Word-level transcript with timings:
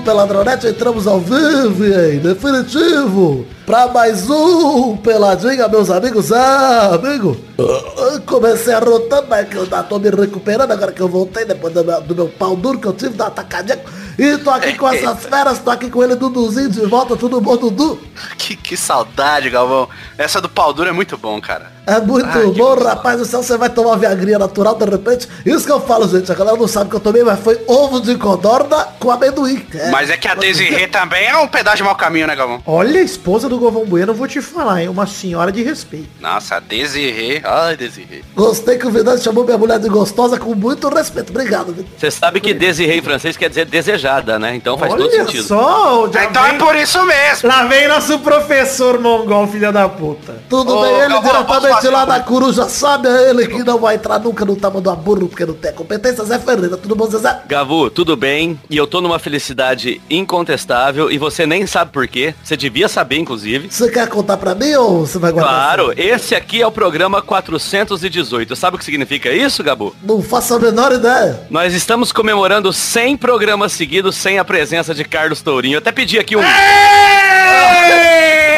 Peladronete, 0.00 0.66
entramos 0.66 1.06
ao 1.06 1.20
vivo 1.20 1.84
e 1.84 2.18
definitivo 2.18 3.46
para 3.66 3.86
mais 3.88 4.28
um 4.28 4.96
Peladinha, 4.96 5.68
meus 5.68 5.90
amigos. 5.90 6.32
Ah, 6.32 6.94
amigo, 6.94 7.36
eu 7.58 8.20
comecei 8.22 8.74
arrotando, 8.74 9.26
mas 9.28 9.48
que 9.48 9.56
eu 9.56 9.62
ainda 9.62 9.82
tô 9.82 9.98
me 9.98 10.10
recuperando 10.10 10.72
agora 10.72 10.90
que 10.90 11.00
eu 11.00 11.08
voltei 11.08 11.44
depois 11.44 11.72
do 11.72 11.84
meu, 11.84 12.00
do 12.00 12.14
meu 12.14 12.28
pau 12.28 12.56
duro 12.56 12.78
que 12.78 12.86
eu 12.86 12.92
tive 12.92 13.14
da 13.14 13.26
atacadinha. 13.26 13.78
E 14.18 14.36
tô 14.38 14.50
aqui 14.50 14.74
com 14.74 14.88
essas 14.88 15.24
feras, 15.24 15.58
tô 15.60 15.70
aqui 15.70 15.88
com 15.88 16.02
ele, 16.02 16.14
Duduzinho, 16.14 16.68
de 16.68 16.84
volta, 16.86 17.16
tudo 17.16 17.40
bom, 17.40 17.56
Dudu? 17.56 17.98
Que, 18.36 18.56
que 18.56 18.76
saudade, 18.76 19.48
Galvão. 19.48 19.88
Essa 20.18 20.40
do 20.40 20.48
pau 20.48 20.72
duro 20.72 20.88
é 20.88 20.92
muito 20.92 21.16
bom, 21.16 21.40
cara. 21.40 21.70
É 21.86 21.98
muito 22.00 22.28
que 22.28 22.38
bom, 22.38 22.52
gostoso. 22.52 22.84
rapaz 22.86 23.18
do 23.18 23.24
céu, 23.24 23.42
você 23.42 23.56
vai 23.56 23.68
tomar 23.70 23.96
viagrinha 23.96 24.38
natural 24.38 24.74
de 24.76 24.84
repente. 24.84 25.28
Isso 25.44 25.64
que 25.66 25.72
eu 25.72 25.80
falo, 25.80 26.06
gente, 26.08 26.30
a 26.30 26.34
galera 26.34 26.56
não 26.56 26.68
sabe 26.68 26.90
que 26.90 26.96
eu 26.96 27.00
tomei, 27.00 27.22
mas 27.24 27.40
foi 27.40 27.60
ovo 27.66 28.00
de 28.00 28.14
codorna 28.16 28.86
com 28.98 29.10
amendoim. 29.10 29.64
É. 29.74 29.90
Mas 29.90 30.10
é 30.10 30.16
que 30.16 30.28
a 30.28 30.34
Desirê 30.34 30.86
também 30.86 31.26
é 31.26 31.36
um 31.36 31.48
pedaço 31.48 31.78
de 31.78 31.82
mau 31.82 31.94
caminho, 31.96 32.26
né, 32.26 32.36
Galvão? 32.36 32.62
Olha, 32.66 33.00
a 33.00 33.02
esposa 33.02 33.48
do 33.48 33.58
Govão 33.58 33.84
Bueno, 33.84 34.12
eu 34.12 34.16
vou 34.16 34.28
te 34.28 34.40
falar, 34.40 34.82
hein? 34.82 34.88
Uma 34.88 35.06
senhora 35.06 35.50
de 35.50 35.62
respeito. 35.62 36.08
Nossa, 36.20 36.56
a 36.56 36.60
Desirê. 36.60 37.40
Ai, 37.44 37.76
Desirê. 37.76 38.22
Gostei 38.34 38.76
que 38.78 38.86
o 38.86 38.90
Vidante 38.90 39.22
chamou 39.24 39.44
minha 39.44 39.58
mulher 39.58 39.78
de 39.78 39.88
gostosa 39.88 40.38
com 40.38 40.54
muito 40.54 40.88
respeito. 40.88 41.30
Obrigado, 41.30 41.72
Vidante. 41.72 41.90
Você 41.98 42.10
sabe 42.10 42.40
que 42.40 42.54
desirei 42.54 42.98
em 42.98 43.02
francês 43.02 43.36
quer 43.36 43.48
dizer 43.48 43.64
desejada, 43.66 44.38
né? 44.38 44.54
Então 44.54 44.76
faz 44.78 44.92
todo 44.92 45.02
Olha 45.02 45.24
sentido. 45.24 45.42
só, 45.44 46.08
já 46.12 46.24
Então 46.24 46.44
é 46.44 46.50
vem- 46.50 46.58
por 46.58 46.76
isso 46.76 47.02
mesmo. 47.04 47.48
Lá 47.48 47.64
vem 47.64 47.88
nosso 47.88 48.18
professor 48.20 48.98
mongol, 49.00 49.46
filha 49.46 49.72
da 49.72 49.88
puta. 49.88 50.36
Tudo 50.48 50.76
Ô, 50.76 50.82
bem, 50.82 50.90
ele 51.00 51.08
Galvão, 51.14 51.32
diretamente 51.32 51.69
fazer 51.74 51.90
lá 51.90 52.04
da 52.04 52.20
coruja 52.20 52.68
sabe, 52.68 53.08
é 53.08 53.30
ele 53.30 53.46
que 53.46 53.62
não 53.62 53.78
vai 53.78 53.96
entrar 53.96 54.18
nunca 54.18 54.44
no 54.44 54.56
tamanho 54.56 54.82
do 54.82 54.96
burro 54.96 55.28
porque 55.28 55.46
não 55.46 55.54
tem 55.54 55.72
competência. 55.72 56.24
Zé 56.24 56.38
Ferreira, 56.38 56.76
tudo 56.76 56.94
bom, 56.94 57.08
Zezé? 57.08 57.40
Gavu, 57.48 57.90
tudo 57.90 58.16
bem? 58.16 58.58
E 58.68 58.76
eu 58.76 58.86
tô 58.86 59.00
numa 59.00 59.18
felicidade 59.18 60.00
incontestável 60.08 61.10
e 61.10 61.18
você 61.18 61.46
nem 61.46 61.66
sabe 61.66 61.92
por 61.92 62.06
quê. 62.06 62.34
Você 62.42 62.56
devia 62.56 62.88
saber, 62.88 63.18
inclusive. 63.18 63.68
Você 63.70 63.90
quer 63.90 64.08
contar 64.08 64.36
pra 64.36 64.54
mim 64.54 64.74
ou 64.74 65.06
você 65.06 65.18
vai 65.18 65.32
guardar? 65.32 65.52
Claro, 65.52 65.94
esse 65.96 66.34
aqui 66.34 66.60
é 66.62 66.66
o 66.66 66.72
programa 66.72 67.22
418. 67.22 68.56
Sabe 68.56 68.76
o 68.76 68.78
que 68.78 68.84
significa 68.84 69.30
isso, 69.30 69.62
Gabu? 69.62 69.94
Não 70.02 70.22
faço 70.22 70.54
a 70.54 70.58
menor 70.58 70.92
ideia. 70.92 71.40
Nós 71.50 71.74
estamos 71.74 72.12
comemorando 72.12 72.72
100 72.72 73.16
programas 73.16 73.72
seguidos 73.72 74.16
sem 74.16 74.38
a 74.38 74.44
presença 74.44 74.94
de 74.94 75.04
Carlos 75.04 75.42
Tourinho. 75.42 75.74
Eu 75.74 75.78
até 75.78 75.92
pedi 75.92 76.18
aqui 76.18 76.36
um... 76.36 76.40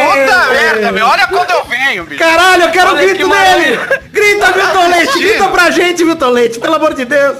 Puta 0.02 0.46
merda, 0.52 0.92
meu. 0.92 1.06
Olha 1.06 1.26
quando 1.26 1.50
eu 1.50 1.64
venho, 1.64 2.04
bicho. 2.04 2.18
Caralho, 2.22 2.62
eu 2.64 2.70
quero 2.70 2.88
o 2.90 2.92
Olha 2.94 3.02
grito 3.02 3.16
que 3.16 3.22
dele! 3.24 3.28
maravilha. 3.34 4.02
Grita, 4.12 4.52
Milton 4.56 4.88
Leite! 4.88 5.18
Grita 5.18 5.48
pra 5.48 5.70
gente, 5.70 6.04
Milton 6.04 6.30
Leite, 6.30 6.58
pelo 6.60 6.74
amor 6.74 6.94
de 6.94 7.04
Deus! 7.04 7.36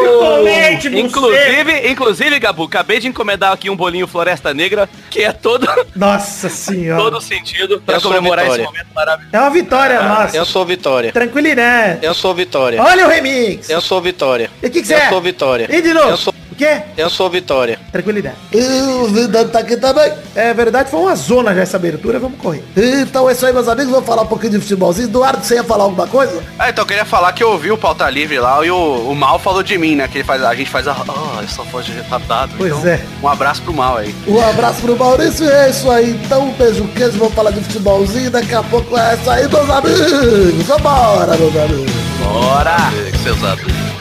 Milton 0.00 0.42
Leite, 0.42 0.88
você! 0.88 0.98
Inclusive, 1.00 1.88
inclusive, 1.90 2.38
Gabu, 2.38 2.64
acabei 2.64 2.98
de 3.00 3.08
encomendar 3.08 3.52
aqui 3.52 3.68
um 3.70 3.76
bolinho 3.76 4.06
Floresta 4.06 4.52
Negra, 4.54 4.88
que 5.10 5.22
é 5.22 5.32
todo, 5.32 5.66
Nossa 5.94 6.48
senhora! 6.48 7.02
todo 7.02 7.20
sentido 7.20 7.80
pra 7.84 7.96
Eu 7.96 8.00
comemorar 8.00 8.46
esse 8.46 8.58
momento 8.62 8.86
maravilhoso. 8.94 9.34
É 9.36 9.38
uma 9.40 9.50
vitória 9.50 10.02
nossa. 10.02 10.36
Eu 10.36 10.44
sou 10.44 10.64
Vitória. 10.64 11.12
Tranquilo, 11.12 11.54
né? 11.54 11.98
Eu 12.02 12.14
sou 12.14 12.34
Vitória. 12.34 12.80
Olha 12.82 13.06
o 13.06 13.08
remix! 13.08 13.68
Eu 13.68 13.80
sou 13.80 14.00
Vitória. 14.00 14.50
E 14.62 14.66
o 14.66 14.70
que 14.70 14.80
que 14.80 14.86
você 14.86 14.94
Eu 14.94 14.98
é? 14.98 15.08
sou 15.08 15.20
Vitória. 15.20 15.68
E 15.70 15.82
de 15.82 15.92
novo? 15.92 16.31
Eu 16.52 16.54
O 16.54 16.54
quê? 16.54 16.82
eu 16.96 17.10
sou 17.10 17.28
Vitória. 17.30 17.78
Tranquilidade. 17.90 18.36
E 18.52 18.60
o 18.82 19.06
Vidante 19.06 19.50
tá 19.52 19.60
aqui 19.60 19.76
também. 19.76 20.12
É 20.34 20.52
verdade, 20.54 20.90
foi 20.90 21.00
uma 21.00 21.14
zona 21.14 21.54
já 21.54 21.62
essa 21.62 21.76
abertura, 21.76 22.18
vamos 22.18 22.38
correr. 22.38 22.62
Então 22.76 23.28
é 23.28 23.32
isso 23.32 23.44
aí, 23.46 23.52
meus 23.52 23.68
amigos. 23.68 23.90
Vamos 23.92 24.06
falar 24.06 24.22
um 24.22 24.26
pouquinho 24.26 24.52
de 24.52 24.60
futebolzinho. 24.60 25.08
Eduardo, 25.08 25.44
você 25.44 25.54
ia 25.54 25.64
falar 25.64 25.84
alguma 25.84 26.06
coisa? 26.06 26.42
Ah, 26.58 26.68
então 26.70 26.82
eu 26.82 26.86
queria 26.86 27.04
falar 27.04 27.32
que 27.32 27.42
eu 27.42 27.50
ouvi 27.50 27.70
o 27.70 27.76
Pauta 27.78 28.08
Livre 28.08 28.38
lá 28.38 28.64
e 28.64 28.70
o, 28.70 29.10
o 29.10 29.14
Mal 29.14 29.38
falou 29.38 29.62
de 29.62 29.76
mim, 29.78 29.96
né? 29.96 30.08
Que 30.08 30.18
ele 30.18 30.24
faz, 30.24 30.42
a 30.42 30.54
gente 30.54 30.70
faz 30.70 30.86
a... 30.88 30.92
Ah, 30.92 31.42
essa 31.42 31.62
voz 31.64 31.84
de 31.86 31.92
retardado. 31.92 32.52
Pois 32.56 32.72
Então, 32.72 32.88
é. 32.90 33.00
Um 33.22 33.28
abraço 33.28 33.62
pro 33.62 33.72
Mal 33.72 33.96
aí. 33.98 34.14
Um 34.26 34.40
abraço 34.40 34.80
pro 34.82 34.96
Maurício 34.96 35.44
e 35.44 35.50
é 35.50 35.70
isso 35.70 35.90
aí. 35.90 36.10
Então, 36.24 36.48
um 36.48 36.52
beijo, 36.52 36.86
queijo. 36.88 37.18
Vamos 37.18 37.34
falar 37.34 37.50
de 37.50 37.60
futebolzinho. 37.60 38.30
Daqui 38.30 38.54
a 38.54 38.62
pouco 38.62 38.96
é 38.96 39.14
isso 39.14 39.30
aí, 39.30 39.48
meus 39.48 39.70
amigos. 39.70 40.66
Vambora, 40.66 41.36
meus 41.36 41.56
amigos. 41.56 41.92
Bora! 42.22 42.76
Seus 43.22 43.42
amigos. 43.42 43.91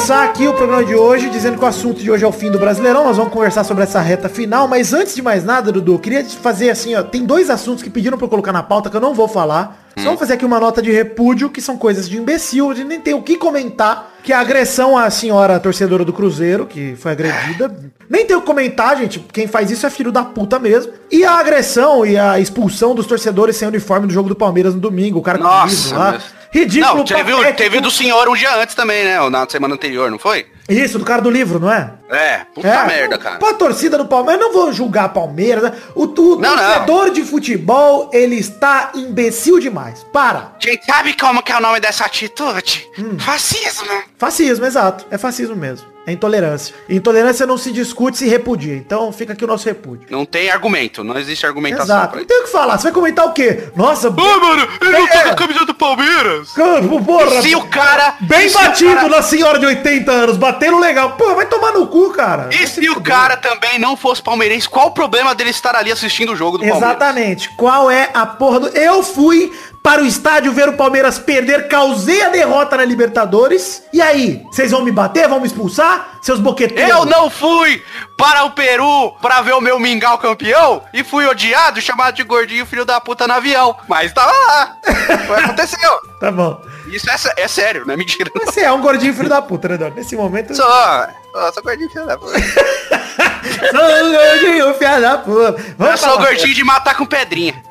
Começar 0.00 0.24
aqui 0.24 0.48
o 0.48 0.54
programa 0.54 0.82
de 0.82 0.94
hoje 0.94 1.28
dizendo 1.28 1.58
que 1.58 1.64
o 1.64 1.66
assunto 1.66 2.00
de 2.00 2.10
hoje 2.10 2.24
é 2.24 2.26
o 2.26 2.32
fim 2.32 2.50
do 2.50 2.58
Brasileirão. 2.58 3.04
Nós 3.04 3.18
vamos 3.18 3.30
conversar 3.30 3.64
sobre 3.64 3.82
essa 3.82 4.00
reta 4.00 4.30
final, 4.30 4.66
mas 4.66 4.94
antes 4.94 5.14
de 5.14 5.20
mais 5.20 5.44
nada, 5.44 5.70
Dudu, 5.70 5.92
eu 5.92 5.98
queria 5.98 6.24
fazer 6.24 6.70
assim, 6.70 6.94
ó, 6.94 7.02
tem 7.02 7.22
dois 7.22 7.50
assuntos 7.50 7.82
que 7.82 7.90
pediram 7.90 8.16
pra 8.16 8.24
eu 8.24 8.30
colocar 8.30 8.50
na 8.50 8.62
pauta 8.62 8.88
que 8.88 8.96
eu 8.96 9.00
não 9.00 9.12
vou 9.12 9.28
falar. 9.28 9.90
Só 9.98 10.08
vou 10.08 10.16
fazer 10.16 10.34
aqui 10.34 10.46
uma 10.46 10.58
nota 10.58 10.80
de 10.80 10.90
repúdio, 10.90 11.50
que 11.50 11.60
são 11.60 11.76
coisas 11.76 12.08
de 12.08 12.16
imbecil, 12.16 12.70
a 12.70 12.74
gente 12.74 12.86
nem 12.86 12.98
tem 12.98 13.12
o 13.12 13.20
que 13.20 13.36
comentar, 13.36 14.10
que 14.24 14.32
é 14.32 14.36
a 14.36 14.40
agressão 14.40 14.96
à 14.96 15.10
senhora 15.10 15.60
torcedora 15.60 16.02
do 16.02 16.14
Cruzeiro, 16.14 16.64
que 16.64 16.96
foi 16.96 17.12
agredida. 17.12 17.70
Nem 18.08 18.24
tem 18.24 18.34
o 18.34 18.40
que 18.40 18.46
comentar, 18.46 18.96
gente, 18.96 19.18
quem 19.18 19.46
faz 19.46 19.70
isso 19.70 19.86
é 19.86 19.90
filho 19.90 20.10
da 20.10 20.24
puta 20.24 20.58
mesmo. 20.58 20.94
E 21.10 21.24
a 21.24 21.32
agressão 21.32 22.06
e 22.06 22.16
a 22.16 22.40
expulsão 22.40 22.94
dos 22.94 23.04
torcedores 23.04 23.56
sem 23.56 23.68
uniforme 23.68 24.06
do 24.06 24.12
jogo 24.14 24.30
do 24.30 24.36
Palmeiras 24.36 24.74
no 24.74 24.80
domingo, 24.80 25.18
o 25.18 25.22
cara 25.22 25.36
com 25.36 25.44
Nossa, 25.44 25.74
livro 25.74 25.98
lá. 25.98 26.18
Ridículo, 26.52 26.96
Não, 26.98 27.04
teve, 27.04 27.32
patético. 27.32 27.56
teve 27.56 27.80
do 27.80 27.90
senhor 27.90 28.28
um 28.28 28.34
dia 28.34 28.54
antes 28.56 28.74
também, 28.74 29.04
né? 29.04 29.28
Na 29.30 29.48
semana 29.48 29.74
anterior, 29.74 30.10
não 30.10 30.18
foi? 30.18 30.46
Isso, 30.68 30.98
do 30.98 31.04
cara 31.04 31.20
do 31.22 31.30
livro, 31.30 31.58
não 31.58 31.70
é? 31.72 31.92
É, 32.10 32.38
puta 32.54 32.68
é, 32.68 32.86
merda, 32.86 33.18
cara. 33.18 33.36
Pra 33.38 33.54
torcida 33.54 33.98
do 33.98 34.04
Palmeiras, 34.06 34.40
eu 34.42 34.48
não 34.48 34.54
vou 34.54 34.72
julgar 34.72 35.04
a 35.04 35.08
Palmeiras. 35.08 35.62
né? 35.64 35.72
O, 35.94 36.04
o 36.04 36.36
Não, 36.36 36.56
não. 36.56 36.56
torcedor 36.56 37.10
de 37.10 37.22
futebol, 37.24 38.08
ele 38.12 38.36
está 38.36 38.90
imbecil 38.94 39.58
demais. 39.58 40.04
Para. 40.12 40.52
Gente, 40.60 40.84
sabe 40.86 41.16
como 41.16 41.42
que 41.42 41.50
é 41.52 41.56
o 41.56 41.60
nome 41.60 41.80
dessa 41.80 42.04
atitude? 42.04 42.88
Fascismo. 43.18 44.02
Fascismo, 44.18 44.64
exato. 44.66 45.06
É 45.10 45.18
fascismo 45.18 45.56
mesmo. 45.56 45.88
É 46.10 46.12
intolerância. 46.12 46.74
Intolerância 46.88 47.46
não 47.46 47.56
se 47.56 47.70
discute, 47.72 48.18
se 48.18 48.26
repudia. 48.28 48.74
Então 48.74 49.12
fica 49.12 49.32
aqui 49.32 49.44
o 49.44 49.48
nosso 49.48 49.66
repúdio. 49.66 50.06
Não 50.10 50.24
tem 50.26 50.50
argumento, 50.50 51.04
não 51.04 51.16
existe 51.18 51.46
argumentação 51.46 51.84
Exato. 51.96 52.10
pra 52.12 52.20
Não 52.20 52.26
tem 52.26 52.40
o 52.40 52.44
que 52.44 52.50
falar. 52.50 52.76
Você 52.78 52.84
vai 52.84 52.92
comentar 52.92 53.26
o 53.26 53.32
quê? 53.32 53.64
Nossa, 53.76 54.08
Ah, 54.08 54.10
mano, 54.40 54.68
ele 54.82 54.90
não 54.92 55.06
tá 55.06 55.22
com 55.22 55.28
a 55.30 55.34
camisa 55.34 55.64
do 55.64 55.74
Palmeiras. 55.74 56.50
campo, 56.52 57.02
porra. 57.04 57.42
Se 57.42 57.54
o 57.54 57.62
cara... 57.68 58.16
Bem 58.20 58.48
se 58.48 58.54
batido 58.54 58.94
cara- 58.94 59.08
na 59.08 59.22
senhora 59.22 59.58
de 59.58 59.66
80 59.66 60.10
anos. 60.10 60.36
Batendo 60.36 60.78
legal. 60.78 61.12
Pô, 61.12 61.34
vai 61.34 61.46
tomar 61.46 61.72
no 61.72 61.86
cu, 61.86 62.10
cara. 62.10 62.48
E 62.52 62.66
se 62.66 62.88
o 62.90 63.00
cara 63.00 63.36
também 63.36 63.78
não 63.78 63.96
fosse 63.96 64.22
palmeirense, 64.22 64.68
qual 64.68 64.88
o 64.88 64.90
problema 64.90 65.34
dele 65.34 65.50
estar 65.50 65.74
ali 65.76 65.92
assistindo 65.92 66.32
o 66.32 66.36
jogo 66.36 66.58
do 66.58 66.64
Palmeiras? 66.64 66.88
Exatamente. 66.90 67.50
Qual 67.56 67.90
é 67.90 68.10
a 68.12 68.26
porra 68.26 68.60
do... 68.60 68.68
Eu 68.68 69.02
fui 69.02 69.52
para 69.82 70.02
o 70.02 70.06
estádio 70.06 70.52
ver 70.52 70.68
o 70.68 70.74
Palmeiras 70.74 71.18
perder, 71.18 71.66
causei 71.68 72.22
a 72.22 72.28
derrota 72.28 72.76
na 72.76 72.84
Libertadores. 72.84 73.82
E 73.92 74.00
aí? 74.00 74.42
Vocês 74.46 74.70
vão 74.70 74.84
me 74.84 74.92
bater? 74.92 75.26
Vão 75.26 75.40
me 75.40 75.46
expulsar? 75.46 76.18
Seus 76.20 76.38
boqueteiros? 76.38 76.90
Eu 76.90 77.06
não 77.06 77.30
fui 77.30 77.82
para 78.16 78.44
o 78.44 78.50
Peru 78.50 79.12
para 79.22 79.40
ver 79.40 79.54
o 79.54 79.60
meu 79.60 79.80
mingau 79.80 80.18
campeão 80.18 80.82
e 80.92 81.02
fui 81.02 81.26
odiado, 81.26 81.80
chamado 81.80 82.14
de 82.14 82.22
gordinho 82.22 82.66
filho 82.66 82.84
da 82.84 83.00
puta 83.00 83.26
no 83.26 83.32
avião. 83.32 83.74
Mas 83.88 84.12
tava 84.12 84.32
lá. 84.32 84.76
Foi 85.26 85.36
aconteceu. 85.36 86.00
Tá 86.20 86.30
bom. 86.30 86.60
Isso 86.88 87.08
é, 87.08 87.42
é 87.44 87.48
sério, 87.48 87.86
não 87.86 87.94
é 87.94 87.96
mentira. 87.96 88.30
não. 88.34 88.44
Você 88.44 88.60
é 88.60 88.70
um 88.70 88.82
gordinho 88.82 89.14
filho 89.14 89.30
da 89.30 89.40
puta, 89.40 89.68
né, 89.68 89.76
Eduardo? 89.76 89.96
Nesse 89.96 90.14
momento... 90.14 90.54
Sou, 90.54 90.66
sou 91.52 91.62
gordinho 91.62 91.88
filho 91.90 92.06
da 92.06 92.16
puta. 92.18 92.38
Sou 93.70 94.06
um 94.06 94.12
gordinho 94.12 94.74
filho 94.74 95.00
da 95.00 95.18
puta. 95.18 95.60
Eu 95.60 95.74
Vamos 95.78 96.00
sou 96.00 96.10
falar. 96.10 96.26
gordinho 96.26 96.54
de 96.54 96.64
matar 96.64 96.96
com 96.96 97.06
pedrinha. 97.06 97.54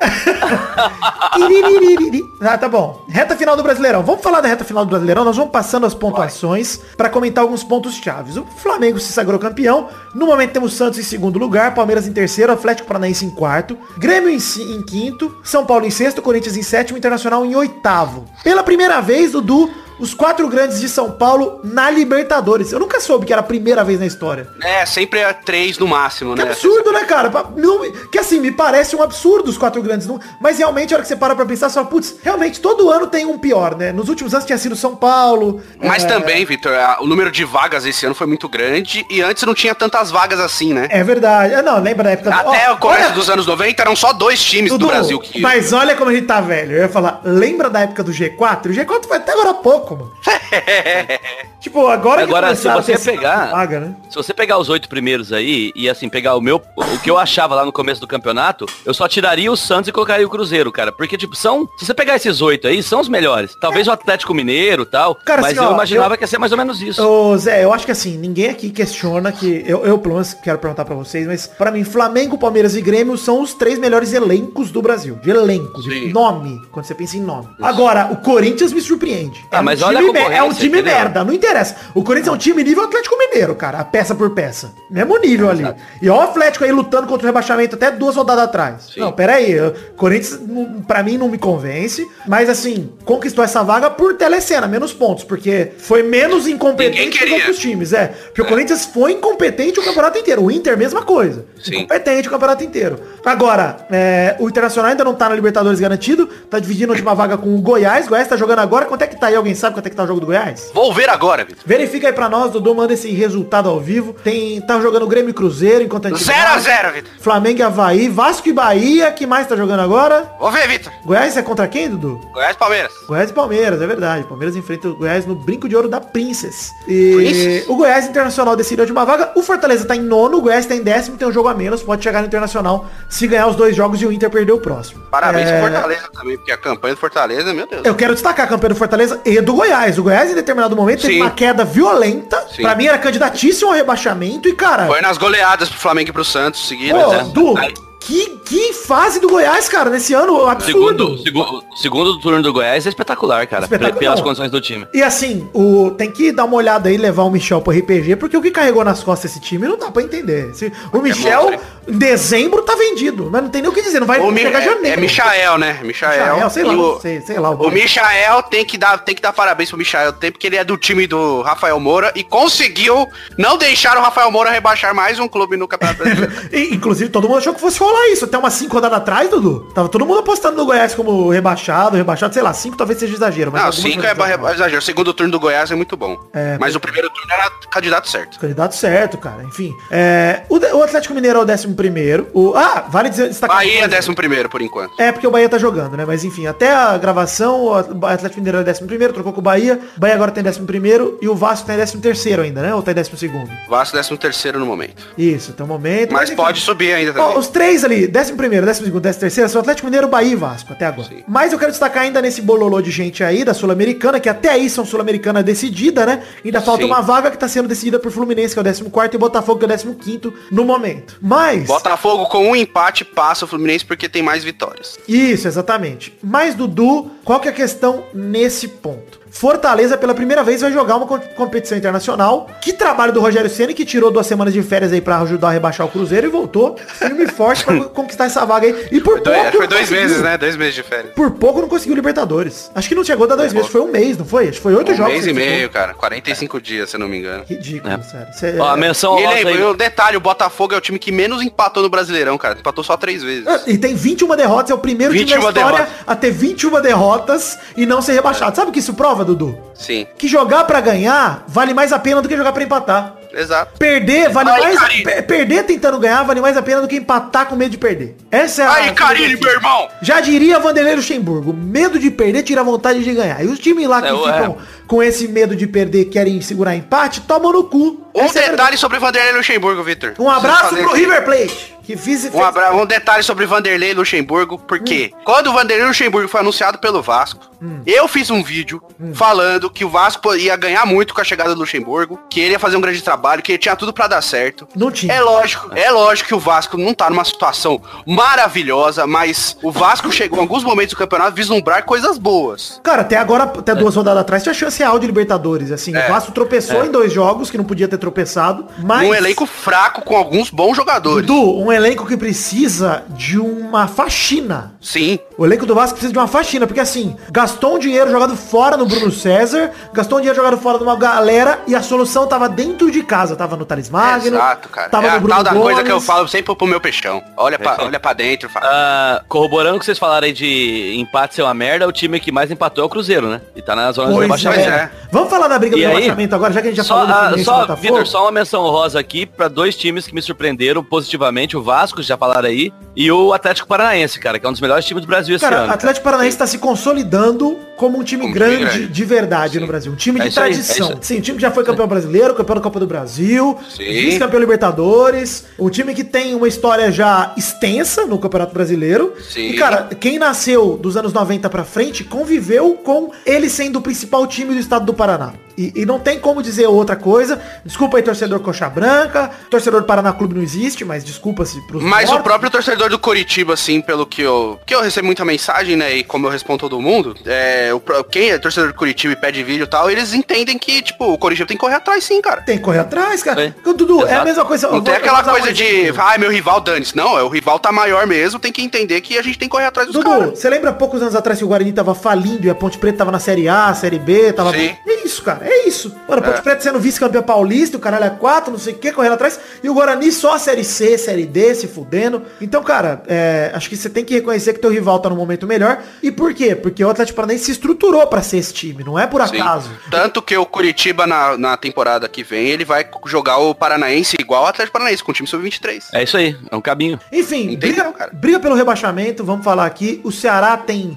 Ah, 2.40 2.58
tá 2.58 2.68
bom. 2.68 3.04
Reta 3.08 3.36
final 3.36 3.56
do 3.56 3.62
Brasileirão. 3.62 4.02
Vamos 4.02 4.22
falar 4.22 4.40
da 4.40 4.48
reta 4.48 4.64
final 4.64 4.84
do 4.84 4.88
Brasileirão. 4.90 5.24
Nós 5.24 5.36
vamos 5.36 5.52
passando 5.52 5.86
as 5.86 5.94
pontuações 5.94 6.78
para 6.96 7.08
comentar 7.08 7.42
alguns 7.42 7.62
pontos 7.62 7.94
chaves. 7.94 8.36
O 8.36 8.44
Flamengo 8.44 8.98
se 8.98 9.12
sagrou 9.12 9.38
campeão. 9.38 9.88
No 10.14 10.26
momento 10.26 10.52
temos 10.52 10.74
Santos 10.74 10.98
em 10.98 11.02
segundo 11.02 11.38
lugar, 11.38 11.74
Palmeiras 11.74 12.06
em 12.06 12.12
terceiro, 12.12 12.52
Atlético 12.52 12.88
Paranaense 12.88 13.24
em 13.24 13.30
quarto, 13.30 13.78
Grêmio 13.96 14.28
em, 14.30 14.36
em 14.38 14.82
quinto, 14.82 15.36
São 15.44 15.64
Paulo 15.64 15.86
em 15.86 15.90
sexto, 15.90 16.22
Corinthians 16.22 16.56
em 16.56 16.62
sétimo, 16.62 16.98
Internacional 16.98 17.44
em 17.44 17.54
oitavo. 17.54 18.24
Pela 18.42 18.62
primeira 18.62 19.00
vez, 19.00 19.32
Dudu, 19.32 19.70
os 20.00 20.14
quatro 20.14 20.48
grandes 20.48 20.80
de 20.80 20.88
São 20.88 21.10
Paulo 21.12 21.60
na 21.62 21.90
Libertadores. 21.90 22.72
Eu 22.72 22.80
nunca 22.80 23.00
soube 23.00 23.26
que 23.26 23.32
era 23.32 23.40
a 23.40 23.44
primeira 23.44 23.84
vez 23.84 24.00
na 24.00 24.06
história. 24.06 24.48
É, 24.62 24.84
sempre 24.86 25.20
é 25.20 25.32
três 25.32 25.78
no 25.78 25.86
máximo, 25.86 26.34
Que 26.34 26.42
né? 26.42 26.50
absurdo, 26.50 26.90
né, 26.92 27.04
cara? 27.04 27.30
Não- 27.56 27.80
que 28.10 28.18
assim, 28.18 28.40
me 28.40 28.50
parece 28.50 28.96
um 28.96 29.02
absurdo 29.02 29.48
os 29.50 29.58
quatro 29.58 29.80
grandes. 29.82 30.06
não- 30.06 30.18
mas 30.40 30.58
realmente, 30.58 30.92
a 30.92 30.96
hora 30.96 31.02
que 31.02 31.08
você 31.08 31.16
para 31.16 31.34
pra 31.36 31.44
pensar, 31.44 31.68
você 31.68 31.74
fala, 31.74 31.86
putz, 31.86 32.16
realmente 32.22 32.60
todo 32.60 32.90
ano 32.90 33.06
tem 33.06 33.26
um 33.26 33.38
pior, 33.38 33.76
né? 33.76 33.92
Nos 33.92 34.08
últimos 34.08 34.32
anos 34.34 34.46
tinha 34.46 34.58
sido 34.58 34.74
São 34.74 34.96
Paulo. 34.96 35.60
Mas 35.82 36.04
é, 36.04 36.06
também, 36.08 36.44
Vitor, 36.44 36.72
o 37.00 37.06
número 37.06 37.30
de 37.30 37.44
vagas 37.44 37.84
esse 37.84 38.04
ano 38.06 38.14
foi 38.14 38.26
muito 38.26 38.48
grande 38.48 39.04
e 39.10 39.20
antes 39.20 39.42
não 39.44 39.54
tinha 39.54 39.74
tantas 39.74 40.10
vagas 40.10 40.40
assim, 40.40 40.72
né? 40.72 40.88
É 40.90 41.02
verdade. 41.04 41.54
Ah, 41.54 41.62
Não, 41.62 41.78
lembra 41.80 42.04
da 42.04 42.10
época 42.10 42.34
Até 42.34 42.70
Ó, 42.70 42.74
o 42.74 42.78
começo 42.78 43.04
olha, 43.04 43.12
dos 43.12 43.28
anos 43.30 43.46
90 43.46 43.82
eram 43.82 43.94
só 43.94 44.12
dois 44.12 44.42
times 44.42 44.70
Dudu, 44.70 44.86
do 44.86 44.90
Brasil 44.90 45.18
que. 45.20 45.40
Mas 45.40 45.72
olha 45.72 45.94
como 45.94 46.10
a 46.10 46.14
gente 46.14 46.26
tá 46.26 46.40
velho. 46.40 46.72
Eu 46.72 46.82
ia 46.82 46.88
falar, 46.88 47.20
lembra 47.24 47.68
da 47.68 47.80
época 47.80 48.02
do 48.02 48.12
G4? 48.12 48.70
O 48.70 48.74
G4 48.74 49.06
foi 49.06 49.16
até 49.18 49.32
agora 49.32 49.50
há 49.50 49.54
mano. 49.96 50.12
tipo, 51.60 51.86
agora 51.86 52.18
que 52.22 52.28
Agora, 52.30 52.54
se 52.54 52.68
você 52.68 52.96
pegar- 52.98 53.50
Vaga, 53.50 53.80
né? 53.80 53.96
Se 54.08 54.16
você 54.16 54.32
pegar 54.34 54.58
os 54.58 54.68
oito 54.68 54.88
primeiros 54.88 55.32
aí 55.32 55.72
e 55.74 55.88
assim, 55.88 56.08
pegar 56.08 56.34
o 56.36 56.40
meu. 56.40 56.60
O 56.76 56.98
que 56.98 57.10
eu 57.10 57.18
achava 57.18 57.54
lá 57.54 57.64
no 57.64 57.72
começo 57.72 58.00
do 58.00 58.06
campeonato, 58.06 58.66
eu 58.84 58.92
só 58.94 59.06
tiraria 59.08 59.50
o 59.50 59.56
Santos 59.56 59.88
e 59.88 59.92
colocaria 59.92 60.26
o 60.26 60.30
Cruzeiro, 60.30 60.70
cara. 60.72 60.92
Porque, 60.92 61.16
tipo, 61.16 61.34
são. 61.36 61.68
Se 61.78 61.86
você 61.86 61.94
pegar 61.94 62.16
esses 62.16 62.40
oito 62.40 62.66
aí, 62.66 62.82
são 62.82 63.00
os 63.00 63.08
melhores. 63.08 63.54
Talvez 63.60 63.86
o 63.86 63.92
Atlético 63.92 64.34
Mineiro 64.34 64.82
e 64.82 64.86
tal. 64.86 65.14
Cara, 65.14 65.42
mas 65.42 65.52
assim, 65.56 65.64
eu 65.64 65.70
ó, 65.70 65.74
imaginava 65.74 66.14
eu- 66.14 66.18
que 66.18 66.24
ia 66.24 66.28
ser 66.28 66.38
mais 66.38 66.52
ou 66.52 66.58
menos 66.58 66.80
isso. 66.82 67.02
Ô, 67.06 67.36
Zé, 67.36 67.64
eu 67.64 67.72
acho 67.72 67.86
que 67.86 67.92
assim, 67.92 68.16
ninguém 68.16 68.48
aqui 68.50 68.70
questiona 68.70 69.30
que. 69.32 69.64
Eu, 69.66 69.84
eu 69.84 69.98
pelo 69.98 70.14
menos 70.14 70.34
quero 70.34 70.58
perguntar 70.58 70.84
pra 70.84 70.94
vocês, 70.94 71.26
mas 71.26 71.46
pra 71.46 71.70
mim, 71.70 71.84
Flamengo, 71.84 72.38
Palmeiras 72.38 72.74
e 72.76 72.80
Grêmio 72.80 73.16
são 73.16 73.40
os 73.42 73.54
três 73.54 73.78
melhores 73.78 74.12
elencos 74.12 74.70
do 74.70 74.82
Brasil. 74.82 75.16
De 75.22 75.30
elenco, 75.30 75.80
de 75.82 75.90
Sim. 75.90 76.12
nome, 76.12 76.60
quando 76.72 76.84
você 76.86 76.94
pensa 76.94 77.16
em 77.16 77.20
nome. 77.20 77.48
Agora, 77.60 78.08
o 78.12 78.16
Corinthians 78.16 78.72
me 78.72 78.80
surpreende. 78.80 79.44
Ah, 79.50 79.60
um 79.60 79.62
mas 79.62 79.79
olha 79.82 79.98
a 79.98 80.02
time 80.02 80.12
me- 80.12 80.34
É 80.34 80.42
um 80.42 80.52
time 80.52 80.78
entendeu? 80.78 80.92
merda, 80.94 81.24
não 81.24 81.32
interessa. 81.32 81.76
O 81.94 82.02
Corinthians 82.02 82.28
é 82.28 82.36
um 82.36 82.38
time 82.38 82.62
nível 82.64 82.84
Atlético 82.84 83.16
Mineiro, 83.18 83.54
cara, 83.54 83.78
a 83.78 83.84
peça 83.84 84.14
por 84.14 84.30
peça. 84.30 84.72
Mesmo 84.90 85.18
nível 85.18 85.50
ali. 85.50 85.66
E 86.02 86.08
ó 86.08 86.16
o 86.18 86.20
Atlético 86.20 86.64
aí 86.64 86.72
lutando 86.72 87.06
contra 87.06 87.24
o 87.24 87.26
rebaixamento 87.26 87.76
até 87.76 87.90
duas 87.90 88.16
rodadas 88.16 88.44
atrás. 88.44 88.88
Sim. 88.94 89.00
Não, 89.00 89.12
pera 89.12 89.34
aí. 89.34 89.58
o 89.60 89.72
Corinthians, 89.96 90.40
pra 90.86 91.02
mim, 91.02 91.16
não 91.16 91.28
me 91.28 91.38
convence. 91.38 92.06
Mas 92.26 92.48
assim, 92.48 92.92
conquistou 93.04 93.44
essa 93.44 93.62
vaga 93.62 93.90
por 93.90 94.14
telecena, 94.14 94.66
menos 94.66 94.92
pontos. 94.92 95.24
Porque 95.24 95.72
foi 95.78 96.02
menos 96.02 96.46
incompetente 96.48 97.18
que 97.18 97.24
os 97.24 97.32
outros 97.32 97.58
times. 97.58 97.92
É. 97.92 98.08
Porque 98.08 98.42
o 98.42 98.46
Corinthians 98.46 98.84
foi 98.84 99.12
incompetente 99.12 99.78
o 99.80 99.84
campeonato 99.84 100.18
inteiro. 100.18 100.44
O 100.44 100.50
Inter, 100.50 100.76
mesma 100.76 101.02
coisa. 101.02 101.44
Sim. 101.62 101.76
Incompetente 101.76 102.28
o 102.28 102.30
campeonato 102.30 102.64
inteiro. 102.64 102.98
Agora, 103.24 103.86
é, 103.90 104.36
o 104.38 104.48
Internacional 104.48 104.90
ainda 104.90 105.04
não 105.04 105.14
tá 105.14 105.28
na 105.28 105.34
Libertadores 105.34 105.78
garantido. 105.80 106.26
Tá 106.48 106.58
dividindo 106.58 106.92
a 106.92 106.94
última 106.94 107.14
vaga 107.14 107.36
com 107.36 107.54
o 107.54 107.60
Goiás. 107.60 108.08
Goiás 108.08 108.26
tá 108.28 108.36
jogando 108.36 108.60
agora. 108.60 108.86
Quanto 108.86 109.02
é 109.02 109.06
que 109.06 109.18
tá 109.18 109.28
aí? 109.28 109.34
Alguém 109.34 109.54
sabe 109.60 109.74
quanto 109.74 109.86
é 109.86 109.90
que 109.90 109.96
tá 109.96 110.04
o 110.04 110.06
jogo 110.06 110.20
do 110.20 110.26
Goiás? 110.26 110.70
Vou 110.74 110.92
ver 110.92 111.08
agora, 111.08 111.44
Vitor. 111.44 111.62
Verifica 111.64 112.08
aí 112.08 112.12
pra 112.12 112.28
nós, 112.28 112.50
Dudu, 112.52 112.74
manda 112.74 112.92
esse 112.92 113.10
resultado 113.12 113.68
ao 113.68 113.78
vivo. 113.80 114.14
Tem, 114.24 114.60
tá 114.62 114.80
jogando 114.80 115.06
Grêmio 115.06 115.30
e 115.30 115.34
Cruzeiro 115.34 115.84
enquanto 115.84 116.06
a 116.06 116.10
gente 116.10 116.24
0 116.24 116.38
a 116.48 116.58
0 116.58 116.92
Vitor. 116.92 117.10
Flamengo 117.20 117.60
e 117.60 117.62
Havaí, 117.62 118.08
Vasco 118.08 118.48
e 118.48 118.52
Bahia, 118.52 119.10
que 119.12 119.26
mais 119.26 119.46
tá 119.46 119.56
jogando 119.56 119.80
agora? 119.80 120.30
Vou 120.38 120.50
ver, 120.50 120.66
Vitor. 120.68 120.92
Goiás 121.04 121.36
é 121.36 121.42
contra 121.42 121.66
quem, 121.68 121.88
Dudu? 121.90 122.20
Goiás 122.32 122.54
e 122.56 122.58
Palmeiras. 122.58 122.92
Goiás 123.06 123.30
e 123.30 123.32
Palmeiras, 123.32 123.82
é 123.82 123.86
verdade. 123.86 124.24
Palmeiras 124.24 124.56
enfrenta 124.56 124.88
o 124.88 124.96
Goiás 124.96 125.26
no 125.26 125.34
brinco 125.34 125.68
de 125.68 125.76
ouro 125.76 125.88
da 125.88 126.00
Princess. 126.00 126.70
E 126.88 127.14
Princess? 127.14 127.68
o 127.68 127.76
Goiás 127.76 128.06
Internacional 128.06 128.56
decidiu 128.56 128.82
a 128.82 128.84
última 128.84 129.04
vaga. 129.04 129.32
O 129.34 129.42
Fortaleza 129.42 129.84
tá 129.86 129.94
em 129.96 130.00
nono, 130.00 130.38
o 130.38 130.40
Goiás 130.40 130.66
tá 130.66 130.74
em 130.74 130.82
décimo, 130.82 131.16
tem 131.16 131.28
um 131.28 131.32
jogo 131.32 131.48
a 131.48 131.54
menos. 131.54 131.82
Pode 131.82 132.02
chegar 132.02 132.20
no 132.20 132.26
Internacional 132.26 132.86
se 133.08 133.26
ganhar 133.26 133.46
os 133.48 133.56
dois 133.56 133.74
jogos 133.76 134.00
e 134.00 134.06
o 134.06 134.12
Inter 134.12 134.30
perder 134.30 134.52
o 134.52 134.58
próximo. 134.60 135.00
Parabéns 135.10 135.48
É, 135.50 135.60
pro 135.60 135.70
Fortaleza 135.70 136.08
também, 136.12 136.36
porque 136.36 136.52
a 136.52 136.56
campanha 136.56 136.94
do 136.94 137.00
Fortaleza, 137.00 137.52
meu 137.52 137.66
Deus. 137.66 137.82
Eu 137.84 137.94
quero 137.94 138.14
destacar 138.14 138.46
a 138.46 138.48
campanha 138.48 138.70
do 138.74 138.76
Fortaleza 138.78 139.20
e 139.24 139.40
do 139.40 139.49
Goiás. 139.54 139.98
O 139.98 140.02
Goiás, 140.02 140.30
em 140.30 140.34
determinado 140.34 140.74
momento, 140.76 141.02
teve 141.02 141.14
Sim. 141.14 141.20
uma 141.20 141.30
queda 141.30 141.64
violenta. 141.64 142.46
Sim. 142.54 142.62
Pra 142.62 142.74
mim, 142.74 142.86
era 142.86 142.98
candidatíssimo 142.98 143.68
ao 143.70 143.76
rebaixamento. 143.76 144.48
E, 144.48 144.52
cara, 144.54 144.86
Foi 144.86 145.00
nas 145.00 145.18
goleadas 145.18 145.68
pro 145.68 145.78
Flamengo 145.78 146.10
e 146.10 146.12
pro 146.12 146.24
Santos 146.24 146.66
seguidas, 146.68 147.02
pô, 147.02 147.12
né? 147.12 147.30
Du, 147.32 147.56
Aí- 147.58 147.74
que, 148.02 148.30
que 148.46 148.72
fase 148.72 149.20
do 149.20 149.28
Goiás, 149.28 149.68
cara, 149.68 149.90
nesse 149.90 150.14
ano 150.14 150.46
absurdo. 150.46 151.18
Segundo, 151.18 151.22
segundo, 151.22 151.64
segundo 151.76 152.18
turno 152.20 152.42
do 152.42 152.50
Goiás 152.52 152.86
é 152.86 152.88
espetacular, 152.88 153.46
cara. 153.46 153.64
Espetacular. 153.64 153.92
pe- 153.92 153.98
Pelas 154.00 154.20
condições 154.22 154.50
do 154.50 154.58
time. 154.60 154.86
E 154.94 155.02
assim, 155.02 155.48
o, 155.52 155.90
tem 155.90 156.10
que 156.10 156.32
dar 156.32 156.44
uma 156.46 156.56
olhada 156.56 156.88
aí, 156.88 156.96
levar 156.96 157.24
o 157.24 157.30
Michel 157.30 157.60
pro 157.60 157.72
RPG, 157.72 158.16
porque 158.16 158.36
o 158.36 158.40
que 158.42 158.50
carregou 158.50 158.82
nas 158.82 159.02
costas 159.04 159.30
esse 159.30 159.38
time 159.40 159.68
não 159.68 159.76
dá 159.78 159.90
pra 159.90 160.02
entender. 160.02 160.50
O 160.92 160.98
Michel, 160.98 161.42
monstro, 161.42 161.54
hein? 161.54 161.60
Em 161.90 161.98
dezembro, 161.98 162.62
tá 162.62 162.74
vendido. 162.74 163.28
Mas 163.30 163.42
não 163.42 163.50
tem 163.50 163.62
nem 163.62 163.70
o 163.70 163.74
que 163.74 163.82
dizer, 163.82 164.00
não 164.00 164.06
vai 164.06 164.20
O 164.20 164.30
Mi- 164.30 164.40
chegar 164.42 164.60
é, 164.60 164.64
janeiro. 164.64 164.98
é 164.98 165.00
Michael, 165.00 165.58
né? 165.58 165.78
Michael. 165.82 166.34
Michael, 166.34 166.50
sei 166.50 166.62
lá, 166.64 166.72
o, 166.74 167.00
sei, 167.00 167.20
sei 167.20 167.38
lá. 167.38 167.50
o 167.50 167.70
Michael 167.70 168.42
tem 168.44 168.64
que, 168.64 168.76
dar, 168.78 168.98
tem 168.98 169.14
que 169.14 169.22
dar 169.22 169.32
parabéns 169.32 169.68
pro 169.68 169.78
Michael, 169.78 170.12
tem, 170.14 170.30
porque 170.32 170.46
ele 170.46 170.56
é 170.56 170.64
do 170.64 170.76
time 170.76 171.06
do 171.06 171.42
Rafael 171.42 171.78
Moura 171.80 172.12
e 172.14 172.22
conseguiu 172.24 173.08
não 173.38 173.56
deixar 173.56 173.96
o 173.96 174.00
Rafael 174.00 174.30
Moura 174.30 174.50
rebaixar 174.50 174.94
mais 174.94 175.18
um 175.18 175.28
clube 175.28 175.56
no 175.56 175.66
Campeonato 175.68 175.98
Brasileiro. 176.02 176.32
Inclusive, 176.74 177.10
todo 177.10 177.28
mundo 177.28 177.38
achou 177.38 177.54
que 177.54 177.60
fosse 177.60 177.78
rolar 177.78 178.08
isso. 178.10 178.24
Até 178.24 178.38
umas 178.38 178.52
5 178.54 178.72
rodadas 178.74 178.98
atrás, 178.98 179.28
Dudu. 179.30 179.70
Tava 179.74 179.88
todo 179.88 180.06
mundo 180.06 180.20
apostando 180.20 180.56
no 180.56 180.64
Goiás 180.66 180.94
como 180.94 181.28
rebaixado, 181.30 181.96
rebaixado, 181.96 182.32
sei 182.34 182.42
lá, 182.42 182.52
5 182.52 182.76
talvez 182.76 182.98
seja 182.98 183.14
exagero. 183.14 183.50
Mas 183.52 183.60
não, 183.62 183.68
algumas 183.68 183.82
5 183.92 183.98
é 184.06 184.14
coisas- 184.14 184.36
barra- 184.38 184.54
exagero. 184.54 184.78
O 184.78 184.82
segundo 184.82 185.12
turno 185.14 185.32
do 185.32 185.40
Goiás 185.40 185.70
é 185.70 185.74
muito 185.74 185.96
bom. 185.96 186.18
É, 186.32 186.56
mas 186.58 186.74
o 186.74 186.80
primeiro 186.80 187.08
turno 187.10 187.32
era 187.32 187.50
candidato 187.70 188.08
certo. 188.08 188.38
Candidato 188.38 188.74
certo, 188.74 189.18
cara. 189.18 189.42
Enfim. 189.44 189.74
É, 189.90 190.42
o, 190.48 190.56
o 190.76 190.82
Atlético 190.82 191.14
Mineiro 191.14 191.38
é 191.40 191.42
o 191.42 191.44
décimo 191.44 191.74
primeiro. 191.80 192.28
O, 192.34 192.52
ah, 192.54 192.84
vale 192.90 193.08
dizer, 193.08 193.28
destacar. 193.28 193.56
Bahia 193.56 193.84
é 193.84 193.88
décimo 193.88 194.14
primeiro, 194.14 194.50
por 194.50 194.60
enquanto. 194.60 194.92
É, 195.00 195.10
porque 195.10 195.26
o 195.26 195.30
Bahia 195.30 195.48
tá 195.48 195.56
jogando, 195.56 195.96
né? 195.96 196.04
Mas 196.04 196.24
enfim, 196.24 196.46
até 196.46 196.70
a 196.70 196.98
gravação, 196.98 197.64
o 197.64 197.74
Atlético 198.04 198.36
Mineiro 198.36 198.58
é 198.58 198.70
11 198.70 198.84
primeiro, 198.84 199.14
trocou 199.14 199.32
com 199.32 199.40
o 199.40 199.42
Bahia. 199.42 199.80
O 199.96 200.00
Bahia 200.00 200.14
agora 200.14 200.30
tem 200.30 200.46
11 200.46 200.60
primeiro 200.60 201.18
e 201.22 201.28
o 201.28 201.34
Vasco 201.34 201.66
tem 201.66 201.74
13 201.74 201.96
terceiro 201.98 202.42
ainda, 202.42 202.60
né? 202.60 202.74
Ou 202.74 202.82
tem 202.82 202.92
12 202.92 203.16
segundo? 203.16 203.50
Vasco 203.66 203.96
décimo 203.96 204.18
terceiro 204.18 204.58
no 204.58 204.66
momento. 204.66 205.02
Isso, 205.16 205.54
tem 205.54 205.64
um 205.64 205.68
momento. 205.68 206.12
Mas 206.12 206.28
enfim. 206.28 206.36
pode 206.36 206.60
subir 206.60 206.92
ainda 206.92 207.12
Ó, 207.12 207.14
também. 207.14 207.38
os 207.38 207.48
três 207.48 207.82
ali, 207.82 208.12
11 208.14 208.34
primeiro, 208.34 208.66
12 208.66 208.84
segundo, 208.84 209.00
13 209.00 209.18
terceiro, 209.18 209.48
são 209.48 209.62
Atlético 209.62 209.86
Mineiro, 209.86 210.06
Bahia 210.06 210.32
e 210.32 210.36
Vasco, 210.36 210.74
até 210.74 210.84
agora. 210.84 211.08
Sim. 211.08 211.24
Mas 211.26 211.54
eu 211.54 211.58
quero 211.58 211.70
destacar 211.70 212.02
ainda 212.02 212.20
nesse 212.20 212.42
bololô 212.42 212.82
de 212.82 212.90
gente 212.90 213.24
aí, 213.24 213.42
da 213.42 213.54
Sul-Americana, 213.54 214.20
que 214.20 214.28
até 214.28 214.50
aí 214.50 214.68
são 214.68 214.84
Sul-Americana 214.84 215.42
decidida, 215.42 216.04
né? 216.04 216.22
Ainda 216.44 216.60
falta 216.60 216.82
Sim. 216.82 216.90
uma 216.90 217.00
vaga 217.00 217.30
que 217.30 217.38
tá 217.38 217.48
sendo 217.48 217.68
decidida 217.68 217.98
por 217.98 218.12
Fluminense, 218.12 218.52
que 218.52 218.58
é 218.58 218.62
o 218.62 218.64
14 218.64 219.14
e 219.14 219.18
Botafogo, 219.18 219.58
que 219.58 219.64
é 219.64 219.76
o 219.88 219.94
15 219.94 220.20
no 220.50 220.64
momento. 220.64 221.16
Mas... 221.22 221.59
Botafogo 221.64 222.26
com 222.26 222.50
um 222.50 222.56
empate 222.56 223.04
passa 223.04 223.44
o 223.44 223.48
Fluminense 223.48 223.84
porque 223.84 224.08
tem 224.08 224.22
mais 224.22 224.42
vitórias. 224.44 224.98
Isso, 225.08 225.46
exatamente. 225.46 226.12
Mas, 226.22 226.54
Dudu, 226.54 227.10
qual 227.24 227.40
que 227.40 227.48
é 227.48 227.50
a 227.50 227.54
questão 227.54 228.04
nesse 228.14 228.68
ponto? 228.68 229.19
Fortaleza, 229.30 229.96
pela 229.96 230.14
primeira 230.14 230.42
vez, 230.42 230.60
vai 230.60 230.72
jogar 230.72 230.96
uma 230.96 231.06
co- 231.06 231.18
competição 231.36 231.76
internacional. 231.78 232.48
Que 232.60 232.72
trabalho 232.72 233.12
do 233.12 233.20
Rogério 233.20 233.48
Ceni 233.48 233.74
que 233.74 233.84
tirou 233.84 234.10
duas 234.10 234.26
semanas 234.26 234.52
de 234.52 234.62
férias 234.62 234.92
aí 234.92 235.00
pra 235.00 235.18
ajudar 235.20 235.48
a 235.48 235.50
rebaixar 235.52 235.86
o 235.86 235.90
Cruzeiro 235.90 236.26
e 236.26 236.30
voltou 236.30 236.76
firme 236.98 237.24
e 237.24 237.28
forte 237.28 237.64
pra 237.64 237.80
conquistar 237.90 238.24
essa 238.26 238.44
vaga 238.44 238.66
aí. 238.66 238.88
E 238.90 239.00
por 239.00 239.20
Dois- 239.20 239.36
pouco 239.36 239.50
foi 239.52 239.60
não 239.60 239.68
dois 239.68 239.80
conseguiu. 239.82 240.02
meses, 240.02 240.22
né? 240.22 240.36
Dois 240.38 240.56
meses 240.56 240.74
de 240.74 240.82
férias. 240.82 241.14
Por 241.14 241.30
pouco 241.32 241.60
não 241.60 241.68
conseguiu 241.68 241.94
Libertadores. 241.94 242.70
Acho 242.74 242.88
que 242.88 242.94
não 242.94 243.04
chegou 243.04 243.24
a 243.24 243.28
dar 243.28 243.36
dois 243.36 243.52
meses, 243.52 243.68
foi 243.70 243.80
um 243.80 243.90
mês, 243.90 244.18
não 244.18 244.24
foi? 244.24 244.44
Acho 244.48 244.52
que 244.58 244.62
foi 244.62 244.74
oito 244.74 244.92
Um 244.92 244.94
jogos. 244.96 245.12
mês 245.12 245.24
que 245.24 245.30
e 245.30 245.32
ele 245.32 245.40
ficou. 245.40 245.56
meio, 245.56 245.70
cara. 245.70 245.94
45 245.94 246.60
dias, 246.60 246.90
se 246.90 246.96
eu 246.96 247.00
não 247.00 247.08
me 247.08 247.18
engano. 247.18 247.44
Ridículo, 247.48 247.92
É. 247.94 248.02
sério. 248.02 248.26
Cê- 248.34 248.56
Ó, 248.58 248.68
a 248.68 248.76
menção 248.76 249.18
E 249.18 249.26
lembra, 249.26 249.54
aí. 249.54 249.64
um 249.64 249.74
detalhe, 249.74 250.16
o 250.16 250.20
Botafogo 250.20 250.74
é 250.74 250.76
o 250.76 250.80
time 250.80 250.98
que 250.98 251.12
menos 251.12 251.42
empatou 251.42 251.82
no 251.82 251.88
Brasileirão, 251.88 252.36
cara. 252.36 252.58
Empatou 252.58 252.82
só 252.82 252.96
três 252.96 253.22
vezes. 253.22 253.46
Ah, 253.46 253.60
E 253.66 253.78
tem 253.78 253.94
21 253.94 254.34
derrotas, 254.36 254.70
é 254.70 254.74
o 254.74 254.78
primeiro 254.78 255.12
time 255.12 255.24
da 255.24 255.36
21 255.36 255.48
história 255.48 255.76
derrotas. 255.78 255.94
a 256.06 256.16
ter 256.16 256.30
21 256.30 256.80
derrotas 256.80 257.58
e 257.76 257.86
não 257.86 258.02
ser 258.02 258.12
rebaixado. 258.12 258.56
Sabe 258.56 258.70
o 258.70 258.72
que 258.72 258.78
isso 258.80 258.94
prova, 258.94 259.19
Dudu? 259.24 259.58
Sim, 259.74 260.06
Que 260.18 260.28
jogar 260.28 260.64
pra 260.64 260.80
ganhar 260.80 261.44
vale 261.48 261.72
mais 261.74 261.92
a 261.92 261.98
pena 261.98 262.20
do 262.22 262.28
que 262.28 262.36
jogar 262.36 262.52
pra 262.52 262.62
empatar. 262.62 263.14
exato. 263.32 263.78
Perder 263.78 264.28
vale 264.30 264.50
Ai, 264.50 264.74
mais. 264.74 265.02
Perder 265.26 265.64
tentando 265.64 265.98
ganhar 265.98 266.22
vale 266.22 266.40
mais 266.40 266.56
a 266.56 266.62
pena 266.62 266.82
do 266.82 266.88
que 266.88 266.96
empatar 266.96 267.46
com 267.46 267.56
medo 267.56 267.70
de 267.70 267.78
perder. 267.78 268.16
Essa 268.30 268.62
é 268.62 268.66
a. 268.66 268.72
Aí, 268.74 268.92
Karine, 268.92 269.36
meu 269.40 269.50
irmão! 269.50 269.88
Já 270.02 270.20
diria 270.20 270.58
Vanderlei 270.58 270.96
Luxemburgo, 270.96 271.52
medo 271.52 271.98
de 271.98 272.10
perder 272.10 272.42
tira 272.42 272.60
a 272.60 272.64
vontade 272.64 273.02
de 273.02 273.12
ganhar. 273.14 273.42
E 273.42 273.46
os 273.46 273.58
times 273.58 273.86
lá 273.88 274.02
que 274.02 274.08
É, 274.08 274.10
ficam 274.16 274.56
com 274.90 275.00
esse 275.00 275.28
medo 275.28 275.54
de 275.54 275.68
perder, 275.68 276.06
querem 276.06 276.40
segurar 276.40 276.74
empate, 276.74 277.20
tomam 277.20 277.52
no 277.52 277.62
cu. 277.62 278.00
Um 278.12 278.22
Essa 278.22 278.40
é 278.40 278.50
detalhe 278.50 278.76
sobre 278.76 278.98
Vanderlei 278.98 279.32
Luxemburgo, 279.34 279.84
Vitor. 279.84 280.14
Um 280.18 280.28
abraço 280.28 280.74
pro. 280.74 280.94
River 280.94 281.24
Plate, 281.24 281.76
que 281.84 281.96
fiz 281.96 282.28
Um, 282.34 282.42
abra... 282.42 282.74
um 282.74 282.84
detalhe 282.84 283.22
sobre 283.22 283.46
Vanderlei 283.46 283.94
Luxemburgo, 283.94 284.58
porque 284.58 285.12
quando 285.24 285.46
o 285.46 285.52
Vanderlei 285.52 285.86
Luxemburgo 285.86 286.26
foi 286.26 286.40
anunciado 286.40 286.78
pelo 286.78 287.00
Vasco, 287.00 287.48
eu 287.86 288.08
fiz 288.08 288.28
um 288.30 288.42
vídeo 288.42 288.82
falando 289.14 289.70
que 289.70 289.84
o 289.84 289.88
Vasco 289.88 290.34
ia 290.34 290.56
ganhar 290.56 290.84
muito 290.86 291.14
com 291.14 291.20
a 291.20 291.24
chegada 291.24 291.54
do 291.54 291.60
Luxemburgo, 291.60 292.18
que 292.28 292.40
ele 292.40 292.52
ia 292.52 292.58
fazer 292.58 292.76
um 292.76 292.80
grande 292.80 293.00
trabalho, 293.00 293.42
que 293.42 293.56
tinha 293.58 293.76
tudo 293.76 293.92
pra 293.92 294.08
dar 294.08 294.22
certo. 294.22 294.66
Não 294.74 294.90
tinha. 294.90 295.12
É 295.12 295.20
lógico, 295.20 295.70
é 295.76 295.90
lógico 295.90 296.28
que 296.30 296.34
o 296.34 296.40
Vasco 296.40 296.76
não 296.76 296.92
tá 296.92 297.08
numa 297.08 297.24
situação 297.24 297.80
maravilhosa, 298.04 299.06
mas 299.06 299.56
o 299.62 299.70
Vasco 299.70 300.10
chegou 300.10 300.38
em 300.38 300.42
alguns 300.42 300.64
momentos 300.64 300.94
do 300.94 300.98
campeonato 300.98 301.30
a 301.30 301.34
vislumbrar 301.34 301.84
coisas 301.84 302.18
boas. 302.18 302.80
Cara, 302.82 303.02
até 303.02 303.16
agora, 303.16 303.44
até 303.44 303.72
duas 303.72 303.94
rodadas 303.94 304.22
atrás, 304.22 304.42
tinha 304.42 304.54
chance 304.54 304.79
real 304.80 304.98
de 304.98 305.06
Libertadores. 305.06 305.70
Assim, 305.72 305.94
É. 305.94 306.06
o 306.06 306.08
Vasco 306.08 306.32
tropeçou 306.32 306.84
em 306.84 306.90
dois 306.90 307.12
jogos 307.12 307.50
que 307.50 307.56
não 307.56 307.64
podia 307.64 307.86
ter 307.88 307.98
tropeçado. 307.98 308.66
Mas. 308.78 309.08
Um 309.08 309.14
elenco 309.14 309.46
fraco 309.46 310.02
com 310.02 310.16
alguns 310.16 310.50
bons 310.50 310.76
jogadores. 310.76 311.26
Dudu, 311.26 311.58
um 311.60 311.72
elenco 311.72 312.06
que 312.06 312.16
precisa 312.16 313.04
de 313.10 313.38
uma 313.38 313.86
faxina. 313.86 314.74
Sim. 314.80 315.18
O 315.38 315.44
elenco 315.44 315.64
do 315.64 315.74
Vasco 315.74 315.92
precisa 315.94 316.12
de 316.12 316.18
uma 316.18 316.26
faxina, 316.28 316.66
porque 316.66 316.80
assim, 316.80 317.16
gastou 317.30 317.76
um 317.76 317.78
dinheiro 317.78 318.10
jogado 318.10 318.36
fora 318.36 318.76
no 318.76 318.84
Bruno 318.86 319.10
César, 319.10 319.70
gastou 319.92 320.18
um 320.18 320.20
dinheiro 320.20 320.36
jogado 320.36 320.58
fora 320.58 320.76
de 320.78 320.84
uma 320.84 320.96
galera 320.96 321.60
e 321.66 321.74
a 321.74 321.82
solução 321.82 322.26
tava 322.26 322.48
dentro 322.48 322.90
de 322.90 323.02
casa, 323.02 323.34
tava 323.36 323.56
no 323.56 323.64
Thales 323.64 323.88
Magno, 323.88 324.36
Exato, 324.36 324.68
cara. 324.68 324.88
tava 324.90 325.06
é 325.06 325.10
no 325.10 325.16
a 325.16 325.18
Bruno 325.20 325.34
tal 325.36 325.44
da 325.44 325.50
coisa 325.52 325.70
Gomes. 325.80 325.84
que 325.84 325.92
eu 325.92 326.00
falo 326.00 326.28
sempre 326.28 326.54
pro 326.54 326.66
meu 326.66 326.80
peixão. 326.80 327.22
Olha 327.36 327.58
pra, 327.58 327.76
olha 327.80 327.98
pra 328.00 328.12
dentro, 328.12 328.48
fala. 328.48 328.66
Ah, 328.68 329.22
corroborando 329.28 329.76
o 329.76 329.78
que 329.78 329.84
vocês 329.84 329.98
falaram 329.98 330.26
aí 330.26 330.32
de 330.32 330.94
empate 330.98 331.36
ser 331.36 331.42
uma 331.42 331.54
merda, 331.54 331.86
o 331.88 331.92
time 331.92 332.20
que 332.20 332.30
mais 332.32 332.50
empatou 332.50 332.82
é 332.84 332.86
o 332.86 332.90
Cruzeiro, 332.90 333.28
né? 333.28 333.40
E 333.56 333.62
tá 333.62 333.74
na 333.74 333.90
zona 333.92 334.08
de 334.08 334.14
Pois 334.14 334.22
rebaixamento. 334.24 334.60
Pois 334.62 334.69
é. 334.69 334.69
É. 334.70 334.90
Vamos 335.12 335.28
falar 335.30 335.48
da 335.48 335.58
briga 335.58 335.74
do 335.76 335.80
E 335.82 335.84
aí, 335.84 335.92
rebaixamento 335.94 336.34
agora, 336.34 336.52
já 336.52 336.60
que 336.62 336.68
a 336.68 336.70
gente 336.70 336.76
já 336.78 336.84
Só, 336.84 336.94
falou 336.94 337.06
do 337.08 337.14
Fluminense 337.14 337.44
só 337.44 337.60
Botafogo. 337.60 337.82
Vitor, 337.82 338.06
só 338.06 338.22
uma 338.24 338.32
menção 338.32 338.62
rosa 338.62 338.98
aqui 339.00 339.26
pra 339.26 339.48
dois 339.48 339.76
times 339.76 340.06
que 340.06 340.14
me 340.14 340.22
surpreenderam 340.22 340.82
positivamente, 340.84 341.56
o 341.56 341.62
Vasco, 341.62 342.02
já 342.02 342.16
falaram 342.16 342.48
aí, 342.48 342.72
e 342.96 343.10
o 343.10 343.32
Atlético 343.32 343.66
Paranaense, 343.68 344.18
cara, 344.20 344.38
que 344.38 344.46
é 344.46 344.48
um 344.48 344.52
dos 344.52 344.60
melhores 344.60 344.84
times 344.84 345.02
do 345.02 345.06
Brasil 345.06 345.34
esse 345.36 345.44
Cara, 345.44 345.60
ano. 345.62 345.70
o 345.70 345.74
Atlético 345.74 346.04
Paranaense 346.04 346.34
está 346.34 346.46
se 346.46 346.58
consolidando 346.58 347.56
como 347.76 347.98
um 347.98 348.02
time 348.04 348.22
um 348.24 348.26
time 348.26 348.34
grande, 348.38 348.58
grande. 348.64 348.86
de 348.88 349.04
verdade 349.04 349.58
no 349.60 349.66
Brasil. 349.66 349.90
Um 349.92 349.96
time 349.96 350.20
É 350.20 350.24
de 350.24 350.28
isso 350.28 350.40
aí, 350.40 350.52
tradição. 350.52 350.92
é. 350.92 350.96
Sim, 351.00 351.18
um 351.18 351.20
time 351.20 351.36
que 351.36 351.42
já 351.42 351.50
foi 351.50 351.64
campeão 351.64 351.86
brasileiro, 351.86 352.34
campeão 352.34 352.56
da 352.56 352.60
Copa 352.62 352.78
do 352.78 352.86
Brasil, 352.86 353.58
Sim. 353.70 353.84
vice-campeão 353.84 354.38
Libertadores. 354.40 355.46
Um 355.58 355.70
time 355.70 355.94
que 355.94 356.04
tem 356.04 356.34
uma 356.34 356.46
história 356.46 356.92
já 356.92 357.32
extensa 357.36 358.04
no 358.06 358.18
Campeonato 358.18 358.52
Brasileiro. 358.52 359.14
Sim. 359.28 359.50
E, 359.50 359.56
cara, 359.56 359.88
quem 359.98 360.18
nasceu 360.18 360.76
dos 360.80 360.96
anos 360.96 361.12
90 361.12 361.48
pra 361.48 361.64
frente 361.64 362.04
conviveu 362.04 362.74
com 362.84 363.10
ele 363.24 363.48
sendo 363.48 363.78
o 363.78 363.82
principal 363.82 364.26
time 364.26 364.52
do 364.54 364.59
estado 364.60 364.86
do 364.86 364.94
Paraná. 364.94 365.34
E, 365.60 365.82
e 365.82 365.86
não 365.86 365.98
tem 365.98 366.18
como 366.18 366.42
dizer 366.42 366.66
outra 366.66 366.96
coisa. 366.96 367.40
Desculpa 367.64 367.98
aí, 367.98 368.02
torcedor 368.02 368.40
Coxa 368.40 368.68
Branca. 368.68 369.30
Torcedor 369.50 369.80
do 369.82 369.86
Paraná 369.86 370.12
Clube 370.12 370.34
não 370.34 370.42
existe, 370.42 370.84
mas 370.84 371.04
desculpa-se 371.04 371.60
pros 371.66 371.82
Mas 371.82 372.08
o 372.08 372.12
mortos. 372.12 372.24
próprio 372.24 372.50
torcedor 372.50 372.88
do 372.88 372.98
Coritiba, 372.98 373.52
assim, 373.54 373.80
pelo 373.80 374.06
que 374.06 374.22
eu. 374.22 374.58
Que 374.64 374.74
eu 374.74 374.80
recebo 374.82 375.06
muita 375.06 375.24
mensagem, 375.24 375.76
né? 375.76 375.94
E 375.96 376.04
como 376.04 376.26
eu 376.26 376.30
respondo 376.30 376.60
todo 376.60 376.80
mundo, 376.80 377.14
é, 377.26 377.70
o, 377.74 377.80
quem 378.04 378.30
é 378.30 378.38
torcedor 378.38 378.70
do 378.72 378.74
Coritiba 378.74 379.12
e 379.12 379.16
pede 379.16 379.42
vídeo 379.42 379.64
e 379.64 379.66
tal, 379.66 379.90
eles 379.90 380.14
entendem 380.14 380.56
que, 380.58 380.80
tipo, 380.80 381.12
o 381.12 381.18
Coritiba 381.18 381.46
tem 381.46 381.56
que 381.56 381.60
correr 381.60 381.74
atrás 381.74 382.04
sim, 382.04 382.20
cara. 382.22 382.40
Tem 382.40 382.56
que 382.56 382.62
correr 382.64 382.78
atrás, 382.78 383.22
cara. 383.22 383.44
É. 383.46 383.54
Dudu, 383.62 384.00
é 384.00 384.04
a 384.04 384.06
Exato. 384.06 384.24
mesma 384.24 384.44
coisa. 384.46 384.66
eu 384.66 384.70
Não 384.72 384.76
vou- 384.78 384.84
tem 384.84 384.94
eu 384.94 384.98
aquela 385.00 385.22
coisa 385.24 385.52
de, 385.52 385.62
exemplo. 385.64 386.02
ah, 386.02 386.16
meu 386.18 386.30
rival 386.30 386.60
dane-se. 386.60 386.96
Não, 386.96 387.18
é 387.18 387.22
o 387.22 387.28
rival 387.28 387.58
tá 387.58 387.70
maior 387.70 388.06
mesmo, 388.06 388.38
tem 388.40 388.52
que 388.52 388.62
entender 388.62 389.00
que 389.00 389.18
a 389.18 389.22
gente 389.22 389.38
tem 389.38 389.48
que 389.48 389.52
correr 389.52 389.66
atrás 389.66 389.88
dos 389.88 390.02
Dudu, 390.02 390.30
você 390.30 390.48
lembra 390.48 390.72
poucos 390.72 391.02
anos 391.02 391.14
atrás 391.14 391.38
que 391.38 391.44
o 391.44 391.48
Guarani 391.48 391.72
tava 391.72 391.94
falindo 391.94 392.46
e 392.46 392.50
a 392.50 392.54
Ponte 392.54 392.78
Preta 392.78 392.98
tava 392.98 393.10
na 393.12 393.18
Série 393.18 393.48
A, 393.48 393.72
Série 393.74 393.98
B, 393.98 394.32
tava... 394.32 394.52
Sim. 394.52 394.74
É 394.86 395.04
isso, 395.06 395.22
cara, 395.22 395.40
é 395.52 395.68
isso. 395.68 395.94
Mano, 396.08 396.22
Ponte 396.22 396.42
Preta 396.42 396.62
sendo 396.62 396.78
vice-campeão 396.78 397.22
paulista, 397.22 397.76
o 397.76 397.80
caralho 397.80 398.04
é 398.04 398.10
4, 398.10 398.50
não 398.50 398.58
sei 398.58 398.74
o 398.74 398.78
que, 398.78 398.92
correndo 398.92 399.14
atrás, 399.14 399.38
e 399.62 399.68
o 399.68 399.74
Guarani 399.74 400.10
só 400.12 400.34
a 400.34 400.38
Série 400.38 400.64
C, 400.64 400.96
Série 400.98 401.26
D, 401.26 401.54
se 401.54 401.68
fudendo. 401.68 402.22
Então, 402.40 402.62
cara, 402.62 403.02
é, 403.06 403.50
acho 403.54 403.68
que 403.68 403.76
você 403.76 403.88
tem 403.88 404.04
que 404.04 404.14
reconhecer 404.14 404.52
que 404.52 404.60
teu 404.60 404.70
rival 404.70 404.98
tá 404.98 405.08
no 405.08 405.16
momento 405.16 405.46
melhor. 405.46 405.82
E 406.02 406.10
por 406.10 406.34
quê? 406.34 406.54
Porque 406.54 406.84
o 406.84 406.90
Atlético 406.90 407.16
Paranaense 407.16 407.44
se 407.44 407.52
estruturou 407.52 408.06
pra 408.06 408.22
ser 408.22 408.38
esse 408.38 408.52
time, 408.52 408.84
não 408.84 408.98
é 408.98 409.06
por 409.06 409.26
Sim. 409.28 409.40
acaso. 409.40 409.70
Tanto 409.90 410.22
que 410.22 410.36
o 410.36 410.46
Curitiba 410.46 411.06
na, 411.06 411.36
na 411.36 411.56
temporada 411.56 412.08
que 412.08 412.22
vem, 412.22 412.48
ele 412.48 412.64
vai 412.64 412.86
jogar 413.06 413.38
o 413.38 413.54
Paranaense 413.54 414.16
igual 414.18 414.44
o 414.44 414.46
Atlético 414.46 414.72
Paranaense, 414.72 415.02
com 415.02 415.12
o 415.12 415.14
time 415.14 415.28
sub-23. 415.28 415.84
É 415.92 416.02
isso 416.02 416.16
aí, 416.16 416.36
é 416.50 416.56
um 416.56 416.60
caminho. 416.60 416.98
Enfim, 417.12 417.56
briga, 417.56 417.92
briga 418.12 418.40
pelo 418.40 418.54
rebaixamento, 418.54 419.24
vamos 419.24 419.44
falar 419.44 419.66
aqui. 419.66 420.00
O 420.04 420.12
Ceará 420.12 420.56
tem 420.56 420.96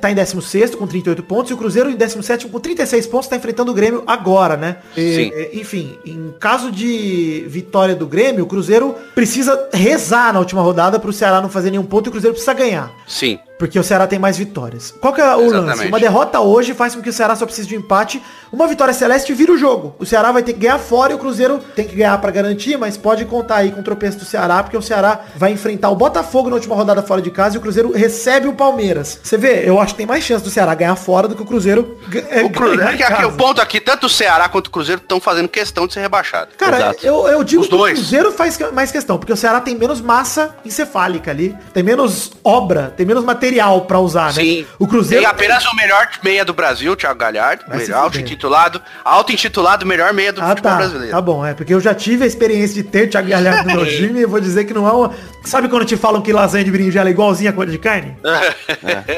tá 0.00 0.10
em 0.10 0.14
16 0.14 0.74
com 0.74 0.86
38 0.86 1.22
pontos 1.22 1.50
e 1.50 1.54
o 1.54 1.56
Cruzeiro 1.56 1.90
em 1.90 1.96
17 1.96 2.48
com 2.48 2.58
36 2.58 3.06
pontos, 3.06 3.28
tá 3.28 3.36
enfrentando 3.36 3.70
o 3.70 3.74
Grêmio 3.80 4.04
agora, 4.06 4.56
né? 4.56 4.76
E, 4.96 5.14
Sim. 5.14 5.30
é, 5.32 5.50
enfim, 5.54 5.98
em 6.04 6.34
caso 6.38 6.70
de 6.70 7.44
vitória 7.48 7.94
do 7.94 8.06
Grêmio, 8.06 8.44
o 8.44 8.46
Cruzeiro 8.46 8.94
precisa 9.14 9.68
rezar 9.72 10.32
na 10.32 10.38
última 10.38 10.60
rodada 10.60 10.98
pro 10.98 11.12
Ceará 11.12 11.40
não 11.40 11.48
fazer 11.48 11.70
nenhum 11.70 11.84
ponto 11.84 12.06
e 12.06 12.08
o 12.08 12.12
Cruzeiro 12.12 12.34
precisa 12.34 12.52
ganhar. 12.52 12.92
Sim. 13.06 13.38
Porque 13.60 13.78
o 13.78 13.84
Ceará 13.84 14.06
tem 14.06 14.18
mais 14.18 14.38
vitórias. 14.38 14.90
Qual 15.00 15.12
que 15.12 15.20
é 15.20 15.36
o 15.36 15.40
lance? 15.42 15.54
Exatamente. 15.58 15.88
Uma 15.88 16.00
derrota 16.00 16.40
hoje 16.40 16.72
faz 16.72 16.94
com 16.94 17.02
que 17.02 17.10
o 17.10 17.12
Ceará 17.12 17.36
só 17.36 17.44
precise 17.44 17.68
de 17.68 17.76
um 17.76 17.80
empate. 17.80 18.22
Uma 18.50 18.66
vitória 18.66 18.94
celeste 18.94 19.34
vira 19.34 19.52
o 19.52 19.58
jogo. 19.58 19.94
O 19.98 20.06
Ceará 20.06 20.32
vai 20.32 20.42
ter 20.42 20.54
que 20.54 20.60
ganhar 20.60 20.78
fora 20.78 21.12
e 21.12 21.14
o 21.14 21.18
Cruzeiro 21.18 21.58
tem 21.76 21.86
que 21.86 21.94
ganhar 21.94 22.16
pra 22.18 22.30
garantir, 22.30 22.78
mas 22.78 22.96
pode 22.96 23.26
contar 23.26 23.56
aí 23.56 23.70
com 23.70 23.80
o 23.80 23.84
tropeço 23.84 24.18
do 24.18 24.24
Ceará, 24.24 24.62
porque 24.62 24.76
o 24.78 24.82
Ceará 24.82 25.20
vai 25.36 25.52
enfrentar 25.52 25.90
o 25.90 25.94
Botafogo 25.94 26.48
na 26.48 26.54
última 26.56 26.74
rodada 26.74 27.02
fora 27.02 27.20
de 27.20 27.30
casa 27.30 27.54
e 27.56 27.58
o 27.58 27.60
Cruzeiro 27.60 27.92
recebe 27.92 28.48
o 28.48 28.54
Palmeiras. 28.54 29.20
Você 29.22 29.36
vê, 29.36 29.62
eu 29.68 29.78
acho 29.78 29.92
que 29.92 29.98
tem 29.98 30.06
mais 30.06 30.24
chance 30.24 30.42
do 30.42 30.48
Ceará 30.50 30.74
ganhar 30.74 30.96
fora 30.96 31.28
do 31.28 31.36
que 31.36 31.42
o 31.42 31.46
Cruzeiro 31.46 31.98
é, 32.30 32.42
O, 32.42 32.48
Cruzeiro, 32.50 32.78
ganhar 32.82 32.94
em 32.98 33.02
aqui, 33.14 33.24
o 33.26 33.32
ponto 33.32 33.60
aqui, 33.60 33.78
tanto 33.78 34.06
o 34.06 34.08
Ceará 34.08 34.48
quanto 34.48 34.68
o 34.68 34.70
Cruzeiro 34.70 35.02
estão 35.02 35.20
fazendo 35.20 35.48
questão 35.48 35.86
de 35.86 35.92
ser 35.92 36.00
rebaixado. 36.00 36.52
Cara, 36.56 36.78
Exato. 36.78 37.06
eu, 37.06 37.28
eu 37.28 37.44
digo 37.44 37.60
Os 37.60 37.68
que 37.68 37.76
dois. 37.76 37.92
o 37.98 38.00
Cruzeiro 38.00 38.32
faz 38.32 38.56
que- 38.56 38.64
mais 38.70 38.90
questão, 38.90 39.18
porque 39.18 39.32
o 39.34 39.36
Ceará 39.36 39.60
tem 39.60 39.76
menos 39.76 40.00
massa 40.00 40.56
encefálica 40.64 41.30
ali, 41.30 41.54
tem 41.74 41.82
menos 41.82 42.32
obra, 42.42 42.92
tem 42.96 43.04
menos 43.04 43.22
material 43.22 43.49
pra 43.86 43.98
usar, 43.98 44.26
né? 44.26 44.32
Sim. 44.32 44.66
O 44.78 44.86
Cruzeiro 44.86 45.22
Tem 45.24 45.30
apenas 45.30 45.64
o 45.66 45.74
melhor 45.76 46.08
meia 46.22 46.44
do 46.44 46.52
Brasil, 46.54 46.94
Thiago 46.96 47.18
Galhardo. 47.18 47.64
Melhor, 47.68 47.80
fuder. 47.82 47.96
auto-intitulado. 47.96 48.82
Auto-intitulado, 49.04 49.84
melhor 49.86 50.12
meia 50.12 50.32
do 50.32 50.40
Ah, 50.40 50.48
futebol 50.48 50.70
tá. 50.70 50.76
brasileiro. 50.78 51.10
Tá 51.10 51.20
bom, 51.20 51.44
é. 51.44 51.54
Porque 51.54 51.72
eu 51.74 51.80
já 51.80 51.94
tive 51.94 52.24
a 52.24 52.26
experiência 52.26 52.82
de 52.82 52.88
ter 52.88 53.08
Thiago 53.08 53.28
Galhardo 53.28 53.68
no 53.68 53.76
meu 53.76 53.86
time 53.88 54.20
e 54.20 54.26
vou 54.26 54.40
dizer 54.40 54.64
que 54.64 54.72
não 54.74 54.86
é 54.86 54.92
uma... 54.92 55.12
Sabe 55.44 55.68
quando 55.68 55.84
te 55.86 55.96
falam 55.96 56.20
que 56.20 56.32
lasanha 56.32 56.64
de 56.64 56.70
berinjela 56.70 57.08
é 57.08 57.12
igualzinha 57.12 57.50
a 57.50 57.52
coisa 57.52 57.72
de 57.72 57.78
carne? 57.78 58.16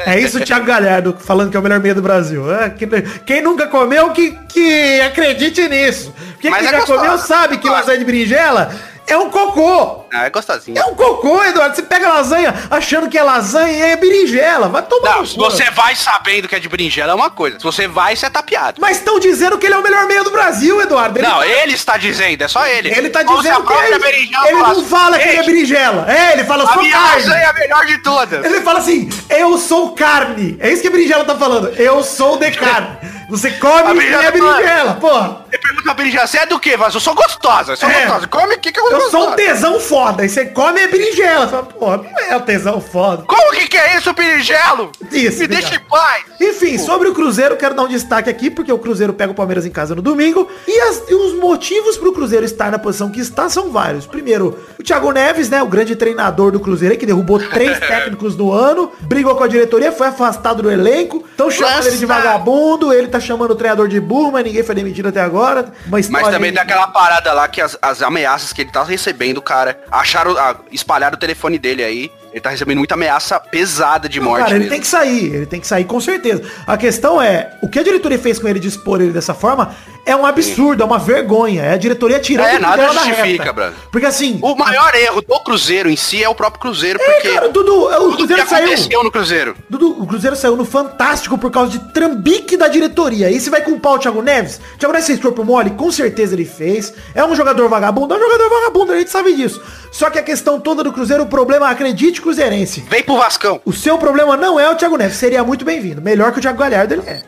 É 0.07 0.19
isso 0.19 0.39
o 0.39 0.45
Thiago 0.45 0.65
Galhardo 0.65 1.17
falando 1.19 1.51
que 1.51 1.57
é 1.57 1.61
o 1.61 1.63
melhor 1.63 1.81
meia 1.81 1.95
do 1.95 2.03
Brasil. 2.03 2.53
É, 2.55 2.71
que- 2.71 2.87
quem 3.27 3.43
nunca 3.43 3.67
comeu, 3.67 4.11
que, 4.11 4.33
que 4.49 5.01
acredite 5.01 5.67
nisso. 5.69 6.13
Quem 6.41 6.53
é 6.53 6.63
já 6.65 6.79
gostoso. 6.79 6.99
comeu 6.99 7.19
sabe 7.19 7.59
que 7.59 7.69
lasanha 7.69 7.99
de 7.99 8.05
berinjela 8.05 8.71
é 9.13 9.19
um 9.19 9.31
cocô. 9.31 10.05
Ah, 10.13 10.27
é 10.27 10.31
gostosinho. 10.31 10.79
É 10.79 10.85
um 10.85 10.95
cocô, 10.95 11.43
Eduardo. 11.45 11.75
Você 11.77 11.83
pega 11.83 12.09
lasanha 12.09 12.55
achando 12.71 13.09
que 13.09 13.17
é 13.17 13.23
lasanha 13.23 13.73
e 13.73 13.83
é 13.93 13.97
berinjela. 13.97 14.69
Vai 14.69 14.83
tomar 14.83 15.17
Não, 15.19 15.25
você 15.25 15.71
vai 15.71 15.95
sabendo 15.95 16.49
que 16.49 16.55
é 16.55 16.59
de 16.59 16.69
berinjela 16.69 17.13
é 17.13 17.15
uma 17.15 17.31
coisa. 17.31 17.59
Se 17.59 17.65
você 17.65 17.87
vai, 17.89 18.15
você 18.17 18.27
é 18.27 18.31
tapeado. 18.31 18.81
Mas 18.81 18.99
estão 18.99 19.19
dizendo 19.19 19.57
que 19.59 19.67
ele 19.67 19.75
é 19.75 19.79
o 19.79 19.83
melhor 19.83 20.07
meia 20.07 20.23
do 20.25 20.31
Brasil, 20.31 20.81
Eduardo. 20.81 21.19
Ele 21.19 21.27
Não, 21.27 21.43
ele 21.43 21.73
está 21.75 21.97
dizendo, 21.97 22.43
é 22.43 22.49
só 22.49 22.67
ele. 22.67 22.89
Ele 22.91 23.09
tá 23.11 23.21
a 23.21 23.23
dizendo 23.23 23.63
que 23.65 23.73
ele, 23.73 23.99
berinjela 23.99 24.49
ele 24.49 24.59
não 24.59 24.85
fala 24.85 25.19
que 25.19 25.29
ele 25.29 25.37
é 25.37 25.41
"Ei, 25.41 25.47
berinjela. 25.47 26.13
É, 26.13 26.33
ele 26.33 26.45
fala, 26.45 26.65
minha 26.77 26.93
carne. 26.93 27.23
lasanha 27.23 27.43
é 27.43 27.47
a 27.47 27.53
melhor 27.53 27.87
de 27.87 27.99
todas. 27.99 28.45
Ele 28.45 28.61
fala 28.61 28.79
assim, 28.79 29.09
eu 29.31 29.57
sou 29.59 29.93
carne. 29.95 30.57
É 30.61 30.71
isso 30.71 30.83
que 30.83 30.89
a 30.89 30.91
berinjela 30.91 31.25
tá 31.25 31.37
falando. 31.37 31.69
Eu 31.77 32.03
sou 32.03 32.37
de 32.39 32.51
carne. 32.53 32.97
Você 33.31 33.51
come 33.53 33.83
A 33.89 33.91
e 33.93 33.95
berinjela 33.95 34.25
é 34.25 34.31
berinjela, 34.31 34.95
porra. 34.95 35.47
Você 35.51 35.59
pergunta 35.59 35.91
a 35.91 35.95
berinjela, 35.95 36.27
você 36.27 36.39
é 36.39 36.47
do 36.47 36.59
quê? 36.61 36.77
Mas 36.77 36.93
eu 36.95 37.01
sou 37.01 37.15
gostosa, 37.15 37.73
eu 37.73 37.77
sou 37.77 37.89
É. 37.89 38.03
gostosa. 38.05 38.27
Come 38.27 38.55
o 38.55 38.59
que 38.61 38.71
que 38.73 38.79
eu 38.81 38.91
Eu 38.91 38.99
gostosa? 39.03 39.11
sou 39.25 39.33
um 39.33 39.37
tesão 39.37 39.81
foda. 39.81 40.25
E 40.25 40.29
você 40.29 40.47
come 40.47 40.81
é 40.81 40.89
berinjela. 40.89 41.45
Você 41.47 41.51
fala, 41.51 41.63
porra, 41.65 41.97
não 41.99 42.19
é 42.19 42.37
o 42.37 42.41
tesão 42.41 42.81
foda. 42.81 43.25
Como 43.27 43.53
que 43.53 43.69
que 43.69 43.77
é 43.77 43.97
isso, 43.97 44.13
berinjelo? 44.13 44.91
Isso, 45.11 45.39
Me 45.39 45.45
obrigado. 45.45 45.49
deixa 45.71 45.75
em 45.77 45.81
paz. 45.89 46.25
Enfim, 46.41 46.79
sobre 46.79 47.09
o 47.09 47.15
Cruzeiro, 47.15 47.57
quero 47.57 47.75
dar 47.75 47.83
um 47.83 47.89
destaque 47.89 48.29
aqui, 48.31 48.51
porque 48.51 48.73
o 48.73 48.79
Cruzeiro 48.79 49.13
pega 49.13 49.33
o 49.33 49.35
Palmeiras 49.35 49.65
em 49.67 49.71
casa 49.71 49.95
no 49.95 50.03
domingo. 50.03 50.49
E, 50.67 50.81
as- 50.81 51.03
e 51.09 51.15
os 51.15 51.35
motivos 51.35 51.97
pro 51.97 52.13
Cruzeiro 52.13 52.45
estar 52.45 52.71
na 52.71 52.79
posição 52.79 53.11
que 53.11 53.21
está 53.21 53.49
são 53.49 53.71
vários. 53.71 54.07
Primeiro, 54.07 54.59
o 54.79 54.83
Thiago 54.83 55.11
Neves, 55.13 55.49
né? 55.49 55.63
O 55.63 55.67
grande 55.67 55.95
treinador 55.97 56.51
do 56.53 56.61
Cruzeiro, 56.61 56.97
que 56.97 57.07
derrubou 57.07 57.39
três 57.51 57.79
técnicos 57.79 58.37
no 58.37 58.53
ano, 58.53 58.91
brigou 59.03 59.35
com 59.37 59.45
a 59.45 59.49
diretoria, 59.49 59.93
foi 59.93 60.09
afastado 60.09 60.63
do 60.63 60.71
elenco. 60.71 61.25
Estão 61.31 61.51
chamando 61.51 61.77
Nossa. 61.77 61.89
ele 61.89 61.97
de 61.99 62.07
vagabundo, 62.07 62.93
ele 62.93 63.09
tá 63.09 63.21
chamando 63.21 63.53
o 63.53 63.55
treinador 63.55 63.89
de 63.89 64.01
burro, 64.01 64.33
mas 64.33 64.45
ninguém 64.45 64.63
foi 64.63 64.75
demitido 64.75 65.09
até 65.09 65.21
agora. 65.21 65.73
Mas 65.87 66.09
também 66.09 66.53
tem 66.53 66.61
aquela 66.63 66.87
parada 66.89 67.33
lá 67.33 67.49
que 67.49 67.61
as, 67.61 67.77
as 67.81 68.03
ameaças 68.03 68.53
que 68.53 68.63
ele 68.63 68.71
tá 68.71 68.82
recebendo, 68.85 69.41
cara, 69.41 69.79
acharam, 69.91 70.37
ah, 70.37 70.57
espalharam 70.71 71.17
o 71.17 71.21
telefone 71.21 71.59
dele 71.59 71.83
aí. 71.83 72.13
Ele 72.33 72.41
tá 72.41 72.49
recebendo 72.49 72.79
muita 72.79 72.95
ameaça 72.95 73.39
pesada 73.39 74.09
de 74.09 74.19
morte. 74.19 74.45
Cara, 74.45 74.53
ele 74.53 74.59
mesmo. 74.61 74.71
tem 74.71 74.81
que 74.81 74.87
sair, 74.87 75.35
ele 75.35 75.47
tem 75.47 75.61
que 75.61 75.67
sair 75.67 75.85
com 75.85 76.01
certeza. 76.01 76.43
A 76.67 76.79
questão 76.79 77.21
é, 77.21 77.59
o 77.63 77.69
que 77.69 77.79
a 77.79 77.83
diretoria 77.83 78.19
fez 78.19 78.39
com 78.39 78.49
ele 78.49 78.59
de 78.59 78.69
expor 78.69 79.03
ele 79.03 79.13
dessa 79.13 79.35
forma 79.35 79.75
é 80.05 80.17
um 80.17 80.27
absurdo, 80.27 80.83
é 80.83 80.87
uma 80.87 80.99
vergonha. 80.99 81.63
É 81.63 81.75
a 81.75 81.77
diretoria 81.77 82.19
tirando 82.19 82.47
É, 82.49 82.57
o 82.57 82.61
nada 82.61 82.77
dela 82.77 82.95
da 82.95 83.01
justifica, 83.05 83.43
reta. 83.45 83.53
brother. 83.53 83.75
Porque 83.91 84.07
assim, 84.07 84.39
O 84.43 84.55
maior 84.57 84.95
erro 84.95 85.23
do 85.23 85.41
Cruzeiro 85.41 85.89
em 85.91 85.97
si 85.97 86.23
é 86.23 86.29
o 86.29 86.35
próprio 86.35 86.61
Cruzeiro, 86.61 87.01
é, 87.01 87.05
porque 87.13 87.29
cara, 87.33 87.49
Dudu, 87.49 87.85
o 87.87 87.89
tudo 87.89 88.11
que 88.11 88.17
Cruzeiro 88.27 88.49
saiu. 88.49 88.67
aconteceu 88.67 89.05
no 89.05 89.11
Cruzeiro. 89.11 89.57
Dudu, 89.71 90.03
o 90.03 90.07
Cruzeiro 90.07 90.37
saiu 90.37 90.57
no 90.57 90.65
Fantástico 90.65 91.37
por 91.39 91.51
causa 91.51 91.71
de 91.73 91.79
trambique 91.93 92.57
da 92.57 92.69
diretoria. 92.69 93.31
E 93.31 93.41
você 93.41 93.51
vai 93.51 93.63
culpar 93.63 93.93
o 93.95 93.99
Thiago 93.99 94.23
Neves? 94.23 94.61
O 94.75 94.79
Thiago 94.79 94.93
Neves 94.93 95.07
fez 95.07 95.21
corpo 95.21 95.45
mole? 95.45 95.71
Com 95.71 95.91
certeza 95.93 96.35
ele 96.35 96.45
fez. 96.45 96.93
É 97.15 97.25
um 97.25 97.35
jogador 97.37 97.69
vagabundo? 97.69 98.15
É 98.15 98.17
um 98.17 98.21
jogador 98.21 98.49
vagabundo, 98.51 98.93
a 98.93 98.99
gente 98.99 99.11
sabe 99.11 99.35
disso. 99.35 99.61
Só 99.91 100.09
que 100.11 100.19
a 100.19 100.23
questão 100.23 100.59
toda 100.59 100.83
do 100.83 100.93
Cruzeiro, 100.93 101.23
o 101.25 101.27
problema, 101.27 101.69
acredite, 101.69 102.21
Cruzeirense. 102.23 102.85
Vem 102.89 103.03
pro 103.03 103.17
Vascão. 103.17 103.61
O 103.65 103.73
seu 103.73 103.99
problema 103.99 104.37
não 104.37 104.59
é 104.59 104.69
o 104.71 104.75
Thiago 104.75 104.97
Neves, 104.97 105.17
seria 105.17 105.45
muito 105.45 105.65
bem-vindo. 105.65 106.01
Melhor 106.01 106.33
que 106.33 106.39
o 106.39 106.43
Thiago 106.43 106.59
Galhardo 106.59 106.95
ele 106.95 107.03
é. 107.07 107.23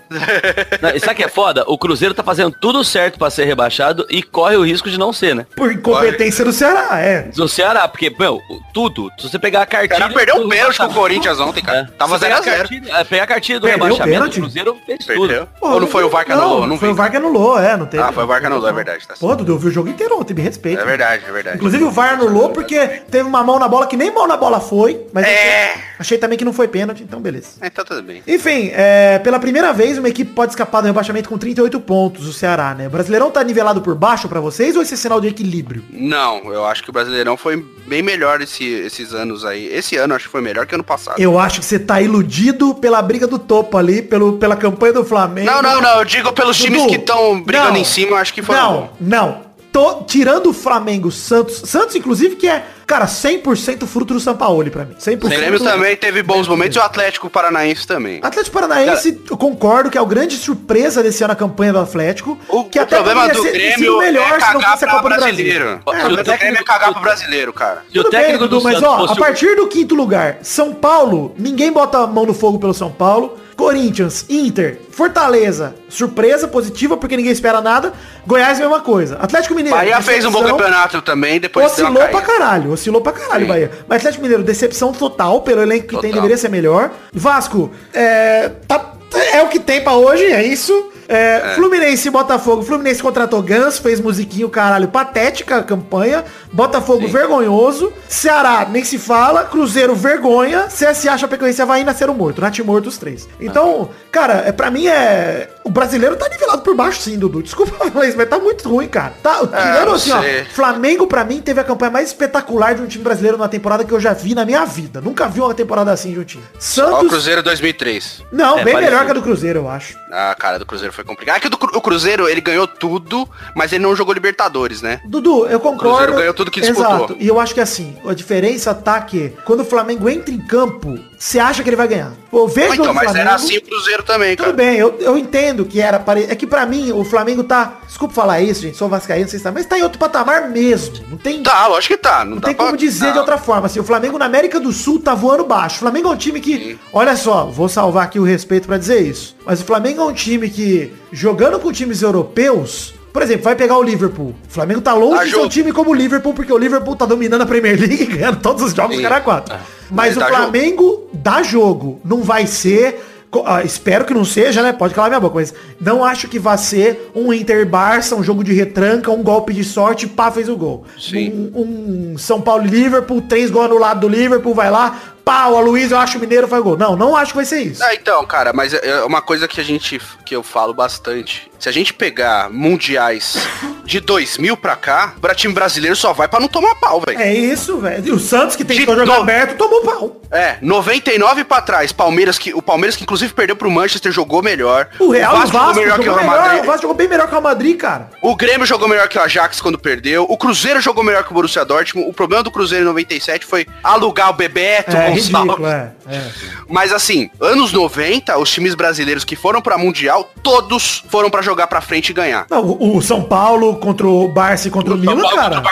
Não, 0.80 0.90
e 0.90 1.00
sabe 1.00 1.12
o 1.12 1.16
que 1.16 1.24
é 1.24 1.28
foda? 1.28 1.64
O 1.66 1.76
Cruzeiro 1.78 2.14
tá 2.14 2.22
fazendo 2.22 2.52
tudo 2.64 2.82
certo 2.82 3.18
pra 3.18 3.28
ser 3.28 3.44
rebaixado 3.44 4.06
e 4.08 4.22
corre 4.22 4.56
o 4.56 4.64
risco 4.64 4.88
de 4.88 4.96
não 4.98 5.12
ser, 5.12 5.34
né? 5.34 5.44
Por 5.54 5.70
incompetência 5.70 6.42
do 6.46 6.50
Ceará, 6.50 6.98
é. 6.98 7.22
Do 7.34 7.46
Ceará, 7.46 7.86
porque, 7.86 8.08
meu, 8.18 8.40
tudo. 8.72 9.10
Se 9.18 9.28
você 9.28 9.38
pegar 9.38 9.60
a 9.60 9.64
O 9.64 9.66
cartilha... 9.66 9.98
cara 10.00 10.14
perdeu 10.14 10.36
do 10.36 10.46
um 10.46 10.48
pênalti 10.48 10.78
com 10.78 10.84
o 10.84 10.94
Corinthians 10.94 11.38
ontem, 11.38 11.62
cara. 11.62 11.80
É. 11.80 11.84
Tava 11.98 12.14
Se 12.14 12.24
pegar 12.24 12.38
a 12.38 12.40
0x0. 12.40 12.56
cartilha- 12.56 12.96
é, 12.96 13.04
Pegar 13.04 13.22
a 13.24 13.26
cartilha 13.26 13.60
do 13.60 13.66
Perdeu 13.66 13.80
o 13.80 13.82
rebaixamento, 13.84 14.14
pênalti? 14.18 14.38
o 14.38 14.40
Cruzeiro 14.40 14.76
fez 14.86 15.04
Perdeu. 15.04 15.28
tudo. 15.28 15.48
Porra, 15.60 15.74
Ou 15.74 15.80
não 15.80 15.86
foi 15.88 16.04
o 16.04 16.08
VAR 16.08 16.24
que 16.24 16.32
anulou? 16.32 16.66
Não 16.66 16.78
foi 16.78 16.88
vi. 16.88 16.94
o 16.94 16.96
VAR 16.96 17.10
que 17.10 17.16
anulou, 17.18 17.58
é, 17.58 17.76
não 17.76 17.84
teve. 17.84 18.02
Ah, 18.02 18.12
foi 18.12 18.24
o 18.24 18.26
VAR 18.26 18.40
que 18.40 18.46
anulou, 18.46 18.66
é 18.68 18.72
verdade. 18.72 19.06
Tá 19.06 19.14
Pô, 19.20 19.36
Dudu, 19.36 19.52
eu 19.52 19.58
vi 19.58 19.68
o 19.68 19.70
jogo 19.70 19.90
inteiro 19.90 20.18
ontem, 20.18 20.32
me 20.32 20.40
respeita. 20.40 20.80
É 20.80 20.84
verdade, 20.86 21.22
é 21.28 21.32
verdade. 21.32 21.56
Inclusive 21.58 21.84
o 21.84 21.90
VAR 21.90 22.14
anulou 22.14 22.48
porque 22.48 22.78
teve 23.10 23.28
uma 23.28 23.44
mão 23.44 23.58
na 23.58 23.68
bola 23.68 23.86
que 23.86 23.96
nem 23.98 24.10
mão 24.10 24.26
na 24.26 24.38
bola 24.38 24.58
foi, 24.58 25.06
mas 25.12 25.26
É. 25.26 25.74
achei, 25.98 26.18
também 26.18 26.36
que 26.38 26.44
não 26.44 26.52
foi 26.52 26.68
pênalti, 26.68 27.02
então 27.02 27.20
beleza. 27.20 27.48
É, 27.60 27.70
tá 27.70 27.84
tudo 27.84 28.02
bem. 28.02 28.22
Enfim, 28.26 28.70
é, 28.72 29.18
pela 29.20 29.38
primeira 29.38 29.72
vez 29.72 29.98
uma 29.98 30.08
equipe 30.08 30.32
pode 30.32 30.52
escapar 30.52 30.80
do 30.80 30.86
rebaixamento 30.86 31.28
com 31.28 31.38
38 31.38 31.78
pontos, 31.80 32.26
o 32.26 32.32
Ceará, 32.32 32.74
né? 32.74 32.86
O 32.86 32.90
Brasileirão 32.90 33.30
tá 33.30 33.42
nivelado 33.42 33.80
por 33.80 33.94
baixo 33.94 34.28
pra 34.28 34.40
vocês 34.40 34.76
ou 34.76 34.82
esse 34.82 34.94
é 34.94 34.96
sinal 34.96 35.20
de 35.20 35.28
equilíbrio? 35.28 35.82
Não, 35.90 36.52
eu 36.52 36.64
acho 36.64 36.82
que 36.82 36.90
o 36.90 36.92
Brasileirão 36.92 37.36
foi 37.36 37.56
bem 37.86 38.02
melhor 38.02 38.40
esse- 38.40 38.64
esses 38.64 39.12
anos 39.14 39.44
aí. 39.44 39.66
Esse 39.66 39.96
ano 39.96 40.14
acho 40.14 40.24
que 40.26 40.30
foi 40.32 40.40
melhor 40.40 40.66
que 40.66 40.74
ano 40.74 40.84
passado. 40.84 41.18
Eu 41.20 41.38
acho 41.38 41.60
que 41.60 41.66
você 41.66 41.78
tá 41.78 42.00
iludido 42.00 42.74
pela 42.74 43.00
briga 43.02 43.26
do 43.26 43.38
topo 43.38 43.76
ali, 43.76 44.02
pelo, 44.02 44.34
pela 44.38 44.56
campanha 44.56 44.92
do 44.94 45.04
Flamengo. 45.04 45.50
Não, 45.50 45.62
não, 45.62 45.80
não. 45.80 45.98
Eu 45.98 46.04
digo 46.04 46.32
pelos 46.32 46.56
Dudu, 46.58 46.70
times 46.72 46.86
que 46.86 46.96
estão 46.96 47.40
brigando 47.42 47.72
não, 47.72 47.76
em 47.78 47.84
cima, 47.84 48.12
eu 48.12 48.16
acho 48.16 48.32
que 48.34 48.42
foi 48.42 48.56
Não, 48.56 48.72
bom. 48.72 48.90
não. 49.00 49.53
Tô, 49.74 50.04
tirando 50.04 50.50
o 50.50 50.52
Flamengo, 50.52 51.10
Santos, 51.10 51.62
Santos 51.68 51.96
inclusive 51.96 52.36
que 52.36 52.46
é, 52.46 52.64
cara, 52.86 53.06
100% 53.06 53.84
fruto 53.88 54.14
do 54.14 54.20
Sampaoli 54.20 54.70
pra 54.70 54.84
mim. 54.84 54.94
100%. 54.94 55.24
O 55.24 55.28
Grêmio 55.28 55.58
também 55.58 55.96
teve 55.96 56.22
bons 56.22 56.46
momentos 56.46 56.76
e 56.76 56.78
o 56.78 56.82
Atlético 56.82 57.28
Paranaense 57.28 57.84
também. 57.84 58.20
Atlético 58.22 58.54
Paranaense, 58.54 59.20
eu 59.28 59.36
concordo 59.36 59.90
que 59.90 59.98
é 59.98 60.00
a 60.00 60.04
grande 60.04 60.36
surpresa 60.36 61.02
desse 61.02 61.24
ano 61.24 61.32
a 61.32 61.36
campanha 61.36 61.72
do 61.72 61.80
Atlético. 61.80 62.38
O, 62.48 62.62
que 62.62 62.78
o 62.78 62.86
problema 62.86 63.22
poderia 63.22 63.34
do 63.34 63.42
ser- 63.42 63.52
Grêmio 63.52 64.00
é 64.00 64.06
se 64.06 64.12
não 64.12 64.22
cagar 64.38 64.70
fosse 64.70 64.84
a 64.84 64.86
pra 64.86 64.96
Copa 64.96 65.02
do 65.02 65.08
Brasil. 65.16 65.24
brasileiro. 65.34 65.64
É, 65.64 65.74
o 65.74 65.82
problema 65.82 66.22
do 66.22 66.38
Grêmio 66.38 66.60
é 66.60 66.62
cagar 66.62 66.92
pro 66.92 67.02
brasileiro, 67.02 67.52
cara. 67.52 67.82
Se 67.92 67.98
o 67.98 68.02
Tudo 68.04 68.12
bem, 68.12 68.20
técnico 68.20 68.44
Dudu, 68.44 68.58
do 68.58 68.62
mas 68.62 68.74
Santos 68.78 68.88
ó, 68.88 69.06
a 69.08 69.12
o- 69.12 69.16
partir 69.16 69.56
do 69.56 69.66
quinto 69.66 69.96
lugar, 69.96 70.38
São 70.42 70.72
Paulo, 70.72 71.34
ninguém 71.36 71.72
bota 71.72 71.98
a 71.98 72.06
mão 72.06 72.24
no 72.24 72.32
fogo 72.32 72.60
pelo 72.60 72.72
São 72.74 72.92
Paulo. 72.92 73.40
Corinthians, 73.56 74.24
Inter, 74.28 74.78
Fortaleza, 74.90 75.74
surpresa 75.88 76.48
positiva 76.48 76.96
porque 76.96 77.16
ninguém 77.16 77.32
espera 77.32 77.60
nada. 77.60 77.92
Goiás, 78.26 78.58
mesma 78.58 78.80
coisa. 78.80 79.16
Atlético 79.20 79.54
Mineiro. 79.54 79.76
Bahia 79.76 80.00
fez 80.02 80.24
um 80.24 80.30
bom 80.30 80.40
decepção. 80.40 80.58
campeonato 80.58 81.02
também, 81.02 81.38
depois 81.40 81.66
Oscilou 81.66 82.06
pra 82.08 82.20
caralho, 82.22 82.72
oscilou 82.72 83.00
pra 83.00 83.12
caralho, 83.12 83.42
Sim. 83.44 83.48
Bahia. 83.48 83.70
Mas 83.88 83.98
Atlético 83.98 84.22
Mineiro, 84.22 84.42
decepção 84.42 84.92
total, 84.92 85.42
pelo 85.42 85.62
elenco 85.62 85.84
que 85.86 85.90
tem, 85.96 86.10
Total. 86.10 86.12
deveria 86.14 86.36
ser 86.36 86.48
melhor. 86.48 86.90
Vasco, 87.12 87.70
é, 87.92 88.50
tá- 88.66 88.92
é 89.32 89.42
o 89.42 89.48
que 89.48 89.58
tem 89.60 89.80
pra 89.82 89.94
hoje, 89.94 90.24
é 90.24 90.44
isso. 90.44 90.90
É, 91.08 91.54
Fluminense 91.54 92.08
e 92.08 92.10
Botafogo. 92.10 92.62
Fluminense 92.62 93.02
contratou 93.02 93.42
Gans, 93.42 93.78
fez 93.78 94.00
musiquinho, 94.00 94.48
caralho, 94.48 94.88
patética 94.88 95.56
a 95.58 95.62
campanha. 95.62 96.24
Botafogo 96.52 97.06
vergonhoso. 97.08 97.92
Ceará, 98.08 98.66
nem 98.70 98.84
se 98.84 98.98
fala. 98.98 99.44
Cruzeiro, 99.44 99.94
vergonha. 99.94 100.68
CSA, 100.68 101.18
Chapecoense, 101.18 101.60
Havaí 101.60 101.84
nasceram 101.84 102.14
morto. 102.14 102.40
Nat 102.40 102.58
morto 102.60 102.88
os 102.88 102.96
três. 102.98 103.28
Então, 103.40 103.90
cara, 104.10 104.44
é, 104.46 104.52
pra 104.52 104.70
mim 104.70 104.86
é... 104.86 105.50
O 105.64 105.70
brasileiro 105.70 106.14
tá 106.16 106.28
nivelado 106.28 106.60
por 106.62 106.74
baixo 106.76 107.00
sim, 107.00 107.18
Dudu. 107.18 107.42
Desculpa 107.42 107.72
falar 107.90 108.06
isso, 108.06 108.16
mas 108.16 108.28
tá 108.28 108.38
muito 108.38 108.68
ruim, 108.68 108.86
cara. 108.86 109.14
Tá, 109.22 109.38
tirando 109.46 109.86
não 109.86 109.94
assim, 109.94 110.12
ó, 110.12 110.20
sei. 110.20 110.44
Flamengo, 110.44 111.06
pra 111.06 111.24
mim, 111.24 111.40
teve 111.40 111.58
a 111.60 111.64
campanha 111.64 111.90
mais 111.90 112.08
espetacular 112.08 112.74
de 112.74 112.82
um 112.82 112.86
time 112.86 113.02
brasileiro 113.02 113.38
na 113.38 113.48
temporada 113.48 113.82
que 113.84 113.92
eu 113.92 113.98
já 114.00 114.12
vi 114.12 114.34
na 114.34 114.44
minha 114.44 114.64
vida. 114.66 115.00
Nunca 115.00 115.26
vi 115.26 115.40
uma 115.40 115.54
temporada 115.54 115.90
assim 115.90 116.12
de 116.12 116.18
um 116.20 116.24
time. 116.24 116.44
Ó, 116.54 116.58
o 116.58 116.60
Santos. 116.60 117.08
Cruzeiro 117.08 117.42
2003. 117.42 118.22
Não, 118.30 118.58
É, 118.58 118.64
bem 118.64 118.74
parecido. 118.74 118.92
melhor 118.92 119.04
que 119.06 119.10
a 119.10 119.14
do 119.14 119.22
Cruzeiro, 119.22 119.60
eu 119.60 119.68
acho. 119.70 119.96
Ah, 120.12 120.36
cara, 120.38 120.58
do 120.58 120.66
Cruzeiro 120.66 120.92
foi 120.94 121.04
complicado. 121.04 121.36
É 121.36 121.40
que 121.40 121.48
o, 121.48 121.78
o 121.78 121.80
Cruzeiro, 121.80 122.28
ele 122.28 122.40
ganhou 122.40 122.66
tudo, 122.66 123.28
mas 123.54 123.72
ele 123.72 123.82
não 123.82 123.94
jogou 123.94 124.14
Libertadores, 124.14 124.80
né? 124.80 125.00
Dudu, 125.04 125.46
eu 125.46 125.60
concordo. 125.60 125.78
Cruzeiro 125.78 126.14
ganhou 126.14 126.34
tudo 126.34 126.50
que 126.50 126.60
disputou. 126.60 126.96
Exato. 126.96 127.16
E 127.18 127.26
eu 127.26 127.40
acho 127.40 127.54
que 127.54 127.60
assim, 127.60 127.96
a 128.06 128.14
diferença 128.14 128.74
tá 128.74 129.00
que 129.00 129.32
quando 129.44 129.60
o 129.60 129.64
Flamengo 129.64 130.08
entra 130.08 130.32
em 130.32 130.38
campo, 130.38 130.98
você 131.26 131.38
acha 131.38 131.62
que 131.62 131.68
ele 131.70 131.76
vai 131.76 131.88
ganhar. 131.88 132.12
Eu 132.30 132.46
vejo 132.46 132.74
então, 132.74 132.90
o 132.90 132.94
mas 132.94 133.04
Flamengo. 133.04 133.18
era 133.26 133.34
assim 133.34 133.56
o 133.56 133.62
Cruzeiro 133.62 134.02
também, 134.02 134.36
Tudo 134.36 134.44
cara. 134.46 134.56
bem, 134.56 134.76
eu, 134.76 134.94
eu 135.00 135.16
entendo 135.16 135.64
que 135.64 135.80
era 135.80 135.98
pare... 135.98 136.24
É 136.28 136.34
que 136.34 136.46
pra 136.46 136.66
mim, 136.66 136.92
o 136.92 137.02
Flamengo 137.02 137.42
tá. 137.42 137.78
Desculpa 137.86 138.12
falar 138.14 138.42
isso, 138.42 138.60
gente. 138.60 138.76
Sou 138.76 138.88
vascaíno, 138.90 139.26
vocês 139.28 139.40
sabem, 139.40 139.62
mas 139.62 139.66
tá 139.68 139.78
em 139.78 139.82
outro 139.82 139.98
patamar 139.98 140.50
mesmo. 140.50 140.96
Não 141.08 141.16
tem. 141.16 141.42
Tá, 141.42 141.66
lógico 141.66 141.94
que 141.94 142.00
tá. 142.02 142.24
Não, 142.26 142.32
Não 142.36 142.40
tem 142.42 142.54
pra- 142.54 142.66
como 142.66 142.76
dizer 142.76 143.06
não. 143.06 143.12
de 143.14 143.18
outra 143.20 143.38
forma. 143.38 143.66
Assim, 143.66 143.80
o 143.80 143.84
Flamengo 143.84 144.18
na 144.18 144.26
América 144.26 144.60
do 144.60 144.70
Sul 144.70 145.00
tá 145.00 145.14
voando 145.14 145.44
baixo. 145.46 145.76
O 145.76 145.78
Flamengo 145.78 146.08
é 146.08 146.10
um 146.12 146.16
time 146.16 146.40
que, 146.40 146.78
olha 146.92 147.16
só, 147.16 147.46
vou 147.46 147.70
salvar 147.70 148.04
aqui 148.04 148.18
o 148.18 148.24
respeito 148.24 148.66
pra 148.66 148.76
dizer 148.76 149.00
isso. 149.00 149.34
Mas 149.46 149.62
o 149.62 149.64
Flamengo 149.64 150.02
é 150.02 150.04
um 150.04 150.12
time 150.12 150.50
que, 150.50 150.92
jogando 151.10 151.58
com 151.58 151.72
times 151.72 152.02
europeus, 152.02 152.92
por 153.14 153.22
exemplo, 153.22 153.44
vai 153.44 153.54
pegar 153.54 153.78
o 153.78 153.82
Liverpool. 153.82 154.34
O 154.46 154.52
Flamengo 154.52 154.80
tá 154.80 154.92
longe 154.92 155.16
Tá 155.18 155.24
de 155.24 155.30
ser 155.30 155.36
um 155.36 155.38
jogo. 155.42 155.48
time 155.52 155.72
como 155.72 155.90
o 155.90 155.94
Liverpool, 155.94 156.34
porque 156.34 156.52
o 156.52 156.58
Liverpool 156.58 156.96
tá 156.96 157.06
dominando 157.06 157.42
a 157.42 157.46
Premier 157.46 157.78
League 157.78 158.06
ganhando 158.06 158.40
todos 158.40 158.60
os 158.64 158.74
jogos, 158.74 159.00
cara 159.00 159.20
quatro. 159.20 159.54
Mas 159.88 160.16
Mas 160.16 160.16
o 160.16 160.20
dá 160.20 160.26
Flamengo 160.26 161.08
dá 161.12 161.40
jogo. 161.42 162.00
Não 162.04 162.22
vai 162.24 162.44
ser. 162.48 163.00
ah, 163.46 163.62
espero 163.62 164.04
que 164.04 164.12
não 164.12 164.24
seja, 164.24 164.62
né? 164.62 164.72
Pode 164.72 164.94
calar 164.94 165.10
minha 165.10 165.20
boca, 165.20 165.36
mas 165.36 165.54
não 165.80 166.04
acho 166.04 166.26
que 166.26 166.40
vai 166.40 166.58
ser 166.58 167.10
um 167.14 167.32
Inter 167.32 167.64
Barça, 167.68 168.16
um 168.16 168.22
jogo 168.24 168.42
de 168.42 168.52
retranca, 168.52 169.10
um 169.12 169.22
golpe 169.22 169.52
de 169.54 169.62
sorte, 169.62 170.08
pá, 170.08 170.30
fez 170.32 170.48
o 170.48 170.56
gol. 170.56 170.84
Sim. 171.00 171.50
Um, 171.54 172.12
um 172.14 172.18
São 172.18 172.40
Paulo 172.40 172.64
e 172.66 172.68
Liverpool, 172.68 173.22
três 173.22 173.48
gols 173.48 173.68
no 173.70 173.78
lado 173.78 174.00
do 174.00 174.08
Liverpool, 174.08 174.54
vai 174.54 174.70
lá, 174.72 175.00
pá, 175.24 175.46
o 175.48 175.56
Aloysio, 175.56 175.94
eu 175.94 175.98
acho 175.98 176.18
o 176.18 176.20
Mineiro 176.20 176.46
faz 176.48 176.62
gol. 176.62 176.76
Não, 176.76 176.94
não 176.96 177.16
acho 177.16 177.32
que 177.32 177.36
vai 177.36 177.44
ser 177.44 177.60
isso. 177.62 177.82
Ah, 177.82 177.94
então, 177.94 178.24
cara, 178.26 178.52
mas 178.52 178.72
é 178.74 178.84
é 178.84 179.04
uma 179.04 179.22
coisa 179.22 179.48
que 179.48 179.60
a 179.60 179.64
gente, 179.64 180.00
que 180.24 180.34
eu 180.36 180.42
falo 180.42 180.72
bastante. 180.74 181.50
Se 181.58 181.68
a 181.68 181.72
gente 181.72 181.94
pegar 181.94 182.50
mundiais 182.50 183.38
de 183.84 183.98
2000 184.00 184.56
pra 184.56 184.76
cá, 184.76 185.14
pra 185.20 185.34
time 185.34 185.54
brasileiro 185.54 185.96
só 185.96 186.12
vai 186.12 186.28
pra 186.28 186.38
não 186.40 186.48
tomar 186.48 186.74
pau, 186.74 187.00
velho. 187.00 187.18
É 187.18 187.32
isso, 187.32 187.78
velho. 187.78 188.06
E 188.06 188.10
o 188.12 188.18
Santos, 188.18 188.54
que 188.54 188.64
tentou 188.64 188.94
De 188.94 189.00
jogar 189.00 189.06
novo. 189.06 189.22
aberto, 189.22 189.56
tomou 189.56 189.80
pau. 189.82 190.20
É, 190.30 190.58
99 190.60 191.44
pra 191.44 191.62
trás, 191.62 191.92
Palmeiras 191.92 192.38
que 192.38 192.52
o 192.52 192.60
Palmeiras 192.60 192.96
que 192.96 193.02
inclusive 193.04 193.32
perdeu 193.32 193.56
pro 193.56 193.70
Manchester 193.70 194.12
jogou 194.12 194.42
melhor. 194.42 194.88
O 194.98 195.10
Real, 195.10 195.34
o 195.34 195.38
Vasco, 195.38 195.52
jogou 195.56 195.74
melhor 195.74 195.98
que 195.98 196.08
o 196.08 196.14
Real 196.14 196.26
Madrid. 196.26 196.62
o 196.62 196.66
Vasco 196.66 196.82
jogou 196.82 196.96
bem 196.96 197.08
melhor 197.08 197.28
que 197.28 197.34
o 197.34 197.40
Madrid, 197.42 197.76
cara. 197.78 198.10
O 198.20 198.36
Grêmio 198.36 198.66
jogou 198.66 198.86
melhor 198.88 199.08
que 199.08 199.16
o 199.16 199.22
Ajax 199.22 199.60
quando 199.60 199.78
perdeu. 199.78 200.26
O 200.28 200.36
Cruzeiro 200.36 200.80
jogou 200.80 201.02
melhor 201.04 201.24
que 201.24 201.30
o 201.30 201.34
Borussia 201.34 201.64
Dortmund. 201.64 202.10
O 202.10 202.12
problema 202.12 202.42
do 202.42 202.50
Cruzeiro 202.50 202.84
em 202.84 202.88
97 202.88 203.46
foi 203.46 203.66
alugar 203.82 204.30
o 204.30 204.34
Bebeto, 204.34 204.94
É 204.96 205.10
o. 205.10 205.13
ridículo, 205.14 205.66
é. 205.66 205.92
é. 206.08 206.30
Mas 206.68 206.92
assim, 206.92 207.30
anos 207.40 207.72
90, 207.72 208.36
os 208.38 208.50
times 208.50 208.74
brasileiros 208.74 209.24
que 209.24 209.36
foram 209.36 209.60
pra 209.62 209.78
Mundial, 209.78 210.30
todos 210.42 211.04
foram 211.08 211.30
pra 211.30 211.42
jogar 211.42 211.66
pra 211.66 211.80
frente 211.80 212.10
e 212.10 212.12
ganhar. 212.12 212.46
Não, 212.50 212.62
o, 212.62 212.96
o 212.96 213.02
São 213.02 213.22
Paulo 213.22 213.76
contra 213.76 214.06
o 214.06 214.28
Barça 214.28 214.68
e 214.68 214.70
contra 214.70 214.94
o, 214.94 214.98
Milan, 214.98 215.20
São 215.20 215.30
Paulo 215.30 215.36
cara. 215.36 215.62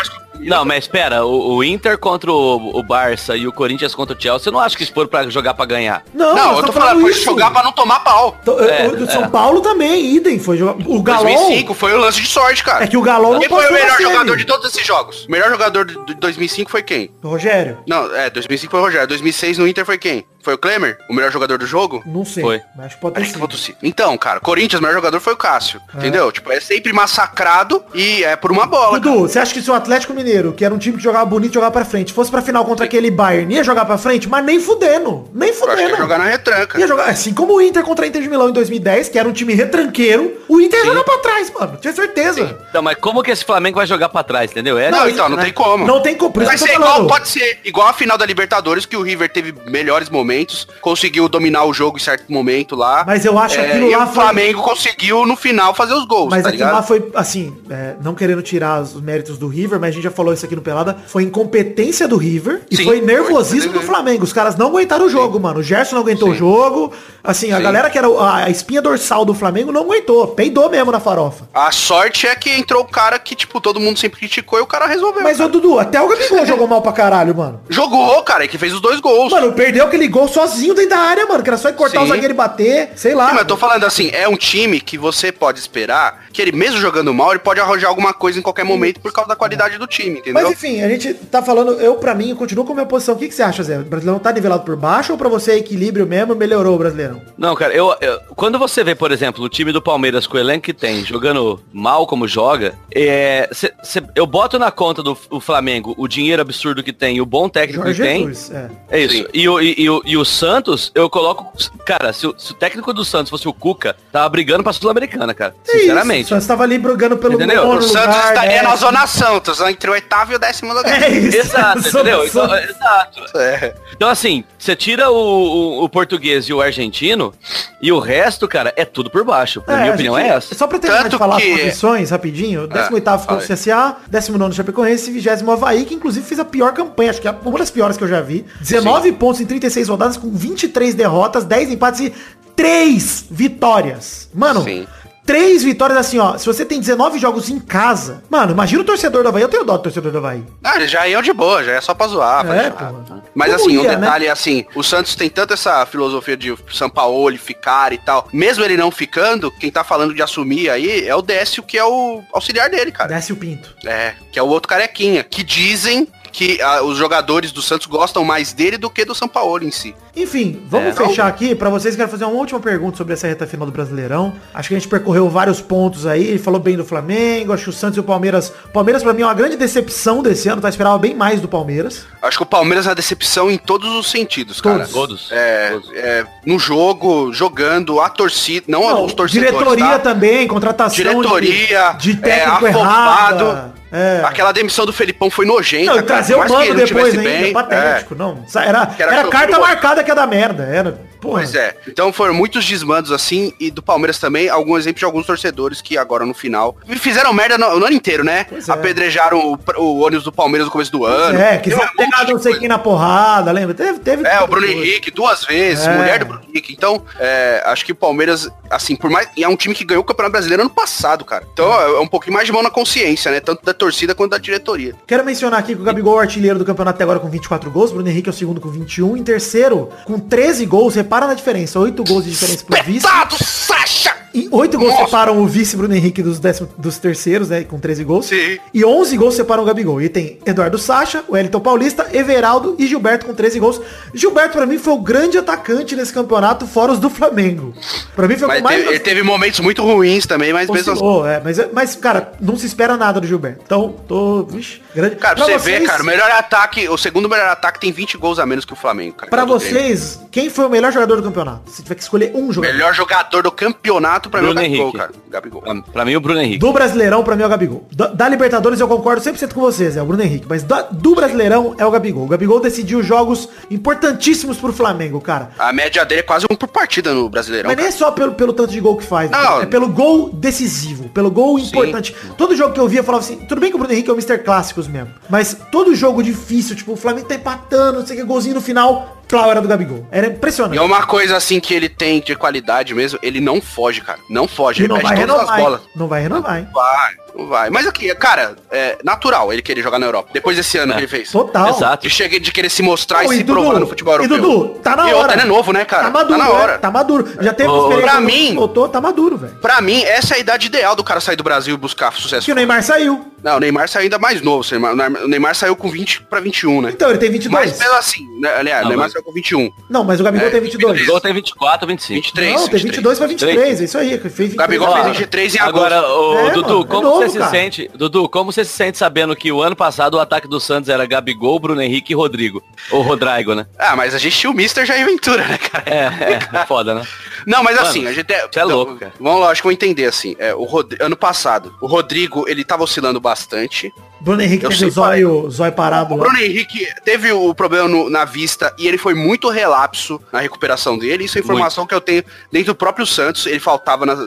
O. 0.46 0.48
Não, 0.48 0.64
mas 0.64 0.84
espera, 0.84 1.24
o, 1.24 1.56
o 1.56 1.64
Inter 1.64 1.98
contra 1.98 2.30
o, 2.32 2.78
o 2.78 2.82
Barça 2.82 3.36
e 3.36 3.46
o 3.46 3.52
Corinthians 3.52 3.94
contra 3.94 4.16
o 4.16 4.20
Chelsea, 4.20 4.44
você 4.44 4.50
não 4.50 4.60
acha 4.60 4.76
que 4.76 4.82
eles 4.82 4.92
foram 4.92 5.08
pra 5.08 5.28
jogar 5.28 5.54
pra 5.54 5.64
ganhar? 5.64 6.02
Não, 6.14 6.34
Não, 6.34 6.56
eu 6.58 6.62
tô 6.64 6.72
falando, 6.72 7.00
foi 7.00 7.10
isso. 7.10 7.24
jogar 7.24 7.50
pra 7.50 7.62
não 7.62 7.72
tomar 7.72 8.00
pau. 8.00 8.36
Então, 8.42 8.58
É, 8.60 8.88
o 8.88 8.96
do 8.96 9.10
São 9.10 9.28
Paulo 9.30 9.60
também, 9.60 10.14
idem. 10.16 10.38
Foi 10.38 10.56
jogar. 10.56 10.74
O 10.86 11.02
Galol. 11.02 11.24
2005 11.24 11.74
foi 11.74 11.92
o 11.94 11.98
lance 11.98 12.20
de 12.20 12.26
sorte, 12.26 12.62
cara. 12.64 12.84
É 12.84 12.86
que 12.86 12.96
o 12.96 13.02
Galol 13.02 13.34
não 13.34 13.40
Quem 13.40 13.48
foi 13.48 13.66
o 13.68 13.72
melhor 13.72 14.00
jogador 14.00 14.36
de 14.36 14.44
todos 14.44 14.66
esses 14.68 14.86
jogos? 14.86 15.24
O 15.26 15.30
melhor 15.30 15.50
jogador 15.50 15.84
de 15.84 15.92
de 16.02 16.14
2005 16.14 16.70
foi 16.70 16.82
quem? 16.82 17.10
Rogério, 17.22 17.78
Não, 17.86 18.12
é, 18.16 18.28
2005 18.28 18.70
foi 18.70 18.80
o 18.80 18.82
Rogério. 18.82 19.06
2006 19.06 19.58
no 19.58 19.68
Inter 19.68 19.84
foi 19.86 19.98
quem? 19.98 20.24
Foi 20.42 20.54
o 20.54 20.58
Klemer? 20.58 20.98
O 21.08 21.14
melhor 21.14 21.30
jogador 21.30 21.56
do 21.56 21.66
jogo? 21.66 22.02
não 22.04 22.24
sei. 22.24 22.42
Foi. 22.42 22.60
Mas 22.76 22.86
acho 22.86 22.94
que 22.96 23.00
pode 23.00 23.14
ter 23.14 23.20
Acho 23.20 23.32
que 23.32 23.56
sido. 23.56 23.74
o. 23.76 23.86
Então, 23.86 24.18
cara, 24.18 24.40
Corinthians, 24.40 24.80
o 24.80 24.82
melhor 24.82 24.96
jogador 24.96 25.20
foi 25.20 25.34
o 25.34 25.36
Cássio. 25.36 25.80
Entendeu? 25.94 26.32
Tipo, 26.32 26.50
é 26.50 26.58
sempre 26.58 26.92
massacrado 26.92 27.84
e 27.94 28.24
é 28.24 28.34
por 28.34 28.50
uma 28.50 28.66
bola. 28.66 28.98
Dudu, 28.98 29.20
você 29.20 29.38
acha 29.38 29.54
que 29.54 29.62
se 29.62 29.70
o 29.70 29.74
Atlético 29.74 30.12
Mineiro, 30.12 30.31
que 30.52 30.64
era 30.64 30.74
um 30.74 30.78
time 30.78 30.96
que 30.96 31.02
jogava 31.02 31.24
bonito, 31.26 31.54
jogava 31.54 31.72
pra 31.72 31.84
frente, 31.84 32.12
fosse 32.12 32.30
pra 32.30 32.40
final 32.42 32.64
contra 32.64 32.86
aquele 32.86 33.10
Bayern, 33.10 33.54
ia 33.54 33.62
jogar 33.64 33.84
pra 33.84 33.98
frente? 33.98 34.28
Mas 34.28 34.44
nem 34.44 34.58
fudendo. 34.60 35.28
Nem 35.34 35.52
fudendo. 35.52 35.80
ia 35.80 35.96
jogar 35.96 36.18
na 36.18 36.24
retranca. 36.24 36.78
Ia 36.78 36.86
jogar, 36.86 37.08
assim 37.10 37.34
como 37.34 37.54
o 37.54 37.60
Inter 37.60 37.82
contra 37.84 38.04
a 38.04 38.08
Inter 38.08 38.22
de 38.22 38.28
Milão 38.28 38.48
em 38.48 38.52
2010, 38.52 39.08
que 39.10 39.18
era 39.18 39.28
um 39.28 39.32
time 39.32 39.52
retranqueiro, 39.54 40.38
o 40.48 40.60
Inter 40.60 40.78
ia 40.80 40.86
jogar 40.86 41.04
pra 41.04 41.18
trás, 41.18 41.52
mano. 41.52 41.76
Tinha 41.80 41.92
certeza. 41.92 42.58
Então, 42.70 42.82
mas 42.82 42.96
como 42.98 43.22
que 43.22 43.30
esse 43.30 43.44
Flamengo 43.44 43.76
vai 43.76 43.86
jogar 43.86 44.08
pra 44.08 44.22
trás, 44.22 44.50
entendeu? 44.50 44.78
É, 44.78 44.90
Não, 44.90 45.08
então, 45.08 45.28
não 45.28 45.36
tem 45.38 45.52
como. 45.52 45.86
Não 45.86 46.00
tem 46.00 46.14
como. 46.14 46.32
Vai 46.44 46.56
ser 46.56 46.74
igual, 46.74 47.06
pode 47.06 47.28
ser 47.28 47.58
igual 47.64 47.88
a 47.88 47.92
final 47.92 48.16
da 48.16 48.24
Libertadores, 48.24 48.86
que 48.86 48.96
o 48.96 49.02
River 49.02 49.30
teve 49.30 49.54
melhores 49.66 50.08
momentos, 50.08 50.66
conseguiu 50.80 51.28
dominar 51.28 51.64
o 51.64 51.72
jogo 51.74 51.96
em 51.96 52.00
certo 52.00 52.30
momento 52.32 52.74
lá. 52.76 53.04
Mas 53.06 53.24
eu 53.24 53.38
acho 53.38 53.56
que 53.58 53.60
aquilo 53.66 53.88
e 53.90 53.96
lá 53.96 54.04
o 54.04 54.06
foi- 54.06 54.14
Flamengo 54.14 54.62
conseguiu 54.62 55.26
no 55.26 55.36
final 55.36 55.74
fazer 55.74 55.94
os 55.94 56.04
gols, 56.06 56.30
Mas 56.30 56.42
tá 56.42 56.48
aquilo 56.48 56.64
ligado? 56.64 56.74
lá 56.76 56.82
foi, 56.82 57.10
assim, 57.14 57.56
é, 57.70 57.94
não 58.02 58.14
querendo 58.14 58.42
tirar 58.42 58.80
os 58.82 58.94
méritos 59.00 59.38
do 59.38 59.48
River, 59.48 59.78
mas 59.80 59.90
a 59.90 59.92
gente 59.92 60.04
já 60.04 60.10
falou 60.10 60.21
isso 60.30 60.44
aqui 60.44 60.54
no 60.54 60.62
Pelada, 60.62 60.96
foi 61.06 61.22
incompetência 61.22 62.06
do 62.06 62.16
River 62.16 62.62
e 62.70 62.76
Sim, 62.76 62.84
foi 62.84 63.00
nervosismo 63.00 63.72
foi. 63.72 63.80
do 63.80 63.86
Flamengo. 63.86 64.24
Os 64.24 64.32
caras 64.32 64.56
não 64.56 64.66
aguentaram 64.66 65.06
o 65.06 65.08
jogo, 65.08 65.40
mano. 65.40 65.60
O 65.60 65.62
Gerson 65.62 65.96
não 65.96 66.02
aguentou 66.02 66.28
o 66.28 66.32
Sim. 66.32 66.38
jogo. 66.38 66.92
Assim, 67.24 67.52
a 67.52 67.56
Sim. 67.56 67.62
galera 67.62 67.88
que 67.88 67.96
era 67.96 68.08
a, 68.08 68.50
espinha 68.50 68.82
dorsal 68.82 69.24
do 69.24 69.34
Flamengo 69.34 69.72
não 69.72 69.82
aguentou. 69.82 70.28
Peidou 70.28 70.68
mesmo 70.68 70.92
na 70.92 71.00
farofa. 71.00 71.48
A 71.54 71.70
sorte 71.72 72.26
é 72.26 72.34
que 72.34 72.50
entrou 72.50 72.82
o 72.82 72.86
cara 72.86 73.18
que, 73.18 73.34
tipo, 73.34 73.60
todo 73.60 73.80
mundo 73.80 73.98
sempre 73.98 74.18
criticou 74.18 74.58
e 74.58 74.62
o 74.62 74.66
cara 74.66 74.86
resolveu. 74.86 75.22
Mas, 75.22 75.36
ô 75.36 75.44
cara. 75.44 75.50
Dudu, 75.50 75.78
até 75.78 76.00
o 76.00 76.08
Gabigol 76.08 76.44
jogou 76.44 76.66
mal 76.66 76.82
pra 76.82 76.92
caralho, 76.92 77.34
mano. 77.34 77.60
Jogou, 77.68 78.22
cara, 78.22 78.44
e 78.44 78.48
que 78.48 78.58
fez 78.58 78.72
os 78.72 78.80
dois 78.80 79.00
gols. 79.00 79.32
Mano, 79.32 79.52
perdeu 79.52 79.84
aquele 79.84 80.08
gol 80.08 80.28
sozinho 80.28 80.74
dentro 80.74 80.90
da 80.90 80.98
área, 80.98 81.26
mano. 81.26 81.42
Que 81.42 81.50
era 81.50 81.56
só 81.56 81.68
ir 81.68 81.74
cortar 81.74 82.00
Sim. 82.00 82.04
o 82.04 82.08
zagueiro 82.08 82.34
e 82.34 82.36
bater, 82.36 82.90
sei 82.96 83.14
lá. 83.14 83.28
Sim, 83.28 83.32
mas 83.34 83.42
eu 83.42 83.48
tô 83.48 83.56
falando 83.56 83.84
assim, 83.84 84.10
é 84.12 84.28
um 84.28 84.36
time 84.36 84.80
que 84.80 84.98
você 84.98 85.30
pode 85.30 85.58
esperar 85.58 86.24
que 86.32 86.42
ele, 86.42 86.52
mesmo 86.52 86.78
jogando 86.78 87.12
mal, 87.14 87.30
ele 87.30 87.38
pode 87.38 87.60
arrojar 87.60 87.88
alguma 87.88 88.12
coisa 88.12 88.38
em 88.38 88.42
qualquer 88.42 88.64
momento 88.64 89.00
por 89.00 89.12
causa 89.12 89.28
da 89.28 89.36
qualidade 89.36 89.78
do 89.78 89.86
time, 89.86 90.01
entendeu? 90.08 90.34
Mas 90.34 90.50
enfim, 90.50 90.80
a 90.82 90.88
gente 90.88 91.14
tá 91.14 91.42
falando, 91.42 91.72
eu 91.80 91.94
pra 91.96 92.14
mim, 92.14 92.30
eu 92.30 92.36
continuo 92.36 92.64
com 92.64 92.72
a 92.72 92.74
minha 92.76 92.86
posição. 92.86 93.14
O 93.14 93.18
que, 93.18 93.28
que 93.28 93.34
você 93.34 93.42
acha, 93.42 93.62
Zé? 93.62 93.78
O 93.78 93.84
Brasileirão 93.84 94.18
tá 94.20 94.32
nivelado 94.32 94.64
por 94.64 94.76
baixo 94.76 95.12
ou 95.12 95.18
pra 95.18 95.28
você 95.28 95.52
é 95.52 95.58
equilíbrio 95.58 96.06
mesmo, 96.06 96.34
melhorou 96.34 96.74
o 96.74 96.78
Brasileirão? 96.78 97.20
Não, 97.36 97.54
cara, 97.54 97.72
eu, 97.74 97.94
eu- 98.00 98.20
quando 98.36 98.58
você 98.58 98.82
vê, 98.84 98.94
por 98.94 99.12
exemplo, 99.12 99.44
o 99.44 99.48
time 99.48 99.72
do 99.72 99.80
Palmeiras 99.82 100.26
com 100.26 100.36
o 100.36 100.40
elenco 100.40 100.64
que 100.64 100.72
tem, 100.72 101.04
jogando 101.04 101.60
mal 101.72 102.06
como 102.06 102.26
joga, 102.28 102.74
é, 102.94 103.48
cê- 103.52 103.72
cê- 103.82 104.02
eu 104.14 104.26
boto 104.26 104.58
na 104.58 104.70
conta 104.70 105.02
do 105.02 105.16
o 105.30 105.40
Flamengo 105.40 105.94
o 105.96 106.06
dinheiro 106.08 106.42
absurdo 106.42 106.82
que 106.82 106.92
tem 106.92 107.16
e 107.16 107.20
o 107.20 107.26
bom 107.26 107.48
técnico 107.48 107.84
Jorge 107.84 108.02
que 108.02 108.08
tem. 108.08 108.26
Jesus, 108.28 108.50
é. 108.50 108.68
É 108.90 109.00
isso. 109.00 109.28
E 109.32 109.48
o, 109.48 109.60
e, 109.60 109.74
e 109.78 109.90
o, 109.90 110.02
e 110.04 110.16
o 110.16 110.24
Santos, 110.24 110.90
eu 110.94 111.08
coloco. 111.08 111.52
Cara, 111.84 112.12
se 112.12 112.26
o, 112.26 112.34
se 112.38 112.52
o 112.52 112.54
técnico 112.54 112.92
do 112.92 113.04
Santos 113.04 113.30
fosse 113.30 113.46
o 113.48 113.52
Cuca, 113.52 113.96
tava 114.10 114.28
brigando 114.28 114.62
pra 114.62 114.72
Sul-Americana, 114.72 115.34
cara. 115.34 115.54
É 115.68 115.72
Sinceramente. 115.78 116.22
Isso, 116.26 116.34
Você 116.34 116.38
estava 116.40 116.62
ali 116.64 116.78
brigando 116.78 117.16
pelo 117.16 117.34
Entendeu? 117.34 117.66
o 117.68 117.82
Santos 117.82 117.88
lugar, 117.88 118.28
estaria 118.34 118.62
na 118.62 118.70
décimo. 118.70 118.76
zona 118.78 119.06
Santos, 119.06 119.60
entre 119.60 119.90
o 119.92 119.94
oitavo 119.94 120.32
e 120.32 120.34
o 120.34 120.38
décimo 120.38 120.72
lugar. 120.74 121.02
É 121.02 121.08
isso. 121.12 121.38
Exato, 121.38 121.78
entendeu? 121.88 122.26
Então, 122.26 122.54
exato. 122.56 123.38
É. 123.38 123.74
Então, 123.94 124.08
assim, 124.08 124.44
você 124.58 124.74
tira 124.74 125.10
o, 125.10 125.14
o, 125.14 125.84
o 125.84 125.88
português 125.88 126.44
e 126.46 126.52
o 126.52 126.60
argentino, 126.60 127.32
e 127.80 127.92
o 127.92 127.98
resto, 128.00 128.48
cara, 128.48 128.72
é 128.76 128.84
tudo 128.84 129.10
por 129.10 129.24
baixo. 129.24 129.62
Na 129.66 129.74
É, 129.78 129.80
minha 129.82 129.92
opinião 129.94 130.16
gente- 130.16 130.26
é 130.30 130.34
essa. 130.34 130.54
Só 130.54 130.66
pra 130.66 130.78
terminar 130.78 131.04
de 131.04 131.10
Tanto 131.10 131.18
falar 131.18 131.36
que- 131.40 131.52
as 131.52 131.60
posições, 131.60 132.10
rapidinho. 132.10 132.66
18º 132.68 133.18
ficou 133.20 133.36
o. 133.36 133.40
CSA, 133.40 133.96
19º 134.10 134.52
Chapecoense, 134.52 135.10
20 135.10 135.28
Havaí, 135.50 135.84
que 135.84 135.94
inclusive 135.94 136.26
fez 136.26 136.40
a 136.40 136.44
pior 136.44 136.72
campanha, 136.72 137.10
acho 137.10 137.20
que 137.20 137.28
é 137.28 137.34
uma 137.44 137.58
das 137.58 137.70
piores 137.70 137.96
que 137.96 138.04
eu 138.04 138.08
já 138.08 138.20
vi. 138.20 138.44
19 138.60 139.12
pontos 139.12 139.40
em 139.40 139.46
36 139.46 139.88
rodadas, 139.88 140.16
com 140.16 140.30
23 140.30 140.94
derrotas, 140.94 141.44
10 141.44 141.70
empates 141.70 142.00
e 142.00 142.12
3 142.56 143.24
vitórias. 143.30 144.28
Mano, 144.34 144.62
Sim. 144.64 144.86
Três 145.24 145.62
vitórias 145.62 145.98
assim, 145.98 146.18
ó. 146.18 146.36
Se 146.36 146.44
você 146.46 146.64
tem 146.64 146.80
19 146.80 147.18
jogos 147.18 147.48
em 147.48 147.60
casa, 147.60 148.22
mano, 148.28 148.52
imagina 148.52 148.82
o 148.82 148.84
torcedor 148.84 149.22
do 149.22 149.28
Havaí. 149.28 149.42
Eu 149.42 149.48
tenho 149.48 149.64
dó 149.64 149.76
do 149.76 149.82
torcedor 149.84 150.10
do 150.10 150.18
Havaí. 150.18 150.44
Ah, 150.62 150.76
eles 150.76 150.90
já 150.90 151.06
iam 151.06 151.22
de 151.22 151.32
boa, 151.32 151.62
já 151.62 151.72
é 151.72 151.80
só 151.80 151.94
pra 151.94 152.08
zoar. 152.08 152.44
É, 152.50 152.70
churrasco. 152.70 153.22
Mas 153.34 153.52
Como 153.54 153.66
assim, 153.66 153.78
um 153.78 153.82
ia, 153.82 153.90
né? 153.90 153.96
detalhe 153.96 154.26
é 154.26 154.30
assim, 154.30 154.64
o 154.74 154.82
Santos 154.82 155.14
tem 155.14 155.30
tanto 155.30 155.54
essa 155.54 155.86
filosofia 155.86 156.36
de 156.36 156.54
São 156.72 156.90
Paulo 156.90 157.36
ficar 157.38 157.92
e 157.92 157.98
tal. 157.98 158.28
Mesmo 158.32 158.64
ele 158.64 158.76
não 158.76 158.90
ficando, 158.90 159.50
quem 159.50 159.70
tá 159.70 159.84
falando 159.84 160.12
de 160.12 160.20
assumir 160.22 160.68
aí 160.68 161.06
é 161.06 161.14
o 161.14 161.22
Décio, 161.22 161.62
que 161.62 161.78
é 161.78 161.84
o 161.84 162.22
auxiliar 162.32 162.68
dele, 162.68 162.90
cara. 162.90 163.08
Desce 163.14 163.32
o 163.32 163.36
pinto. 163.36 163.74
É, 163.86 164.14
que 164.32 164.38
é 164.38 164.42
o 164.42 164.48
outro 164.48 164.68
carequinha, 164.68 165.22
que 165.22 165.42
dizem 165.44 166.08
que 166.32 166.60
ah, 166.62 166.82
os 166.82 166.96
jogadores 166.96 167.52
do 167.52 167.60
Santos 167.62 167.86
gostam 167.86 168.24
mais 168.24 168.52
dele 168.52 168.78
do 168.78 168.88
que 168.90 169.04
do 169.04 169.14
São 169.14 169.28
Paulo 169.28 169.62
em 169.62 169.70
si. 169.70 169.94
Enfim, 170.16 170.62
vamos 170.68 170.88
É. 170.98 171.06
fechar 171.06 171.26
aqui. 171.26 171.54
Pra 171.54 171.70
vocês, 171.70 171.94
quero 171.96 172.08
fazer 172.08 172.24
uma 172.24 172.34
última 172.34 172.58
pergunta 172.60 172.96
sobre 172.96 173.12
essa 173.14 173.26
reta 173.26 173.46
final 173.46 173.66
do 173.66 173.72
Brasileirão. 173.72 174.32
Acho 174.52 174.68
que 174.68 174.74
a 174.74 174.78
gente 174.78 174.88
percorreu 174.88 175.28
vários 175.30 175.60
pontos 175.60 176.06
aí. 176.06 176.26
Ele 176.26 176.38
falou 176.38 176.60
bem 176.60 176.76
do 176.76 176.84
Flamengo. 176.84 177.52
Acho 177.52 177.64
que 177.64 177.70
o 177.70 177.72
Santos 177.72 177.96
e 177.96 178.00
o 178.00 178.02
Palmeiras. 178.02 178.52
Palmeiras, 178.72 179.02
pra 179.02 179.12
mim, 179.12 179.22
é 179.22 179.26
uma 179.26 179.34
grande 179.34 179.56
decepção 179.56 180.22
desse 180.22 180.48
ano. 180.48 180.60
Tá? 180.60 180.68
Esperava 180.68 180.98
bem 180.98 181.14
mais 181.14 181.40
do 181.40 181.48
Palmeiras. 181.48 182.04
Acho 182.22 182.38
que 182.38 182.42
o 182.42 182.46
Palmeiras 182.46 182.86
é 182.86 182.90
uma 182.90 182.94
decepção 182.94 183.50
em 183.50 183.56
todos 183.58 183.90
os 183.94 184.10
sentidos, 184.10 184.60
cara. 184.60 184.86
Todos. 184.86 184.92
Todos. 184.92 185.32
É, 185.32 185.70
Todos. 185.70 185.90
é, 185.94 186.24
no 186.46 186.58
jogo, 186.58 187.32
jogando, 187.32 188.00
a 188.00 188.08
torcida, 188.08 188.66
não, 188.68 188.80
Não, 188.82 189.04
os 189.06 189.12
torcedores, 189.14 189.50
diretoria 189.52 189.92
tá? 189.92 189.98
também, 189.98 190.46
contratação 190.46 190.94
Diretoria, 190.96 191.92
de, 191.98 192.14
de 192.14 192.18
é, 192.22 192.22
técnico 192.22 192.66
afobado. 192.66 193.44
errado. 193.44 193.71
É. 193.92 194.22
Aquela 194.24 194.52
demissão 194.52 194.86
do 194.86 194.92
Felipão 194.92 195.30
foi 195.30 195.44
nojenta. 195.44 195.86
Não, 195.86 195.94
cara. 195.96 196.06
trazer 196.06 196.34
Por 196.34 196.46
o 196.46 196.48
mano 196.48 196.68
não 196.68 196.74
depois 196.76 197.14
ainda, 197.18 197.22
bem, 197.28 197.52
patético, 197.52 198.14
não. 198.14 198.42
Sa- 198.48 198.64
Era, 198.64 198.90
era 198.98 199.14
era, 199.18 199.28
carta 199.28 199.58
marcada 199.58 200.02
que 200.02 200.10
é 200.10 200.14
da 200.14 200.26
merda, 200.26 200.62
era. 200.64 201.12
Porra. 201.20 201.34
Pois 201.38 201.54
é. 201.54 201.76
Então 201.86 202.12
foram 202.12 202.34
muitos 202.34 202.64
desmandos 202.64 203.12
assim, 203.12 203.52
e 203.60 203.70
do 203.70 203.80
Palmeiras 203.80 204.18
também, 204.18 204.48
algum 204.48 204.76
exemplo 204.76 204.98
de 204.98 205.04
alguns 205.04 205.24
torcedores 205.24 205.80
que 205.80 205.96
agora 205.96 206.26
no 206.26 206.34
final 206.34 206.76
fizeram 206.98 207.32
merda 207.32 207.56
no, 207.56 207.78
no 207.78 207.86
ano 207.86 207.94
inteiro, 207.94 208.24
né? 208.24 208.44
Pois 208.48 208.68
é. 208.68 208.72
Apedrejaram 208.72 209.38
o, 209.52 209.58
o 209.80 210.00
ônibus 210.00 210.24
do 210.24 210.32
Palmeiras 210.32 210.66
no 210.66 210.72
começo 210.72 210.90
do 210.90 211.04
ano. 211.06 211.38
É, 211.38 211.58
quiser 211.58 211.76
Teve 211.76 211.86
monte 211.86 211.96
pegar 212.10 212.24
não 212.32 212.38
sei 212.40 212.58
quem 212.58 212.66
na 212.66 212.78
porrada, 212.78 213.52
lembra? 213.52 213.72
Teve, 213.72 214.00
teve 214.00 214.26
É, 214.26 214.40
o 214.40 214.48
Bruno 214.48 214.66
coisa. 214.66 214.80
Henrique 214.82 215.12
duas 215.12 215.44
vezes, 215.44 215.86
É. 215.86 215.96
mulher 215.96 216.18
do 216.18 216.24
Bruno 216.26 216.42
Henrique. 216.48 216.72
Então, 216.72 217.04
é, 217.20 217.62
acho 217.66 217.84
que 217.84 217.92
o 217.92 217.94
Palmeiras, 217.96 218.48
assim, 218.68 218.96
por 218.96 219.08
mais. 219.08 219.28
E 219.36 219.44
é 219.44 219.48
um 219.48 219.54
time 219.56 219.76
que 219.76 219.84
ganhou 219.84 220.02
o 220.02 220.06
Campeonato 220.06 220.32
Brasileiro 220.32 220.62
ano 220.62 220.70
passado, 220.70 221.24
cara. 221.24 221.44
Então 221.52 221.72
é 221.72 222.00
um 222.00 222.06
pouquinho 222.08 222.34
mais 222.34 222.46
de 222.46 222.52
mão 222.52 222.64
na 222.64 222.70
consciência, 222.70 223.30
né? 223.30 223.38
Tanto 223.38 223.64
da 223.64 223.72
torcida 223.82 224.14
quanto 224.14 224.30
da 224.30 224.38
diretoria. 224.38 224.94
Quero 225.04 225.24
mencionar 225.24 225.58
aqui 225.58 225.74
que 225.74 225.80
o 225.80 225.84
Gabigol 225.84 226.14
é 226.14 226.16
o 226.18 226.20
artilheiro 226.20 226.56
do 226.56 226.64
campeonato 226.64 226.96
até 226.96 227.02
agora 227.02 227.18
com 227.18 227.28
24 227.28 227.68
gols, 227.68 227.90
Bruno 227.90 228.08
Henrique 228.08 228.28
é 228.28 228.30
o 228.30 228.34
segundo 228.34 228.60
com 228.60 228.68
21, 228.68 229.16
em 229.16 229.24
terceiro 229.24 229.88
com 230.04 230.20
13 230.20 230.64
gols, 230.66 230.94
repara 230.94 231.26
na 231.26 231.34
diferença, 231.34 231.80
8 231.80 232.04
gols 232.04 232.24
de 232.24 232.30
diferença 232.30 232.64
pro 232.64 232.80
vice. 232.84 233.06
Sacha! 233.42 234.21
E 234.34 234.48
8 234.50 234.78
gols 234.78 234.92
Nossa. 234.92 235.04
separam 235.04 235.38
o 235.38 235.46
vice 235.46 235.76
Bruno 235.76 235.94
Henrique 235.94 236.22
dos, 236.22 236.38
décimo, 236.38 236.68
dos 236.78 236.98
terceiros, 236.98 237.48
né, 237.50 237.64
com 237.64 237.78
13 237.78 238.02
gols. 238.04 238.26
Sim. 238.26 238.58
E 238.72 238.84
11 238.84 239.16
gols 239.16 239.34
separam 239.34 239.62
o 239.62 239.66
Gabigol. 239.66 240.00
E 240.00 240.08
tem 240.08 240.38
Eduardo 240.46 240.78
Sacha, 240.78 241.22
o 241.28 241.36
Elton 241.36 241.60
Paulista, 241.60 242.08
Everaldo 242.12 242.74
e 242.78 242.86
Gilberto 242.86 243.26
com 243.26 243.34
13 243.34 243.58
gols. 243.60 243.80
Gilberto, 244.14 244.56
pra 244.56 244.66
mim, 244.66 244.78
foi 244.78 244.94
o 244.94 244.98
grande 244.98 245.36
atacante 245.38 245.94
nesse 245.94 246.12
campeonato, 246.12 246.66
fora 246.66 246.92
os 246.92 246.98
do 246.98 247.10
Flamengo. 247.10 247.74
Pra 248.16 248.26
mim, 248.26 248.36
foi 248.36 248.46
o 248.46 248.48
Mas 248.48 248.56
que 248.58 248.62
mais... 248.64 248.76
teve- 248.78 248.88
ele 248.90 248.98
teve 249.00 249.22
momentos 249.22 249.60
muito 249.60 249.82
ruins 249.82 250.26
também, 250.26 250.52
mas 250.52 250.68
mesmo 250.70 250.80
assim. 250.80 250.90
Oscilou, 250.92 251.26
é, 251.26 251.40
mas, 251.44 251.58
mas, 251.72 251.94
cara, 251.96 252.32
não 252.40 252.56
se 252.56 252.66
espera 252.66 252.96
nada 252.96 253.20
do 253.20 253.26
Gilberto. 253.26 253.60
Então, 253.64 253.94
tô... 254.08 254.44
Vixe, 254.44 254.80
grande... 254.94 255.16
Cara, 255.16 255.36
pra 255.36 255.44
você 255.44 255.58
vocês- 255.58 255.86
cara, 255.86 256.02
o 256.02 256.06
melhor 256.06 256.30
ataque, 256.30 256.88
o 256.88 256.96
segundo 256.96 257.28
melhor 257.28 257.48
ataque 257.48 257.78
tem 257.80 257.92
20 257.92 258.16
gols 258.16 258.38
a 258.38 258.46
menos 258.46 258.64
que 258.64 258.72
o 258.72 258.76
Flamengo, 258.76 259.14
cara. 259.16 259.30
Pra 259.30 259.42
é 259.42 259.44
o 259.44 259.48
vocês, 259.48 260.18
quem 260.30 260.48
foi 260.48 260.64
o 260.66 260.70
melhor 260.70 260.90
jogador 260.92 261.16
do 261.16 261.22
campeonato? 261.22 261.70
Se 261.70 261.82
tiver 261.82 261.94
que 261.96 262.02
escolher 262.02 262.32
um 262.34 262.48
O 262.48 262.52
jogador. 262.52 262.72
melhor 262.74 262.94
jogador 262.94 263.42
do 263.42 263.50
campeonato 263.52 264.21
pra 264.30 264.40
mim 264.42 264.48
é 264.48 264.50
o 264.50 264.54
Bruno 264.54 264.60
Gabigol, 264.62 264.82
Henrique. 264.86 264.98
cara. 264.98 265.12
Gabigol. 265.30 265.62
Pra, 265.62 265.74
pra 265.92 266.04
mim, 266.04 266.16
o 266.16 266.20
Bruno 266.20 266.40
Henrique. 266.40 266.58
Do 266.58 266.72
Brasileirão, 266.72 267.22
pra 267.22 267.36
mim, 267.36 267.42
é 267.42 267.46
o 267.46 267.48
Gabigol. 267.48 267.86
Da, 267.92 268.06
da 268.08 268.28
Libertadores, 268.28 268.80
eu 268.80 268.88
concordo 268.88 269.22
100% 269.22 269.52
com 269.52 269.60
vocês, 269.60 269.96
é 269.96 270.02
o 270.02 270.06
Bruno 270.06 270.22
Henrique. 270.22 270.46
Mas 270.48 270.62
da- 270.62 270.82
do 270.82 271.14
Brasileirão, 271.14 271.74
é 271.78 271.84
o 271.86 271.90
Gabigol. 271.90 272.24
O 272.24 272.28
Gabigol 272.28 272.60
decidiu 272.60 273.02
jogos 273.02 273.48
importantíssimos 273.70 274.56
pro 274.58 274.72
Flamengo, 274.72 275.20
cara. 275.20 275.50
A 275.58 275.72
média 275.72 276.04
dele 276.04 276.20
é 276.20 276.24
quase 276.24 276.46
um 276.50 276.54
por 276.54 276.68
partida 276.68 277.12
no 277.12 277.28
Brasileirão. 277.28 277.68
Mas 277.68 277.76
nem 277.76 277.86
é 277.86 277.88
cara. 277.88 277.98
só 277.98 278.10
pelo, 278.10 278.32
pelo 278.32 278.52
tanto 278.52 278.70
de 278.72 278.80
gol 278.80 278.96
que 278.96 279.04
faz. 279.04 279.30
Não. 279.30 279.62
É 279.62 279.66
pelo 279.66 279.88
gol 279.88 280.30
decisivo, 280.32 281.08
pelo 281.10 281.30
gol 281.30 281.58
importante. 281.58 282.14
Todo 282.36 282.54
jogo 282.56 282.72
que 282.72 282.80
eu 282.80 282.88
via, 282.88 283.00
eu 283.00 283.04
falava 283.04 283.24
assim, 283.24 283.36
tudo 283.46 283.60
bem 283.60 283.70
que 283.70 283.76
o 283.76 283.78
Bruno 283.78 283.92
Henrique 283.92 284.08
é 284.10 284.12
o 284.12 284.16
Mr. 284.16 284.38
Clássicos 284.38 284.86
mesmo. 284.88 285.10
Mas 285.28 285.56
todo 285.70 285.94
jogo 285.94 286.22
difícil, 286.22 286.76
tipo, 286.76 286.92
o 286.92 286.96
Flamengo 286.96 287.26
tá 287.28 287.34
empatando, 287.34 287.98
não 288.00 288.06
sei 288.06 288.16
o 288.16 288.20
que, 288.20 288.26
golzinho 288.26 288.54
no 288.54 288.60
final, 288.60 289.21
plau, 289.32 289.50
era 289.50 289.62
do 289.62 289.66
Gabigol. 289.66 290.06
Era 290.10 290.26
impressionante. 290.26 290.76
E 290.76 290.78
é 290.78 290.82
uma 290.82 291.06
coisa 291.06 291.38
assim 291.38 291.58
que 291.58 291.72
ele 291.72 291.88
tem 291.88 292.20
de 292.20 292.36
qualidade 292.36 292.94
mesmo, 292.94 293.18
ele 293.22 293.40
não 293.40 293.62
foge, 293.62 294.02
cara. 294.02 294.18
Não 294.28 294.46
foge, 294.46 294.82
E 294.82 294.84
ele 294.84 294.92
não 294.92 295.00
vai 295.00 295.14
perde 295.14 295.26
todas 295.26 295.48
as 295.48 295.56
renovar. 295.56 295.80
Não 295.96 296.06
vai 296.06 296.22
renovar, 296.22 296.58
hein? 296.58 296.68
Vai, 296.70 297.14
não 297.36 297.46
vai. 297.46 297.70
Mas 297.70 297.86
aqui, 297.86 298.12
cara, 298.14 298.54
é 298.70 298.98
natural 299.04 299.52
ele 299.52 299.62
querer 299.62 299.82
jogar 299.82 299.98
na 299.98 300.06
Europa. 300.06 300.30
Depois 300.32 300.56
desse 300.56 300.78
ano 300.78 300.92
que 300.94 301.00
ele 301.00 301.08
fez. 301.08 301.30
Total. 301.30 301.68
Exato. 301.70 302.02
De, 302.06 302.10
chegar, 302.12 302.38
de 302.38 302.52
querer 302.52 302.68
se 302.70 302.82
mostrar 302.82 303.24
Não, 303.24 303.32
e 303.32 303.36
se 303.36 303.44
provar 303.44 303.78
no 303.80 303.86
futebol 303.86 304.14
e 304.14 304.24
europeu. 304.24 304.38
Dudu, 304.38 304.68
tá 304.82 304.96
na 304.96 305.08
E 305.08 305.12
hora. 305.14 305.16
outra, 305.28 305.42
é 305.42 305.44
novo, 305.44 305.72
né, 305.72 305.84
cara? 305.84 306.04
Tá 306.04 306.10
maduro, 306.10 306.38
Tá 306.38 306.44
na 306.44 306.50
né? 306.50 306.50
hora. 306.58 306.78
Tá 306.78 306.90
maduro. 306.90 307.28
Já 307.40 307.52
teve 307.52 307.68
Ô, 307.70 307.82
experiência. 307.88 308.10
pra 308.10 308.20
mim- 308.20 308.54
Voltou, 308.54 308.88
tá 308.88 309.00
maduro, 309.00 309.36
velho. 309.36 309.54
Pra 309.60 309.80
mim, 309.80 310.02
essa 310.02 310.34
é 310.34 310.36
a 310.36 310.40
idade 310.40 310.66
ideal 310.66 310.94
do 310.96 311.04
cara 311.04 311.20
sair 311.20 311.36
do 311.36 311.44
Brasil 311.44 311.74
e 311.74 311.78
buscar 311.78 312.12
sucesso. 312.12 312.44
Que 312.46 312.52
o 312.52 312.54
Neymar 312.54 312.82
saiu. 312.82 313.26
Não, 313.42 313.56
o 313.56 313.60
Neymar 313.60 313.88
saiu 313.88 314.04
ainda 314.04 314.18
mais 314.18 314.40
novo. 314.40 314.62
o 314.68 314.70
Neymar- 314.78 315.22
O 315.24 315.28
Neymar 315.28 315.54
saiu 315.56 315.74
com 315.74 315.88
20 315.90 316.22
pra 316.22 316.38
21, 316.40 316.80
né? 316.82 316.90
Então, 316.92 317.08
ele 317.10 317.18
tem 317.18 317.30
22. 317.30 317.70
Mas 317.70 317.78
mesmo 317.78 317.94
assim, 317.96 318.24
né? 318.40 318.54
Aliás, 318.56 318.84
o 318.84 318.88
Neymar 318.88 319.06
mas- 319.06 319.12
saiu 319.12 319.24
com 319.24 319.32
21. 319.32 319.70
Não, 319.90 320.04
mas 320.04 320.20
o 320.20 320.24
Gabigol 320.24 320.46
É, 320.46 320.50
tem 320.50 320.60
O 320.60 320.62
22. 320.62 320.92
Gabigol 320.98 321.20
tem 321.20 321.34
24, 321.34 321.86
25. 321.88 322.14
23. 322.22 322.54
Não, 322.60 322.68
tem 322.68 322.80
22 322.80 323.18
pra 323.18 323.26
23, 323.26 323.80
é 323.80 323.84
isso 323.84 323.98
aí. 323.98 324.10
Fez 324.10 324.22
23. 324.22 324.54
O 324.54 324.56
Gabigol 324.56 324.92
fez 324.92 325.06
23 325.06 325.54
em 325.54 325.58
agosto. 325.58 325.76
Agora, 325.86 326.08
ô, 326.08 326.38
É, 326.38 326.50
Dudu, 326.50 326.68
mano, 326.68 326.82
é 326.82 326.86
como 326.86 327.02
novo, 327.02 327.21
você 327.24 327.32
se 327.32 327.38
cara. 327.38 327.50
sente? 327.50 327.90
Dudu, 327.94 328.28
como 328.28 328.52
você 328.52 328.64
se 328.64 328.72
sente 328.72 328.98
sabendo 328.98 329.34
que 329.36 329.50
o 329.52 329.62
ano 329.62 329.74
passado 329.76 330.14
o 330.14 330.20
ataque 330.20 330.46
do 330.48 330.60
Santos 330.60 330.88
era 330.88 331.04
Gabigol, 331.06 331.58
Bruno 331.58 331.80
Henrique 331.82 332.12
e 332.12 332.16
Rodrigo? 332.16 332.62
Ou 332.90 333.02
Rodrigo, 333.02 333.54
né? 333.54 333.66
Ah, 333.78 333.94
mas 333.96 334.14
a 334.14 334.18
gente 334.18 334.36
tinha 334.38 334.50
o 334.50 334.54
Mr. 334.54 334.84
Jair 334.86 335.06
Ventura, 335.06 335.46
né, 335.46 335.58
cara? 335.58 335.84
É, 335.86 336.58
é, 336.60 336.66
foda, 336.66 336.94
né? 336.94 337.02
Não, 337.46 337.62
mas 337.62 337.74
Mano, 337.76 337.88
assim, 337.88 338.06
a 338.06 338.12
gente 338.12 338.32
é. 338.32 338.46
você 338.50 338.60
é 338.60 338.64
louco, 338.64 338.96
cara. 338.96 339.12
Vamos 339.20 339.40
lá, 339.40 339.50
acho 339.50 339.60
que 339.62 339.66
eu 339.66 339.70
vou 339.70 339.72
entender 339.72 340.04
assim. 340.06 340.36
É, 340.38 340.54
o 340.54 340.64
Rod- 340.64 340.94
Ano 341.00 341.16
passado, 341.16 341.74
o 341.80 341.86
Rodrigo, 341.86 342.44
ele 342.48 342.64
tava 342.64 342.84
oscilando 342.84 343.20
bastante. 343.20 343.90
Bruno 344.20 344.40
Henrique 344.40 344.64
Eu 344.64 344.70
teve 344.70 344.84
o 344.86 344.90
zóio, 344.90 345.50
zóio 345.50 345.72
parado 345.72 346.14
O 346.14 346.16
lá. 346.16 346.22
Bruno 346.24 346.38
Henrique 346.38 346.86
teve 347.04 347.32
o 347.32 347.52
problema 347.52 347.88
no- 347.88 348.08
na 348.08 348.24
vista 348.24 348.72
e 348.78 348.86
ele 348.86 348.96
foi 348.96 349.14
muito 349.14 349.48
relapso 349.50 350.20
na 350.32 350.38
recuperação 350.38 350.96
dele. 350.96 351.24
Isso 351.24 351.36
é 351.36 351.40
informação 351.40 351.84
que 351.86 351.94
eu 351.94 352.00
tenho 352.00 352.22
dentro 352.52 352.72
do 352.72 352.76
próprio 352.76 353.04
Santos. 353.04 353.46
Ele 353.46 353.58
faltava 353.58 354.06
nas- 354.06 354.20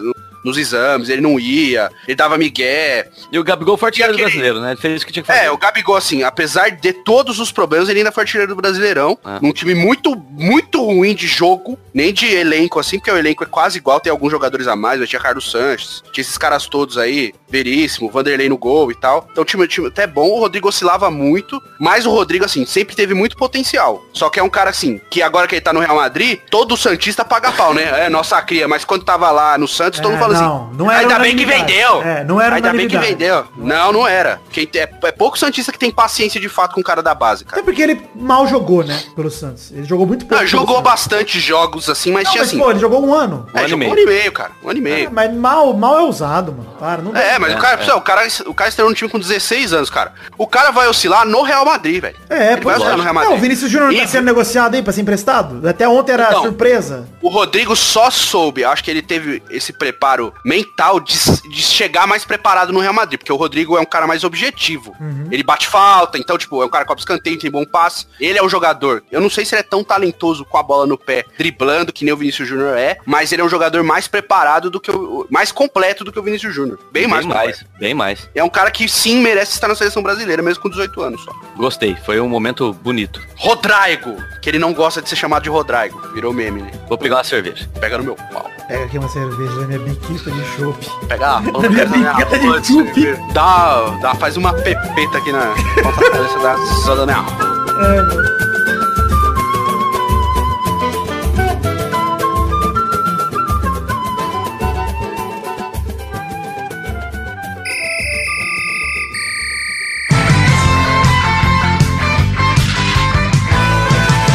nos 0.45 0.57
exames, 0.57 1.09
ele 1.09 1.21
não 1.21 1.39
ia, 1.39 1.89
ele 2.07 2.15
dava 2.15 2.37
migué. 2.37 3.09
E 3.31 3.39
o 3.39 3.43
Gabigol 3.43 3.75
foi 3.77 3.87
artilheiro 3.87 4.13
aquele... 4.13 4.29
brasileiro, 4.29 4.59
né? 4.61 4.71
Ele 4.71 4.79
fez 4.79 5.03
que 5.03 5.11
tinha 5.11 5.23
que 5.23 5.31
é, 5.31 5.33
fazer. 5.33 5.47
É, 5.47 5.51
o 5.51 5.57
Gabigol, 5.57 5.95
assim, 5.95 6.21
apesar 6.21 6.69
de 6.69 6.93
todos 6.93 7.39
os 7.39 7.51
problemas, 7.51 7.89
ele 7.89 7.99
ainda 7.99 8.11
foi 8.11 8.23
artilheiro 8.23 8.53
do 8.53 8.55
Brasileirão. 8.55 9.17
Ah. 9.25 9.39
Um 9.41 9.51
time 9.51 9.73
muito, 9.73 10.15
muito 10.15 10.83
ruim 10.83 11.15
de 11.15 11.25
jogo, 11.25 11.79
nem 11.91 12.13
de 12.13 12.27
elenco, 12.27 12.79
assim, 12.79 12.99
porque 12.99 13.09
o 13.09 13.17
elenco 13.17 13.43
é 13.43 13.47
quase 13.47 13.79
igual, 13.79 13.99
tem 13.99 14.11
alguns 14.11 14.29
jogadores 14.29 14.67
a 14.67 14.75
mais, 14.75 14.99
mas 14.99 15.09
tinha 15.09 15.19
Carlos 15.19 15.49
Sanches, 15.49 16.03
tinha 16.11 16.21
esses 16.21 16.37
caras 16.37 16.67
todos 16.67 16.97
aí, 16.97 17.33
Veríssimo, 17.49 18.11
Vanderlei 18.11 18.47
no 18.47 18.57
gol 18.57 18.91
e 18.91 18.95
tal. 18.95 19.27
Então 19.31 19.41
o 19.41 19.45
time, 19.45 19.63
o 19.63 19.67
time 19.67 19.87
até 19.87 20.05
bom, 20.05 20.29
o 20.29 20.39
Rodrigo 20.39 20.69
oscilava 20.69 21.09
muito, 21.09 21.59
mas 21.79 22.05
o 22.05 22.11
Rodrigo, 22.11 22.45
assim, 22.45 22.65
sempre 22.65 22.95
teve 22.95 23.15
muito 23.15 23.35
potencial. 23.35 24.05
Só 24.13 24.29
que 24.29 24.39
é 24.39 24.43
um 24.43 24.49
cara, 24.49 24.69
assim, 24.69 25.01
que 25.09 25.23
agora 25.23 25.47
que 25.47 25.55
ele 25.55 25.61
tá 25.61 25.73
no 25.73 25.79
Real 25.79 25.95
Madrid, 25.95 26.39
todo 26.51 26.77
Santista 26.77 27.25
paga 27.25 27.51
pau, 27.51 27.73
né? 27.73 28.05
É 28.05 28.09
nossa 28.09 28.39
cria, 28.41 28.67
mas 28.67 28.85
quando 28.85 29.03
tava 29.03 29.31
lá 29.31 29.57
no 29.57 29.67
Santos, 29.67 29.99
é, 29.99 30.03
todo 30.03 30.11
mundo 30.11 30.19
falando 30.19 30.34
12. 30.39 30.43
Não, 30.43 30.73
não 30.73 30.91
era. 30.91 31.01
Ainda 31.01 31.19
bem 31.19 31.35
que 31.35 31.45
vendeu. 31.45 32.01
É, 32.01 32.23
não 32.23 32.41
era 32.41 32.55
Ainda 32.55 32.73
bem 32.73 32.87
que 32.87 32.97
vendeu. 32.97 33.45
Não, 33.57 33.91
não 33.91 34.07
era. 34.07 34.41
Quem 34.51 34.69
é, 34.75 34.89
é 35.03 35.11
pouco 35.11 35.37
Santista 35.37 35.71
que 35.71 35.79
tem 35.79 35.91
paciência 35.91 36.39
de 36.39 36.49
fato 36.49 36.75
com 36.75 36.81
o 36.81 36.83
cara 36.83 37.01
da 37.01 37.13
base, 37.13 37.45
cara. 37.45 37.61
É 37.61 37.63
porque 37.63 37.81
ele 37.81 38.01
mal 38.15 38.47
jogou, 38.47 38.83
né? 38.83 39.01
Pelo 39.15 39.29
Santos. 39.29 39.71
Ele 39.71 39.83
jogou 39.83 40.05
muito 40.05 40.25
pouco. 40.25 40.43
Ah, 40.43 40.45
jogou 40.45 40.81
bastante 40.81 41.39
jogos, 41.39 41.89
assim, 41.89 42.11
mas 42.11 42.25
não, 42.25 42.31
tinha 42.31 42.43
mas, 42.43 42.49
assim. 42.49 42.59
Pô, 42.59 42.71
ele 42.71 42.79
jogou 42.79 43.05
um 43.05 43.13
ano. 43.13 43.47
É, 43.53 43.57
um 43.57 43.59
é, 43.59 43.63
ano 43.63 43.69
jogou 43.69 43.87
um 43.87 43.91
ano 43.91 44.01
e 44.01 44.05
meio, 44.05 44.31
cara. 44.31 44.51
Um 44.63 44.69
ano 44.69 44.77
e 44.77 44.81
é, 44.81 44.83
meio. 44.83 45.07
É, 45.07 45.09
mas 45.09 45.33
mal, 45.33 45.73
mal 45.73 45.99
é 45.99 46.03
usado, 46.03 46.51
mano. 46.51 46.69
Para, 46.79 47.01
não 47.01 47.15
É, 47.15 47.39
mas 47.39 47.53
o 47.53 47.57
cara, 47.57 47.83
é. 47.83 47.93
o 47.93 48.01
cara, 48.01 48.27
o 48.47 48.53
cara 48.53 48.69
estreou 48.69 48.89
no 48.89 48.95
time 48.95 49.09
com 49.09 49.19
16 49.19 49.73
anos, 49.73 49.89
cara. 49.89 50.13
O 50.37 50.47
cara 50.47 50.71
vai 50.71 50.87
oscilar 50.87 51.25
no 51.25 51.41
Real 51.41 51.65
Madrid, 51.65 52.01
velho. 52.01 52.15
É, 52.29 52.53
ele 52.53 52.61
pois 52.61 52.77
vai 52.77 52.95
no 52.95 53.01
Real 53.01 53.13
Madrid. 53.13 53.31
Não, 53.31 53.37
o 53.37 53.41
Vinícius 53.41 53.71
Júnior 53.71 53.91
não 53.91 53.99
tá 53.99 54.07
sendo 54.07 54.25
negociado 54.25 54.75
aí 54.75 54.81
pra 54.81 54.93
ser 54.93 55.01
emprestado? 55.01 55.67
Até 55.67 55.87
ontem 55.87 56.13
era 56.13 56.29
então, 56.29 56.43
surpresa. 56.43 57.07
O 57.21 57.29
Rodrigo 57.29 57.75
só 57.75 58.09
soube, 58.09 58.63
acho 58.63 58.83
que 58.83 58.91
ele 58.91 59.01
teve 59.01 59.41
esse 59.49 59.73
preparo 59.73 60.24
mental 60.43 60.99
de, 60.99 61.13
de 61.49 61.61
chegar 61.61 62.07
mais 62.07 62.23
preparado 62.25 62.71
no 62.71 62.79
Real 62.79 62.93
Madrid, 62.93 63.19
porque 63.19 63.31
o 63.31 63.35
Rodrigo 63.35 63.77
é 63.77 63.81
um 63.81 63.85
cara 63.85 64.07
mais 64.07 64.23
objetivo. 64.23 64.95
Uhum. 64.99 65.27
Ele 65.31 65.43
bate 65.43 65.67
falta, 65.67 66.17
então, 66.17 66.37
tipo, 66.37 66.61
é 66.61 66.65
um 66.65 66.69
cara 66.69 66.85
cobra 66.85 66.99
escanteio, 67.01 67.37
tem 67.39 67.51
bom 67.51 67.65
passe. 67.65 68.07
Ele 68.19 68.37
é 68.37 68.43
o 68.43 68.49
jogador. 68.49 69.03
Eu 69.11 69.21
não 69.21 69.29
sei 69.29 69.45
se 69.45 69.55
ele 69.55 69.61
é 69.61 69.63
tão 69.63 69.83
talentoso 69.83 70.45
com 70.45 70.57
a 70.57 70.63
bola 70.63 70.85
no 70.85 70.97
pé, 70.97 71.25
driblando, 71.37 71.91
que 71.93 72.05
nem 72.05 72.13
o 72.13 72.17
Vinícius 72.17 72.47
Júnior 72.47 72.77
é, 72.77 72.97
mas 73.05 73.31
ele 73.31 73.41
é 73.41 73.45
um 73.45 73.49
jogador 73.49 73.83
mais 73.83 74.07
preparado 74.07 74.69
do 74.69 74.79
que 74.79 74.91
o. 74.91 75.27
mais 75.29 75.51
completo 75.51 76.03
do 76.03 76.11
que 76.11 76.19
o 76.19 76.23
Vinícius 76.23 76.53
Júnior. 76.53 76.79
Bem, 76.91 77.07
mais, 77.07 77.25
Bem 77.25 77.33
completo. 77.33 77.65
mais, 77.65 77.79
bem 77.79 77.93
mais. 77.93 78.29
É 78.35 78.43
um 78.43 78.49
cara 78.49 78.71
que 78.71 78.87
sim 78.87 79.19
merece 79.19 79.53
estar 79.53 79.67
na 79.67 79.75
seleção 79.75 80.01
brasileira, 80.03 80.41
mesmo 80.41 80.61
com 80.61 80.69
18 80.69 81.01
anos 81.01 81.23
só. 81.23 81.31
Gostei, 81.55 81.95
foi 82.05 82.19
um 82.19 82.27
momento 82.29 82.73
bonito. 82.73 83.21
Rodrigo, 83.35 84.15
que 84.41 84.49
ele 84.49 84.59
não 84.59 84.73
gosta 84.73 85.01
de 85.01 85.09
ser 85.09 85.15
chamado 85.15 85.43
de 85.43 85.49
Rodrigo. 85.49 85.99
Virou 86.13 86.33
meme, 86.33 86.61
né? 86.61 86.71
Vou 86.87 86.97
pegar 86.97 87.17
uma 87.17 87.23
cerveja. 87.23 87.69
Pega 87.79 87.97
no 87.97 88.03
meu 88.03 88.15
pau. 88.15 88.49
Pega 88.67 88.85
aqui 88.85 88.97
uma 88.97 89.09
cerveja 89.09 89.53
da 89.61 89.67
minha 89.67 89.79
biquita 90.07 90.31
de 90.31 90.43
chopp. 90.45 91.07
Pega 91.07 91.27
a 91.37 91.41
Na 91.41 91.69
minha 91.69 91.85
biqueta 91.85 92.39
de 92.39 92.67
chupi. 92.67 93.33
Dá, 93.33 93.97
dá, 94.01 94.15
faz 94.15 94.37
uma 94.37 94.53
pepeta 94.53 95.17
aqui 95.17 95.31
na 95.31 95.53
ponta 95.81 96.01
da 96.01 96.11
cabeça 96.11 96.39
da 96.39 96.57
só 96.83 96.95
da 96.95 97.05
minha 97.05 97.21
mano. 97.21 98.35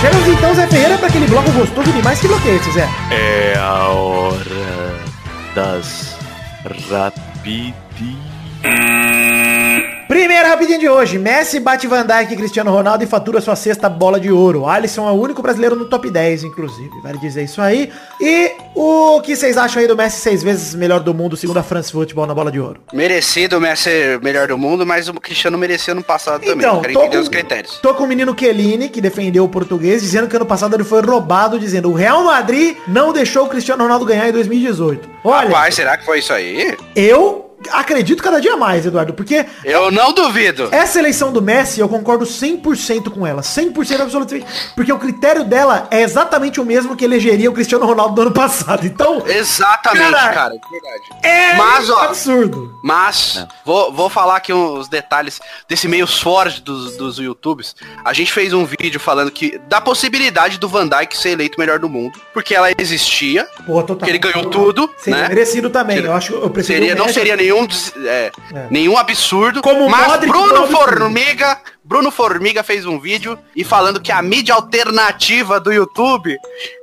Chegamos 0.01 0.29
então, 0.29 0.55
Zé 0.55 0.67
Ferreira, 0.67 0.99
para 0.99 1.09
aquele 1.09 1.27
bloco 1.27 1.51
gostoso 1.53 1.93
demais. 1.93 2.19
Que 2.21 2.27
esse, 2.27 2.71
Zé? 2.73 2.89
É 3.11 3.59
a 3.59 3.89
hora 3.89 5.10
das 5.55 6.17
rapidinhas. 6.91 8.21
Primeira 10.11 10.49
rapidinha 10.49 10.77
de 10.77 10.89
hoje. 10.89 11.21
Messi 11.21 11.61
bate 11.61 11.87
Van 11.87 12.05
Dijk 12.05 12.35
e 12.35 12.37
Cristiano 12.37 12.73
Ronaldo 12.73 13.05
e 13.05 13.07
fatura 13.07 13.41
sua 13.41 13.55
sexta 13.55 13.89
bola 13.89 14.19
de 14.19 14.29
ouro. 14.29 14.67
Alisson 14.67 15.09
é 15.09 15.13
o 15.13 15.15
único 15.15 15.41
brasileiro 15.41 15.77
no 15.77 15.85
top 15.85 16.11
10, 16.11 16.43
inclusive. 16.43 16.91
Vale 17.01 17.17
dizer 17.19 17.45
isso 17.45 17.63
aí. 17.63 17.93
E 18.21 18.51
o 18.75 19.21
que 19.21 19.37
vocês 19.37 19.57
acham 19.57 19.81
aí 19.81 19.87
do 19.87 19.97
Messi 19.97 20.19
seis 20.19 20.43
vezes 20.43 20.75
melhor 20.75 20.99
do 20.99 21.15
mundo, 21.15 21.37
segundo 21.37 21.59
a 21.59 21.63
France 21.63 21.93
Football 21.93 22.27
na 22.27 22.35
bola 22.35 22.51
de 22.51 22.59
ouro? 22.59 22.81
Merecido 22.93 23.59
o 23.59 23.61
Messi 23.61 23.85
ser 23.85 24.21
melhor 24.21 24.49
do 24.49 24.59
mundo, 24.59 24.85
mas 24.85 25.09
o 25.09 25.15
Cristiano 25.15 25.57
mereceu 25.57 25.95
no 25.95 26.03
passado 26.03 26.41
também. 26.41 26.57
Então, 26.59 26.79
Eu 26.79 26.81
Quero 26.81 26.93
tô 26.95 27.01
entender 27.03 27.17
com, 27.17 27.23
os 27.23 27.29
critérios. 27.29 27.79
tô 27.81 27.95
com 27.95 28.03
o 28.03 28.09
menino 28.09 28.35
Chiellini, 28.37 28.89
que 28.89 29.01
defendeu 29.01 29.45
o 29.45 29.49
português, 29.49 30.03
dizendo 30.03 30.27
que 30.27 30.35
ano 30.35 30.45
passado 30.45 30.75
ele 30.75 30.83
foi 30.83 31.03
roubado, 31.03 31.57
dizendo 31.57 31.89
o 31.89 31.95
Real 31.95 32.25
Madrid 32.25 32.77
não 32.89 33.13
deixou 33.13 33.45
o 33.45 33.49
Cristiano 33.49 33.85
Ronaldo 33.85 34.05
ganhar 34.05 34.29
em 34.29 34.33
2018. 34.33 35.09
Olha, 35.23 35.47
Rapaz, 35.47 35.77
será 35.77 35.97
que 35.97 36.05
foi 36.05 36.19
isso 36.19 36.33
aí? 36.33 36.77
eu 36.97 37.50
acredito 37.71 38.23
cada 38.23 38.41
dia 38.41 38.57
mais, 38.57 38.87
Eduardo, 38.87 39.13
porque 39.15 39.45
Eu 39.65 39.91
não 39.91 40.13
duvido. 40.13 40.69
Essa 40.73 40.99
eleição 40.99 41.33
do 41.33 41.43
Messi, 41.43 41.81
eu 41.81 41.89
concordo 41.89 42.25
100% 42.25 43.11
com 43.11 43.27
ela. 43.27 43.43
100% 43.43 44.01
absolutamente. 44.01 44.47
Porque 44.75 44.93
o 44.93 44.99
critério 44.99 45.45
dela 45.45 45.87
é 45.91 46.03
exatamente 46.03 46.61
o 46.61 46.65
mesmo 46.65 46.97
que 46.97 47.05
elegeria 47.05 47.51
o 47.51 47.53
Cristiano 47.55 47.85
Ronaldo 47.87 48.15
do 48.15 48.23
ano 48.23 48.33
passado. 48.33 48.87
Então, 48.87 49.23
Exatamente, 49.27 50.11
Cara, 50.13 50.33
cara. 50.35 50.51
de 50.55 50.61
Verdade. 50.71 51.27
é 51.27 51.55
Mas, 51.55 51.91
ó, 51.91 52.03
absurdo. 52.05 52.75
Mas, 52.83 53.47
vou, 53.65 53.93
vou 53.93 54.09
falar 54.09 54.37
aqui 54.37 54.53
uns 54.53 54.89
detalhes 54.89 55.41
desse 55.69 55.87
meio 55.89 56.07
forte 56.07 56.61
dos, 56.63 56.97
dos 56.97 57.19
YouTubes. 57.19 57.75
A 58.05 58.13
gente 58.13 58.33
fez 58.33 58.53
um 58.53 58.65
vídeo 58.65 58.99
falando 59.01 59.31
que 59.31 59.59
da 59.69 59.81
possibilidade 59.81 60.59
do 60.59 60.69
Van 60.69 60.89
Dijk 60.89 61.17
ser 61.17 61.31
eleito 61.31 61.59
melhor 61.59 61.79
do 61.79 61.89
mundo, 61.89 62.19
porque 62.33 62.55
ela 62.55 62.69
existia, 62.79 63.45
Porra, 63.67 63.83
total. 63.83 63.97
porque 63.99 64.11
ele 64.11 64.19
ganhou 64.19 64.47
tudo, 64.47 64.89
Seria 64.99 65.23
né? 65.23 65.29
merecido 65.29 65.69
também. 65.71 65.97
Seria- 65.97 66.11
eu 66.11 66.15
acho 66.15 66.29
que 66.33 66.35
eu 66.39 66.51
prefiro 66.51 66.79
Seria, 66.79 66.95
não 66.95 67.09
seria 67.09 67.37
nenhum, 67.37 67.50
des- 67.67 67.93
é, 67.97 68.31
É. 68.55 68.67
nenhum 68.71 68.97
absurdo. 68.97 69.61
Como 69.63 69.89
mas 69.89 70.07
Modric 70.07 70.33
Bruno. 70.33 70.67
Formiga, 70.69 71.61
Bruno 71.85 72.11
Formiga 72.11 72.63
fez 72.63 72.87
um 72.87 72.99
vídeo 72.99 73.39
e 73.57 73.65
falando 73.65 74.01
que 74.01 74.13
a 74.13 74.23
mídia 74.23 74.55
alternativa 74.55 75.59
do 75.61 75.73
YouTube 75.73 76.37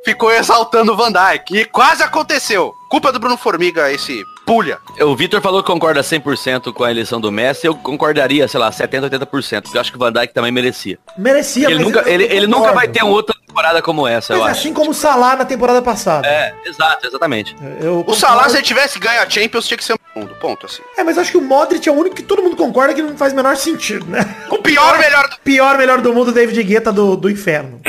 ficou 0.04 0.32
exaltando 0.32 0.94
o 0.94 0.96
Van 0.96 1.12
Dijk. 1.12 1.56
E 1.58 1.66
quase 1.66 2.04
aconteceu. 2.04 2.74
Culpa 2.90 3.12
do 3.12 3.20
Bruno 3.20 3.38
Formiga 3.38 3.92
esse 3.92 4.22
pulha. 4.48 4.80
O 5.02 5.14
Vitor 5.14 5.42
falou 5.42 5.62
que 5.62 5.70
concorda 5.70 6.00
100% 6.00 6.72
com 6.72 6.84
a 6.86 6.90
eleição 6.90 7.20
do 7.20 7.30
Messi, 7.30 7.68
eu 7.68 7.76
concordaria, 7.76 8.48
sei 8.48 8.58
lá, 8.60 8.72
70, 8.72 9.10
80%, 9.10 9.62
porque 9.64 9.78
eu 9.78 9.82
acho 9.82 9.92
que 9.92 9.98
o 9.98 10.00
Van 10.00 10.12
Dijk 10.12 10.34
também 10.34 10.52
merecia. 10.54 10.98
Merecia, 11.18 11.68
Ele 11.68 11.76
mas 11.76 11.86
nunca, 11.86 12.10
ele, 12.10 12.24
ele 12.24 12.48
nunca 12.48 12.72
vai 12.72 12.88
ter 12.88 13.04
uma 13.04 13.12
outra 13.12 13.36
temporada 13.46 13.82
como 13.82 14.08
essa, 14.08 14.34
Mas 14.34 14.42
eu 14.42 14.48
é 14.48 14.52
acho. 14.52 14.62
assim 14.62 14.74
como 14.74 14.92
o 14.92 14.94
Salah 14.94 15.36
na 15.36 15.44
temporada 15.46 15.82
passada. 15.82 16.26
É, 16.26 16.56
exato, 16.66 17.06
exatamente. 17.06 17.56
Eu 17.82 18.06
O 18.08 18.14
Salah, 18.14 18.48
se 18.48 18.56
ele 18.56 18.64
tivesse 18.64 18.98
ganho 18.98 19.22
a 19.22 19.30
Champions, 19.30 19.68
tinha 19.68 19.78
que 19.78 19.84
ser 19.84 19.94
o 19.94 20.00
mundo. 20.16 20.34
Ponto, 20.40 20.66
assim. 20.66 20.82
É, 20.98 21.04
mas 21.04 21.18
acho 21.18 21.32
que 21.32 21.38
o 21.38 21.42
Modric 21.42 21.88
é 21.88 21.92
o 21.92 21.96
único 21.96 22.16
que 22.16 22.24
todo 22.24 22.42
mundo 22.42 22.56
concorda 22.56 22.94
que 22.94 23.02
não 23.02 23.18
faz 23.18 23.34
o 23.34 23.36
menor 23.36 23.58
sentido, 23.58 24.06
né? 24.08 24.20
O 24.50 24.60
pior 24.60 24.98
melhor 24.98 25.28
do... 25.30 25.38
Pior 25.44 25.78
melhor 25.78 26.02
do 26.02 26.14
mundo, 26.14 26.32
David 26.32 26.64
Guetta 26.64 26.92
do, 26.92 27.18
do 27.18 27.30
inferno. 27.30 27.82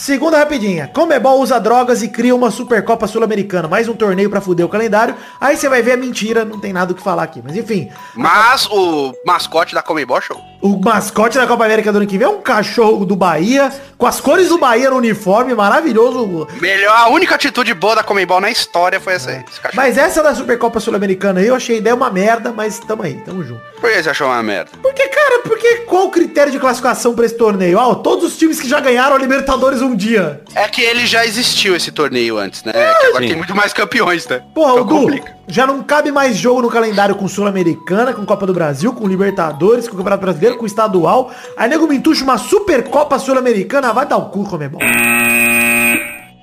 Segunda 0.00 0.38
rapidinha. 0.38 0.88
Comebol 0.94 1.40
usa 1.42 1.60
drogas 1.60 2.02
e 2.02 2.08
cria 2.08 2.34
uma 2.34 2.50
Supercopa 2.50 3.06
Sul-Americana. 3.06 3.68
Mais 3.68 3.86
um 3.86 3.92
torneio 3.92 4.30
pra 4.30 4.40
fuder 4.40 4.64
o 4.64 4.68
calendário. 4.68 5.14
Aí 5.38 5.58
você 5.58 5.68
vai 5.68 5.82
ver 5.82 5.92
a 5.92 5.96
mentira, 5.98 6.42
não 6.42 6.58
tem 6.58 6.72
nada 6.72 6.92
o 6.92 6.94
que 6.94 7.02
falar 7.02 7.22
aqui. 7.24 7.42
Mas 7.44 7.54
enfim, 7.54 7.90
Mas 8.14 8.66
o 8.70 9.12
mascote 9.26 9.74
da 9.74 9.82
Comebol 9.82 10.18
Show. 10.22 10.40
o 10.62 10.78
mascote 10.82 11.36
da 11.36 11.46
Copa 11.46 11.66
América 11.66 11.92
do 11.92 11.98
ano 11.98 12.06
que 12.06 12.16
vem 12.16 12.26
é 12.26 12.30
um 12.30 12.40
cachorro 12.40 13.04
do 13.04 13.14
Bahia, 13.14 13.70
com 13.98 14.06
as 14.06 14.22
cores 14.22 14.48
do 14.48 14.56
Bahia 14.56 14.88
no 14.88 14.96
uniforme, 14.96 15.54
maravilhoso. 15.54 16.48
Melhor, 16.62 16.96
a 16.96 17.08
única 17.10 17.34
atitude 17.34 17.74
boa 17.74 17.96
da 17.96 18.02
Comebol 18.02 18.40
na 18.40 18.50
história 18.50 18.98
foi 18.98 19.12
essa 19.12 19.28
aí. 19.32 19.44
Esse 19.50 19.60
cachorro. 19.60 19.76
Mas 19.76 19.98
essa 19.98 20.22
da 20.22 20.34
Supercopa 20.34 20.80
Sul-Americana 20.80 21.40
aí, 21.40 21.46
eu 21.48 21.54
achei 21.54 21.76
a 21.76 21.78
ideia 21.78 21.94
uma 21.94 22.10
merda, 22.10 22.52
mas 22.56 22.78
tamo 22.78 23.02
aí, 23.02 23.16
tamo 23.16 23.42
junto. 23.44 23.60
Por 23.78 23.90
que 23.90 24.02
você 24.02 24.08
achou 24.10 24.28
uma 24.28 24.42
merda? 24.42 24.70
Porque, 24.82 25.06
cara, 25.08 25.40
porque 25.42 25.76
qual 25.86 26.06
o 26.06 26.10
critério 26.10 26.50
de 26.52 26.58
classificação 26.58 27.14
pra 27.14 27.26
esse 27.26 27.36
torneio? 27.36 27.78
Ah, 27.78 27.94
todos 27.94 28.24
os 28.24 28.38
times 28.38 28.60
que 28.60 28.68
já 28.68 28.80
ganharam 28.80 29.16
a 29.16 29.18
Libertadores 29.18 29.80
um 29.90 29.96
dia. 29.96 30.40
É 30.54 30.66
que 30.68 30.80
ele 30.80 31.06
já 31.06 31.24
existiu 31.26 31.74
esse 31.76 31.90
torneio 31.90 32.38
antes, 32.38 32.62
né? 32.64 32.72
É 32.74 33.06
agora 33.08 33.22
sim. 33.22 33.28
tem 33.28 33.36
muito 33.36 33.54
mais 33.54 33.72
campeões, 33.72 34.26
né? 34.28 34.40
Porra, 34.54 34.72
Então 34.72 34.82
o 34.82 34.86
Du, 34.86 35.00
complica. 35.00 35.34
já 35.48 35.66
não 35.66 35.82
cabe 35.82 36.10
mais 36.12 36.36
jogo 36.36 36.62
no 36.62 36.70
calendário 36.70 37.14
com 37.14 37.26
Sul-Americana, 37.28 38.12
com 38.12 38.24
Copa 38.24 38.46
do 38.46 38.52
Brasil, 38.54 38.92
com 38.92 39.06
Libertadores, 39.06 39.88
com 39.88 39.96
Campeonato 39.96 40.22
Brasileiro, 40.22 40.56
com 40.56 40.66
Estadual. 40.66 41.30
Aí 41.56 41.68
nego 41.68 41.86
me 41.86 41.96
entuxa 41.96 42.24
uma 42.24 42.38
Supercopa 42.38 43.18
Sul-Americana, 43.18 43.92
vai 43.92 44.06
dar 44.06 44.16
o 44.16 44.26
cu, 44.30 44.44
como 44.44 44.62
é 44.62 44.68
bom. 44.68 44.78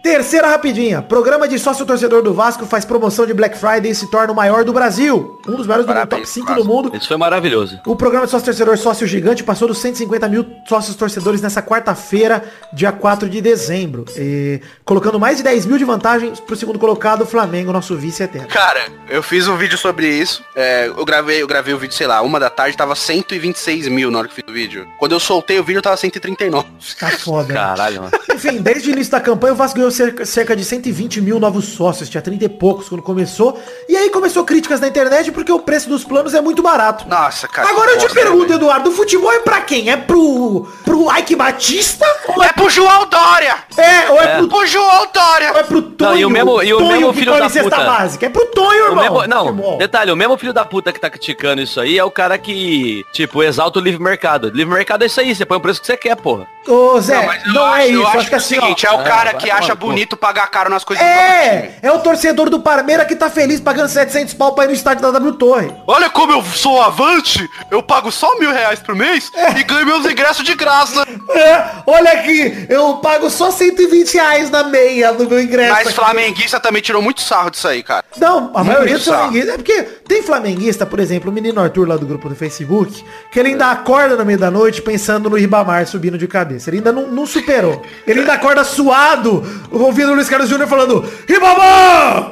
Terceira 0.08 0.48
rapidinha. 0.48 1.02
Programa 1.02 1.50
de 1.50 1.60
sócio 1.60 1.86
torcedor 1.86 2.24
do 2.24 2.34
Vasco 2.34 2.66
faz 2.66 2.86
promoção 2.86 3.26
de 3.26 3.34
Black 3.34 3.58
Friday 3.58 3.92
e 3.92 3.94
se 3.94 4.10
torna 4.10 4.32
o 4.32 4.36
maior 4.36 4.64
do 4.64 4.72
Brasil. 4.72 5.38
Um 5.46 5.58
dos 5.58 5.68
maiores 5.68 5.86
do 5.86 5.90
mundo, 5.94 6.00
top 6.00 6.10
Parabéns, 6.10 6.30
5 6.30 6.48
Vasco. 6.48 6.64
do 6.64 6.68
mundo. 6.68 6.92
Isso 6.96 7.10
foi 7.10 7.18
maravilhoso. 7.18 7.78
O 7.86 7.94
programa 7.94 8.24
de 8.26 8.32
sócio 8.32 8.46
torcedor 8.46 8.78
Sócio 8.78 9.06
Gigante 9.06 9.44
passou 9.44 9.68
dos 9.68 9.80
150 9.80 10.30
mil 10.30 10.46
sócios 10.66 10.96
torcedores 10.96 11.42
nessa 11.42 11.62
quarta-feira, 11.62 12.42
dia 12.72 12.94
4 12.94 13.28
de 13.28 13.42
dezembro. 13.42 14.06
E 14.16 14.62
colocando 14.86 15.20
mais 15.20 15.38
de 15.38 15.44
10 15.44 15.66
mil 15.66 15.78
de 15.78 15.84
vantagens 15.84 16.40
pro 16.40 16.56
segundo 16.56 16.80
colocado, 16.80 17.24
o 17.24 17.26
Flamengo, 17.26 17.74
nosso 17.74 17.94
vice 17.98 18.24
eterno. 18.24 18.48
Cara, 18.48 18.88
eu 19.10 19.22
fiz 19.22 19.46
um 19.50 19.58
vídeo 19.58 19.78
sobre 19.78 20.08
isso. 20.08 20.42
É, 20.56 20.88
eu 20.88 21.04
gravei, 21.04 21.42
eu 21.42 21.48
gravei 21.48 21.74
o 21.74 21.78
vídeo, 21.78 21.94
sei 21.94 22.08
lá, 22.08 22.22
uma 22.22 22.40
da 22.40 22.50
tarde, 22.50 22.78
tava 22.78 22.96
126 22.96 23.90
mil 23.90 24.10
na 24.10 24.20
hora 24.20 24.30
que 24.30 24.36
fiz 24.36 24.46
o 24.48 24.54
vídeo. 24.54 24.88
Quando 25.00 25.12
eu 25.12 25.20
soltei 25.20 25.60
o 25.60 25.64
vídeo, 25.66 25.82
tava 25.82 25.98
139. 25.98 26.66
Tá 26.98 27.10
foda. 27.10 27.50
né? 27.50 27.54
Caralho, 27.60 28.04
mano. 28.04 28.12
Enfim, 28.34 28.62
desde 28.62 28.90
o 28.90 28.94
início 28.94 29.12
da 29.12 29.20
campanha, 29.20 29.52
o 29.54 29.56
Vasco 29.58 29.76
ganhou 29.76 29.92
cerca, 29.98 30.26
cerca 30.26 30.56
de 30.56 30.64
120 30.64 31.20
mil 31.22 31.40
novos 31.40 31.66
sócios, 31.66 32.10
tinha 32.10 32.22
30 32.22 32.46
e 32.46 32.50
poucos 32.50 32.88
quando 32.90 33.02
começou. 33.02 33.60
E 33.90 33.96
aí 33.98 34.10
começou 34.10 34.44
críticas 34.46 34.80
na 34.80 34.88
internet 34.88 35.32
porque 35.32 35.52
o 35.52 35.60
preço 35.60 35.90
dos 35.90 36.04
planos 36.04 36.34
é 36.34 36.42
muito 36.42 36.62
barato. 36.62 37.08
Nossa, 37.08 37.48
cara. 37.48 37.70
Agora 37.70 37.92
eu 37.92 37.98
te 37.98 38.02
bosta, 38.04 38.14
pergunto, 38.20 38.48
velho. 38.48 38.54
Eduardo, 38.58 38.90
o 38.90 38.94
futebol 38.94 39.32
é 39.32 39.40
pra 39.40 39.62
quem? 39.62 39.90
É 39.90 39.98
pro, 39.98 40.68
pro 40.86 41.12
Ike 41.18 41.36
Batista? 41.36 42.06
Ou 42.28 42.44
É 42.44 42.52
pro 42.54 42.70
João 42.70 43.08
Dória! 43.10 43.56
é, 43.78 44.10
ou 44.12 44.22
é, 44.22 44.38
pro, 44.38 44.48
Pro 44.48 44.66
João 44.68 45.08
Dória! 45.14 45.52
ou 45.54 45.60
é 45.60 45.64
pro 45.64 45.82
Tonho? 45.82 46.18
e 46.18 46.26
o 46.26 46.30
mesmo- 46.30 46.64
e 46.64 46.74
o 46.74 46.78
Tonho 46.78 46.92
mesmo 46.92 47.14
filho 47.14 47.38
da 47.38 47.50
puta. 47.50 47.78
básica. 47.78 48.26
É 48.26 48.30
pro 48.30 48.46
Tonho, 48.48 48.84
O 48.84 48.88
irmão. 48.90 49.04
mesmo- 49.04 49.28
não, 49.28 49.46
Futebol. 49.48 49.78
detalhe, 49.78 50.12
o 50.12 50.16
mesmo 50.16 50.38
filho 50.38 50.54
da 50.54 50.66
puta 50.66 50.92
que 50.94 51.00
tá 51.00 51.10
criticando 51.10 51.62
isso 51.62 51.80
aí 51.80 51.98
é 51.98 52.04
o 52.04 52.12
cara 52.12 52.38
que, 52.38 53.04
tipo, 53.14 53.42
exalta 53.44 53.80
o 53.80 53.82
livre 53.82 54.02
mercado. 54.02 54.50
Livre 54.50 54.74
mercado 54.74 55.04
é 55.04 55.08
isso 55.08 55.20
aí, 55.20 55.34
você 55.36 55.46
põe 55.46 55.58
o 55.58 55.62
preço 55.62 55.80
que 55.82 55.88
você 55.88 55.98
quer, 55.98 56.16
porra. 56.16 56.48
Ô, 56.68 57.00
Zé, 57.00 57.26
mas 57.26 57.46
eu 57.46 57.54
não 57.54 57.64
acho- 57.66 57.78
é 57.82 57.88
isso. 57.88 57.94
Eu 58.02 58.08
acho, 58.08 58.18
acho 58.18 58.28
que 58.28 58.34
é 58.34 58.38
o 58.38 58.42
assim, 58.42 58.58
ó, 58.58 58.62
seguinte, 58.62 58.86
é 58.86 58.92
o 58.92 59.00
É, 59.02 59.04
cara 59.04 59.32
vai 59.32 59.36
que 59.42 59.50
acha. 59.52 59.76
Bonito 59.78 60.18
pagar 60.18 60.48
caro 60.50 60.70
nas 60.70 60.84
coisas 60.84 61.04
do 61.06 61.10
É, 61.10 61.60
time. 61.62 61.74
é 61.82 61.92
o 61.92 62.00
torcedor 62.00 62.50
do 62.50 62.60
Parmeira 62.60 63.06
que 63.06 63.16
tá 63.16 63.30
feliz 63.30 63.60
pagando 63.60 63.90
700 63.90 64.34
pau 64.34 64.54
pra 64.54 64.66
ir 64.66 64.68
no 64.68 64.74
estádio 64.74 65.02
da 65.02 65.12
W 65.12 65.34
Torre. 65.34 65.72
Olha 65.86 66.10
como 66.10 66.34
eu 66.34 66.44
sou 66.44 66.82
avante, 66.82 67.48
eu 67.72 67.82
pago 67.84 68.12
só 68.12 68.38
mil 68.40 68.52
reais 68.52 68.80
por 68.80 68.96
mês 68.96 69.32
e 69.58 69.64
ganho 69.64 69.86
meus 69.86 70.06
ingressos 70.06 70.44
de 70.44 70.56
graça. 70.56 71.06
É, 71.32 71.66
olha 71.86 72.12
aqui, 72.14 72.66
eu 72.70 72.98
pago 72.98 73.30
só 73.30 73.52
120 73.52 74.14
reais 74.16 74.50
na 74.50 74.64
meia 74.64 75.14
do 75.14 75.28
meu 75.30 75.42
ingresso. 75.42 75.74
Mas 75.74 75.88
aqui. 75.88 75.96
flamenguista 75.96 76.60
também 76.60 76.82
tirou 76.82 77.02
muito 77.02 77.22
sarro 77.22 77.50
disso 77.50 77.68
aí, 77.68 77.84
cara. 77.84 78.04
Não, 78.18 78.52
a 78.56 78.64
maioria 78.64 78.96
dos 78.96 79.06
flamenguistas. 79.06 79.54
É 79.54 79.58
porque 79.58 79.84
tem 80.08 80.22
flamenguista, 80.22 80.86
por 80.86 81.00
exemplo, 81.00 81.30
o 81.30 81.34
menino 81.34 81.62
Arthur 81.62 81.88
lá 81.88 81.98
do 81.98 82.06
grupo 82.06 82.30
do 82.30 82.36
Facebook, 82.36 83.04
que 83.32 83.40
ele 83.40 83.50
ainda 83.50 83.72
acorda 83.72 84.16
no 84.16 84.26
meio 84.26 84.40
da 84.40 84.50
noite 84.50 84.82
pensando 84.82 85.30
no 85.30 85.36
Ribamar 85.36 85.86
subindo 85.88 86.18
de 86.18 86.28
cabeça. 86.28 86.70
Ele 86.70 86.78
ainda 86.78 86.92
não, 86.92 87.08
não 87.08 87.26
superou. 87.26 87.82
Ele 88.06 88.22
ainda 88.22 88.34
acorda 88.34 88.64
suado, 88.64 89.44
ouvindo 89.72 90.12
o 90.12 90.16
Luiz 90.16 90.30
Carlos 90.30 90.50
Júnior 90.50 90.68
falando! 90.68 91.04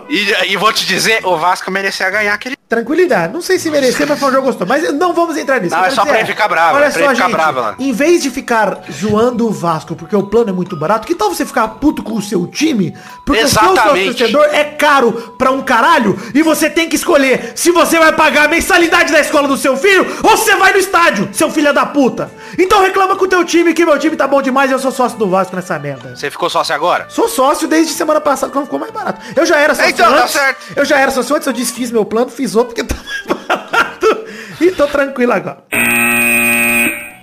E, 0.10 0.52
e 0.52 0.58
vou 0.58 0.72
te 0.72 0.86
dizer, 0.86 1.26
o 1.26 1.38
Vasco 1.38 1.70
merecia 1.72 2.10
ganhar 2.10 2.34
aquele... 2.34 2.55
Tranquilidade. 2.68 3.32
Não 3.32 3.42
sei 3.44 3.60
se 3.60 3.70
merecer, 3.70 4.08
mas 4.08 4.18
foi 4.20 4.30
um 4.30 4.32
jogo 4.32 4.48
gostoso. 4.48 4.68
Mas 4.68 4.92
não 4.94 5.14
vamos 5.14 5.38
entrar 5.38 5.62
nisso. 5.62 5.76
Não, 5.76 5.86
é 5.86 5.92
só 5.92 6.02
dizer, 6.02 6.10
pra 6.14 6.20
ele 6.22 6.28
ficar 6.28 6.48
bravo, 6.48 6.76
Olha 6.78 6.86
é 6.86 6.90
só, 6.92 6.98
ele 7.00 7.10
ficar 7.10 7.24
gente. 7.28 7.32
bravo. 7.32 7.76
Em 7.78 7.92
vez 7.92 8.24
de 8.24 8.32
ficar 8.32 8.80
zoando 8.92 9.48
o 9.48 9.52
Vasco 9.52 9.96
porque 9.96 10.16
o 10.16 10.24
plano 10.24 10.50
é 10.50 10.54
muito 10.54 10.76
barato, 10.76 11.06
que 11.06 11.14
tal 11.14 11.30
você 11.32 11.46
ficar 11.46 11.68
puto 11.68 12.02
com 12.02 12.14
o 12.16 12.22
seu 12.24 12.48
time? 12.48 12.98
Porque 13.24 13.44
o 13.44 13.48
seu 13.48 13.62
Exatamente. 13.62 14.08
torcedor 14.18 14.46
é 14.52 14.64
caro 14.64 15.36
pra 15.38 15.52
um 15.52 15.62
caralho 15.62 16.20
e 16.34 16.42
você 16.42 16.68
tem 16.68 16.90
que 16.90 16.96
escolher 16.96 17.52
se 17.56 17.70
você 17.70 18.00
vai 18.00 18.12
pagar 18.14 18.46
a 18.46 18.48
mensalidade 18.48 19.14
da 19.14 19.20
escola 19.20 19.48
do 19.48 19.58
seu 19.58 19.78
filho 19.78 20.04
ou 20.24 20.32
você 20.36 20.56
vai 20.56 20.74
no 20.74 20.80
estádio, 20.80 21.30
seu 21.34 21.52
filho 21.52 21.72
da 21.72 21.86
puta. 21.86 22.32
Então 22.58 22.82
reclama 22.82 23.16
com 23.16 23.26
o 23.26 23.28
teu 23.28 23.46
time 23.46 23.76
que 23.76 23.86
meu 23.86 24.00
time 24.00 24.16
tá 24.16 24.28
bom 24.28 24.42
demais 24.42 24.72
e 24.72 24.74
eu 24.74 24.80
sou 24.80 24.92
sócio 24.92 25.20
do 25.20 25.30
Vasco 25.30 25.56
nessa 25.56 25.78
merda. 25.78 26.16
Você 26.16 26.32
ficou 26.32 26.50
sócio 26.50 26.74
agora? 26.74 27.06
Sou 27.10 27.30
sócio 27.30 27.68
desde 27.68 27.94
semana 27.94 28.20
passada, 28.20 28.52
quando 28.52 28.66
ficou 28.66 28.80
mais 28.80 28.92
barato. 28.92 29.22
Eu 29.36 29.46
já 29.46 29.58
era 29.60 29.76
sócio 29.76 29.92
Então, 29.92 30.12
tá 30.12 30.22
antes. 30.24 30.32
certo. 30.34 30.74
Eu 30.76 30.84
já 30.84 30.98
era 30.98 31.12
sócio 31.12 31.36
antes, 31.36 31.46
eu 31.46 31.54
desfiz 31.54 31.92
meu 31.92 32.04
plano, 32.06 32.32
fiz 32.32 32.55
outro 32.56 32.76
porque 32.76 32.84
tá 32.84 32.96
mais 33.04 33.48
barato. 33.48 34.26
E 34.62 34.72
tô 34.72 34.88
tranquilo 34.88 35.34
agora. 35.34 35.64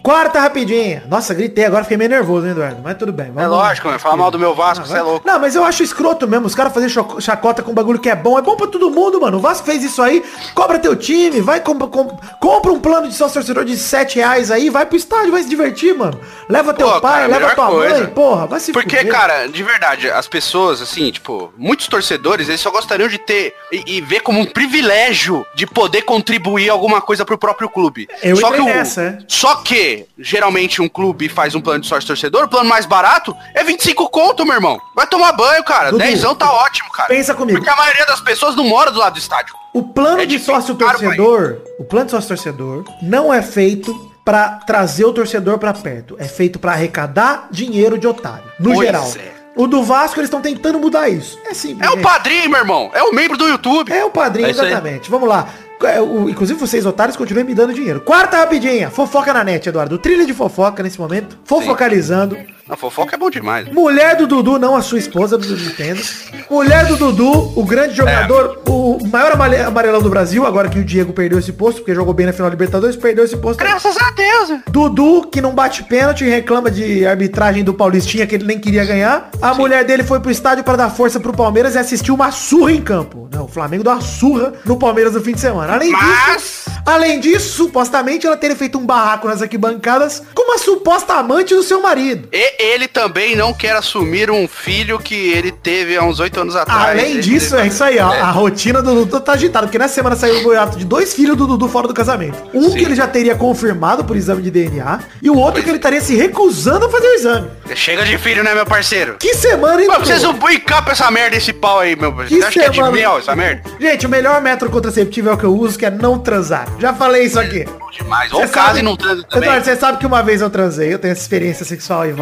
Quarta 0.03 0.41
rapidinha. 0.41 1.05
Nossa, 1.09 1.33
gritei 1.33 1.65
agora, 1.65 1.85
fiquei 1.85 1.97
meio 1.97 2.11
nervoso, 2.11 2.45
hein, 2.45 2.53
Eduardo? 2.53 2.81
Mas 2.83 2.97
tudo 2.97 3.13
bem. 3.13 3.27
É 3.29 3.31
vamos- 3.31 3.51
lógico, 3.51 3.87
mano. 3.87 4.01
Falar 4.01 4.17
mal 4.17 4.31
do 4.33 4.39
meu 4.39 4.53
Vasco, 4.55 4.85
você 4.87 4.97
é 4.99 5.03
louco. 5.03 5.25
Não, 5.27 5.39
mas 5.39 5.55
eu 5.55 5.63
acho 5.65 5.83
escroto 5.83 6.27
mesmo. 6.27 6.47
Os 6.47 6.55
caras 6.57 6.73
fazerem 6.73 6.93
chacota 7.21 7.63
com 7.63 7.73
bagulho 7.73 8.01
que 8.01 8.11
é 8.11 8.17
bom. 8.17 8.37
É 8.39 8.43
bom 8.43 8.57
pra 8.57 8.67
todo 8.67 8.91
mundo, 8.91 9.21
mano. 9.21 9.37
O 9.39 9.41
Vasco 9.41 9.65
fez 9.65 9.85
isso 9.85 10.03
aí. 10.03 10.25
Cobra 10.55 10.79
teu 10.81 10.97
time. 10.97 11.41
Vai, 11.41 11.61
compra, 11.61 11.87
com- 11.87 12.17
compra 12.41 12.73
um 12.73 12.81
plano 12.81 13.07
de 13.09 13.15
sócio 13.15 13.35
torcedor 13.35 13.65
de 13.65 13.77
7 13.77 14.17
reais 14.17 14.51
aí. 14.51 14.71
Vai 14.71 14.87
pro 14.87 14.97
estádio, 14.97 15.31
vai 15.31 15.43
se 15.43 15.49
divertir, 15.49 15.95
mano. 15.95 16.19
Leva 16.49 16.75
teu 16.75 16.89
Pô, 16.91 17.01
pai, 17.01 17.29
cara, 17.29 17.39
leva 17.39 17.55
tua 17.55 17.67
coisa. 17.69 17.99
mãe. 17.99 18.07
Porra, 18.09 18.47
vai 18.49 18.59
se 18.61 18.73
Porque, 18.73 18.97
fuder. 18.99 19.13
cara, 19.13 19.47
de 19.47 19.63
verdade, 19.63 20.11
as 20.11 20.27
pessoas, 20.27 20.83
assim, 20.83 21.13
tipo, 21.13 21.53
muitos 21.57 21.87
torcedores, 21.87 22.49
eles 22.49 22.61
só 22.61 22.71
gostariam 22.73 23.09
de 23.09 23.19
ter 23.19 23.55
e, 23.71 23.99
e 23.99 24.01
ver 24.01 24.21
como 24.21 24.41
um 24.41 24.47
privilégio 24.47 25.47
de 25.55 25.65
poder 25.65 26.03
contribuir 26.03 26.69
alguma 26.71 27.01
coisa 27.01 27.25
pro 27.25 27.39
próprio 27.39 27.69
clube. 27.69 28.09
Eu 28.21 28.35
só 28.37 28.51
que 28.51 28.61
o- 28.61 28.65
nessa, 28.65 29.03
é. 29.03 29.19
Só 29.29 29.57
que, 29.57 29.92
geralmente, 30.19 30.81
um 30.83 30.89
clube 30.89 31.29
faz 31.29 31.55
um 31.55 31.61
plano 31.61 31.81
de 31.81 31.87
sócio 31.87 32.07
torcedor, 32.07 32.45
o 32.45 32.49
plano 32.49 32.69
mais 32.69 32.87
barato 32.87 33.35
é 33.55 33.63
25 33.65 34.09
conto, 34.11 34.45
meu 34.45 34.55
irmão. 34.55 34.81
Vai 34.95 35.07
tomar 35.07 35.33
banho, 35.33 35.63
cara. 35.65 35.91
Dudu, 35.91 35.99
10 35.99 36.21
tá 36.39 36.51
ótimo, 36.53 36.91
cara. 36.91 37.09
pensa 37.09 37.35
comigo. 37.35 37.59
Porque 37.59 37.71
a 37.71 37.77
maioria 37.77 38.07
das 38.07 38.21
pessoas 38.21 38.55
não 38.57 38.65
mora 38.65 38.91
do 38.91 38.99
lado 38.99 39.15
do 39.15 39.19
estádio. 39.19 39.55
O 39.75 39.83
plano 39.83 40.21
É 40.21 40.27
de 40.27 40.39
sócio 40.39 40.75
torcedor, 40.75 41.59
o 41.79 41.85
plano 41.85 42.07
de 42.07 42.11
sócio 42.13 42.29
torcedor 42.29 42.85
não 43.03 43.33
é 43.33 43.41
feito 43.43 43.93
pra 44.25 44.51
trazer 44.67 45.05
o 45.05 45.13
torcedor 45.13 45.59
pra 45.59 45.73
perto, 45.73 46.17
é 46.19 46.29
feito 46.29 46.59
pra 46.59 46.73
arrecadar 46.73 47.49
dinheiro 47.51 47.99
de 47.99 48.07
otário, 48.07 48.45
no 48.61 48.73
Pois 48.75 48.87
geral. 48.87 49.11
é. 49.19 49.33
O 49.55 49.67
do 49.67 49.83
Vasco 49.83 50.19
eles 50.19 50.29
estão 50.29 50.41
tentando 50.41 50.79
mudar 50.79 51.11
isso. 51.11 51.39
É 51.45 51.53
simples. 51.53 51.87
É 51.87 51.91
o 51.91 52.01
padrinho, 52.01 52.49
meu 52.49 52.61
irmão. 52.61 52.91
É 52.95 53.03
o 53.03 53.13
membro 53.15 53.37
do 53.37 53.47
YouTube. 53.47 53.93
É 53.93 54.03
o 54.03 54.11
padrinho, 54.11 54.47
É 54.47 54.51
exatamente. 54.51 55.11
Vamos 55.11 55.29
lá. 55.29 55.47
É, 55.87 56.01
inclusive 56.31 56.59
vocês 56.59 56.87
otários 56.87 57.17
continuem 57.17 57.47
me 57.47 57.55
dando 57.55 57.75
dinheiro. 57.75 58.01
Quarta 58.01 58.39
rapidinha. 58.39 58.91
Fofoca 58.91 59.33
na 59.33 59.45
net, 59.45 59.69
Eduardo. 59.69 59.99
Trilha 59.99 60.25
de 60.25 60.35
fofoca 60.35 60.83
nesse 60.83 60.99
momento. 61.01 61.39
Fofocalizando. 61.45 62.37
A 62.69 62.77
fofoca 62.77 63.17
é 63.17 63.19
bom 63.19 63.29
demais. 63.29 63.69
Mulher 63.73 64.17
do 64.17 64.27
Dudu, 64.27 64.59
não 64.59 64.77
a 64.77 64.83
sua 64.83 64.99
esposa 64.99 65.37
do 65.37 65.57
Nintendo. 65.57 66.01
Mulher 66.49 66.87
do 66.87 66.97
Dudu, 66.97 67.53
o 67.59 67.65
grande 67.65 67.95
jogador, 67.95 68.63
o 68.69 68.99
maior 69.09 69.33
amarelão 69.33 70.01
do 70.01 70.09
Brasil, 70.09 70.47
agora 70.47 70.69
que 70.69 70.79
o 70.79 70.85
Diego 70.85 71.13
perdeu 71.13 71.39
esse 71.39 71.53
posto, 71.53 71.79
porque 71.81 71.95
jogou 71.95 72.15
bem 72.15 72.25
na 72.27 72.33
final 72.33 72.49
da 72.49 72.55
Libertadores, 72.55 72.95
perdeu 72.97 73.25
esse 73.25 73.37
posto. 73.37 73.59
Graças 73.59 73.97
a 73.97 74.11
Deus. 74.13 74.49
né? 74.51 74.63
Dudu, 74.71 75.29
que 75.31 75.41
não 75.41 75.53
bate 75.55 75.83
pênalti 75.83 76.25
e 76.25 76.29
reclama 76.31 76.71
de 76.71 77.05
arbitragem 77.05 77.65
do 77.65 77.75
Paulistinha, 77.75 78.27
que 78.27 78.37
ele 78.37 78.45
nem 78.45 78.59
queria 78.61 78.85
ganhar. 78.85 79.29
A 79.43 79.53
mulher 79.55 79.85
dele 79.85 80.05
foi 80.05 80.21
pro 80.21 80.31
estádio 80.31 80.63
para 80.63 80.77
dar 80.77 80.91
força 80.91 81.19
pro 81.19 81.33
Palmeiras 81.33 81.75
e 81.75 81.79
assistiu 81.79 82.15
uma 82.15 82.31
surra 82.31 82.73
em 82.73 82.81
campo. 82.81 83.29
Não, 83.33 83.45
o 83.45 83.49
Flamengo 83.49 83.83
deu 83.83 83.93
uma 83.93 84.01
surra 84.01 84.53
no 84.65 84.79
Palmeiras 84.79 85.15
no 85.15 85.21
fim 85.21 85.33
de 85.33 85.41
semana. 85.41 85.75
Além 85.75 85.91
Mas- 85.91 86.37
disso, 86.37 86.71
além 86.87 87.19
disso, 87.21 87.57
supostamente 87.57 88.27
ela 88.27 88.37
teria 88.37 88.57
feito 88.57 88.79
um 88.79 88.87
barraco 88.87 89.27
nas 89.27 89.43
arquibancadas 89.43 90.23
com 90.35 90.43
uma 90.45 90.59
suposta 90.59 91.15
amante 91.15 91.55
do 91.55 91.63
seu 91.63 91.83
marido. 91.83 92.29
E 92.33 92.62
ele 92.63 92.87
também 92.89 93.35
não 93.37 93.53
quer 93.53 93.75
assumir 93.77 94.31
um 94.31 94.47
filho 94.49 94.99
que 94.99 95.15
ele 95.33 95.51
teve 95.51 95.97
há 95.97 96.03
uns 96.03 96.21
oito 96.21 96.41
anos 96.41 96.55
atrás. 96.57 96.91
Além 96.91 97.21
disso, 97.21 97.57
é 97.57 97.67
isso 97.67 97.83
aí, 97.83 97.99
ó. 97.99 98.11
A 98.13 98.31
rotina 98.31 98.81
do 98.83 98.95
Dudu 98.95 99.21
tá 99.21 99.33
agitada, 99.33 99.67
porque 99.67 99.79
nessa 99.79 99.95
semana 99.95 100.17
saiu 100.17 100.41
o 100.41 100.43
boato 100.43 100.79
de 100.79 100.85
dois 100.85 101.15
filhos 101.15 101.37
do 101.37 101.47
Dudu 101.47 101.69
fora 101.69 101.89
do 101.89 101.95
casamento. 101.95 102.37
Um 102.55 102.71
Sim. 102.71 102.79
que 102.79 102.85
ele 102.85 102.95
já 102.95 103.07
teria 103.07 103.35
confirmado 103.35 104.05
por 104.05 104.17
exame 104.17 104.43
de 104.43 104.51
DNA 104.51 105.01
e 105.21 105.29
o 105.31 105.37
outro 105.37 105.63
que 105.63 105.69
ele 105.69 105.77
estaria 105.79 106.01
se 106.01 106.15
recusando 106.15 106.87
a 106.87 106.91
fazer 106.91 107.07
o 107.09 107.15
exame. 107.15 107.49
Chega 107.75 108.05
de 108.05 108.17
filho, 108.19 108.43
né, 108.45 108.55
meu 108.55 108.67
parceiro? 108.67 109.17
Que 109.19 109.35
semana, 109.35 109.83
hein? 109.83 109.89
Vocês 109.99 110.23
não 110.23 110.33
encapam 110.51 110.93
essa 110.93 111.11
merda, 111.11 111.37
esse 111.37 111.53
pau 111.53 111.81
aí, 111.81 111.97
meu 111.97 112.13
parceiro. 112.13 112.29
Que 112.29 112.41
Você 112.41 112.47
acha 112.47 112.61
que 112.61 112.67
é 112.67 112.69
de 112.69 112.77
semana. 112.77 112.93
mel 112.93 113.19
essa 113.19 113.35
merda? 113.35 113.63
Gente, 113.81 114.07
o 114.07 114.09
melhor 114.11 114.41
método 114.41 114.71
contraceptivo 114.71 115.29
é 115.31 115.33
o 115.33 115.37
que 115.39 115.45
eu 115.45 115.57
uso, 115.57 115.79
que 115.79 115.87
é 115.87 115.91
não 115.91 116.19
transar. 116.19 116.67
Já 116.79 116.93
falei 116.95 117.25
isso 117.25 117.41
aqui. 117.41 117.65
Bom 117.65 117.91
demais. 117.91 118.33
Ou 118.33 118.41
casa 118.49 118.53
sabe- 118.69 118.79
e 118.81 118.83
não 118.83 118.97
transa 118.97 119.23
também. 119.25 119.49
Eduardo, 119.49 119.65
você 119.65 119.77
sabe 119.77 119.99
que 119.99 120.07
uma 120.07 120.23
vez 120.23 120.41
eu 120.41 120.51
transei, 120.51 120.93
eu 120.93 120.99
tenho 120.99 121.13
essa 121.13 121.23
experiência 121.23 121.65
sexual 121.65 122.07
e 122.07 122.13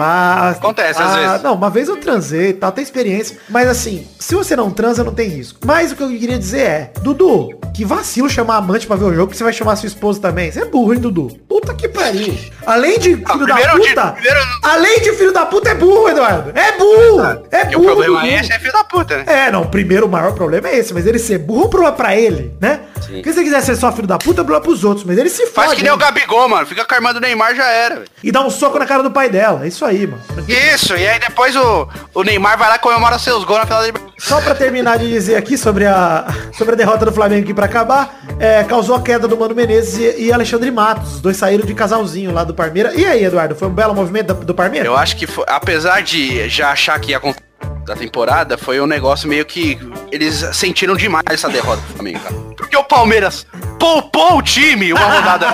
Acontece, 0.51 1.01
às 1.03 1.09
Ah, 1.17 1.17
vezes. 1.29 1.43
Não, 1.43 1.55
uma 1.55 1.71
vez 1.71 1.89
eu 1.89 1.97
transei 1.97 2.51
e 2.51 2.53
tal, 2.55 2.73
tem 2.73 2.83
experiência. 2.83 3.37
Mas 3.49 3.69
assim, 3.69 4.07
se 4.19 4.35
você 4.35 4.55
não 4.57 4.71
transa, 4.71 5.03
não 5.05 5.13
tem 5.15 5.29
risco. 5.29 5.59
Mas 5.65 5.93
o 5.93 5.97
que 5.97 6.03
eu 6.03 6.09
queria 6.09 6.39
dizer 6.39 6.61
é, 6.61 6.93
Dudu, 7.03 7.51
que 7.75 7.85
vacilo 7.85 8.29
chamar 8.29 8.55
a 8.55 8.59
amante 8.59 8.87
pra 8.87 8.97
ver 8.97 9.05
o 9.05 9.15
jogo, 9.15 9.31
que 9.31 9.37
você 9.37 9.45
vai 9.45 9.53
chamar 9.53 9.77
sua 9.77 9.87
esposa 9.87 10.21
também. 10.21 10.51
Você 10.51 10.61
é 10.61 10.65
burro, 10.65 10.93
hein, 10.95 11.01
Dudu? 11.01 11.29
Puta 11.49 11.75
que 11.75 11.89
pariu. 11.89 12.37
Além 12.67 12.99
de 12.99 13.17
filho 13.17 13.47
da 13.47 13.57
puta, 13.57 14.13
primeiro- 14.13 14.41
além 14.63 15.01
de 15.01 15.13
filho 15.13 15.33
da 15.33 15.47
puta, 15.47 15.69
é 15.71 15.75
burro, 15.75 16.09
Eduardo. 16.09 16.53
É 16.59 16.73
burro. 16.79 17.47
É 17.51 17.63
E 17.63 17.77
burro. 17.77 17.81
o 17.81 17.85
problema 17.97 18.27
é 18.29 18.41
esse 18.41 18.53
é 18.53 18.59
filho 18.59 18.73
da 18.73 18.85
puta, 18.85 19.19
né? 19.19 19.25
É, 19.27 19.51
não, 19.51 19.67
primeiro 19.67 20.07
o 20.07 20.09
maior 20.09 20.33
problema 20.33 20.69
é 20.69 20.79
esse, 20.79 20.93
mas 20.95 21.07
ele 21.07 21.19
ser 21.19 21.39
burro 21.39 21.63
é 21.63 21.67
um 21.67 21.71
problema 21.71 21.93
pra 21.97 22.17
ele, 22.17 22.53
né? 22.61 22.81
Porque 22.95 23.31
se 23.33 23.39
você 23.39 23.43
quiser 23.45 23.61
ser 23.63 23.77
só 23.77 23.91
filho 23.93 24.07
da 24.07 24.19
puta, 24.19 24.41
é 24.43 24.45
problema 24.45 24.61
pros 24.61 24.85
outros, 24.85 25.05
mas 25.05 25.19
ele 25.19 25.29
se 25.29 25.47
faz. 25.47 25.69
Faz 25.69 25.75
que 25.79 25.83
nem 25.83 25.93
o 25.93 25.97
Gabigol, 25.97 26.49
mano. 26.49 26.65
Fica 26.67 26.85
com 26.85 26.95
a 26.95 26.97
irmã 26.97 27.13
do 27.13 27.21
Neymar, 27.21 27.55
já 27.57 27.67
era, 27.67 27.97
velho. 27.97 28.07
E 28.23 28.31
dá 28.31 28.41
um 28.45 28.51
soco 28.51 28.79
na 28.79 28.87
cara 28.87 29.03
do 29.03 29.11
pai 29.11 29.29
dela. 29.29 29.65
É 29.65 29.69
isso 29.69 29.85
aí, 29.85 30.07
mano. 30.11 30.23
Isso, 30.49 30.97
e 30.97 31.07
aí 31.07 31.19
depois 31.19 31.55
o, 31.57 31.89
o 32.15 32.23
Neymar 32.23 32.59
vai 32.59 32.69
lá 32.69 32.77
e 32.77 32.79
comemora 32.79 33.19
seus 33.19 33.45
gols 33.45 33.61
na 33.61 33.67
final 33.67 33.81
da 33.81 33.87
Libertadores. 33.87 34.25
Só 34.25 34.41
pra 34.41 34.55
terminar 34.55 34.99
de 34.99 35.09
dizer 35.09 35.37
aqui 35.37 35.57
sobre 35.57 35.87
a, 35.87 36.27
sobre 36.57 36.75
a 36.75 36.77
derrota 36.77 37.05
do 37.07 37.13
Flamengo 37.13 37.45
aqui 37.45 37.55
pra 37.55 37.65
acabar, 37.67 38.21
é, 38.39 38.63
causou 38.65 38.95
a 38.97 39.01
queda 39.03 39.27
do 39.27 39.37
Mano 39.37 39.55
Menezes 39.55 39.99
e, 40.19 40.25
e 40.25 40.33
Alexandre 40.33 40.71
Matos. 40.71 41.15
Os 41.15 41.21
dois 41.21 41.37
saíram 41.37 41.65
de 41.65 41.73
casalzinho 41.75 42.33
lá 42.33 42.45
do 42.45 42.53
Parmeira. 42.55 42.95
E 42.95 43.07
aí, 43.07 43.25
Eduardo, 43.25 43.55
foi 43.55 43.69
um 43.69 43.73
belo 43.73 43.95
movimento 43.95 44.35
do, 44.35 44.45
do 44.47 44.55
Parmeira? 44.55 44.87
Eu 44.89 44.97
acho 44.97 45.17
que, 45.17 45.27
foi- 45.27 45.45
apesar 45.49 46.03
de 46.03 46.49
já 46.49 46.71
achar 46.71 46.99
que 47.01 47.13
ia 47.13 47.17
acontecer 47.17 47.41
da 47.85 47.95
temporada, 47.97 48.57
foi 48.59 48.81
um 48.81 48.87
negócio 48.87 49.29
meio 49.29 49.45
que 49.45 49.79
eles 50.13 50.45
sentiram 50.53 50.97
demais 50.97 51.25
essa 51.29 51.49
derrota 51.49 51.81
do 51.83 51.95
Flamengo, 51.95 52.21
cara. 52.21 52.35
Porque 52.57 52.77
o 52.77 52.85
Palmeiras 52.85 53.47
poupou 53.79 54.39
o 54.39 54.43
time 54.43 54.93
uma 54.93 55.01
rodada 55.01 55.47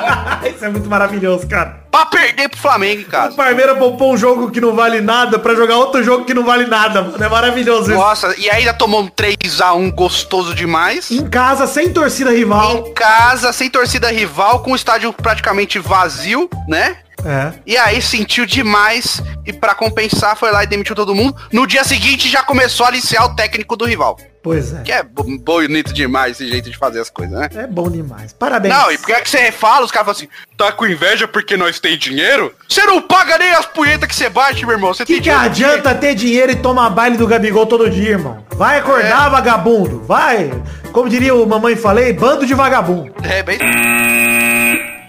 Isso 0.48 0.64
é 0.64 0.68
muito 0.68 0.88
maravilhoso, 0.88 1.46
cara. 1.46 1.80
pra 1.90 2.06
perder 2.06 2.48
pro 2.48 2.58
Flamengo 2.58 3.02
em 3.02 3.04
O 3.04 3.08
casa. 3.08 3.36
Parmeira 3.36 3.74
poupou 3.76 4.12
um 4.12 4.16
jogo 4.16 4.50
que 4.50 4.60
não 4.60 4.74
vale 4.74 5.00
nada 5.00 5.38
pra 5.38 5.54
jogar 5.54 5.76
outro 5.76 6.02
jogo 6.02 6.24
que 6.24 6.34
não 6.34 6.44
vale 6.44 6.66
nada, 6.66 7.02
mano. 7.02 7.22
É 7.24 7.28
maravilhoso 7.28 7.90
isso. 7.90 8.00
Nossa, 8.00 8.34
e 8.36 8.50
ainda 8.50 8.74
tomou 8.74 9.02
um 9.02 9.08
3x1 9.08 9.92
gostoso 9.94 10.54
demais. 10.54 11.10
Em 11.10 11.26
casa, 11.28 11.66
sem 11.66 11.90
torcida 11.92 12.30
rival. 12.32 12.76
Em 12.88 12.92
casa, 12.92 13.52
sem 13.52 13.70
torcida 13.70 14.10
rival, 14.10 14.60
com 14.60 14.72
o 14.72 14.76
estádio 14.76 15.12
praticamente 15.12 15.78
vazio, 15.78 16.50
né? 16.68 16.96
É. 17.26 17.52
E 17.66 17.76
aí 17.76 18.00
sentiu 18.00 18.46
demais 18.46 19.20
e 19.44 19.52
pra 19.52 19.74
compensar 19.74 20.36
foi 20.36 20.50
lá 20.52 20.62
e 20.62 20.66
demitiu 20.66 20.94
todo 20.94 21.14
mundo. 21.14 21.36
No 21.52 21.66
dia 21.66 21.82
seguinte 21.84 22.28
já 22.28 22.42
começou 22.42 22.86
a 22.86 22.88
aliciar 22.90 23.24
o 23.26 23.34
técnico 23.34 23.76
do 23.76 23.84
rival. 23.84 24.16
Pois 24.42 24.72
é. 24.72 24.82
Que 24.82 24.92
é 24.92 25.02
bo- 25.02 25.24
bonito 25.40 25.92
demais 25.92 26.32
esse 26.40 26.48
jeito 26.48 26.70
de 26.70 26.76
fazer 26.78 27.00
as 27.00 27.10
coisas, 27.10 27.36
né? 27.36 27.48
É 27.56 27.66
bom 27.66 27.90
demais. 27.90 28.32
Parabéns. 28.32 28.72
Não, 28.72 28.92
e 28.92 28.96
por 28.98 29.06
que 29.06 29.12
é 29.12 29.20
que 29.20 29.28
você 29.28 29.50
fala? 29.50 29.84
Os 29.84 29.90
caras 29.90 30.06
falam 30.06 30.16
assim, 30.16 30.28
tá 30.56 30.70
com 30.70 30.86
inveja 30.86 31.26
porque 31.26 31.56
nós 31.56 31.80
tem 31.80 31.98
dinheiro? 31.98 32.54
Você 32.68 32.84
não 32.84 33.02
paga 33.02 33.36
nem 33.38 33.50
as 33.50 33.66
punhetas 33.66 34.08
que 34.08 34.14
você 34.14 34.28
bate, 34.28 34.64
meu 34.64 34.76
irmão. 34.76 34.94
Você 34.94 35.04
Que 35.04 35.14
tem 35.14 35.22
que 35.22 35.30
adianta 35.30 35.92
ter 35.96 36.14
dinheiro 36.14 36.52
e 36.52 36.56
tomar 36.56 36.90
baile 36.90 37.16
do 37.16 37.26
Gabigol 37.26 37.66
todo 37.66 37.90
dia, 37.90 38.10
irmão? 38.10 38.46
Vai 38.52 38.78
acordar, 38.78 39.28
vagabundo. 39.30 40.04
Vai. 40.04 40.52
Como 40.92 41.08
diria 41.08 41.34
o 41.34 41.44
Mamãe 41.44 41.74
Falei, 41.74 42.12
bando 42.12 42.46
de 42.46 42.54
vagabundo. 42.54 43.12
É, 43.24 43.42
bem... 43.42 43.58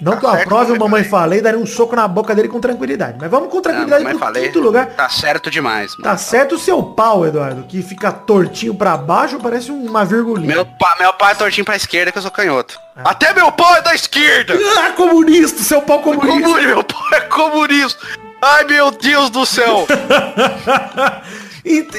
Não 0.01 0.17
que 0.17 0.25
eu 0.25 0.29
Tá 0.29 0.35
certo, 0.35 0.47
aprove 0.47 0.71
o 0.73 0.79
Mamãe 0.79 1.03
Falei, 1.03 1.41
daria 1.41 1.59
um 1.59 1.65
soco 1.65 1.95
na 1.95 2.07
boca 2.07 2.33
dele 2.35 2.47
com 2.47 2.59
tranquilidade. 2.59 3.17
Mas 3.19 3.29
vamos 3.31 3.49
com 3.49 3.55
Não, 3.55 3.61
tranquilidade 3.61 4.03
mas 4.03 4.11
pro 4.17 4.19
falei, 4.25 4.43
quinto 4.43 4.59
lugar. 4.59 4.87
tá 4.87 5.09
certo 5.09 5.49
demais. 5.49 5.91
mano. 5.91 6.03
Tá 6.03 6.17
certo 6.17 6.55
o 6.55 6.59
seu 6.59 6.81
pau, 6.83 7.25
Eduardo, 7.25 7.63
que 7.63 7.81
fica 7.81 8.11
tortinho 8.11 8.73
pra 8.75 8.95
baixo, 8.97 9.39
parece 9.39 9.71
uma 9.71 10.03
virgulinha. 10.05 10.47
Meu, 10.55 10.65
pa, 10.65 10.95
meu 10.99 11.13
pai 11.13 11.31
é 11.31 11.35
tortinho 11.35 11.65
pra 11.65 11.75
esquerda 11.75 12.11
que 12.11 12.17
eu 12.17 12.21
sou 12.21 12.31
canhoto. 12.31 12.79
Ah. 12.95 13.11
Até 13.11 13.33
meu 13.33 13.51
pau 13.51 13.75
é 13.75 13.81
da 13.81 13.93
esquerda. 13.95 14.57
Ah, 14.79 14.91
comunista, 14.91 15.61
seu 15.63 15.81
pau 15.81 15.99
comunista. 15.99 16.41
Como 16.49 16.55
meu 16.61 16.83
pau 16.83 17.03
é 17.13 17.21
comunista. 17.21 18.05
Ai, 18.41 18.65
meu 18.65 18.91
Deus 18.91 19.29
do 19.31 19.45
céu. 19.45 19.87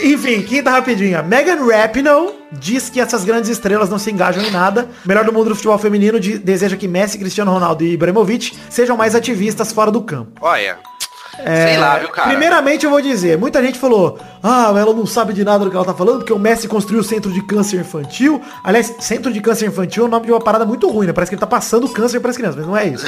Enfim, 0.02 0.42
quinta 0.42 0.70
rapidinha. 0.70 1.22
Megan 1.22 1.66
Rapinoe 1.66 2.34
diz 2.52 2.88
que 2.88 3.00
essas 3.00 3.24
grandes 3.24 3.50
estrelas 3.50 3.88
não 3.90 3.98
se 3.98 4.10
engajam 4.10 4.42
em 4.42 4.50
nada. 4.50 4.88
Melhor 5.04 5.24
do 5.24 5.32
mundo 5.32 5.50
do 5.50 5.54
futebol 5.54 5.78
feminino 5.78 6.18
de- 6.18 6.38
deseja 6.38 6.76
que 6.76 6.88
Messi, 6.88 7.18
Cristiano 7.18 7.52
Ronaldo 7.52 7.84
e 7.84 7.92
Ibrahimovic 7.92 8.56
sejam 8.70 8.96
mais 8.96 9.14
ativistas 9.14 9.72
fora 9.72 9.90
do 9.90 10.00
campo. 10.02 10.32
Olha, 10.40 10.78
É, 11.44 11.66
sei 11.68 11.78
lá, 11.78 11.98
viu, 11.98 12.08
cara? 12.08 12.28
Primeiramente 12.28 12.84
eu 12.84 12.90
vou 12.90 13.00
dizer, 13.00 13.38
muita 13.38 13.62
gente 13.62 13.78
falou, 13.78 14.18
ah, 14.42 14.72
ela 14.76 14.92
não 14.92 15.06
sabe 15.06 15.32
de 15.32 15.44
nada 15.44 15.64
do 15.64 15.70
que 15.70 15.76
ela 15.76 15.84
tá 15.84 15.94
falando, 15.94 16.18
porque 16.18 16.32
o 16.32 16.38
Messi 16.38 16.66
construiu 16.68 17.00
o 17.00 17.04
centro 17.04 17.30
de 17.30 17.42
câncer 17.42 17.80
infantil. 17.80 18.40
Aliás, 18.62 18.94
centro 19.00 19.32
de 19.32 19.40
câncer 19.40 19.66
infantil 19.66 20.04
é 20.04 20.06
o 20.06 20.10
nome 20.10 20.26
de 20.26 20.32
uma 20.32 20.40
parada 20.40 20.64
muito 20.64 20.88
ruim, 20.88 21.06
né? 21.06 21.12
Parece 21.12 21.30
que 21.30 21.34
ele 21.34 21.40
tá 21.40 21.46
passando 21.46 21.88
câncer 21.88 22.20
pras 22.20 22.36
crianças, 22.36 22.56
mas 22.56 22.66
não 22.66 22.76
é 22.76 22.86
isso. 22.88 23.04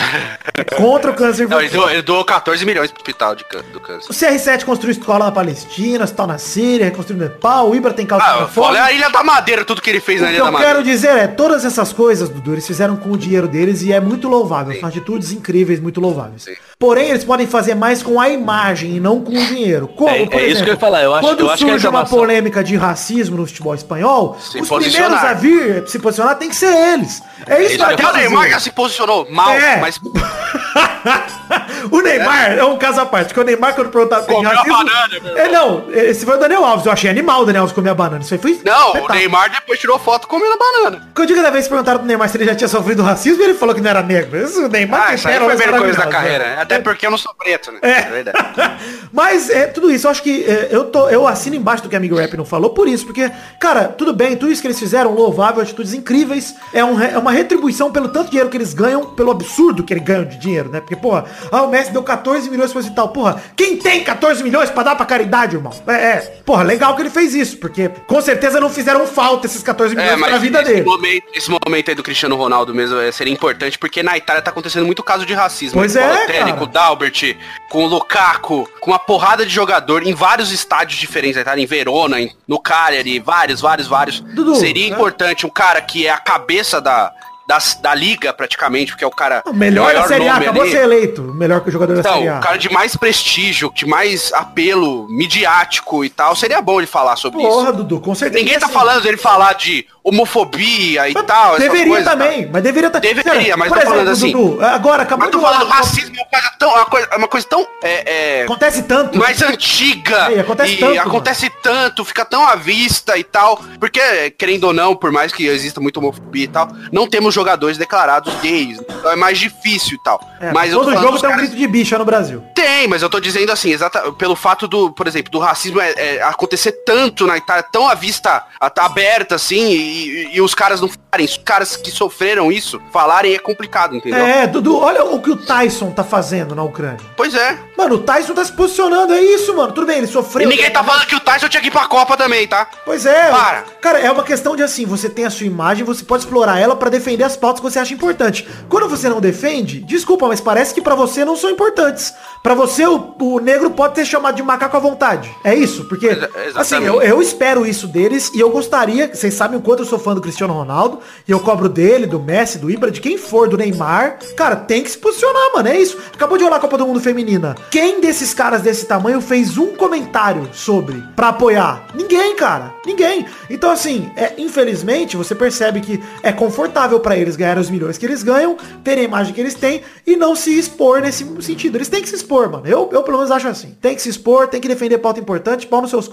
É 0.55 0.65
contra 0.77 1.11
o 1.11 1.15
câncer 1.15 1.49
Não, 1.49 1.59
ele, 1.59 1.67
infantil. 1.67 1.81
doou, 1.81 1.91
ele 1.91 2.03
doou 2.03 2.25
14 2.25 2.65
milhões 2.65 2.91
pro 2.91 3.01
hospital 3.01 3.35
de 3.35 3.45
do 3.73 3.81
câncer. 3.81 4.09
O 4.11 4.15
CR7 4.15 4.65
construiu 4.65 4.93
escola 4.93 5.27
na 5.27 5.33
Palestina, 5.33 6.05
hospital 6.05 6.27
na 6.27 6.39
Síria, 6.39 6.85
reconstruiu 6.87 7.21
no 7.23 7.29
Nepal, 7.29 7.69
o 7.71 7.75
Ibra 7.75 7.93
tem 7.93 8.07
causa 8.07 8.25
Ah, 8.25 8.49
olha 8.57 8.85
a 8.85 8.93
Ilha 8.93 9.11
da 9.11 9.23
Madeira, 9.25 9.65
tudo 9.65 9.83
que 9.83 9.91
ele 9.91 10.01
fez 10.01 10.21
O 10.21 10.25
na 10.25 10.29
que 10.31 10.35
Ilha 10.37 10.43
da 10.45 10.49
eu 10.49 10.53
Madeira. 10.53 10.75
quero 10.75 10.85
dizer 10.85 11.09
é, 11.17 11.27
todas 11.27 11.65
essas 11.65 11.93
coisas, 11.93 12.29
Dudu, 12.29 12.53
eles 12.53 12.67
fizeram 12.67 12.97
com 12.97 13.11
o 13.11 13.17
dinheiro 13.19 13.49
deles 13.49 13.83
e 13.83 13.93
é 13.93 14.01
muito 14.01 14.29
louvável. 14.29 14.79
São 14.79 14.89
atitudes 14.89 15.33
incríveis, 15.33 15.81
muito 15.81 16.01
louváveis. 16.01 16.45
Sim. 16.45 16.55
Porém, 16.81 17.11
eles 17.11 17.25
podem 17.25 17.47
fazer 17.47 17.75
mais 17.75 18.03
com 18.03 18.19
a 18.19 18.31
imagem 18.31 18.97
e 18.97 19.01
não 19.01 19.21
com 19.21 19.31
o 19.33 19.35
dinheiro. 19.47 19.87
Como, 19.87 20.09
É- 20.09 20.25
por 20.25 20.41
é 20.41 20.47
isso 20.47 20.65
que 20.65 20.71
eu 20.71 20.73
ia 20.75 20.81
falar, 20.81 21.03
eu 21.03 21.15
acho- 21.15 21.29
quando 21.29 21.41
eu 21.41 21.51
acho 21.51 21.63
que 21.63 21.71
surge 21.71 21.87
uma 21.87 22.07
polêmica 22.07 22.65
de 22.65 22.75
racismo 22.75 23.37
no 23.37 23.47
futebol 23.47 23.75
espanhol, 23.75 24.39
Se 24.41 24.59
os 24.63 24.67
posicionar. 24.67 25.21
primeiros 25.21 25.31
a 25.31 25.35
vir 25.35 25.87
se 25.87 25.99
posicionar 25.99 26.37
tem 26.39 26.49
que 26.49 26.57
ser 26.57 26.75
eles. 26.75 27.23
É 27.47 27.57
isso, 27.63 27.67
Isso 27.75 27.77
que 27.77 27.83
eu 27.83 27.87
Até 27.87 27.97
quero 27.97 28.15
o 28.15 28.17
Neymar 28.17 28.49
já 28.49 28.59
se 28.59 28.71
posicionou 28.71 29.31
mal, 29.31 29.51
É. 29.51 29.77
mas 29.77 30.01
o 31.91 32.01
Neymar 32.01 32.59
é. 32.59 32.65
um 32.65 32.77
caso 32.79 33.01
à 33.01 33.07
parte, 33.07 33.29
porque 33.29 33.41
o 33.41 33.45
Neymar, 33.45 33.75
quando 33.75 33.91
perguntaram 33.91 34.25
tem 34.25 34.37
Comeu 34.37 34.51
a 34.51 34.55
racismo... 34.55 34.79
banana, 34.79 35.41
é, 35.41 35.49
não, 35.49 35.85
esse 35.91 36.25
foi 36.25 36.37
o 36.37 36.41
Daniel 36.41 36.65
Alves, 36.65 36.87
eu 36.87 36.93
achei 36.93 37.11
animal 37.11 37.43
o 37.43 37.45
Daniel 37.45 37.63
Alves 37.63 37.75
comer 37.75 37.91
a 37.91 37.95
banana. 37.95 38.23
Isso 38.23 38.35
aí 38.35 38.41
foi 38.41 38.61
Não, 38.65 38.75
o 38.75 38.87
espetáculo. 38.89 39.15
Neymar 39.19 39.51
depois 39.51 39.79
tirou 39.79 39.99
foto 39.99 40.27
comendo 40.29 40.53
a 40.53 40.59
banana. 40.59 41.09
Quando 41.15 41.35
cada 41.35 41.51
vez 41.51 41.69
perguntaram 41.69 41.99
pro 41.99 42.07
Neymar 42.07 42.29
se 42.29 42.37
ele 42.37 42.45
já 42.45 42.55
tinha 42.55 42.69
sofrido 42.69 43.03
racismo, 43.03 43.43
ele 43.43 43.55
falou 43.55 43.75
que 43.75 43.81
não 43.81 43.91
era 43.91 44.03
negro. 44.03 44.43
Isso, 44.43 44.65
o 44.65 44.69
Neymar 44.69 45.09
Ah, 45.09 45.15
isso 45.15 45.29
aí 45.29 45.39
foi 45.39 45.53
a 45.53 45.57
melhor 45.57 45.81
coisa 45.81 45.99
da 45.99 46.07
carreira. 46.07 46.45
né? 46.45 46.57
Até 46.61 46.79
porque 46.79 47.07
eu 47.07 47.11
não 47.11 47.19
sou 47.19 47.35
preto, 47.35 47.73
né? 47.73 47.79
É. 47.83 48.03
verdade. 48.03 48.39
Mas 49.13 49.51
é 49.51 49.67
tudo 49.67 49.91
isso, 49.91 50.07
eu 50.07 50.11
acho 50.11 50.23
que 50.23 50.45
é, 50.45 50.69
eu, 50.71 50.85
tô, 50.85 51.09
eu 51.09 51.27
assino 51.27 51.57
embaixo 51.57 51.83
do 51.83 51.89
que 51.89 51.97
a 51.97 51.99
Amigo 51.99 52.17
Rap 52.17 52.37
não 52.37 52.45
falou 52.45 52.71
por 52.71 52.89
isso, 52.89 53.05
porque, 53.05 53.31
cara, 53.59 53.89
tudo 53.89 54.13
bem, 54.13 54.37
tudo 54.37 54.53
isso 54.53 54.61
que 54.61 54.69
eles 54.69 54.79
fizeram, 54.79 55.13
louvável, 55.13 55.63
atitudes 55.63 55.95
incríveis, 55.95 56.55
é, 56.73 56.85
um 56.85 57.01
é 57.01 57.19
uma 57.19 57.33
retribuição 57.33 57.91
pelo 57.91 58.09
tanto 58.09 58.31
dinheiro 58.31 58.49
que 58.49 58.57
eles 58.57 58.73
ganham, 58.73 59.07
pelo 59.15 59.31
absurdo 59.31 59.83
que 59.83 59.93
eles 59.93 60.05
ganham 60.05 60.25
de 60.25 60.37
dinheiro, 60.37 60.71
né? 60.71 60.81
Porque, 60.81 60.97
porra, 60.97 61.25
ah, 61.51 61.63
o 61.63 61.69
Messi 61.71 61.93
deu 61.93 62.03
14 62.03 62.49
milhões 62.51 62.73
pra 62.73 62.81
esse 62.81 62.95
tal, 62.95 63.09
porra, 63.09 63.43
quem 63.57 63.77
tem 63.77 64.03
14 64.05 64.43
milhões 64.43 64.71
pra 64.71 64.83
dar 64.83 64.95
pra 64.97 65.07
caridade, 65.07 65.57
irmão? 65.57 65.73
É, 65.87 65.93
é, 65.93 66.17
porra, 66.45 66.63
legal 66.63 66.95
que 66.97 67.03
ele 67.03 67.11
fez 67.11 67.35
isso, 67.35 67.57
porque 67.59 67.89
com 68.07 68.21
certeza 68.21 68.61
não 68.61 68.69
fizeram 68.71 69.07
falta 69.07 69.47
esses 69.47 69.63
14 69.63 69.95
milhões 69.95 70.13
É, 70.13 70.17
pra 70.29 70.39
vida 70.39 70.63
dele. 70.63 70.83
momento, 70.83 71.25
esse 71.35 71.51
momento 71.51 71.89
aí 71.89 71.95
do 71.95 72.03
Cristiano 72.03 72.37
Ronaldo 72.37 72.75
mesmo 72.75 72.99
é, 72.99 73.11
seria 73.13 73.33
importante, 73.33 73.79
porque 73.79 74.03
na 74.03 74.17
Itália 74.17 74.43
tá 74.43 74.51
acontecendo 74.51 74.87
muito 74.87 75.03
caso 75.03 75.25
de 75.27 75.35
racismo. 75.35 75.81
Pois 75.81 75.93
com 75.95 75.99
o 75.99 76.03
é, 76.03 76.09
Balotelli, 76.09 76.53
com 76.55 76.65
o 76.65 76.67
Dalbert, 76.67 77.37
com 77.69 77.85
o 77.85 77.87
Lukaku, 77.87 78.69
com 78.81 78.91
uma 78.91 78.99
porrada 78.99 79.45
de 79.47 79.53
jogador 79.53 80.07
em 80.07 80.15
vários 80.15 80.51
estádios 80.53 80.99
diferentes 80.99 81.37
da 81.37 81.43
Itália, 81.43 81.63
em 81.63 81.67
Verona, 81.67 82.21
em- 82.21 82.33
no 82.47 82.59
Cagliari, 82.61 83.19
vários, 83.19 83.61
vários, 83.61 83.87
vários. 83.87 84.21
Dudu, 84.21 84.55
seria 84.57 84.89
né? 84.89 84.95
importante 84.95 85.47
um 85.47 85.51
cara 85.51 85.81
que 85.81 86.07
é 86.07 86.11
a 86.11 86.19
cabeça 86.19 86.81
da, 86.81 87.13
da, 87.51 87.59
da 87.83 87.95
liga, 87.95 88.33
praticamente, 88.33 88.93
porque 88.93 89.03
é 89.03 89.07
o 89.07 89.11
cara... 89.11 89.43
O 89.45 89.53
melhor 89.53 89.93
da 89.93 90.07
Série 90.07 90.29
A, 90.29 90.35
nome 90.35 90.45
acabou 90.47 90.63
ali. 90.63 90.71
ser 90.71 90.83
eleito, 90.85 91.23
melhor 91.35 91.61
que 91.63 91.69
o 91.69 91.73
jogador 91.73 91.95
da 91.95 92.01
Então, 92.01 92.15
Série 92.15 92.29
A. 92.29 92.39
o 92.39 92.41
cara 92.41 92.57
de 92.57 92.71
mais 92.73 92.95
prestígio, 92.97 93.73
de 93.75 93.87
mais 93.87 94.33
apelo 94.33 95.09
midiático 95.09 96.05
e 96.05 96.09
tal, 96.11 96.37
seria 96.37 96.61
bom 96.63 96.79
ele 96.79 96.87
falar 96.87 97.17
sobre 97.17 97.41
isso. 97.41 97.49
Porra, 97.51 97.73
Dudu, 97.73 97.99
com 98.01 98.15
certeza. 98.15 98.43
Ninguém 98.45 98.59
tá 98.59 98.67
Assim, 98.67 98.75
falando 98.75 99.03
dele 99.03 99.17
falar 99.17 99.55
de 99.55 99.85
homofobia 100.03 101.09
e 101.09 101.15
tal. 101.15 101.57
essas 101.57 101.65
Deveria 101.69 101.89
coisas, 101.93 102.05
também, 102.13 102.45
tá? 102.45 102.51
mas 102.53 102.63
deveria 102.63 102.87
estar. 102.87 102.99
Deveria, 103.01 103.57
mas 103.57 103.73
tô 103.73 103.81
falando 103.81 104.09
assim- 104.09 104.33
Dudu, 104.33 104.65
agora 104.65 105.03
acabou 105.03 105.25
Mas 105.27 105.33
tô 105.33 105.41
falando, 105.41 105.69
racismo 105.69 106.15
é 106.17 106.21
uma 106.21 106.29
coisa 106.29 106.51
tão. 106.59 106.71
é 106.71 106.75
Uma 106.81 106.87
coisa, 106.87 107.09
é 107.11 107.17
uma 107.17 107.29
coisa 107.29 107.47
tão. 107.49 107.67
É, 107.83 108.39
é, 108.41 108.43
Acontece 108.45 108.83
tanto. 108.85 109.19
mais 109.19 109.43
antiga. 109.43 110.29
É, 110.31 110.37
e 110.37 110.41
acontece 110.41 110.77
tanto, 110.77 110.95
mano. 110.97 111.09
acontece 111.09 111.51
tanto, 111.63 112.05
fica 112.05 112.25
tão 112.25 112.47
à 112.47 112.55
vista 112.55 113.17
e 113.19 113.25
tal. 113.25 113.61
Porque, 113.79 114.31
querendo 114.39 114.65
ou 114.65 114.73
não, 114.73 114.95
por 114.95 115.11
mais 115.11 115.33
que 115.33 115.47
exista 115.47 115.81
muita 115.81 115.99
homofobia 116.01 116.45
e 116.45 116.49
tal, 116.49 116.69
não 116.93 117.07
temos 117.09 117.35
jogadores 117.41 117.79
declarados 117.79 118.33
gays. 118.43 118.79
Então 118.79 119.11
é 119.11 119.17
mais 119.17 119.39
difícil 119.39 119.97
e 119.97 119.99
tal. 120.03 120.21
É, 120.41 120.53
mas 120.53 120.73
todo 120.73 120.93
jogo 120.97 121.19
tem 121.19 121.31
um 121.31 121.37
grito 121.37 121.57
de 121.57 121.67
bicha 121.67 121.99
no 121.99 122.05
Brasil. 122.05 122.45
Tem, 122.63 122.87
mas 122.89 123.03
eu 123.03 123.09
tô 123.09 123.19
dizendo 123.21 123.51
assim, 123.51 123.71
exata, 123.71 124.13
pelo 124.13 124.37
fato 124.37 124.69
do, 124.69 124.93
por 124.93 125.07
exemplo, 125.07 125.31
do 125.31 125.39
racismo 125.39 125.81
é, 125.81 125.93
é, 125.97 126.23
acontecer 126.23 126.73
tanto 126.85 127.27
na 127.27 127.37
Itália, 127.39 127.63
tão 127.63 127.89
à 127.89 127.95
vista 127.95 128.45
a- 128.61 128.69
tá 128.71 128.85
aberta 128.85 129.35
assim, 129.37 129.71
e, 129.73 130.37
e 130.37 130.41
os 130.41 130.55
caras 130.55 130.81
não 130.81 130.89
falarem, 130.89 131.27
os 131.27 131.37
caras 131.39 131.77
que 131.77 131.91
sofreram 131.91 132.53
isso, 132.53 132.81
falarem 132.93 133.35
é 133.35 133.39
complicado, 133.39 133.97
entendeu? 133.97 134.25
É, 134.25 134.47
Dudu, 134.47 134.77
olha 134.79 135.05
o 135.05 135.21
que 135.21 135.31
o 135.31 135.37
Tyson 135.37 135.91
tá 135.91 136.05
fazendo 136.05 136.55
na 136.55 136.63
Ucrânia. 136.63 136.99
Pois 137.17 137.35
é. 137.35 137.59
Mano, 137.77 137.95
o 137.97 137.99
Tyson 137.99 138.35
tá 138.35 138.45
se 138.45 138.53
posicionando, 138.53 139.13
é 139.15 139.21
isso, 139.23 139.55
mano. 139.57 139.73
Tudo 139.73 139.87
bem, 139.87 139.97
ele 139.99 140.07
E 140.07 140.11
sofreu. 140.11 140.49
ninguém 140.49 140.71
tá 140.71 140.85
falando 140.85 141.07
que 141.07 141.15
o 141.17 141.21
Tyson 141.21 141.49
tinha 141.49 141.61
que 141.63 141.69
ir 141.69 141.71
pra 141.71 141.87
Copa 141.87 142.17
também, 142.17 142.47
tá? 142.47 142.67
Pois 142.85 143.07
é. 143.07 143.31
Para. 143.31 143.65
Cara, 143.81 143.99
é 144.01 144.11
uma 144.11 144.23
questão 144.23 144.55
de 144.55 144.63
assim, 144.63 144.85
você 144.85 145.09
tem 145.09 145.25
a 145.25 145.31
sua 145.31 145.47
imagem, 145.47 145.85
você 145.85 146.05
pode 146.05 146.25
explorar 146.25 146.59
ela 146.59 146.77
pra 146.77 146.91
defender 146.91 147.25
as 147.25 147.37
pautas 147.37 147.61
que 147.61 147.71
você 147.71 147.79
acha 147.79 147.95
importante. 147.95 148.47
Quando 148.69 148.89
você 148.89 149.09
não 149.09 149.21
defende, 149.21 149.81
desculpa, 149.81 150.29
mas 150.29 150.41
parece 150.41 150.75
que 150.75 150.83
pra 150.83 150.95
você 150.95 151.25
não 151.25 151.37
são 151.37 151.49
importantes. 151.51 152.13
Pra 152.43 152.50
você, 152.55 152.87
o, 152.87 153.15
o 153.19 153.41
negro 153.41 153.71
pode 153.71 153.95
ser 153.97 154.05
chamado 154.05 154.37
de 154.37 154.43
macaco 154.43 154.77
à 154.77 154.81
vontade. 154.81 155.31
É 155.45 155.55
isso, 155.55 155.85
porque, 155.85 156.09
assim, 156.55 156.83
eu, 156.85 157.03
eu 157.03 157.21
espero 157.21 157.67
isso 157.67 157.87
deles 157.87 158.31
e 158.35 158.41
eu 158.41 158.51
gostaria, 158.51 159.15
vocês 159.15 159.35
sabem 159.35 159.59
o 159.59 159.63
quanto 159.63 159.81
eu 159.81 159.87
sou 159.87 159.99
fã 159.99 160.15
do 160.15 160.21
Cristiano 160.21 160.53
Ronaldo, 160.53 161.01
e 161.27 161.31
eu 161.31 161.41
cobro 161.41 161.69
dele, 161.69 162.07
do 162.07 162.21
Messi, 162.21 162.59
do 162.59 162.71
Ibra, 162.71 162.91
de 162.91 163.01
quem 163.01 163.19
for, 163.19 163.49
do 163.49 163.57
Neymar. 163.57 164.19
Cara, 164.37 164.57
tem 164.57 164.83
que 164.83 164.91
se 164.91 164.99
posicionar, 164.99 165.53
mano, 165.55 165.69
é 165.69 165.79
isso. 165.79 165.99
Acabou 166.13 166.39
de 166.39 166.45
rolar 166.45 166.57
a 166.57 166.61
Copa 166.61 166.79
do 166.79 166.87
Mundo 166.87 167.01
Feminina. 167.01 167.55
Quem 167.71 168.01
desses 168.01 168.35
caras 168.35 168.63
desse 168.63 168.87
tamanho 168.87 169.21
fez 169.21 169.57
um 169.59 169.75
comentário 169.77 170.49
sobre, 170.53 171.03
pra 171.15 171.29
apoiar? 171.29 171.87
Ninguém, 171.95 172.35
cara. 172.37 172.75
Ninguém. 172.87 173.27
Então, 173.49 173.71
assim, 173.71 174.11
é, 174.17 174.35
infelizmente, 174.39 175.17
você 175.17 175.35
percebe 175.35 175.81
que 175.81 176.01
é 176.23 176.33
confortável 176.33 177.01
pra 177.01 177.17
eles 177.17 177.37
ganharem 177.37 177.61
os 177.61 177.71
milhões 177.71 177.99
que 177.99 178.07
eles 178.07 178.23
ganham, 178.23 178.57
terem 178.83 179.05
a 179.05 179.09
imagem 179.09 179.35
que 179.35 179.41
eles 179.41 179.55
têm 179.55 179.83
e 180.07 180.17
não 180.17 180.35
se 180.35 180.59
expor 180.59 181.01
nesse 181.01 181.25
sentido. 181.41 181.77
Eles 181.77 181.89
têm 181.89 182.03
que 182.03 182.09
se 182.09 182.15
expor, 182.15 182.40
mano. 182.49 182.67
Eu, 182.67 182.89
eu 182.93 183.03
pelo 183.03 183.19
menos 183.19 183.31
acho 183.31 183.49
assim. 183.49 183.77
Tem 183.81 183.95
que 183.95 184.03
se 184.03 184.09
expor, 184.09 184.49
tem 184.49 184.61
que 184.61 184.69
defender 184.69 184.99
pauta 184.99 185.21
importante, 185.21 185.67
pau 185.67 185.81
nos 185.81 185.91
seus 185.91 186.07
c... 186.07 186.13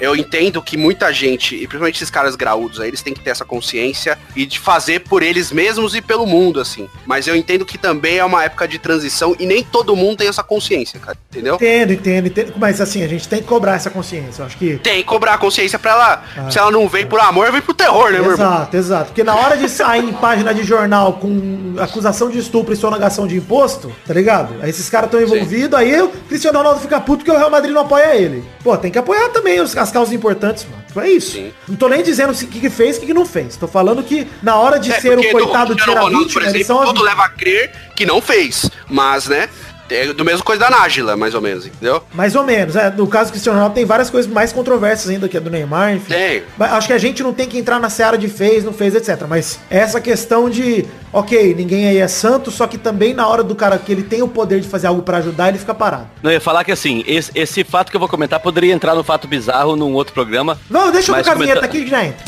Eu 0.00 0.14
entendo 0.16 0.62
que 0.62 0.76
muita 0.76 1.12
gente, 1.12 1.54
e 1.54 1.60
principalmente 1.66 1.96
esses 1.96 2.10
caras 2.10 2.36
graúdos 2.36 2.80
aí, 2.80 2.88
eles 2.88 3.02
têm 3.02 3.14
que 3.14 3.20
ter 3.20 3.30
essa 3.30 3.44
consciência 3.44 4.18
e 4.34 4.44
de 4.46 4.58
fazer 4.58 5.00
por 5.00 5.22
eles 5.22 5.50
mesmos 5.52 5.94
e 5.94 6.00
pelo 6.00 6.26
mundo, 6.26 6.60
assim. 6.60 6.88
Mas 7.06 7.26
eu 7.26 7.34
entendo 7.36 7.64
que 7.64 7.78
também 7.78 8.18
é 8.18 8.24
uma 8.24 8.44
época 8.44 8.66
de 8.68 8.78
transição 8.78 9.34
e 9.38 9.46
nem 9.46 9.62
todo 9.62 9.96
mundo 9.96 10.18
tem 10.18 10.28
essa 10.28 10.42
consciência, 10.42 10.98
cara. 11.00 11.16
Entendeu? 11.30 11.54
Entendo, 11.56 11.92
entendo, 11.92 12.26
entendo. 12.28 12.52
Mas 12.56 12.80
assim, 12.80 13.02
a 13.02 13.08
gente 13.08 13.28
tem 13.28 13.40
que 13.40 13.46
cobrar 13.48 13.74
essa 13.74 13.90
consciência. 13.90 14.42
Eu 14.42 14.46
acho 14.46 14.56
que. 14.56 14.78
Tem 14.78 14.98
que 14.98 15.04
cobrar 15.04 15.34
a 15.34 15.38
consciência 15.38 15.78
pra 15.78 15.90
ela. 15.92 16.50
Se 16.50 16.58
ela 16.58 16.70
não 16.70 16.88
vem 16.88 17.06
por 17.06 17.20
amor, 17.20 17.50
vem 17.52 17.60
pro 17.60 17.74
terror, 17.74 18.10
né, 18.12 18.18
meu 18.20 18.32
irmão? 18.32 18.46
Exato, 18.54 18.76
exato. 18.76 19.04
Porque 19.06 19.24
na 19.24 19.34
hora 19.34 19.56
de 19.56 19.68
sair 19.68 20.04
em 20.04 20.12
página 20.12 20.52
de 20.54 20.62
jornal 20.64 21.14
com 21.14 21.74
acusação 21.78 22.30
de 22.30 22.38
estupro 22.38 22.72
e 22.72 22.76
sonegação 22.76 23.26
de 23.26 23.36
imposto, 23.36 23.92
tá 24.06 24.14
ligado? 24.14 24.54
Aí 24.62 24.70
esses 24.70 24.88
caras 24.88 25.06
estão 25.08 25.20
envolvidos, 25.20 25.78
aí 25.78 26.00
o 26.00 26.08
Cristiano 26.08 26.58
Ronaldo 26.58 26.80
fica 26.80 27.00
puto 27.00 27.18
porque 27.18 27.30
o 27.30 27.36
Real 27.38 27.50
Madrid 27.50 27.72
não 27.74 27.82
apoia 27.82 28.14
ele. 28.16 28.44
Pô, 28.62 28.76
tem 28.76 28.90
que 28.90 28.98
apoiar 28.98 29.28
também 29.30 29.60
os- 29.60 29.76
as 29.76 29.85
das 29.86 29.92
causas 29.92 30.12
importantes, 30.14 30.64
mano. 30.64 30.82
Tipo, 30.86 31.00
É 31.00 31.08
isso. 31.10 31.32
Sim. 31.32 31.52
Não 31.68 31.76
tô 31.76 31.88
nem 31.88 32.02
dizendo 32.02 32.32
o 32.32 32.34
que, 32.36 32.60
que 32.60 32.70
fez 32.70 32.96
e 32.96 32.98
o 32.98 33.00
que, 33.00 33.06
que 33.08 33.14
não 33.14 33.26
fez. 33.26 33.56
Tô 33.56 33.66
falando 33.68 34.02
que 34.02 34.26
na 34.42 34.56
hora 34.56 34.78
de 34.78 34.90
É, 34.92 35.00
ser 35.00 35.18
o 35.18 35.30
coitado 35.30 35.74
de 35.74 35.82
ser 35.82 35.90
Cristiano 35.90 36.16
a 36.16 36.18
vítima, 36.20 36.46
eles 36.46 36.66
são 36.66 36.80
vítima. 36.80 37.02
leva 37.02 37.24
a 37.24 37.28
crer 37.28 37.72
que 37.94 38.04
não 38.06 38.20
fez. 38.20 38.70
Mas, 38.88 39.26
né? 39.28 39.48
É 39.90 40.12
do 40.12 40.24
mesmo 40.24 40.44
coisa 40.44 40.60
da 40.60 40.70
Nájila, 40.70 41.16
mais 41.16 41.34
ou 41.34 41.40
menos, 41.40 41.66
entendeu? 41.66 42.02
Mais 42.14 42.34
ou 42.34 42.44
menos, 42.44 42.76
é. 42.76 42.90
No 42.90 43.06
caso 43.06 43.30
do 43.30 43.32
Cristiano 43.32 43.56
Ronaldo 43.56 43.74
tem 43.74 43.84
várias 43.84 44.10
coisas 44.10 44.30
mais 44.30 44.52
controversas 44.52 45.10
ainda 45.10 45.28
que 45.28 45.36
a 45.36 45.40
do 45.40 45.50
Neymar, 45.50 45.94
enfim. 45.94 46.12
Tem. 46.12 46.42
Mas 46.56 46.72
acho 46.72 46.86
que 46.86 46.92
a 46.92 46.98
gente 46.98 47.22
não 47.22 47.32
tem 47.32 47.46
que 47.46 47.58
entrar 47.58 47.78
na 47.78 47.88
seara 47.90 48.18
de 48.18 48.28
fez, 48.28 48.64
não 48.64 48.72
fez, 48.72 48.94
etc. 48.94 49.26
Mas 49.28 49.60
essa 49.70 50.00
questão 50.00 50.50
de, 50.50 50.84
ok, 51.12 51.54
ninguém 51.54 51.86
aí 51.88 51.98
é 51.98 52.08
santo, 52.08 52.50
só 52.50 52.66
que 52.66 52.78
também 52.78 53.14
na 53.14 53.26
hora 53.26 53.42
do 53.42 53.54
cara 53.54 53.78
que 53.78 53.92
ele 53.92 54.02
tem 54.02 54.22
o 54.22 54.28
poder 54.28 54.60
de 54.60 54.68
fazer 54.68 54.86
algo 54.88 55.02
pra 55.02 55.18
ajudar, 55.18 55.48
ele 55.48 55.58
fica 55.58 55.74
parado. 55.74 56.08
Não, 56.22 56.30
eu 56.30 56.34
ia 56.34 56.40
falar 56.40 56.64
que 56.64 56.72
assim, 56.72 57.04
esse, 57.06 57.30
esse 57.34 57.64
fato 57.64 57.90
que 57.90 57.96
eu 57.96 58.00
vou 58.00 58.08
comentar 58.08 58.40
poderia 58.40 58.72
entrar 58.72 58.94
no 58.94 59.04
fato 59.04 59.28
bizarro 59.28 59.76
num 59.76 59.92
outro 59.94 60.12
programa. 60.12 60.58
Não, 60.68 60.90
deixa 60.90 61.12
eu 61.12 61.16
tocar 61.16 61.32
a 61.32 61.34
vinheta 61.34 61.64
aqui 61.64 61.84
que 61.84 61.90
já 61.90 62.04
entra. 62.04 62.24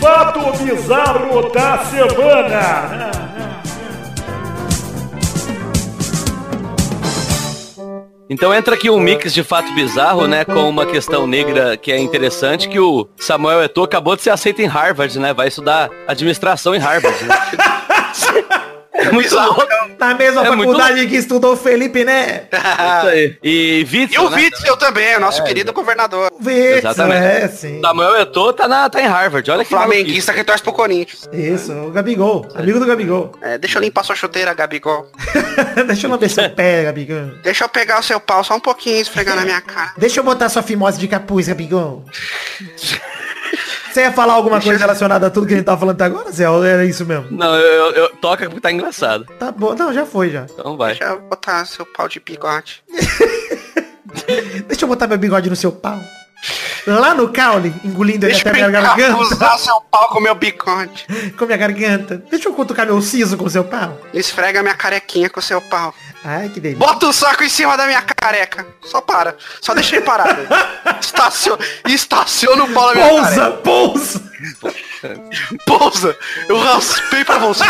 Fato 0.00 0.64
bizarro 0.64 1.50
da 1.52 1.84
semana. 1.84 3.27
Então 8.30 8.54
entra 8.54 8.74
aqui 8.74 8.90
um 8.90 9.00
mix 9.00 9.32
de 9.32 9.42
fato 9.42 9.72
bizarro, 9.74 10.26
né, 10.26 10.44
com 10.44 10.68
uma 10.68 10.84
questão 10.84 11.26
negra 11.26 11.78
que 11.78 11.90
é 11.90 11.98
interessante, 11.98 12.68
que 12.68 12.78
o 12.78 13.08
Samuel 13.16 13.62
Eto'o 13.62 13.84
acabou 13.84 14.16
de 14.16 14.22
ser 14.22 14.30
aceito 14.30 14.60
em 14.60 14.66
Harvard, 14.66 15.18
né, 15.18 15.32
vai 15.32 15.48
estudar 15.48 15.88
administração 16.06 16.74
em 16.74 16.78
Harvard. 16.78 17.24
Né? 17.24 17.34
É 18.98 19.12
muito 19.12 19.34
louco. 19.34 19.64
Na 19.98 20.14
mesma 20.14 20.42
É 20.42 20.46
faculdade 20.46 21.06
que 21.06 21.16
estudou 21.16 21.52
o 21.52 21.56
Felipe, 21.56 22.04
né? 22.04 22.42
Isso 22.52 23.06
aí. 23.08 23.38
E 23.42 23.86
E 23.92 23.98
Witzel, 23.98 24.24
o 24.24 24.30
né? 24.30 24.36
Witzel 24.36 24.76
também, 24.76 25.16
o 25.16 25.20
nosso 25.20 25.42
querido 25.44 25.72
governador. 25.72 26.32
Vê, 26.40 26.78
Exatamente. 26.78 27.24
é, 27.24 27.48
sim. 27.48 27.80
Samuel 27.80 28.20
Eto'o 28.20 28.52
tá, 28.52 28.66
na, 28.66 28.90
tá 28.90 29.00
em 29.00 29.06
Harvard, 29.06 29.48
olha 29.50 29.64
que 29.64 29.70
Flamenguista 29.70 30.32
que 30.32 30.42
torce 30.44 30.62
pro 30.62 30.72
Corinthians. 30.72 31.28
Isso, 31.32 31.72
o 31.72 31.90
Gabigol, 31.90 32.46
amigo 32.54 32.80
do 32.80 32.86
Gabigol. 32.86 33.32
É, 33.40 33.56
deixa 33.56 33.78
eu 33.78 33.82
limpar 33.82 34.04
sua 34.04 34.16
chuteira, 34.16 34.52
Gabigol. 34.54 35.10
Deixa 35.86 36.06
eu 36.06 36.10
lamber 36.10 36.28
seu 36.30 36.48
pé, 36.50 36.84
Gabigol. 36.84 37.26
Deixa 37.42 37.64
eu 37.64 37.68
pegar 37.68 38.00
o 38.00 38.02
seu 38.02 38.18
pau 38.20 38.42
só 38.42 38.56
um 38.56 38.60
pouquinho 38.60 38.96
e 38.96 39.00
esfregar 39.00 39.36
na 39.36 39.42
minha 39.44 39.60
cara. 39.60 39.92
Deixa 39.96 40.20
eu 40.20 40.24
botar 40.24 40.48
sua 40.48 40.62
fimose 40.62 40.98
de 40.98 41.06
capuz, 41.08 41.46
Gabigol. 41.48 42.04
Você 43.92 44.00
ia 44.02 44.12
falar 44.12 44.34
alguma 44.34 44.60
coisa 44.60 44.78
relacionada 44.78 45.26
a 45.26 45.30
tudo 45.30 45.46
que 45.46 45.54
a 45.54 45.56
gente 45.56 45.66
tava 45.66 45.78
falando 45.80 45.94
até 45.96 46.04
agora, 46.04 46.30
Zé? 46.30 46.48
Ou 46.48 46.64
era 46.64 46.84
isso 46.84 47.04
mesmo? 47.06 47.26
Não, 47.30 47.54
eu, 47.54 47.60
eu, 47.86 47.92
eu- 47.94 48.08
toca 48.16 48.44
porque 48.46 48.60
tá 48.60 48.70
engraçado. 48.70 49.24
Tá 49.38 49.50
bom, 49.50 49.74
não, 49.74 49.92
já 49.92 50.04
foi 50.06 50.30
já. 50.30 50.46
Então 50.52 50.76
vai. 50.76 50.90
Deixa 50.94 51.04
eu 51.12 51.20
botar 51.20 51.64
seu 51.64 51.86
pau 51.86 52.08
de 52.08 52.20
bigode. 52.20 52.82
Deixa 54.66 54.84
eu 54.84 54.88
botar 54.88 55.06
meu 55.06 55.18
bigode 55.18 55.48
no 55.50 55.56
seu 55.56 55.72
pau. 55.72 55.98
Lá 56.86 57.14
no 57.14 57.28
caule, 57.30 57.74
engolindo 57.84 58.24
ele 58.24 58.32
Deixa 58.32 58.48
até 58.48 58.60
eu 58.62 58.68
minha 58.68 58.80
garganta. 58.80 59.10
encapuzar 59.10 59.58
seu 59.58 59.80
pau 59.90 60.08
com 60.08 60.20
meu 60.20 60.34
bigode. 60.34 61.06
com 61.36 61.44
minha 61.44 61.58
garganta. 61.58 62.22
Deixa 62.30 62.48
eu 62.48 62.54
cutucar 62.54 62.86
meu 62.86 63.00
siso 63.02 63.36
com 63.36 63.48
seu 63.48 63.64
pau. 63.64 63.98
Esfrega 64.14 64.62
minha 64.62 64.74
carequinha 64.74 65.28
com 65.28 65.40
seu 65.40 65.60
pau. 65.60 65.92
Ai, 66.24 66.48
que 66.48 66.60
delícia. 66.60 66.84
Bota 66.84 67.06
o 67.06 67.12
saco 67.12 67.44
em 67.44 67.48
cima 67.48 67.76
da 67.76 67.86
minha 67.86 68.02
careca. 68.02 68.66
Só 68.82 69.00
para. 69.00 69.36
Só 69.60 69.72
deixa 69.74 69.96
ele 69.96 70.04
parado. 70.04 70.40
Estaciona, 71.00 71.64
estaciona 71.86 72.64
o 72.64 72.72
pau 72.72 72.88
na 72.88 72.94
minha 72.94 73.08
Pousa, 73.08 73.34
careca. 73.40 73.56
pousa. 73.58 74.22
Pousa. 75.66 76.16
Eu 76.48 76.58
raspei 76.58 77.24
pra 77.24 77.38
você. 77.38 77.64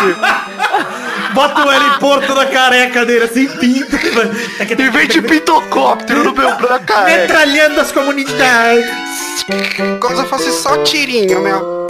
Bota 1.34 1.66
o 1.66 1.72
heliporto 1.72 2.34
na 2.34 2.46
careca 2.46 3.04
dele, 3.04 3.24
assim, 3.24 3.46
pinta. 3.48 3.96
Em 4.82 4.90
vez 4.90 5.08
de 5.08 5.20
pintocóptero 5.22 6.24
no 6.24 6.32
meu 6.32 6.56
branco 6.56 6.86
careca. 6.86 7.20
Metralhando 7.20 7.80
as 7.80 7.92
comunidades. 7.92 8.88
Como 10.00 10.16
se 10.16 10.22
eu 10.22 10.28
fosse 10.28 10.52
só 10.52 10.82
tirinho, 10.82 11.40
meu. 11.40 11.86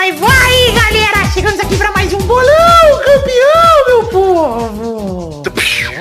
Vai, 0.00 0.12
vai, 0.12 0.72
galera! 0.72 1.30
Chegamos 1.30 1.60
aqui 1.60 1.76
pra 1.76 1.92
mais 1.92 2.10
um 2.14 2.18
bolão 2.20 3.00
campeão, 3.04 3.86
meu 3.86 4.04
povo! 4.08 5.42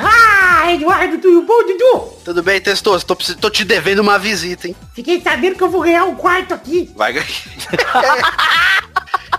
Ah, 0.01 0.71
Eduardo, 0.71 1.17
tudo 1.17 1.41
bom, 1.41 1.65
Dudu? 1.65 2.13
Tudo 2.23 2.41
bem, 2.41 2.61
Testoso? 2.61 3.05
Tô, 3.05 3.13
tô 3.13 3.49
te 3.49 3.65
devendo 3.65 3.99
uma 3.99 4.17
visita, 4.17 4.69
hein? 4.69 4.75
Fiquei 4.93 5.19
sabendo 5.19 5.57
que 5.57 5.63
eu 5.63 5.69
vou 5.69 5.81
ganhar 5.81 6.05
um 6.05 6.15
quarto 6.15 6.53
aqui. 6.53 6.89
Vai 6.95 7.11
ganhar. 7.11 7.27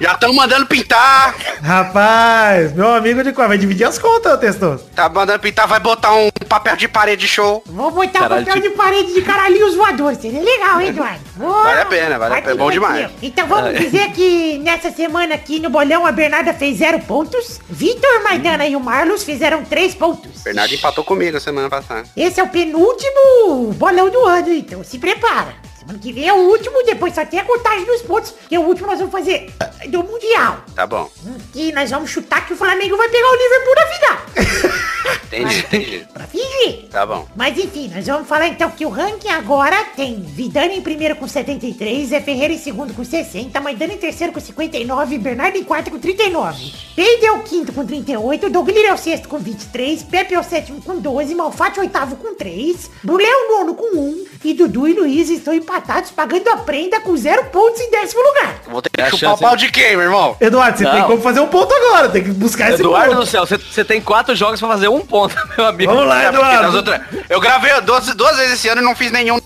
Já 0.00 0.12
estão 0.12 0.32
mandando 0.32 0.64
pintar. 0.66 1.34
Rapaz, 1.62 2.72
meu 2.72 2.94
amigo 2.94 3.22
de 3.22 3.32
qual? 3.34 3.46
Vai 3.48 3.58
dividir 3.58 3.84
as 3.84 3.98
contas, 3.98 4.38
Testoso. 4.40 4.84
Tá 4.94 5.10
mandando 5.10 5.38
pintar, 5.40 5.68
vai 5.68 5.78
botar 5.78 6.14
um 6.14 6.30
papel 6.48 6.74
de 6.74 6.88
parede 6.88 7.28
show. 7.28 7.62
Vou 7.66 7.90
botar 7.90 8.20
Caralho, 8.20 8.46
papel 8.46 8.62
tipo- 8.62 8.70
de 8.70 8.76
parede 8.82 9.12
de 9.14 9.20
caralhinhos 9.22 9.74
voadores. 9.76 10.18
Seria 10.18 10.40
legal, 10.42 10.80
hein, 10.80 10.88
Eduardo? 10.88 11.20
Vale 11.36 11.80
a 11.82 11.84
pena, 11.86 12.18
vale 12.18 12.32
a 12.34 12.36
pena, 12.42 12.52
que 12.52 12.58
bom 12.58 12.70
demais. 12.70 13.10
Então 13.20 13.46
vamos 13.46 13.78
dizer 13.78 14.10
que 14.12 14.58
nessa 14.58 14.90
semana 14.90 15.34
aqui 15.34 15.60
no 15.60 15.68
bolão 15.68 16.06
a 16.06 16.12
Bernarda 16.12 16.54
fez 16.54 16.78
zero 16.78 16.98
pontos. 17.00 17.60
Vitor 17.68 18.22
Maidana 18.22 18.66
e 18.66 18.74
o 18.76 18.80
Marlos 18.80 19.22
fizeram 19.22 19.64
três 19.64 19.94
pontos. 19.94 20.40
Bernardo 20.42 20.74
empatou 20.74 21.04
comigo 21.04 21.36
a 21.36 21.40
semana 21.40 21.68
passada. 21.68 22.04
Esse 22.16 22.40
é 22.40 22.42
o 22.42 22.48
penúltimo 22.48 23.74
bolão 23.76 24.08
do 24.08 24.24
ano, 24.24 24.50
então 24.52 24.82
se 24.82 24.98
prepara. 24.98 25.54
Semana 25.80 25.98
que 25.98 26.12
vem 26.12 26.28
é 26.28 26.32
o 26.34 26.36
último, 26.36 26.84
depois 26.84 27.14
só 27.14 27.24
tem 27.24 27.40
a 27.40 27.44
contagem 27.44 27.86
dos 27.86 28.02
pontos, 28.02 28.34
que 28.46 28.54
é 28.54 28.58
o 28.58 28.64
último 28.64 28.86
nós 28.86 28.98
vamos 28.98 29.12
fazer 29.12 29.50
do 29.88 30.02
Mundial. 30.02 30.62
Tá 30.74 30.86
bom. 30.86 31.10
E 31.54 31.72
nós 31.72 31.90
vamos 31.90 32.10
chutar 32.10 32.46
que 32.46 32.52
o 32.52 32.56
Flamengo 32.56 32.98
vai 32.98 33.08
pegar 33.08 33.28
o 33.30 33.34
Liverpool 33.34 33.74
na 33.74 33.86
final. 33.86 34.80
Entendi, 35.32 35.58
entendi. 35.60 36.06
pra 36.12 36.26
fingir. 36.26 36.88
Tá 36.90 37.06
bom. 37.06 37.26
Mas 37.36 37.56
enfim, 37.56 37.90
nós 37.94 38.06
vamos 38.06 38.28
falar 38.28 38.48
então 38.48 38.70
que 38.70 38.84
o 38.84 38.88
ranking 38.88 39.28
agora 39.28 39.84
tem 39.96 40.20
Vidani 40.20 40.76
em 40.76 40.82
primeiro 40.82 41.16
com 41.16 41.26
73, 41.26 42.08
Zé 42.08 42.20
Ferreira 42.20 42.52
em 42.52 42.58
segundo 42.58 42.92
com 42.92 43.04
60, 43.04 43.58
Maidana 43.60 43.94
em 43.94 43.96
terceiro 43.96 44.32
com 44.32 44.40
59, 44.40 45.18
Bernardo 45.18 45.56
em 45.56 45.64
quarto 45.64 45.90
com 45.90 45.98
39. 45.98 46.72
Peide 46.94 47.26
é 47.26 47.32
o 47.32 47.42
quinto 47.42 47.72
com 47.72 47.86
38, 47.86 48.50
Douglas 48.50 48.84
é 48.84 48.92
o 48.92 48.98
sexto 48.98 49.28
com 49.28 49.38
23, 49.38 50.02
Pepe 50.02 50.34
é 50.34 50.40
o 50.40 50.44
sétimo 50.44 50.82
com 50.82 50.98
12, 50.98 51.34
Malfatti 51.34 51.78
é 51.78 51.82
o 51.82 51.84
oitavo 51.84 52.16
com 52.16 52.34
3, 52.34 52.90
Brulé 53.02 53.24
é 53.24 53.36
o 53.36 53.58
nono 53.58 53.74
com 53.74 53.96
1 53.96 54.26
e 54.44 54.54
Dudu 54.54 54.88
e 54.88 54.94
Luiz 54.94 55.30
estão 55.30 55.54
empatados 55.54 55.79
pagando 56.14 56.48
a 56.50 56.56
prenda 56.58 57.00
com 57.00 57.16
zero 57.16 57.44
pontos 57.46 57.80
em 57.80 57.90
décimo 57.90 58.22
lugar. 58.22 58.56
Vou 58.68 58.82
ter 58.82 58.90
que 58.90 59.00
É 59.00 59.10
chupar 59.10 59.34
o 59.34 59.38
pau 59.38 59.56
de 59.56 59.70
quem, 59.70 59.90
meu 59.96 60.02
irmão? 60.02 60.36
Eduardo, 60.40 60.78
você 60.78 60.84
Não. 60.84 60.92
tem 60.92 61.02
como 61.04 61.22
fazer 61.22 61.40
um 61.40 61.48
ponto 61.48 61.72
agora. 61.74 62.08
Tem 62.08 62.22
que 62.22 62.30
buscar 62.30 62.70
esse 62.72 62.80
Eduardo 62.80 63.10
do 63.14 63.16
ponto. 63.18 63.28
céu, 63.28 63.46
você- 63.46 63.84
tem 63.84 64.00
quatro 64.00 64.34
jogos 64.34 64.60
pra 64.60 64.68
fazer 64.68 64.88
um 64.88 65.00
ponto, 65.00 65.34
meu 65.56 65.66
amigo. 65.66 65.92
Vamos 65.92 66.08
lá, 66.08 66.24
É, 66.24 66.28
Eduardo. 66.28 66.76
outras- 66.76 67.00
Eu 67.28 67.40
gravei 67.40 67.80
duas, 67.80 68.06
duas 68.14 68.36
vezes 68.36 68.54
esse 68.54 68.68
ano 68.68 68.80
e 68.80 68.84
não 68.84 68.94
fiz 68.94 69.10
nenhum. 69.10 69.40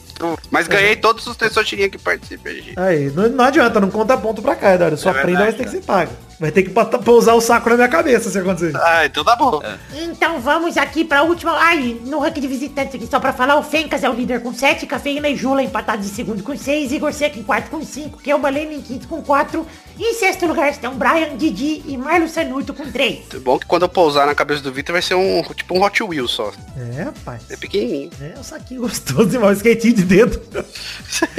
Mas 0.51 0.69
ganhei 0.69 0.95
todos 0.97 1.27
os 1.27 1.37
tesourinhos 1.37 1.91
que 1.91 1.99
participam. 1.99 2.51
gente. 2.51 2.75
Aí, 2.79 3.11
não, 3.15 3.29
não 3.29 3.45
adianta, 3.45 3.81
não 3.81 3.91
conta 3.91 4.17
ponto 4.17 4.41
pra 4.41 4.55
cá, 4.55 4.75
Eduardo. 4.75 4.97
Sua 4.97 5.11
É 5.11 5.15
prenda 5.23 5.41
vai 5.41 5.53
ter 5.53 5.65
que 5.65 5.71
ser 5.71 5.83
paga. 5.83 6.11
Vai 6.39 6.51
ter 6.51 6.63
que 6.65 6.71
botar- 6.71 6.99
pousar 6.99 7.35
o 7.35 7.41
saco 7.41 7.69
na 7.71 7.77
minha 7.77 7.89
cabeça 7.89 8.29
se 8.29 8.39
acontecer. 8.39 8.77
Ah, 8.77 9.07
então 9.07 9.25
tá 9.25 9.37
bom. 9.37 9.63
Então 9.95 10.41
vamos 10.41 10.77
aqui 10.77 11.05
pra 11.05 11.23
última. 11.23 11.53
Ai, 11.57 11.97
no 12.05 12.19
ranking 12.19 12.41
de 12.41 12.49
visitantes 12.49 12.95
aqui, 12.95 13.07
só 13.07 13.21
pra 13.21 13.33
falar, 13.33 13.57
o 13.57 13.63
Fencas 13.63 14.03
é 14.03 14.11
o 14.11 14.13
líder 14.13 14.41
com 14.43 14.53
7, 14.53 14.85
Cafeína 14.87 15.29
e 15.29 15.37
Jula 15.37 15.63
empatados 15.63 16.07
em 16.07 16.11
segundo 16.13 16.43
com 16.43 16.57
6, 16.57 16.93
Igor 16.93 17.13
Seco 17.13 17.39
em 17.39 17.43
quarto 17.43 17.71
com 17.71 17.83
5, 17.85 18.19
Kelma 18.21 18.49
Leme 18.49 18.77
em 18.77 18.83
quinto 18.83 19.07
com 19.09 19.23
4. 19.23 19.67
E 19.97 20.11
em 20.11 20.15
sexto 20.15 20.45
lugar 20.47 20.69
estão 20.71 20.95
Brian, 20.97 21.37
Didi 21.37 21.81
e 21.87 21.97
Marlo 21.97 22.29
Sanuto 22.29 22.75
com 22.75 22.91
3. 22.91 23.27
É 23.33 23.39
bom 23.39 23.57
que 23.61 23.67
quando 23.67 23.83
eu 23.83 23.89
pousar 23.89 24.27
na 24.27 24.35
cabeça 24.35 24.61
do 24.61 24.73
Vitor 24.73 24.93
vai 24.93 25.03
ser 25.03 25.15
um 25.15 25.41
tipo 25.55 25.79
um 25.79 25.83
Hot 25.85 26.03
Wheels 26.03 26.33
só. 26.33 26.51
É, 26.99 27.03
rapaz. 27.05 27.43
É 27.49 27.57
pequenininho. 27.57 28.11
É 28.21 28.35
um 28.37 28.43
saquinho 28.43 28.81
gostoso 28.81 29.27
demais, 29.27 29.59
skatinho 29.59 29.95
de 29.95 30.03
dedo. 30.03 30.43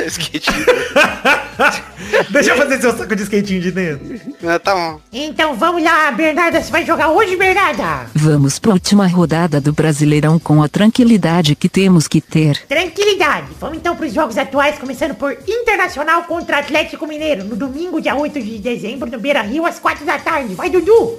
Skate. 0.07 0.49
Deixa 2.31 2.51
eu 2.51 2.57
fazer 2.57 2.79
seu 2.81 2.95
saco 2.97 3.13
de 3.15 3.23
skatinho 3.23 3.61
de 3.61 3.71
dedo. 3.71 4.21
Ah, 4.47 4.57
tá 4.59 4.73
bom. 4.73 4.84
Então 5.11 5.55
vamos 5.55 5.83
lá, 5.83 6.11
Bernarda, 6.11 6.61
você 6.61 6.71
vai 6.71 6.85
jogar 6.85 7.09
hoje, 7.09 7.35
Bernarda? 7.35 8.09
Vamos 8.13 8.59
pra 8.59 8.71
última 8.71 9.07
rodada 9.07 9.61
do 9.61 9.73
Brasileirão 9.73 10.37
com 10.39 10.61
a 10.61 10.67
tranquilidade 10.67 11.55
que 11.55 11.69
temos 11.69 12.07
que 12.07 12.21
ter. 12.21 12.57
Tranquilidade. 12.67 13.47
Vamos 13.59 13.77
então 13.77 13.95
pros 13.95 14.13
jogos 14.13 14.37
atuais, 14.37 14.77
começando 14.77 15.15
por 15.15 15.37
Internacional 15.47 16.23
contra 16.23 16.59
Atlético 16.59 17.07
Mineiro, 17.07 17.43
no 17.43 17.55
domingo, 17.55 18.01
dia 18.01 18.15
8 18.15 18.41
de 18.41 18.59
dezembro, 18.59 19.09
no 19.09 19.19
Beira 19.19 19.41
Rio, 19.41 19.65
às 19.65 19.79
4 19.79 20.05
da 20.05 20.17
tarde. 20.17 20.55
Vai, 20.55 20.69
Dudu! 20.69 21.17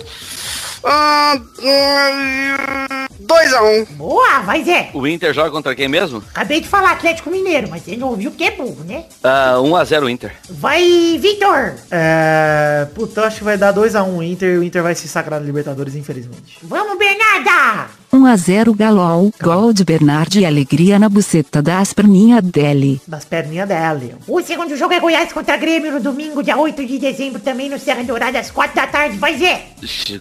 Ah, 0.84 1.40
hum, 1.58 3.06
2x1. 3.26 3.86
Boa, 3.96 4.40
vai, 4.40 4.64
Zé! 4.64 4.90
O 4.94 5.06
Inter 5.06 5.32
joga 5.34 5.50
contra 5.50 5.74
quem 5.74 5.88
mesmo? 5.88 6.22
Acabei 6.30 6.60
de 6.60 6.68
falar 6.68 6.92
Atlético 6.92 7.30
Mineiro, 7.30 7.68
mas 7.68 7.82
você 7.82 7.96
não 7.96 8.08
ouviu 8.08 8.30
que 8.30 8.44
é 8.44 8.50
burro, 8.52 8.84
né? 8.84 9.04
Ah, 9.22 9.54
1x0 9.58 10.08
Inter. 10.10 10.32
Vai, 10.48 11.18
Vitor! 11.20 11.74
É. 11.90 12.86
Puta, 12.94 13.24
acho 13.24 13.38
que 13.38 13.44
vai 13.44 13.56
dar 13.56 13.74
2x1 13.74 14.22
Inter 14.22 14.54
e 14.54 14.58
o 14.58 14.62
Inter 14.62 14.82
vai 14.82 14.94
se 14.94 15.08
sacrar 15.08 15.40
na 15.40 15.46
Libertadores, 15.46 15.94
infelizmente. 15.94 16.58
Vamos, 16.62 16.98
Bernarda! 16.98 17.90
1 18.16 18.24
a 18.24 18.34
0 18.34 18.72
Galol, 18.72 19.30
gol 19.42 19.74
de 19.74 19.84
Bernard 19.84 20.40
e 20.40 20.46
alegria 20.46 20.98
na 20.98 21.06
buceta 21.06 21.60
das 21.60 21.92
perninhas 21.92 22.42
dele. 22.42 22.98
Das 23.06 23.26
perninhas 23.26 23.68
dele. 23.68 24.14
O 24.26 24.40
segundo 24.40 24.74
jogo 24.74 24.94
é 24.94 25.00
Goiás 25.00 25.34
contra 25.34 25.58
Grêmio 25.58 25.92
no 25.92 26.00
domingo, 26.00 26.42
dia 26.42 26.56
8 26.56 26.86
de 26.86 26.98
dezembro, 26.98 27.40
também 27.40 27.68
no 27.68 27.78
Serra 27.78 28.02
Dourada, 28.02 28.38
às 28.38 28.50
4 28.50 28.74
da 28.74 28.86
tarde. 28.86 29.18
Vai 29.18 29.36
Zé! 29.36 29.66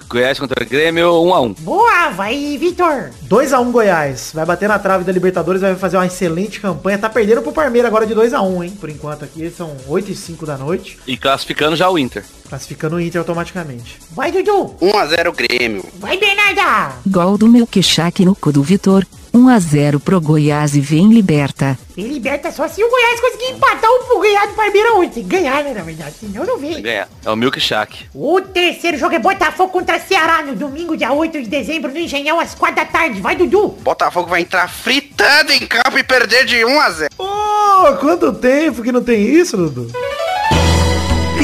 Goiás 0.09 0.37
contra 0.37 0.65
Grêmio, 0.65 1.07
1x1. 1.07 1.59
Boa, 1.61 2.09
vai 2.09 2.57
Vitor! 2.57 3.11
2x1 3.29 3.71
Goiás. 3.71 4.31
Vai 4.33 4.45
bater 4.45 4.67
na 4.67 4.77
trave 4.77 5.05
da 5.05 5.13
Libertadores, 5.13 5.61
vai 5.61 5.75
fazer 5.75 5.95
uma 5.95 6.05
excelente 6.05 6.59
campanha. 6.59 6.97
Tá 6.97 7.09
perdendo 7.09 7.41
pro 7.41 7.53
Parmeira 7.53 7.87
agora 7.87 8.05
de 8.05 8.13
2x1, 8.13 8.65
hein? 8.65 8.73
Por 8.77 8.89
enquanto 8.89 9.23
aqui, 9.23 9.49
são 9.49 9.71
8 9.87 10.11
e 10.11 10.15
5 10.15 10.45
da 10.45 10.57
noite. 10.57 10.99
E 11.07 11.15
classificando 11.15 11.77
já 11.77 11.89
o 11.89 11.97
Inter. 11.97 12.25
Classificando 12.47 12.95
o 12.95 13.01
Inter 13.01 13.19
automaticamente. 13.19 13.99
Vai 14.11 14.31
Dudu! 14.31 14.75
1x0 14.81 15.35
Grêmio. 15.35 15.83
Vai 15.99 16.17
Bernarda! 16.17 16.95
Gol 17.07 17.37
do 17.37 17.47
Milkshake 17.47 18.23
no 18.25 18.35
cu 18.35 18.51
do 18.51 18.61
Vitor. 18.63 19.05
1 19.35 19.49
a 19.49 19.59
0 19.59 19.99
pro 19.99 20.21
Goiás 20.21 20.75
e 20.75 20.79
vem 20.79 21.11
liberta. 21.11 21.77
E 21.97 22.03
liberta 22.03 22.53
só 22.53 22.69
se 22.69 22.81
o 22.81 22.89
Goiás 22.89 23.19
conseguir 23.19 23.51
empatar 23.51 23.89
ou 24.09 24.21
ganhar 24.21 24.47
do 24.47 24.53
Parmeira 24.53 24.93
hoje. 24.93 25.11
Tem 25.11 25.23
que 25.23 25.29
ganhar, 25.29 25.61
né, 25.61 25.73
na 25.73 25.81
verdade. 25.81 26.15
Senão 26.21 26.45
não 26.45 26.57
vem. 26.57 26.81
Ganha. 26.81 27.05
É 27.23 27.29
o 27.29 27.35
Milk 27.35 27.59
Shack. 27.59 28.05
O 28.13 28.39
terceiro 28.39 28.97
jogo 28.97 29.13
é 29.13 29.19
Botafogo 29.19 29.73
contra 29.73 29.99
Ceará 29.99 30.41
no 30.41 30.55
domingo, 30.55 30.95
dia 30.95 31.11
8 31.11 31.41
de 31.43 31.49
dezembro, 31.49 31.91
no 31.91 31.99
Engenhão, 31.99 32.39
às 32.39 32.55
4 32.55 32.77
da 32.77 32.85
tarde. 32.85 33.19
Vai, 33.19 33.35
Dudu! 33.35 33.75
Botafogo 33.81 34.29
vai 34.29 34.39
entrar 34.39 34.69
fritando 34.69 35.51
em 35.51 35.67
campo 35.67 35.99
e 35.99 36.03
perder 36.03 36.45
de 36.45 36.55
1x0. 36.55 37.07
Oh, 37.17 37.97
quanto 37.99 38.31
tempo 38.31 38.81
que 38.81 38.91
não 38.93 39.03
tem 39.03 39.21
isso, 39.21 39.57
Dudu? 39.57 39.91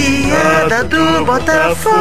Piada 0.01 0.83
do 0.85 1.23
Botafogo. 1.25 1.93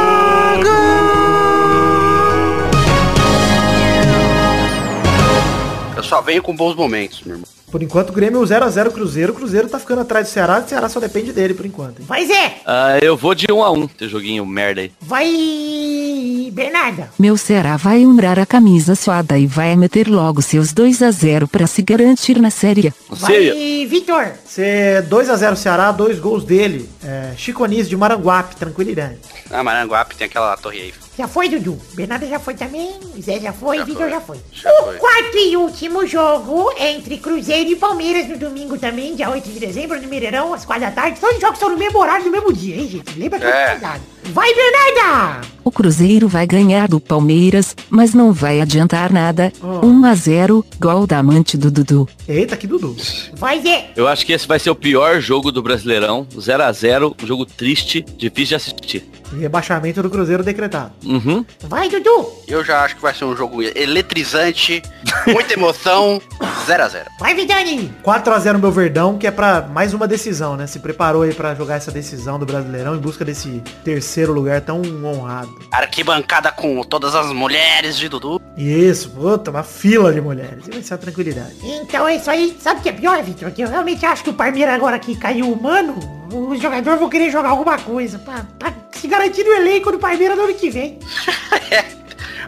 Eu 5.95 6.03
só 6.03 6.19
venho 6.23 6.41
com 6.41 6.55
bons 6.55 6.75
momentos, 6.75 7.21
meu 7.21 7.35
irmão. 7.35 7.60
Por 7.71 7.81
enquanto, 7.81 8.09
o 8.09 8.13
Grêmio 8.13 8.41
0x0 8.41 8.91
Cruzeiro. 8.91 9.31
O 9.31 9.35
Cruzeiro 9.35 9.69
tá 9.69 9.79
ficando 9.79 10.01
atrás 10.01 10.27
do 10.27 10.31
Ceará. 10.31 10.59
O 10.59 10.67
Ceará 10.67 10.89
só 10.89 10.99
depende 10.99 11.31
dele 11.31 11.53
por 11.53 11.65
enquanto. 11.65 11.99
hein? 11.99 12.05
Vai, 12.07 12.25
Zé! 12.25 12.57
Ah, 12.65 12.99
eu 13.01 13.15
vou 13.15 13.33
de 13.33 13.47
1x1, 13.47 13.89
esse 13.95 14.09
joguinho 14.09 14.45
merda 14.45 14.81
aí. 14.81 14.91
Vai, 15.01 16.49
Bernarda! 16.51 17.09
Meu 17.17 17.37
Será 17.37 17.77
vai 17.77 18.05
umbrar 18.05 18.37
a 18.37 18.45
camisa 18.45 18.93
suada 18.95 19.37
e 19.37 19.47
vai 19.47 19.75
meter 19.75 20.07
logo 20.07 20.41
seus 20.41 20.73
2 20.73 21.01
a 21.01 21.11
0 21.11 21.47
pra 21.47 21.65
se 21.65 21.81
garantir 21.81 22.39
na 22.41 22.49
série. 22.49 22.93
Vai, 23.09 23.85
Vitor! 23.89 24.31
Ser 24.45 25.03
2x0 25.03 25.55
Ceará, 25.55 25.91
dois 25.91 26.19
gols 26.19 26.43
dele. 26.43 26.89
É, 27.03 27.31
Chico 27.37 27.63
Anísio 27.63 27.85
de 27.89 27.97
Maranguape, 27.97 28.55
tranquilidade. 28.57 29.17
Ah, 29.49 29.63
Maranguape 29.63 30.15
tem 30.15 30.25
aquela 30.27 30.55
torre 30.57 30.81
aí. 30.81 30.93
Já 31.17 31.27
foi, 31.27 31.49
Dudu. 31.49 31.77
Bernarda 31.93 32.25
já 32.25 32.39
foi 32.39 32.55
também. 32.55 32.91
Zé 33.21 33.39
já 33.39 33.51
foi. 33.51 33.77
Já 33.77 33.83
Vitor 33.83 34.09
já 34.09 34.21
foi. 34.21 34.37
Já 34.51 34.71
o 34.71 34.83
foi. 34.85 34.97
quarto 34.97 35.37
e 35.37 35.57
último 35.57 36.05
jogo 36.07 36.71
é 36.77 36.93
entre 36.93 37.17
Cruzeiro 37.17 37.69
e 37.69 37.75
Palmeiras 37.75 38.27
no 38.29 38.37
domingo 38.37 38.77
também, 38.77 39.13
dia 39.15 39.29
8 39.29 39.49
de 39.49 39.59
dezembro, 39.59 40.01
no 40.01 40.07
Mineirão, 40.07 40.53
às 40.53 40.63
4 40.65 40.85
da 40.85 40.91
tarde. 40.91 41.19
Todos 41.19 41.35
os 41.35 41.41
jogos 41.41 41.59
são 41.59 41.69
no 41.69 41.77
mesmo 41.77 41.99
horário, 41.99 42.25
no 42.25 42.31
mesmo 42.31 42.53
dia, 42.53 42.75
hein, 42.77 42.87
gente? 42.87 43.19
Lembra 43.19 43.39
que 43.39 43.45
É. 43.45 43.49
é 43.49 43.69
cuidado. 43.71 44.01
Vai, 44.25 44.53
Bernarda! 44.53 45.41
O 45.63 45.71
Cruzeiro 45.71 46.27
vai 46.27 46.47
ganhar 46.47 46.87
do 46.87 46.99
Palmeiras, 46.99 47.75
mas 47.89 48.13
não 48.13 48.31
vai 48.33 48.61
adiantar 48.61 49.11
nada. 49.11 49.51
1 49.61 50.05
a 50.05 50.15
0 50.15 50.65
gol 50.79 51.05
da 51.05 51.19
amante 51.19 51.55
do 51.55 51.69
Dudu. 51.69 52.07
Eita, 52.27 52.57
que 52.57 52.65
Dudu. 52.65 52.95
Vai, 53.33 53.61
Zé! 53.61 53.91
Eu 53.95 54.07
acho 54.07 54.25
que 54.25 54.33
esse 54.33 54.47
vai 54.47 54.57
ser 54.57 54.69
o 54.71 54.75
pior 54.75 55.19
jogo 55.21 55.51
do 55.51 55.61
Brasileirão. 55.61 56.25
0x0, 56.35 57.15
um 57.21 57.27
jogo 57.27 57.45
triste, 57.45 58.03
difícil 58.17 58.49
de 58.49 58.55
assistir. 58.55 59.09
Rebaixamento 59.39 60.01
do 60.01 60.09
Cruzeiro 60.09 60.43
decretado. 60.43 60.91
Uhum. 61.05 61.45
Vai, 61.61 61.89
Dudu! 61.89 62.27
Eu 62.47 62.65
já 62.65 62.83
acho 62.83 62.95
que 62.95 63.01
vai 63.01 63.13
ser 63.13 63.25
um 63.25 63.35
jogo 63.35 63.61
eletrizante, 63.61 64.81
muita 65.27 65.53
emoção, 65.53 66.19
0x0. 66.67 67.05
Vai, 67.19 67.35
Vidani! 67.35 67.93
4x0 68.03 68.57
meu 68.57 68.71
Verdão, 68.71 69.17
que 69.17 69.27
é 69.27 69.31
pra 69.31 69.61
mais 69.61 69.93
uma 69.93 70.07
decisão, 70.07 70.57
né? 70.57 70.65
Se 70.67 70.79
preparou 70.79 71.21
aí 71.21 71.33
pra 71.33 71.53
jogar 71.53 71.75
essa 71.75 71.91
decisão 71.91 72.39
do 72.39 72.45
Brasileirão 72.45 72.95
em 72.95 72.99
busca 72.99 73.23
desse 73.23 73.61
terceiro 73.85 74.10
lugar 74.19 74.61
tão 74.61 74.81
honrado. 75.03 75.57
Arquibancada 75.71 76.51
com 76.51 76.81
todas 76.83 77.15
as 77.15 77.31
mulheres 77.31 77.97
de 77.97 78.09
Dudu. 78.09 78.41
Isso, 78.57 79.09
puta, 79.11 79.51
uma 79.51 79.63
fila 79.63 80.13
de 80.13 80.21
mulheres. 80.21 80.67
E 80.67 80.71
vai 80.71 80.81
ser 80.83 80.93
uma 80.93 80.99
tranquilidade. 80.99 81.55
Então 81.63 82.07
é 82.07 82.15
isso 82.15 82.29
aí. 82.29 82.57
Sabe 82.59 82.79
o 82.79 82.83
que 82.83 82.89
é 82.89 82.93
pior, 82.93 83.21
Vitor? 83.23 83.51
Que 83.51 83.61
eu 83.63 83.69
realmente 83.69 84.05
acho 84.05 84.23
que 84.23 84.29
o 84.29 84.33
Palmeiras 84.33 84.75
agora 84.75 84.99
que 84.99 85.15
caiu 85.15 85.51
humano, 85.51 85.97
os 86.33 86.61
jogadores 86.61 86.99
vão 86.99 87.09
querer 87.09 87.31
jogar 87.31 87.49
alguma 87.49 87.77
coisa 87.77 88.19
pra, 88.19 88.45
pra 88.57 88.73
se 88.91 89.07
garantir 89.07 89.43
no 89.43 89.53
elenco 89.53 89.91
do 89.91 89.99
Palmeiras 89.99 90.37
no 90.37 90.43
ano 90.43 90.53
que 90.53 90.69
vem. 90.69 90.99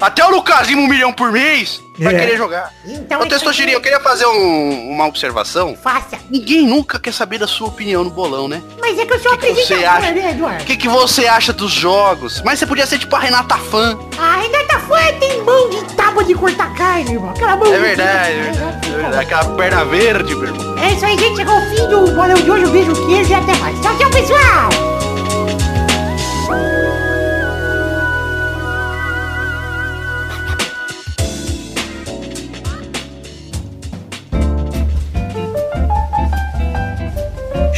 Até 0.04 0.24
o 0.26 0.30
Lucasinho 0.30 0.80
um 0.80 0.88
milhão 0.88 1.14
por 1.14 1.32
mês 1.32 1.82
vai 1.97 2.14
É. 2.14 2.20
querer 2.20 2.38
jogar. 2.38 2.72
Então 2.86 3.22
Ô, 3.22 3.24
é 3.24 3.28
Testosterina, 3.28 3.78
eu 3.78 3.82
queria 3.82 3.99
fazer 3.99 4.26
um- 4.26 4.89
uma 4.91 5.06
observação. 5.08 5.76
Faça. 5.82 6.18
Ninguém 6.30 6.68
nunca 6.68 6.99
quer 6.99 7.14
saber 7.14 7.38
da 7.38 7.47
sua 7.47 7.68
opinião 7.68 8.04
no 8.04 8.10
bolão, 8.10 8.47
né? 8.47 8.62
Mas 8.82 8.97
é 8.99 9.06
que 9.06 9.14
eu 9.14 9.20
sou 9.20 9.34
O 9.34 9.38
que, 9.38 9.47
apresentadora, 9.49 9.89
acha? 9.91 10.12
né, 10.12 10.26
O 10.28 10.30
Eduardo? 10.32 10.64
que, 10.66 10.76
que 10.78 10.88
você 10.89 11.26
acha 11.28 11.54
dos 11.54 11.72
jogos? 11.72 12.41
Mas 12.43 12.60
você 12.60 12.66
podia 12.66 12.86
ser 12.86 12.97
tipo 12.99 13.16
a 13.16 13.20
Renata 13.20 13.58
Fã. 13.58 13.97
A 14.20 14.36
Renata 14.38 14.80
Fã 14.80 14.99
tem 15.20 15.41
mão 15.43 15.70
de 15.70 15.84
tábua 15.95 16.24
de 16.24 16.34
cortar 16.36 16.74
carne, 16.76 17.14
irmão. 17.14 17.30
Aquela 17.30 17.56
mão 17.56 17.68
É 17.68 17.78
de- 17.78 17.82
verdade, 17.82 18.32
é 18.32 18.41
verdade, 18.41 18.88
é 18.88 18.91
verdade. 18.97 19.18
Aquela 19.24 19.45
perna 19.56 19.86
verde, 19.86 20.36
meu 20.36 20.47
irmão. 20.47 20.78
É 20.84 20.91
isso 20.93 21.06
aí, 21.06 21.18
gente. 21.18 21.38
Chegou 21.38 21.56
o 21.58 21.62
fim 21.70 21.88
do 21.88 22.12
bolão 22.14 22.34
de 22.36 22.51
hoje. 22.51 22.66
Um 22.66 22.72
beijo, 22.72 23.08
queijo 23.08 23.32
e 23.32 23.34
até 23.36 23.54
mais. 23.56 23.80
Tchau, 23.82 23.97
tchau, 23.97 24.10
pessoal! 24.10 24.92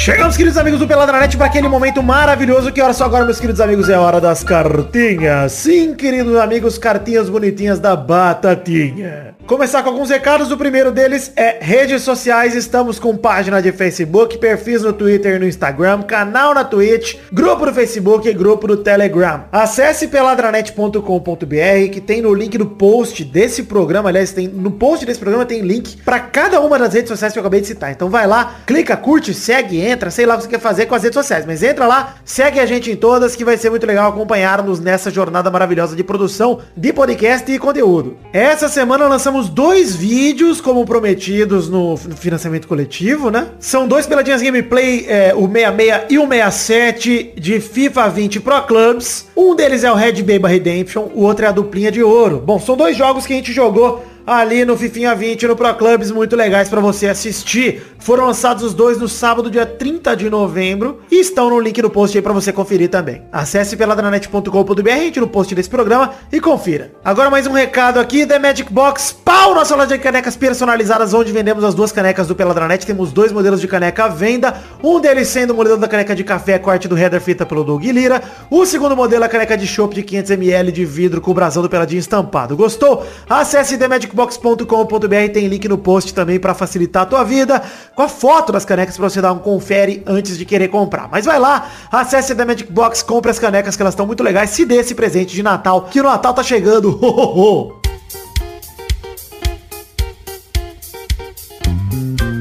Chegamos, 0.05 0.37
queridos 0.37 0.55
amigos 0.59 0.79
do 0.79 0.87
Peladranet, 0.87 1.35
para 1.35 1.47
aquele 1.47 1.67
momento 1.67 2.03
maravilhoso. 2.03 2.71
Que 2.71 2.79
hora 2.79 2.93
só 2.93 3.05
agora, 3.05 3.25
meus 3.25 3.39
queridos 3.39 3.59
amigos? 3.59 3.89
É 3.89 3.95
a 3.95 4.01
hora 4.01 4.21
das 4.21 4.43
cartinhas. 4.43 5.51
Sim, 5.51 5.95
queridos 5.95 6.35
amigos, 6.35 6.77
cartinhas 6.77 7.27
bonitinhas 7.27 7.79
da 7.79 7.95
Batatinha. 7.95 9.34
Começar 9.47 9.83
com 9.83 9.89
alguns 9.89 10.09
recados. 10.09 10.51
O 10.51 10.57
primeiro 10.57 10.91
deles 10.91 11.31
é 11.35 11.59
redes 11.61 12.01
sociais. 12.01 12.55
Estamos 12.55 12.97
com 12.97 13.15
página 13.15 13.61
de 13.61 13.71
Facebook, 13.71 14.39
perfis 14.39 14.81
no 14.81 14.91
Twitter 14.91 15.35
e 15.35 15.39
no 15.39 15.47
Instagram, 15.47 16.01
canal 16.01 16.51
na 16.55 16.63
Twitch, 16.63 17.17
grupo 17.31 17.63
no 17.63 17.71
Facebook 17.71 18.27
e 18.27 18.33
grupo 18.33 18.65
no 18.65 18.77
Telegram. 18.77 19.43
Acesse 19.51 20.07
peladranet.com.br 20.07 21.91
que 21.93 22.01
tem 22.01 22.23
no 22.23 22.33
link 22.33 22.57
do 22.57 22.65
post 22.65 23.23
desse 23.23 23.61
programa. 23.61 24.09
Aliás, 24.09 24.31
tem 24.31 24.47
no 24.47 24.71
post 24.71 25.05
desse 25.05 25.19
programa 25.19 25.45
tem 25.45 25.61
link 25.61 25.97
para 25.97 26.19
cada 26.19 26.59
uma 26.59 26.79
das 26.79 26.95
redes 26.95 27.09
sociais 27.09 27.31
que 27.31 27.37
eu 27.37 27.41
acabei 27.41 27.61
de 27.61 27.67
citar. 27.67 27.91
Então 27.91 28.09
vai 28.09 28.25
lá, 28.25 28.55
clica, 28.65 28.97
curte, 28.97 29.31
segue, 29.31 29.79
entra, 29.79 30.09
sei 30.09 30.25
lá 30.25 30.33
o 30.33 30.37
que 30.37 30.45
você 30.45 30.49
quer 30.49 30.59
fazer 30.59 30.87
com 30.87 30.95
as 30.95 31.03
redes 31.03 31.15
sociais. 31.15 31.45
Mas 31.45 31.61
entra 31.61 31.85
lá, 31.85 32.15
segue 32.25 32.59
a 32.59 32.65
gente 32.65 32.89
em 32.89 32.95
todas 32.95 33.35
que 33.35 33.45
vai 33.45 33.57
ser 33.57 33.69
muito 33.69 33.85
legal 33.85 34.09
acompanhar-nos 34.09 34.79
nessa 34.79 35.11
jornada 35.11 35.51
maravilhosa 35.51 35.95
de 35.95 36.03
produção 36.03 36.61
de 36.75 36.91
podcast 36.91 37.51
e 37.51 37.59
conteúdo. 37.59 38.17
Essa 38.33 38.67
semana 38.67 39.07
lançamos 39.07 39.34
dois 39.43 39.95
vídeos 39.95 40.61
como 40.61 40.85
prometidos 40.85 41.69
no, 41.69 41.91
no 41.91 42.15
financiamento 42.15 42.67
coletivo, 42.67 43.29
né? 43.29 43.49
São 43.59 43.87
dois 43.87 44.07
peladinhas 44.07 44.41
gameplay, 44.41 45.05
é, 45.07 45.33
o 45.35 45.47
66 45.47 46.05
e 46.09 46.17
o 46.17 46.27
67 46.27 47.33
de 47.37 47.59
FIFA 47.59 48.09
20 48.09 48.39
Pro 48.39 48.61
Clubs. 48.63 49.27
Um 49.35 49.55
deles 49.55 49.83
é 49.83 49.91
o 49.91 49.95
Red 49.95 50.23
Baby 50.23 50.47
Redemption, 50.47 51.09
o 51.13 51.23
outro 51.23 51.45
é 51.45 51.49
a 51.49 51.51
duplinha 51.51 51.91
de 51.91 52.01
ouro. 52.01 52.41
Bom, 52.45 52.59
são 52.59 52.77
dois 52.77 52.95
jogos 52.95 53.25
que 53.25 53.33
a 53.33 53.35
gente 53.35 53.51
jogou 53.51 54.03
ali 54.25 54.65
no 54.65 54.75
Fifinha 54.75 55.13
20 55.13 55.47
no 55.47 55.55
Pro 55.55 55.73
Clubs 55.75 56.11
muito 56.11 56.35
legais 56.35 56.67
pra 56.67 56.81
você 56.81 57.07
assistir. 57.07 57.95
Foram 57.99 58.25
lançados 58.25 58.63
os 58.63 58.73
dois 58.73 58.97
no 58.97 59.07
sábado, 59.07 59.49
dia 59.49 59.65
30 59.65 60.15
de 60.15 60.29
novembro, 60.29 61.01
e 61.11 61.19
estão 61.19 61.49
no 61.49 61.59
link 61.59 61.81
no 61.81 61.89
post 61.89 62.17
aí 62.17 62.21
pra 62.21 62.33
você 62.33 62.51
conferir 62.51 62.89
também. 62.89 63.23
Acesse 63.31 63.75
peladranet.com.br, 63.75 64.89
entre 64.89 65.19
no 65.19 65.27
post 65.27 65.53
desse 65.55 65.69
programa 65.69 66.11
e 66.31 66.39
confira. 66.39 66.91
Agora 67.03 67.29
mais 67.29 67.47
um 67.47 67.51
recado 67.51 67.99
aqui, 67.99 68.25
The 68.25 68.39
Magic 68.39 68.71
Box, 68.71 69.11
pau, 69.11 69.55
nossa 69.55 69.75
loja 69.75 69.97
de 69.97 70.03
canecas 70.03 70.35
personalizadas, 70.35 71.13
onde 71.13 71.31
vendemos 71.31 71.63
as 71.63 71.73
duas 71.73 71.91
canecas 71.91 72.27
do 72.27 72.35
Peladranet. 72.35 72.85
Temos 72.85 73.11
dois 73.11 73.31
modelos 73.31 73.61
de 73.61 73.67
caneca 73.67 74.05
à 74.05 74.07
venda, 74.07 74.55
um 74.83 74.99
deles 74.99 75.27
sendo 75.27 75.51
o 75.51 75.55
modelo 75.55 75.77
da 75.77 75.87
caneca 75.87 76.15
de 76.15 76.23
café, 76.23 76.59
corte 76.59 76.87
do 76.87 76.97
header 76.97 77.21
fita 77.21 77.45
pelo 77.45 77.63
Doug 77.63 77.83
Lira. 77.83 78.21
O 78.51 78.65
segundo 78.65 78.95
modelo 78.95 79.23
é 79.23 79.27
a 79.27 79.29
caneca 79.29 79.57
de 79.57 79.65
chopp 79.65 79.95
de 79.95 80.03
500ml 80.03 80.71
de 80.71 80.85
vidro 80.85 81.21
com 81.21 81.31
o 81.31 81.33
brasão 81.33 81.63
do 81.63 81.69
Peladinho 81.69 81.99
estampado. 81.99 82.55
Gostou? 82.55 83.05
Acesse 83.27 83.77
themagicbox.com.br, 84.15 85.33
tem 85.33 85.47
link 85.47 85.67
no 85.67 85.77
post 85.77 86.13
também 86.13 86.39
para 86.39 86.53
facilitar 86.53 87.03
a 87.03 87.05
tua 87.05 87.23
vida, 87.23 87.61
com 87.93 88.01
a 88.01 88.07
foto 88.07 88.51
das 88.51 88.63
canecas 88.63 88.95
para 88.95 89.09
você 89.09 89.21
dar 89.21 89.33
um 89.33 89.39
confere 89.39 90.01
antes 90.07 90.37
de 90.37 90.45
querer 90.45 90.69
comprar. 90.69 91.09
Mas 91.11 91.25
vai 91.25 91.37
lá, 91.37 91.69
acesse 91.91 92.31
a 92.31 92.35
The 92.35 92.45
Magic 92.45 92.71
Box, 92.71 93.03
compre 93.03 93.29
as 93.29 93.37
canecas 93.37 93.75
que 93.75 93.83
elas 93.83 93.93
estão 93.93 94.07
muito 94.07 94.23
legais, 94.23 94.49
se 94.51 94.65
dê 94.65 94.77
esse 94.77 94.95
presente 94.95 95.35
de 95.35 95.43
Natal, 95.43 95.83
que 95.83 95.99
o 95.99 96.03
Natal 96.03 96.33
tá 96.33 96.43
chegando. 96.43 96.97
Ho, 97.05 97.07
ho, 97.07 97.39
ho. 97.39 97.81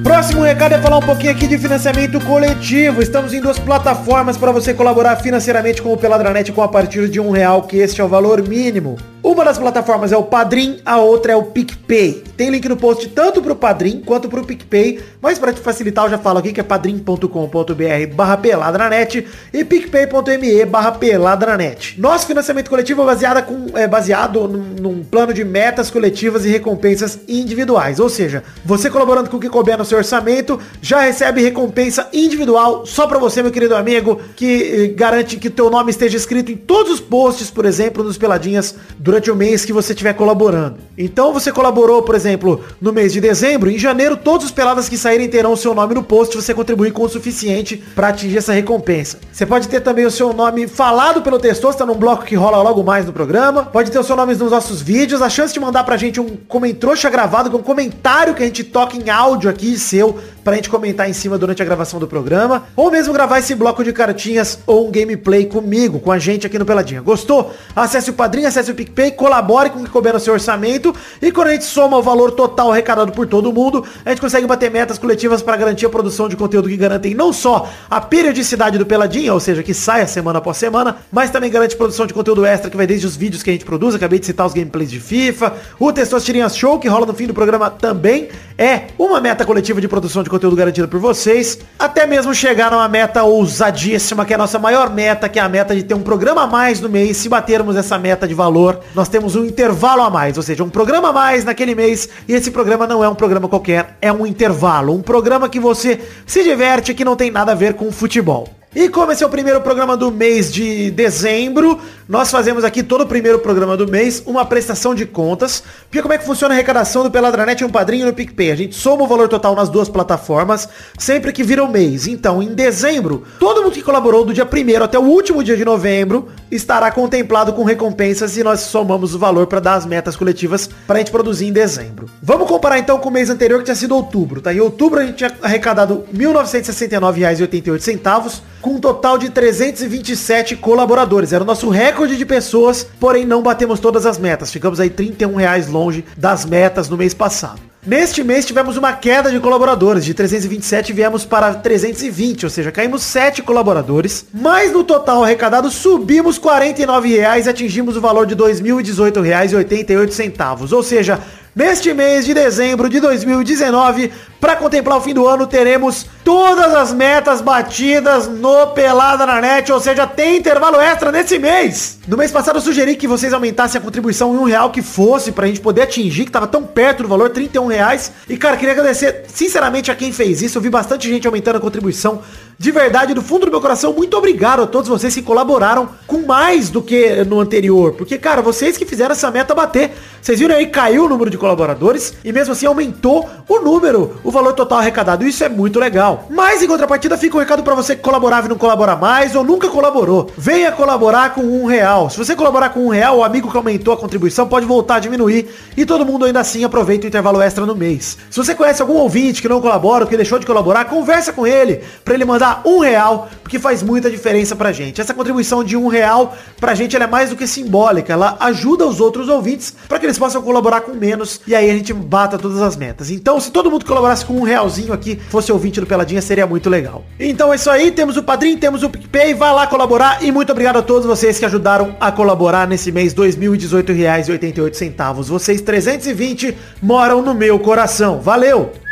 Próximo 0.02 0.42
recado 0.42 0.74
é 0.74 0.78
falar 0.78 0.98
um 0.98 1.02
pouquinho 1.02 1.32
aqui 1.32 1.46
de 1.46 1.58
financiamento 1.58 2.20
coletivo. 2.20 3.02
Estamos 3.02 3.34
em 3.34 3.40
duas 3.40 3.58
plataformas 3.58 4.36
para 4.36 4.52
você 4.52 4.72
colaborar 4.72 5.16
financeiramente 5.16 5.82
com 5.82 5.92
o 5.92 5.96
Peladranet 5.96 6.52
com 6.52 6.62
a 6.62 6.68
partir 6.68 7.08
de 7.08 7.18
um 7.18 7.30
real, 7.30 7.62
que 7.62 7.78
este 7.78 8.00
é 8.00 8.04
o 8.04 8.08
valor 8.08 8.46
mínimo. 8.46 8.96
Uma 9.35 9.45
das 9.45 9.59
plataformas 9.59 10.12
é 10.12 10.16
o 10.16 10.22
Padrim, 10.22 10.78
a 10.85 10.99
outra 10.99 11.32
é 11.32 11.37
o 11.37 11.43
PicPay. 11.43 12.22
Tem 12.37 12.51
link 12.51 12.68
no 12.68 12.76
post 12.76 13.09
tanto 13.09 13.43
pro 13.43 13.57
Padrim 13.57 14.01
quanto 14.01 14.28
pro 14.28 14.45
PicPay, 14.45 15.01
mas 15.20 15.41
para 15.41 15.53
te 15.53 15.59
facilitar 15.59 16.05
eu 16.05 16.11
já 16.11 16.18
falo 16.18 16.39
aqui 16.39 16.53
que 16.53 16.61
é 16.61 16.62
padrim.com.br 16.62 18.14
barra 18.14 18.37
peladranet 18.37 19.26
e 19.53 19.64
picpay.me 19.64 20.64
barra 20.66 20.93
peladranet. 20.93 22.01
Nosso 22.01 22.28
financiamento 22.28 22.68
coletivo 22.68 23.03
é 23.03 23.07
baseado, 23.07 23.45
com, 23.45 23.76
é 23.76 23.89
baseado 23.89 24.47
num, 24.47 24.62
num 24.80 25.03
plano 25.03 25.35
de 25.35 25.45
metas 25.45 25.91
coletivas 25.91 26.45
e 26.45 26.49
recompensas 26.49 27.18
individuais, 27.26 27.99
ou 27.99 28.09
seja, 28.09 28.45
você 28.64 28.89
colaborando 28.89 29.28
com 29.28 29.37
o 29.37 29.41
que 29.41 29.49
couber 29.49 29.76
no 29.76 29.85
seu 29.85 29.99
orçamento, 29.99 30.61
já 30.80 31.01
recebe 31.01 31.43
recompensa 31.43 32.09
individual 32.12 32.87
só 32.87 33.05
para 33.09 33.18
você, 33.18 33.43
meu 33.43 33.51
querido 33.51 33.74
amigo, 33.74 34.20
que 34.37 34.62
eh, 34.62 34.87
garante 34.95 35.39
que 35.39 35.51
teu 35.51 35.70
nome 35.70 35.91
esteja 35.91 36.16
escrito 36.16 36.53
em 36.53 36.57
todos 36.57 36.93
os 36.93 37.01
posts, 37.01 37.51
por 37.51 37.64
exemplo, 37.64 38.05
nos 38.05 38.16
Peladinhas 38.16 38.76
durante 38.97 39.23
o 39.30 39.36
mês 39.36 39.64
que 39.64 39.72
você 39.72 39.92
estiver 39.92 40.14
colaborando. 40.14 40.76
Então 40.96 41.32
você 41.32 41.50
colaborou, 41.50 42.02
por 42.02 42.14
exemplo, 42.14 42.64
no 42.80 42.92
mês 42.92 43.12
de 43.12 43.20
dezembro, 43.20 43.70
em 43.70 43.78
janeiro 43.78 44.16
todos 44.16 44.46
os 44.46 44.52
Peladas 44.52 44.88
que 44.88 44.96
saírem 44.96 45.28
terão 45.28 45.52
o 45.52 45.56
seu 45.56 45.74
nome 45.74 45.94
no 45.94 46.02
post 46.02 46.36
você 46.36 46.54
contribuir 46.54 46.92
com 46.92 47.02
o 47.02 47.08
suficiente 47.08 47.82
para 47.94 48.08
atingir 48.08 48.38
essa 48.38 48.52
recompensa. 48.52 49.18
Você 49.32 49.44
pode 49.44 49.68
ter 49.68 49.80
também 49.80 50.04
o 50.04 50.10
seu 50.10 50.32
nome 50.32 50.68
falado 50.68 51.22
pelo 51.22 51.38
textor, 51.38 51.74
tá 51.74 51.84
num 51.84 51.94
bloco 51.94 52.24
que 52.24 52.34
rola 52.34 52.62
logo 52.62 52.82
mais 52.82 53.04
no 53.06 53.12
programa. 53.12 53.64
Pode 53.64 53.90
ter 53.90 53.98
o 53.98 54.04
seu 54.04 54.16
nome 54.16 54.34
nos 54.34 54.50
nossos 54.50 54.80
vídeos, 54.80 55.20
a 55.20 55.28
chance 55.28 55.52
de 55.52 55.60
mandar 55.60 55.84
pra 55.84 55.96
gente 55.96 56.20
um 56.20 56.36
comentário 56.48 56.74
gravado 57.10 57.50
com 57.50 57.58
um 57.58 57.62
comentário 57.62 58.34
que 58.34 58.42
a 58.42 58.46
gente 58.46 58.62
toca 58.64 58.96
em 58.96 59.10
áudio 59.10 59.48
aqui 59.50 59.78
seu 59.78 60.18
pra 60.45 60.55
gente 60.55 60.68
comentar 60.68 61.09
em 61.09 61.14
cima 61.14 61.38
durante 61.38 61.62
a 61.62 61.64
gravação 61.64 61.99
do 61.99 62.07
programa, 62.07 62.64
ou 62.76 62.90
mesmo 62.90 63.12
gravar 63.14 63.38
esse 63.38 63.55
bloco 63.55 63.82
de 63.82 63.92
cartinhas 63.92 64.59
ou 64.66 64.86
um 64.88 64.90
gameplay 64.92 65.47
comigo, 65.47 65.99
com 65.99 66.12
a 66.12 66.18
gente 66.18 66.47
aqui 66.47 66.59
no 66.59 66.66
Peladinha. 66.66 67.01
Gostou? 67.01 67.53
Acesse 67.74 68.11
o 68.11 68.12
Padrinho, 68.12 68.47
acesse 68.47 68.70
o 68.70 68.74
PicPay, 68.74 69.12
colabore 69.12 69.70
com 69.70 69.80
o 69.80 69.84
que 69.84 69.90
couber 69.90 70.12
no 70.12 70.20
seu 70.20 70.34
orçamento 70.34 70.95
e 71.22 71.32
quando 71.32 71.49
a 71.49 71.53
gente 71.53 71.64
soma 71.64 71.97
o 71.97 72.03
valor 72.03 72.32
total 72.32 72.70
arrecadado 72.70 73.11
por 73.12 73.26
todo 73.26 73.53
mundo, 73.53 73.84
a 74.05 74.11
gente 74.11 74.20
consegue 74.20 74.47
bater 74.47 74.70
metas 74.70 74.99
coletivas 74.99 75.40
para 75.40 75.57
garantir 75.57 75.86
a 75.86 75.88
produção 75.88 76.28
de 76.28 76.36
conteúdo 76.36 76.68
que 76.68 76.76
garantem 76.76 77.14
não 77.14 77.32
só 77.32 77.68
a 77.88 78.01
periodicidade 78.01 78.76
do 78.76 78.84
Peladinha, 78.84 79.32
ou 79.32 79.40
seja, 79.40 79.62
que 79.62 79.72
saia 79.72 80.07
semana 80.07 80.38
após 80.38 80.59
semana, 80.59 80.99
mas 81.11 81.30
também 81.30 81.51
garante 81.51 81.74
produção 81.74 82.07
de 82.07 82.12
conteúdo 82.12 82.45
extra 82.45 82.70
que 82.70 82.76
vai 82.76 82.86
desde 82.86 83.07
os 83.07 83.16
vídeos 83.16 83.42
que 83.42 83.49
a 83.49 83.53
gente 83.53 83.64
produz, 83.64 83.95
acabei 83.95 84.18
de 84.18 84.26
citar 84.26 84.47
os 84.47 84.53
gameplays 84.53 84.90
de 84.90 85.01
FIFA, 85.01 85.55
o 85.78 85.92
Testos 85.92 86.24
Tirinhas 86.24 86.57
Show, 86.57 86.78
que 86.78 86.88
rola 86.88 87.07
no 87.07 87.14
fim 87.14 87.26
do 87.26 87.34
programa 87.34 87.70
também, 87.70 88.28
é 88.59 88.88
uma 88.99 89.20
meta 89.20 89.45
coletiva 89.45 89.80
de 89.80 89.88
produção 89.88 90.22
de 90.22 90.30
conteúdo 90.35 90.57
garantido 90.57 90.89
por 90.89 90.99
vocês, 90.99 91.59
até 91.78 92.07
mesmo 92.07 92.35
chegar 92.35 92.72
numa 92.72 92.89
meta 92.89 93.22
ousadíssima, 93.22 94.24
que 94.24 94.32
é 94.32 94.37
a 94.37 94.39
nossa 94.39 94.59
maior 94.59 94.91
meta, 94.91 95.28
que 95.28 95.39
é 95.39 95.43
a 95.43 95.49
meta 95.49 95.76
de 95.76 95.85
ter 95.85 95.95
um 95.95 96.03
programa 96.03 96.43
a 96.43 96.47
mais 96.47 96.80
no 96.80 96.89
mês. 96.89 97.18
Se 97.18 97.28
batermos 97.28 97.76
essa 97.76 97.97
meta 97.99 98.26
de 98.26 98.35
valor, 98.35 98.80
nós 98.97 99.09
temos 99.09 99.37
um 99.37 99.45
intervalo 99.45 100.03
a 100.03 100.11
mais, 100.11 100.37
ou 100.37 100.43
seja, 100.43 100.64
um 100.64 100.68
programa 100.68 101.11
a 101.11 101.12
mais 101.12 101.45
naquele 101.45 101.74
mês. 101.74 102.09
E 102.26 102.32
esse 102.32 102.51
programa 102.51 102.85
não 102.85 103.05
é 103.05 103.09
um 103.09 103.14
programa 103.14 103.49
qualquer, 103.49 103.97
é 104.03 104.12
um 104.12 104.26
intervalo, 104.26 104.93
um 104.93 105.03
programa 105.03 105.49
que 105.49 105.61
você 105.61 106.01
se 106.26 106.43
diverte, 106.43 106.95
que 106.95 107.05
não 107.05 107.14
tem 107.14 107.30
nada 107.30 107.53
a 107.53 107.55
ver 107.55 107.74
com 107.74 107.93
futebol. 107.93 108.49
E 108.74 108.88
como 108.88 109.12
esse 109.12 109.22
é 109.22 109.26
o 109.26 109.30
primeiro 109.30 109.60
programa 109.60 109.96
do 109.96 110.10
mês 110.10 110.52
de 110.52 110.90
dezembro, 110.90 111.78
nós 112.08 112.28
fazemos 112.28 112.64
aqui 112.64 112.82
todo 112.82 113.02
o 113.02 113.06
primeiro 113.06 113.38
programa 113.38 113.76
do 113.76 113.86
mês 113.86 114.20
uma 114.26 114.44
prestação 114.44 114.96
de 114.96 115.06
contas. 115.06 115.62
Porque 115.84 116.02
como 116.02 116.12
é 116.12 116.18
que 116.18 116.24
funciona 116.24 116.52
a 116.52 116.56
arrecadação 116.56 117.04
do 117.04 117.10
Peladranet 117.10 117.64
um 117.64 117.70
padrinho 117.70 118.02
e 118.02 118.06
no 118.06 118.12
PicPay? 118.12 118.50
A 118.50 118.56
gente 118.56 118.74
soma 118.74 119.04
o 119.04 119.06
valor 119.06 119.28
total 119.28 119.54
nas 119.54 119.68
duas 119.68 119.88
plataformas 119.88 120.68
sempre 120.98 121.32
que 121.32 121.44
vira 121.44 121.62
o 121.62 121.70
mês. 121.70 122.08
Então, 122.08 122.42
em 122.42 122.52
dezembro, 122.52 123.22
todo 123.38 123.62
mundo 123.62 123.74
que 123.74 123.80
colaborou 123.80 124.24
do 124.24 124.34
dia 124.34 124.44
1 124.44 124.82
até 124.82 124.98
o 124.98 125.02
último 125.02 125.44
dia 125.44 125.56
de 125.56 125.64
novembro 125.64 126.26
estará 126.50 126.90
contemplado 126.90 127.52
com 127.52 127.62
recompensas 127.62 128.36
e 128.36 128.42
nós 128.42 128.58
somamos 128.58 129.14
o 129.14 129.20
valor 129.20 129.46
para 129.46 129.60
dar 129.60 129.74
as 129.74 129.86
metas 129.86 130.16
coletivas 130.16 130.68
para 130.84 130.96
a 130.96 130.98
gente 130.98 131.12
produzir 131.12 131.46
em 131.46 131.52
dezembro. 131.52 132.10
Vamos 132.20 132.48
comparar 132.48 132.80
então 132.80 132.98
com 132.98 133.08
o 133.08 133.12
mês 133.12 133.30
anterior 133.30 133.58
que 133.58 133.66
tinha 133.66 133.76
sido 133.76 133.94
outubro, 133.94 134.40
tá? 134.40 134.52
Em 134.52 134.58
outubro 134.58 134.98
a 134.98 135.06
gente 135.06 135.18
tinha 135.18 135.32
arrecadado 135.40 136.04
R$ 136.12 136.18
1.969,88 136.18 138.42
com 138.64 138.76
um 138.76 138.80
total 138.80 139.18
de 139.18 139.28
327 139.28 140.56
colaboradores. 140.56 141.34
Era 141.34 141.44
o 141.44 141.46
nosso 141.46 141.68
recorde 141.68 142.16
de 142.16 142.24
pessoas, 142.24 142.86
porém 142.98 143.26
não 143.26 143.42
batemos 143.42 143.78
todas 143.78 144.06
as 144.06 144.16
metas. 144.16 144.50
Ficamos 144.50 144.80
aí 144.80 144.88
31 144.88 145.34
reais 145.34 145.68
longe 145.68 146.02
das 146.16 146.46
metas 146.46 146.88
no 146.88 146.96
mês 146.96 147.12
passado. 147.12 147.60
Neste 147.86 148.24
mês 148.24 148.46
tivemos 148.46 148.78
uma 148.78 148.94
queda 148.94 149.30
de 149.30 149.38
colaboradores, 149.38 150.06
de 150.06 150.14
327 150.14 150.94
viemos 150.94 151.26
para 151.26 151.52
320, 151.52 152.44
ou 152.44 152.50
seja, 152.50 152.72
caímos 152.72 153.02
7 153.02 153.42
colaboradores, 153.42 154.24
mas 154.32 154.72
no 154.72 154.82
total 154.82 155.22
arrecadado 155.22 155.70
subimos 155.70 156.38
49 156.38 157.14
reais 157.14 157.44
e 157.44 157.50
atingimos 157.50 157.98
o 157.98 158.00
valor 158.00 158.24
de 158.24 158.32
R$ 158.32 158.40
2.018,88, 158.40 160.72
ou 160.72 160.82
seja, 160.82 161.20
Neste 161.55 161.94
mês 161.94 162.26
de 162.26 162.34
dezembro 162.34 162.88
de 162.88 162.98
2019, 162.98 164.11
para 164.40 164.57
contemplar 164.57 164.98
o 164.98 165.00
fim 165.00 165.14
do 165.14 165.24
ano, 165.24 165.46
teremos 165.46 166.05
todas 166.24 166.74
as 166.74 166.92
metas 166.92 167.40
batidas 167.40 168.26
no 168.26 168.66
Pelada 168.68 169.24
na 169.24 169.40
Net, 169.40 169.70
ou 169.70 169.78
seja, 169.78 170.05
tem 170.05 170.38
intervalo 170.38 170.80
extra 170.80 171.12
nesse 171.12 171.38
mês. 171.38 172.00
No 172.09 172.16
mês 172.16 172.32
passado 172.32 172.57
eu 172.57 172.61
sugeri 172.61 172.96
que 172.96 173.07
vocês 173.07 173.32
aumentassem 173.32 173.80
a 173.80 173.84
contribuição 173.84 174.34
em 174.34 174.38
um 174.38 174.42
real 174.42 174.70
que 174.70 174.82
fosse, 174.82 175.30
pra 175.30 175.46
gente 175.46 175.61
poder 175.61 175.82
atingir, 175.82 176.24
que 176.24 176.32
tava 176.32 176.48
tão 176.48 176.64
perto 176.64 177.05
do 177.05 177.09
valor, 177.09 177.30
31 177.30 177.68
reais. 177.68 178.11
E 178.28 178.36
cara, 178.36 178.57
queria 178.57 178.72
agradecer 178.72 179.24
sinceramente 179.28 179.92
a 179.92 179.94
quem 179.94 180.12
fez 180.12 180.42
isso. 180.42 180.59
Eu 180.59 180.62
vi 180.62 180.68
bastante 180.68 181.09
gente 181.09 181.24
aumentando 181.24 181.59
a 181.59 181.61
contribuição. 181.61 182.20
De 182.59 182.70
verdade, 182.70 183.14
do 183.14 183.22
fundo 183.22 183.46
do 183.46 183.50
meu 183.50 183.61
coração, 183.61 183.92
muito 183.92 184.16
obrigado 184.16 184.62
a 184.62 184.66
todos 184.66 184.88
vocês 184.88 185.14
que 185.14 185.22
colaboraram 185.22 185.88
com 186.07 186.24
mais 186.24 186.70
do 186.70 186.80
que 186.80 187.24
no 187.24 187.40
anterior. 187.40 187.92
Porque, 187.94 188.16
cara, 188.16 188.40
vocês 188.40 188.76
que 188.76 188.86
fizeram 188.86 189.12
essa 189.12 189.30
meta 189.30 189.55
bater. 189.55 189.92
Vocês 190.22 190.38
viram 190.38 190.55
aí, 190.55 190.66
caiu 190.66 191.05
o 191.05 191.09
número 191.09 191.28
de 191.28 191.36
colaboradores 191.36 192.14
e 192.24 192.32
mesmo 192.32 192.52
assim 192.52 192.66
aumentou 192.66 193.28
o 193.46 193.59
número, 193.59 194.16
o 194.24 194.30
valor 194.30 194.55
total 194.55 194.78
arrecadado. 194.78 195.26
Isso 195.26 195.44
é 195.44 195.48
muito 195.48 195.78
legal. 195.78 196.26
Mas 196.30 196.62
em 196.62 196.66
contrapartida 196.66 197.18
fica 197.18 197.36
um 197.36 197.40
recado 197.40 197.62
para 197.62 197.74
você 197.74 197.94
que 197.94 198.02
colaborava 198.02 198.46
e 198.46 198.50
não 198.50 198.57
colabora 198.57 198.96
mais 198.96 199.34
ou 199.34 199.44
nunca 199.44 199.68
colaborou. 199.68 200.30
Venha 200.36 200.72
colaborar 200.72 201.34
com 201.34 201.42
um 201.42 201.66
real. 201.66 202.09
Se 202.09 202.16
você 202.16 202.34
colaborar 202.34 202.70
com 202.70 202.86
um 202.86 202.88
real, 202.88 203.18
o 203.18 203.24
amigo 203.24 203.50
que 203.50 203.57
aumentou 203.57 203.92
a 203.92 203.96
contribuição 203.96 204.48
pode 204.48 204.64
voltar 204.64 204.96
a 204.96 205.00
diminuir 205.00 205.48
e 205.76 205.84
todo 205.84 206.07
mundo 206.07 206.24
ainda 206.24 206.40
assim 206.40 206.64
aproveita 206.64 207.05
o 207.05 207.09
intervalo 207.09 207.42
extra 207.42 207.66
no 207.66 207.74
mês. 207.74 208.16
Se 208.30 208.38
você 208.38 208.55
conhece 208.55 208.80
algum 208.80 208.94
ouvinte 208.94 209.42
que 209.42 209.48
não 209.48 209.61
colabora 209.61 210.05
ou 210.05 210.11
que 210.11 210.16
deixou 210.16 210.38
de 210.38 210.46
colaborar, 210.46 210.86
conversa 210.86 211.32
com 211.32 211.46
ele 211.46 211.82
para 212.05 212.14
ele 212.14 212.24
mandar 212.24 212.43
um 212.64 212.78
real, 212.78 213.28
porque 213.42 213.59
faz 213.59 213.82
muita 213.82 214.11
diferença 214.11 214.55
pra 214.57 214.72
gente. 214.72 215.01
Essa 215.01 215.14
contribuição 215.14 215.62
de 215.62 215.76
um 215.76 215.86
real 215.86 216.36
pra 216.61 216.74
gente 216.74 216.97
é 216.97 217.07
mais 217.07 217.30
do 217.30 217.36
que 217.36 217.47
simbólica. 217.47 218.12
Ela 218.12 218.36
ajuda 218.40 218.86
os 218.86 219.01
outros 219.01 219.28
ouvintes 219.28 219.74
para 219.88 219.99
que 219.99 220.07
eles 220.07 220.18
possam 220.18 220.42
colaborar 220.42 220.80
com 220.80 220.92
menos 220.92 221.40
e 221.47 221.55
aí 221.55 221.70
a 221.70 221.74
gente 221.74 221.92
bata 221.92 222.38
todas 222.38 222.61
as 222.61 222.76
metas. 222.76 223.11
Então, 223.11 223.40
se 223.40 223.51
todo 223.51 223.70
mundo 223.70 223.84
colaborasse 223.84 224.24
com 224.24 224.34
um 224.34 224.42
realzinho 224.42 224.92
aqui, 224.92 225.18
fosse 225.28 225.53
ouvinte 225.53 225.80
do 225.80 225.86
Peladinha, 225.86 226.20
seria 226.20 226.47
muito 226.47 226.68
legal. 226.68 227.05
Então 227.18 227.53
é 227.53 227.57
isso 227.57 227.70
aí, 227.70 227.90
temos 227.90 228.16
o 228.16 228.22
Padrim, 228.22 228.57
temos 228.57 228.82
o 228.82 228.90
PicPay, 228.90 229.34
vai 229.34 229.53
lá 229.53 229.66
colaborar 229.66 230.22
e 230.22 230.32
muito 230.32 230.53
obrigado 230.53 230.76
a 230.78 230.82
todos 230.82 231.07
vocês 231.07 231.38
que 231.38 231.45
ajudaram 231.45 231.97
a 232.01 232.11
colaborar 232.11 232.66
nesse 232.66 232.90
mês 232.92 233.12
R$ 233.12 233.22
2.018,88. 233.28 235.22
Vocês 235.24 235.61
320 235.61 236.57
moram 236.82 237.22
no 237.22 237.34
meu 237.34 237.59
coração. 237.59 238.20
Valeu! 238.20 238.84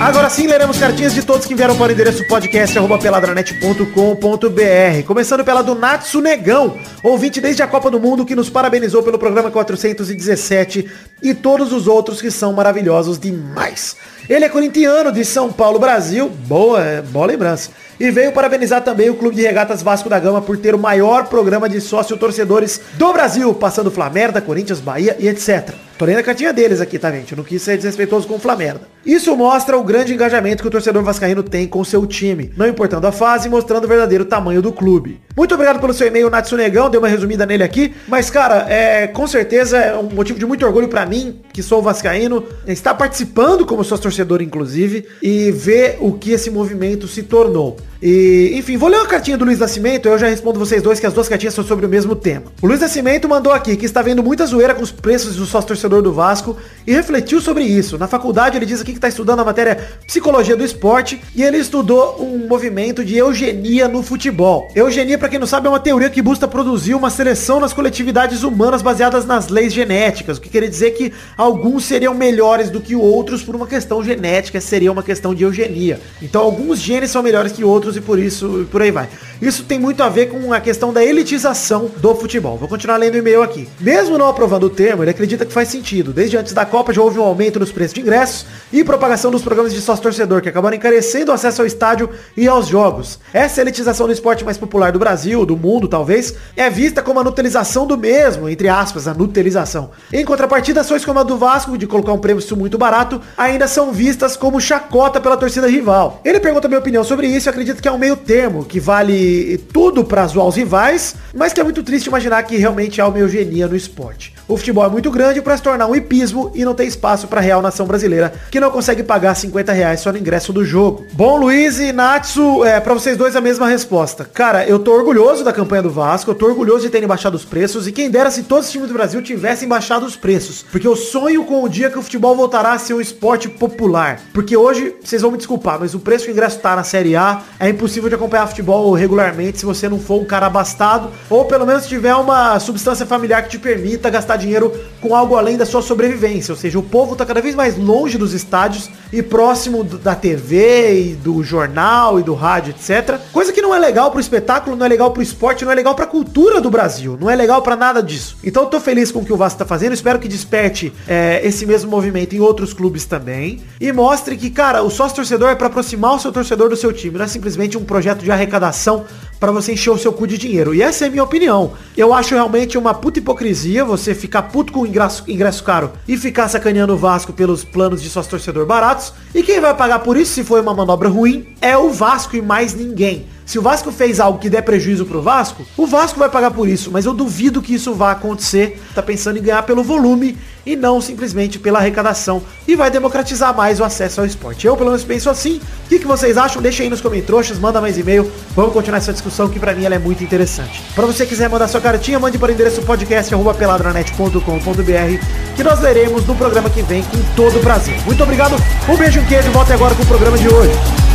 Agora 0.00 0.28
sim, 0.30 0.46
leremos 0.46 0.78
cartinhas 0.78 1.12
de 1.12 1.22
todos 1.22 1.44
que 1.44 1.54
vieram 1.54 1.76
para 1.76 1.88
o 1.88 1.92
endereço 1.92 2.26
podcast.peladranet.com.br. 2.26 5.06
Começando 5.06 5.44
pela 5.44 5.60
do 5.60 5.74
Natsu 5.74 6.22
Negão, 6.22 6.78
ouvinte 7.02 7.38
desde 7.38 7.62
a 7.62 7.66
Copa 7.66 7.90
do 7.90 8.00
Mundo, 8.00 8.24
que 8.24 8.34
nos 8.34 8.48
parabenizou 8.48 9.02
pelo 9.02 9.18
programa 9.18 9.50
417 9.50 10.90
e 11.22 11.34
todos 11.34 11.70
os 11.70 11.86
outros 11.86 12.22
que 12.22 12.30
são 12.30 12.54
maravilhosos 12.54 13.18
demais. 13.18 13.94
Ele 14.26 14.46
é 14.46 14.48
corintiano 14.48 15.12
de 15.12 15.22
São 15.22 15.52
Paulo, 15.52 15.78
Brasil. 15.78 16.30
Boa, 16.30 16.82
é, 16.82 17.02
boa 17.02 17.26
lembrança. 17.26 17.70
E 18.00 18.10
veio 18.10 18.32
parabenizar 18.32 18.82
também 18.82 19.10
o 19.10 19.14
Clube 19.14 19.36
de 19.36 19.42
Regatas 19.42 19.82
Vasco 19.82 20.08
da 20.08 20.18
Gama 20.18 20.40
por 20.40 20.56
ter 20.56 20.74
o 20.74 20.78
maior 20.78 21.26
programa 21.26 21.68
de 21.68 21.82
sócio-torcedores 21.82 22.80
do 22.94 23.12
Brasil, 23.12 23.52
passando 23.52 23.90
Flamengo, 23.90 24.40
Corinthians, 24.40 24.80
Bahia 24.80 25.16
e 25.18 25.28
etc. 25.28 25.74
Tô 25.98 26.06
lendo 26.06 26.20
a 26.20 26.22
cartinha 26.22 26.50
deles 26.50 26.80
aqui, 26.80 26.98
tá, 26.98 27.12
gente? 27.12 27.32
Eu 27.32 27.36
não 27.36 27.44
quis 27.44 27.60
ser 27.60 27.76
desrespeitoso 27.76 28.26
com 28.26 28.36
o 28.36 28.38
Flamengo. 28.38 28.80
Isso 29.04 29.36
mostra 29.36 29.76
o 29.76 29.84
grande 29.84 30.14
engajamento 30.14 30.62
que 30.62 30.68
o 30.68 30.70
torcedor 30.70 31.02
vascaíno 31.02 31.42
tem 31.42 31.68
com 31.68 31.84
seu 31.84 32.06
time, 32.06 32.50
não 32.56 32.66
importando 32.66 33.06
a 33.06 33.12
fase, 33.12 33.50
mostrando 33.50 33.84
o 33.84 33.88
verdadeiro 33.88 34.24
tamanho 34.24 34.62
do 34.62 34.72
clube. 34.72 35.20
Muito 35.36 35.52
obrigado 35.52 35.78
pelo 35.78 35.92
seu 35.92 36.06
e-mail, 36.06 36.30
Natsunegão, 36.30 36.88
dei 36.88 36.98
uma 36.98 37.06
resumida 37.06 37.44
nele 37.44 37.62
aqui, 37.62 37.94
mas, 38.08 38.30
cara, 38.30 38.66
é, 38.70 39.08
com 39.08 39.26
certeza 39.26 39.76
é 39.76 39.94
um 39.94 40.04
motivo 40.04 40.38
de 40.38 40.46
muito 40.46 40.64
orgulho 40.64 40.88
para 40.88 41.04
mim, 41.04 41.42
que 41.52 41.62
sou 41.62 41.82
vascaíno, 41.82 42.46
estar 42.66 42.94
participando 42.94 43.66
como 43.66 43.84
sócio 43.84 44.04
torcedor, 44.04 44.40
inclusive, 44.40 45.06
e 45.22 45.52
ver 45.52 45.98
o 46.00 46.14
que 46.14 46.32
esse 46.32 46.50
movimento 46.50 47.06
se 47.06 47.24
tornou. 47.24 47.76
E, 48.02 48.52
enfim, 48.54 48.78
vou 48.78 48.88
ler 48.88 48.96
uma 48.96 49.06
cartinha 49.06 49.36
do 49.36 49.44
Luiz 49.44 49.58
Nascimento, 49.58 50.08
eu 50.08 50.18
já 50.18 50.26
respondo 50.26 50.58
vocês 50.58 50.82
dois 50.82 50.98
que 50.98 51.06
as 51.06 51.12
duas 51.12 51.28
cartinhas 51.28 51.52
são 51.52 51.62
sobre 51.62 51.84
o 51.84 51.88
mesmo 51.88 52.16
tema. 52.16 52.44
O 52.62 52.66
Luiz 52.66 52.80
Nascimento 52.80 53.28
mandou 53.28 53.52
aqui 53.52 53.76
que 53.76 53.84
está 53.84 54.00
vendo 54.00 54.22
muita 54.22 54.46
zoeira 54.46 54.74
com 54.74 54.82
os 54.82 54.90
preços 54.90 55.36
do 55.36 55.44
sócio 55.44 55.68
torcedor 55.68 56.00
do 56.00 56.10
Vasco 56.10 56.56
e 56.86 56.92
refletiu 56.92 57.42
sobre 57.42 57.62
isso. 57.62 57.98
Na 57.98 58.08
faculdade 58.08 58.56
ele 58.56 58.64
diz 58.64 58.80
aqui 58.80 58.92
que 58.92 58.98
está 58.98 59.08
estudando 59.08 59.40
a 59.40 59.44
matéria 59.44 59.76
Psicologia 60.06 60.56
do 60.56 60.64
Esporte 60.64 61.20
e 61.36 61.42
ele 61.42 61.58
estudou 61.58 62.16
um 62.22 62.48
movimento 62.48 63.04
de 63.04 63.18
eugenia 63.18 63.86
no 63.86 64.02
futebol. 64.02 64.70
Eugenia, 64.74 65.18
para 65.18 65.28
quem 65.28 65.38
não 65.38 65.46
sabe, 65.46 65.66
é 65.66 65.70
uma 65.70 65.78
teoria 65.78 66.08
que 66.08 66.22
busca 66.22 66.48
produzir 66.48 66.94
uma 66.94 67.10
seleção 67.10 67.60
nas 67.60 67.74
coletividades 67.74 68.42
humanas 68.42 68.80
baseadas 68.80 69.26
nas 69.26 69.48
leis 69.48 69.74
genéticas, 69.74 70.38
o 70.38 70.40
que 70.40 70.48
quer 70.48 70.66
dizer 70.66 70.92
que 70.92 71.12
alguns 71.36 71.84
seriam 71.84 72.14
melhores 72.14 72.70
do 72.70 72.80
que 72.80 72.96
outros 72.96 73.42
por 73.42 73.54
uma 73.54 73.66
questão 73.66 74.02
genética, 74.02 74.58
seria 74.58 74.90
uma 74.90 75.02
questão 75.02 75.34
de 75.34 75.44
eugenia. 75.44 76.00
Então 76.22 76.40
alguns 76.40 76.78
genes 76.78 77.10
são 77.10 77.22
melhores 77.22 77.52
que 77.52 77.62
outros 77.62 77.89
e 77.96 78.00
por 78.00 78.18
isso, 78.18 78.66
por 78.70 78.82
aí 78.82 78.90
vai. 78.90 79.08
Isso 79.40 79.64
tem 79.64 79.78
muito 79.78 80.02
a 80.02 80.08
ver 80.08 80.26
com 80.26 80.52
a 80.52 80.60
questão 80.60 80.92
da 80.92 81.04
elitização 81.04 81.90
do 81.96 82.14
futebol. 82.14 82.58
Vou 82.58 82.68
continuar 82.68 82.96
lendo 82.98 83.14
o 83.14 83.18
e-mail 83.18 83.42
aqui. 83.42 83.68
Mesmo 83.80 84.18
não 84.18 84.28
aprovando 84.28 84.64
o 84.64 84.70
termo, 84.70 85.02
ele 85.02 85.10
acredita 85.10 85.46
que 85.46 85.52
faz 85.52 85.68
sentido. 85.68 86.12
Desde 86.12 86.36
antes 86.36 86.52
da 86.52 86.66
Copa 86.66 86.92
já 86.92 87.00
houve 87.00 87.18
um 87.18 87.22
aumento 87.22 87.58
nos 87.58 87.72
preços 87.72 87.94
de 87.94 88.00
ingressos 88.00 88.44
e 88.72 88.84
propagação 88.84 89.30
dos 89.30 89.42
programas 89.42 89.72
de 89.72 89.80
sócio 89.80 90.02
torcedor, 90.02 90.42
que 90.42 90.48
acabaram 90.48 90.76
encarecendo 90.76 91.30
o 91.30 91.34
acesso 91.34 91.62
ao 91.62 91.66
estádio 91.66 92.10
e 92.36 92.46
aos 92.46 92.66
jogos. 92.66 93.18
Essa 93.32 93.60
elitização 93.60 94.06
do 94.06 94.12
esporte 94.12 94.44
mais 94.44 94.58
popular 94.58 94.92
do 94.92 94.98
Brasil, 94.98 95.46
do 95.46 95.56
mundo 95.56 95.88
talvez, 95.88 96.34
é 96.56 96.68
vista 96.68 97.02
como 97.02 97.20
a 97.20 97.24
nutelização 97.24 97.86
do 97.86 97.96
mesmo, 97.96 98.48
entre 98.48 98.68
aspas, 98.68 99.08
a 99.08 99.14
nutelização. 99.14 99.90
Em 100.12 100.24
contrapartida, 100.24 100.82
ações 100.82 101.04
como 101.04 101.18
a 101.18 101.22
do 101.22 101.36
Vasco, 101.36 101.78
de 101.78 101.86
colocar 101.86 102.12
um 102.12 102.18
preço 102.18 102.56
muito 102.56 102.76
barato, 102.76 103.20
ainda 103.36 103.66
são 103.66 103.92
vistas 103.92 104.36
como 104.36 104.60
chacota 104.60 105.20
pela 105.20 105.36
torcida 105.36 105.66
rival. 105.66 106.20
Ele 106.24 106.40
pergunta 106.40 106.68
minha 106.68 106.80
opinião 106.80 107.04
sobre 107.04 107.26
isso 107.26 107.48
e 107.48 107.50
acredita 107.50 107.79
que 107.80 107.88
é 107.88 107.92
um 107.92 107.98
meio 107.98 108.16
termo, 108.16 108.64
que 108.64 108.78
vale 108.78 109.58
tudo 109.72 110.04
para 110.04 110.26
zoar 110.26 110.46
os 110.46 110.56
rivais, 110.56 111.14
mas 111.34 111.52
que 111.52 111.60
é 111.60 111.64
muito 111.64 111.82
triste 111.82 112.06
imaginar 112.06 112.42
que 112.42 112.56
realmente 112.56 113.00
há 113.00 113.08
uma 113.08 113.18
eugenia 113.18 113.66
no 113.66 113.76
esporte. 113.76 114.34
O 114.50 114.56
futebol 114.56 114.84
é 114.84 114.88
muito 114.88 115.12
grande 115.12 115.40
para 115.40 115.56
se 115.56 115.62
tornar 115.62 115.86
um 115.86 115.94
hipismo 115.94 116.50
e 116.56 116.64
não 116.64 116.74
tem 116.74 116.88
espaço 116.88 117.28
para 117.28 117.38
a 117.38 117.42
real 117.42 117.62
nação 117.62 117.86
brasileira, 117.86 118.32
que 118.50 118.58
não 118.58 118.68
consegue 118.68 119.04
pagar 119.04 119.36
50 119.36 119.72
reais 119.72 120.00
só 120.00 120.10
no 120.10 120.18
ingresso 120.18 120.52
do 120.52 120.64
jogo. 120.64 121.06
Bom, 121.12 121.36
Luiz 121.36 121.78
e 121.78 121.92
Natsu, 121.92 122.64
é, 122.64 122.80
para 122.80 122.92
vocês 122.92 123.16
dois 123.16 123.36
a 123.36 123.40
mesma 123.40 123.68
resposta. 123.68 124.24
Cara, 124.24 124.66
eu 124.66 124.80
tô 124.80 124.92
orgulhoso 124.92 125.44
da 125.44 125.52
campanha 125.52 125.84
do 125.84 125.90
Vasco, 125.90 126.32
eu 126.32 126.34
tô 126.34 126.46
orgulhoso 126.46 126.80
de 126.80 126.90
terem 126.90 127.06
baixado 127.06 127.36
os 127.36 127.44
preços 127.44 127.86
e 127.86 127.92
quem 127.92 128.10
dera 128.10 128.28
se 128.28 128.42
todos 128.42 128.66
os 128.66 128.72
times 128.72 128.88
do 128.88 128.94
Brasil 128.94 129.22
tivessem 129.22 129.68
baixado 129.68 130.04
os 130.04 130.16
preços. 130.16 130.64
Porque 130.68 130.88
eu 130.88 130.96
sonho 130.96 131.44
com 131.44 131.62
o 131.62 131.68
dia 131.68 131.88
que 131.88 131.98
o 132.00 132.02
futebol 132.02 132.34
voltará 132.34 132.72
a 132.72 132.78
ser 132.80 132.94
um 132.94 133.00
esporte 133.00 133.48
popular. 133.48 134.20
Porque 134.34 134.56
hoje, 134.56 134.96
vocês 135.00 135.22
vão 135.22 135.30
me 135.30 135.36
desculpar, 135.36 135.78
mas 135.78 135.94
o 135.94 136.00
preço 136.00 136.24
que 136.24 136.32
o 136.32 136.34
ingresso 136.34 136.58
tá 136.58 136.74
na 136.74 136.82
Série 136.82 137.14
A 137.14 137.42
é 137.60 137.68
impossível 137.68 138.08
de 138.08 138.16
acompanhar 138.16 138.48
futebol 138.48 138.92
regularmente 138.94 139.60
se 139.60 139.64
você 139.64 139.88
não 139.88 140.00
for 140.00 140.20
um 140.20 140.24
cara 140.24 140.46
abastado 140.46 141.08
ou 141.28 141.44
pelo 141.44 141.64
menos 141.64 141.86
tiver 141.86 142.16
uma 142.16 142.58
substância 142.58 143.06
familiar 143.06 143.44
que 143.44 143.50
te 143.50 143.58
permita 143.60 144.10
gastar 144.10 144.39
dinheiro 144.40 144.72
com 145.00 145.14
algo 145.14 145.36
além 145.36 145.56
da 145.56 145.64
sua 145.64 145.82
sobrevivência. 145.82 146.52
Ou 146.52 146.58
seja, 146.58 146.78
o 146.78 146.82
povo 146.82 147.12
está 147.12 147.24
cada 147.24 147.40
vez 147.40 147.54
mais 147.54 147.76
longe 147.76 148.18
dos 148.18 148.32
estádios 148.32 148.90
e 149.12 149.22
próximo 149.22 149.82
da 149.82 150.14
TV 150.14 151.10
e 151.10 151.14
do 151.14 151.42
jornal 151.42 152.18
e 152.20 152.22
do 152.22 152.34
rádio, 152.34 152.70
etc. 152.70 153.18
Coisa 153.32 153.52
que 153.52 153.62
não 153.62 153.74
é 153.74 153.78
legal 153.78 154.10
pro 154.10 154.20
espetáculo, 154.20 154.76
não 154.76 154.86
é 154.86 154.88
legal 154.88 155.10
pro 155.10 155.22
esporte, 155.22 155.64
não 155.64 155.72
é 155.72 155.74
legal 155.74 155.94
pra 155.94 156.06
cultura 156.06 156.60
do 156.60 156.70
Brasil. 156.70 157.16
Não 157.20 157.30
é 157.30 157.36
legal 157.36 157.62
para 157.62 157.76
nada 157.76 158.02
disso. 158.02 158.36
Então 158.42 158.64
eu 158.64 158.68
tô 158.68 158.80
feliz 158.80 159.10
com 159.10 159.20
o 159.20 159.24
que 159.24 159.32
o 159.32 159.36
Vasco 159.36 159.58
tá 159.58 159.64
fazendo. 159.64 159.92
Espero 159.92 160.18
que 160.18 160.28
desperte 160.28 160.92
é, 161.06 161.40
esse 161.44 161.66
mesmo 161.66 161.90
movimento 161.90 162.34
em 162.34 162.40
outros 162.40 162.72
clubes 162.72 163.04
também. 163.04 163.60
E 163.80 163.92
mostre 163.92 164.36
que, 164.36 164.50
cara, 164.50 164.82
o 164.82 164.90
sócio 164.90 165.16
torcedor 165.16 165.50
é 165.50 165.54
para 165.54 165.66
aproximar 165.66 166.14
o 166.14 166.18
seu 166.18 166.32
torcedor 166.32 166.68
do 166.68 166.76
seu 166.76 166.92
time. 166.92 167.18
Não 167.18 167.24
é 167.24 167.28
simplesmente 167.28 167.76
um 167.76 167.84
projeto 167.84 168.22
de 168.22 168.30
arrecadação 168.30 169.04
para 169.40 169.50
você 169.50 169.72
encher 169.72 169.90
o 169.90 169.98
seu 169.98 170.12
cu 170.12 170.26
de 170.26 170.36
dinheiro. 170.36 170.74
E 170.74 170.82
essa 170.82 171.06
é 171.06 171.08
a 171.08 171.10
minha 171.10 171.24
opinião. 171.24 171.72
Eu 171.96 172.12
acho 172.12 172.34
realmente 172.34 172.76
uma 172.76 172.92
puta 172.92 173.18
hipocrisia 173.18 173.84
você 173.84 174.14
ficar 174.14 174.42
puto 174.42 174.72
com 174.72 174.86
ingresso, 174.86 175.24
ingresso 175.26 175.64
caro 175.64 175.92
e 176.06 176.16
ficar 176.16 176.48
sacaneando 176.48 176.92
o 176.92 176.98
Vasco 176.98 177.32
pelos 177.32 177.64
planos 177.64 178.02
de 178.02 178.10
sócio 178.10 178.30
torcedor 178.30 178.66
baratos. 178.66 179.14
E 179.34 179.42
quem 179.42 179.58
vai 179.58 179.74
pagar 179.74 180.00
por 180.00 180.16
isso, 180.18 180.34
se 180.34 180.44
for 180.44 180.60
uma 180.60 180.74
manobra 180.74 181.08
ruim, 181.08 181.48
é 181.60 181.76
o 181.76 181.90
Vasco 181.90 182.36
e 182.36 182.42
mais 182.42 182.74
ninguém. 182.74 183.26
Se 183.50 183.58
o 183.58 183.62
Vasco 183.62 183.90
fez 183.90 184.20
algo 184.20 184.38
que 184.38 184.48
der 184.48 184.62
prejuízo 184.62 185.04
pro 185.04 185.20
Vasco, 185.20 185.66
o 185.76 185.84
Vasco 185.84 186.20
vai 186.20 186.28
pagar 186.28 186.52
por 186.52 186.68
isso, 186.68 186.88
mas 186.92 187.04
eu 187.04 187.12
duvido 187.12 187.60
que 187.60 187.74
isso 187.74 187.92
vá 187.92 188.12
acontecer. 188.12 188.80
Tá 188.94 189.02
pensando 189.02 189.40
em 189.40 189.42
ganhar 189.42 189.64
pelo 189.64 189.82
volume 189.82 190.38
e 190.64 190.76
não 190.76 191.00
simplesmente 191.00 191.58
pela 191.58 191.80
arrecadação 191.80 192.44
e 192.68 192.76
vai 192.76 192.92
democratizar 192.92 193.52
mais 193.52 193.80
o 193.80 193.84
acesso 193.84 194.20
ao 194.20 194.26
esporte. 194.26 194.68
Eu 194.68 194.76
pelo 194.76 194.90
menos 194.90 195.02
penso 195.02 195.28
assim. 195.28 195.56
O 195.56 195.88
que, 195.88 195.98
que 195.98 196.06
vocês 196.06 196.38
acham? 196.38 196.62
Deixa 196.62 196.84
aí 196.84 196.88
nos 196.88 197.00
comentários, 197.00 197.58
manda 197.58 197.80
mais 197.80 197.98
e-mail. 197.98 198.30
Vamos 198.54 198.72
continuar 198.72 198.98
essa 198.98 199.12
discussão 199.12 199.48
que 199.48 199.58
pra 199.58 199.74
mim 199.74 199.84
ela 199.84 199.96
é 199.96 199.98
muito 199.98 200.22
interessante. 200.22 200.80
Para 200.94 201.06
você 201.06 201.26
quiser 201.26 201.50
mandar 201.50 201.66
sua 201.66 201.80
cartinha, 201.80 202.20
mande 202.20 202.38
para 202.38 202.50
o 202.50 202.52
endereço 202.54 202.82
podcast@peladranet.com.br 202.82 205.26
que 205.56 205.64
nós 205.64 205.80
leremos 205.80 206.24
no 206.24 206.36
programa 206.36 206.70
que 206.70 206.82
vem 206.82 207.02
com 207.02 207.18
todo 207.34 207.58
o 207.58 207.60
prazer. 207.60 208.00
Muito 208.06 208.22
obrigado. 208.22 208.54
Um 208.88 208.96
beijo, 208.96 209.18
um 209.18 209.26
queijo. 209.26 209.50
Volta 209.50 209.74
agora 209.74 209.92
com 209.96 210.04
o 210.04 210.06
programa 210.06 210.38
de 210.38 210.48
hoje. 210.48 211.09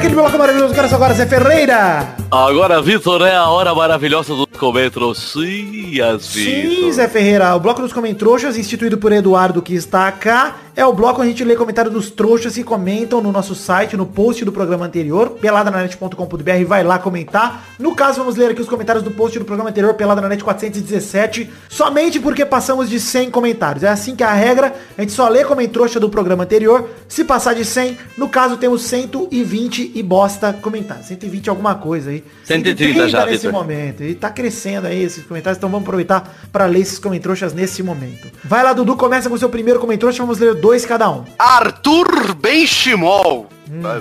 Aquele 0.00 0.14
bloco 0.14 0.38
maravilhoso. 0.38 0.74
Quero 0.74 0.94
agora, 0.94 1.14
Zé 1.14 1.26
Ferreira. 1.26 2.19
Agora, 2.30 2.80
Vitor, 2.80 3.22
é 3.22 3.34
a 3.34 3.48
hora 3.48 3.74
maravilhosa 3.74 4.36
dos 4.36 4.46
comentários. 4.56 5.32
Sim, 5.32 6.00
as 6.00 6.22
Sim, 6.22 6.92
Zé 6.92 7.08
Ferreira. 7.08 7.56
O 7.56 7.58
bloco 7.58 7.82
dos 7.82 7.92
comentários, 7.92 8.56
instituído 8.56 8.96
por 8.98 9.10
Eduardo, 9.10 9.60
que 9.60 9.74
está 9.74 10.12
cá, 10.12 10.54
é 10.76 10.86
o 10.86 10.92
bloco 10.92 11.20
onde 11.20 11.28
a 11.28 11.30
gente 11.32 11.44
lê 11.44 11.56
comentário 11.56 11.90
dos 11.90 12.08
trouxas 12.08 12.54
que 12.54 12.62
comentam 12.62 13.20
no 13.20 13.32
nosso 13.32 13.54
site, 13.54 13.96
no 13.96 14.06
post 14.06 14.44
do 14.44 14.52
programa 14.52 14.86
anterior, 14.86 15.30
peladananet.com.br, 15.40 16.64
vai 16.66 16.84
lá 16.84 16.98
comentar. 17.00 17.64
No 17.78 17.96
caso, 17.96 18.20
vamos 18.20 18.36
ler 18.36 18.52
aqui 18.52 18.60
os 18.60 18.68
comentários 18.68 19.02
do 19.02 19.10
post 19.10 19.38
do 19.38 19.44
programa 19.44 19.70
anterior, 19.70 19.94
Peladananet 19.94 20.42
417, 20.44 21.50
somente 21.68 22.20
porque 22.20 22.46
passamos 22.46 22.88
de 22.88 23.00
100 23.00 23.30
comentários. 23.30 23.82
É 23.82 23.88
assim 23.88 24.14
que 24.14 24.22
é 24.22 24.26
a 24.26 24.32
regra, 24.32 24.74
a 24.96 25.00
gente 25.00 25.12
só 25.12 25.28
lê 25.28 25.44
como 25.44 25.66
trouxa 25.68 25.98
do 25.98 26.08
programa 26.08 26.44
anterior. 26.44 26.88
Se 27.08 27.24
passar 27.24 27.54
de 27.54 27.64
100, 27.64 27.98
no 28.16 28.28
caso 28.28 28.56
temos 28.56 28.82
120 28.82 29.92
e 29.94 30.02
bosta 30.02 30.52
comentários. 30.52 31.06
120 31.06 31.50
alguma 31.50 31.74
coisa 31.74 32.10
aí. 32.10 32.19
130 32.44 33.08
já, 33.08 33.26
nesse 33.26 33.46
Vitor. 33.46 33.52
momento. 33.52 34.02
E 34.02 34.14
tá 34.14 34.30
crescendo 34.30 34.86
aí 34.86 35.02
esses 35.02 35.24
comentários, 35.24 35.58
então 35.58 35.70
vamos 35.70 35.86
aproveitar 35.86 36.34
para 36.52 36.66
ler 36.66 36.80
esses 36.80 36.98
comentários 36.98 37.52
nesse 37.52 37.82
momento. 37.82 38.28
Vai 38.44 38.62
lá, 38.62 38.72
Dudu, 38.72 38.96
começa 38.96 39.28
com 39.28 39.34
o 39.34 39.38
seu 39.38 39.48
primeiro 39.48 39.80
comentário, 39.80 40.14
vamos 40.16 40.38
ler 40.38 40.54
dois 40.54 40.84
cada 40.84 41.10
um. 41.10 41.24
Arthur 41.38 42.34
Benchimol. 42.34 43.48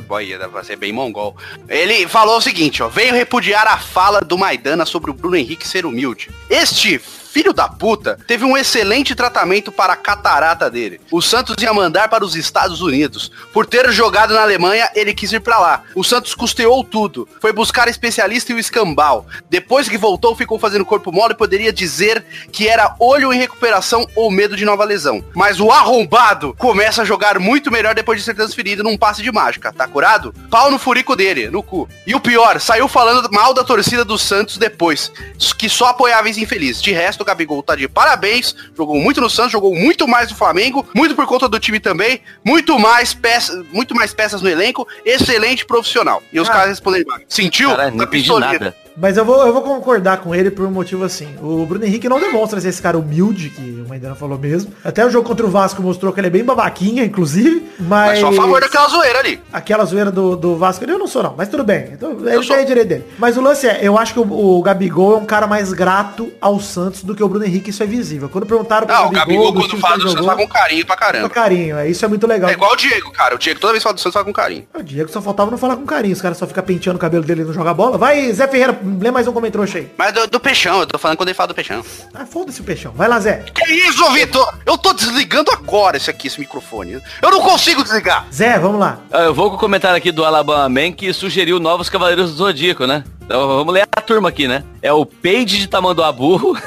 Boy, 0.07 0.35
vai 0.51 0.63
ser 0.63 0.77
bem 0.77 0.91
mongol. 0.91 1.37
Ele 1.67 2.07
falou 2.07 2.37
o 2.37 2.41
seguinte, 2.41 2.81
ó. 2.81 2.89
Veio 2.89 3.13
repudiar 3.13 3.67
a 3.67 3.77
fala 3.77 4.19
do 4.19 4.35
Maidana 4.35 4.83
sobre 4.83 5.11
o 5.11 5.13
Bruno 5.13 5.35
Henrique 5.35 5.67
ser 5.67 5.85
humilde. 5.85 6.29
Este 6.49 6.99
filho 7.31 7.53
da 7.53 7.67
puta 7.67 8.17
teve 8.25 8.43
um 8.43 8.57
excelente 8.57 9.13
tratamento 9.13 9.71
para 9.71 9.93
a 9.93 9.95
catarata 9.95 10.69
dele. 10.69 10.99
O 11.11 11.21
Santos 11.21 11.61
ia 11.61 11.73
mandar 11.73 12.09
para 12.09 12.25
os 12.25 12.35
Estados 12.35 12.81
Unidos. 12.81 13.31
Por 13.53 13.65
ter 13.65 13.91
jogado 13.91 14.33
na 14.33 14.41
Alemanha, 14.41 14.89
ele 14.95 15.13
quis 15.13 15.31
ir 15.31 15.39
para 15.39 15.59
lá. 15.59 15.83
O 15.95 16.03
Santos 16.03 16.33
custeou 16.33 16.83
tudo. 16.83 17.27
Foi 17.39 17.53
buscar 17.53 17.87
especialista 17.87 18.51
e 18.51 18.55
o 18.55 18.59
escambau. 18.59 19.27
Depois 19.49 19.87
que 19.87 19.97
voltou, 19.97 20.35
ficou 20.35 20.57
fazendo 20.57 20.85
corpo 20.85 21.11
mole 21.11 21.33
e 21.33 21.37
poderia 21.37 21.71
dizer 21.71 22.25
que 22.51 22.67
era 22.67 22.95
olho 22.99 23.31
em 23.31 23.37
recuperação 23.37 24.07
ou 24.15 24.31
medo 24.31 24.55
de 24.55 24.65
nova 24.65 24.83
lesão. 24.83 25.23
Mas 25.35 25.59
o 25.59 25.71
arrombado 25.71 26.55
começa 26.57 27.03
a 27.03 27.05
jogar 27.05 27.39
muito 27.39 27.71
melhor 27.71 27.93
depois 27.93 28.19
de 28.19 28.25
ser 28.25 28.33
transferido 28.33 28.83
num 28.83 28.97
passe 28.97 29.21
de 29.21 29.31
mágica. 29.31 29.71
Tá 29.71 29.87
curado? 29.87 30.33
Pau 30.49 30.71
no 30.71 30.79
furico 30.79 31.15
dele, 31.15 31.49
no 31.49 31.61
cu. 31.61 31.87
E 32.07 32.15
o 32.15 32.19
pior, 32.19 32.59
saiu 32.59 32.87
falando 32.87 33.29
mal 33.31 33.53
da 33.53 33.63
torcida 33.63 34.03
do 34.03 34.17
Santos 34.17 34.57
depois. 34.57 35.11
Que 35.57 35.69
só 35.69 35.87
apoiava 35.87 36.29
esse 36.29 36.41
infeliz. 36.41 36.81
De 36.81 36.91
resto, 36.91 37.18
o 37.21 37.25
Gabigol 37.25 37.61
tá 37.63 37.75
de 37.75 37.87
parabéns. 37.87 38.55
Jogou 38.75 38.99
muito 38.99 39.19
no 39.21 39.29
Santos, 39.29 39.51
jogou 39.51 39.75
muito 39.75 40.07
mais 40.07 40.29
no 40.29 40.35
Flamengo. 40.37 40.87
Muito 40.95 41.15
por 41.15 41.25
conta 41.27 41.47
do 41.47 41.59
time 41.59 41.79
também. 41.79 42.21
Muito 42.43 42.77
mais 42.79 43.13
peças, 43.13 43.65
muito 43.71 43.93
mais 43.95 44.13
peças 44.13 44.41
no 44.41 44.49
elenco. 44.49 44.87
Excelente 45.05 45.65
profissional. 45.65 46.21
E 46.31 46.39
os 46.39 46.49
Ah. 46.49 46.53
caras 46.53 46.69
responderam, 46.69 47.05
sentiu? 47.27 47.69
Caralho, 47.69 47.91
não 47.91 48.05
Tá 48.05 48.07
pistoleiro. 48.07 48.63
nada. 48.65 48.75
Mas 48.99 49.15
eu 49.15 49.23
vou, 49.23 49.45
eu 49.47 49.53
vou 49.53 49.61
concordar 49.61 50.17
com 50.17 50.35
ele 50.35 50.51
por 50.51 50.65
um 50.65 50.71
motivo 50.71 51.05
assim. 51.05 51.35
O 51.41 51.65
Bruno 51.65 51.85
Henrique 51.85 52.09
não 52.09 52.19
demonstra 52.19 52.59
ser 52.59 52.67
esse 52.67 52.81
cara 52.81 52.97
humilde, 52.97 53.49
que 53.49 53.81
o 53.85 53.87
Maidana 53.87 54.13
falou 54.13 54.37
mesmo. 54.37 54.73
Até 54.83 55.05
o 55.05 55.09
jogo 55.09 55.25
contra 55.27 55.45
o 55.45 55.49
Vasco 55.49 55.81
mostrou 55.81 56.11
que 56.11 56.19
ele 56.19 56.27
é 56.27 56.29
bem 56.29 56.43
babaquinha, 56.43 57.05
inclusive. 57.05 57.65
Mas. 57.79 58.09
Mas 58.09 58.19
só 58.19 58.29
a 58.29 58.33
favor 58.33 58.59
daquela 58.59 58.87
zoeira 58.89 59.19
ali. 59.19 59.41
Aquela 59.53 59.85
zoeira 59.85 60.11
do, 60.11 60.35
do 60.35 60.57
Vasco, 60.57 60.83
eu 60.83 60.99
não 60.99 61.07
sou 61.07 61.23
não, 61.23 61.33
mas 61.37 61.47
tudo 61.47 61.63
bem. 61.63 61.91
Então, 61.93 62.11
ele 62.27 62.43
sou. 62.43 62.55
tem 62.55 62.65
direito 62.65 62.87
dele. 62.87 63.05
Mas 63.17 63.37
o 63.37 63.41
lance 63.41 63.67
é, 63.67 63.79
eu 63.81 63.97
acho 63.97 64.13
que 64.13 64.19
o, 64.19 64.57
o 64.57 64.61
Gabigol 64.61 65.13
é 65.13 65.17
um 65.17 65.25
cara 65.25 65.47
mais 65.47 65.71
grato 65.71 66.31
ao 66.41 66.59
Santos 66.59 67.03
do 67.03 67.15
que 67.15 67.23
o 67.23 67.29
Bruno 67.29 67.45
Henrique, 67.45 67.69
isso 67.69 67.81
é 67.81 67.85
visível. 67.85 68.27
Quando 68.27 68.45
perguntaram 68.45 68.85
pro 68.85 68.95
Não, 68.95 69.07
o 69.07 69.11
Gabigol, 69.11 69.53
quando 69.53 69.77
fala 69.77 69.95
do 69.95 70.01
ele 70.03 70.09
Santos, 70.09 70.25
jogou, 70.25 70.35
fala 70.35 70.47
com 70.47 70.53
carinho 70.53 70.85
pra 70.85 70.95
com 70.95 71.01
caramba. 71.01 71.29
carinho, 71.29 71.77
é, 71.77 71.89
isso 71.89 72.03
é 72.03 72.07
muito 72.07 72.27
legal. 72.27 72.49
É 72.49 72.53
igual 72.53 72.73
o 72.73 72.75
Diego, 72.75 73.11
cara. 73.11 73.35
O 73.35 73.37
Diego 73.37 73.59
toda 73.59 73.71
vez 73.73 73.81
que 73.81 73.83
fala 73.83 73.93
do 73.93 74.01
Santos, 74.01 74.13
fala 74.13 74.25
com 74.25 74.33
carinho. 74.33 74.67
O 74.73 74.83
Diego 74.83 75.09
só 75.09 75.21
faltava 75.21 75.49
não 75.49 75.57
falar 75.57 75.77
com 75.77 75.85
carinho, 75.85 76.13
os 76.13 76.21
caras 76.21 76.37
só 76.37 76.45
ficam 76.45 76.63
penteando 76.63 76.97
o 76.97 76.99
cabelo 76.99 77.23
dele 77.23 77.41
e 77.41 77.45
não 77.45 77.53
joga 77.53 77.73
bola. 77.73 77.97
Vai, 77.97 78.31
Zé 78.33 78.47
Ferreira, 78.47 78.77
lê 78.99 79.11
mais 79.11 79.27
um 79.27 79.33
comentário 79.33 79.67
aí. 79.75 79.91
Mas 79.97 80.13
do, 80.13 80.27
do 80.27 80.39
Peixão, 80.39 80.79
eu 80.79 80.87
tô 80.87 80.97
falando 80.97 81.17
quando 81.17 81.29
ele 81.29 81.35
fala 81.35 81.47
do 81.47 81.55
Peixão. 81.55 81.83
Ah, 82.13 82.25
foda-se 82.25 82.61
o 82.61 82.63
peixão. 82.63 82.91
Vai 82.93 83.07
lá, 83.07 83.19
Zé. 83.19 83.43
Que 83.53 83.71
isso, 83.71 84.09
Vitor? 84.11 84.53
Eu 84.65 84.77
tô 84.77 84.93
desligando 84.93 85.51
agora 85.51 85.97
esse 85.97 86.09
aqui, 86.09 86.27
esse 86.27 86.39
microfone. 86.39 87.01
Eu 87.21 87.31
não 87.31 87.41
consigo 87.41 87.83
desligar. 87.83 88.25
Zé, 88.33 88.57
vamos 88.59 88.79
lá. 88.79 88.99
Ah, 89.11 89.23
Eu 89.23 89.33
vou 89.33 89.49
com 89.49 89.55
o 89.55 89.59
comentário 89.59 89.97
aqui 89.97 90.11
do 90.11 90.25
Alabama 90.25 90.67
Man 90.69 90.91
que 90.91 91.11
sugeriu 91.13 91.59
novos 91.59 91.89
Cavaleiros 91.89 92.31
do 92.31 92.37
Zodíaco, 92.37 92.85
né? 92.85 93.03
Então 93.23 93.47
vamos 93.47 93.73
ler 93.73 93.87
a 93.95 94.01
turma 94.01 94.29
aqui, 94.29 94.47
né? 94.47 94.63
É 94.81 94.91
o 94.91 95.05
Peide 95.05 95.59
de 95.59 95.67
Tamanduá 95.67 96.11
Burro, 96.11 96.57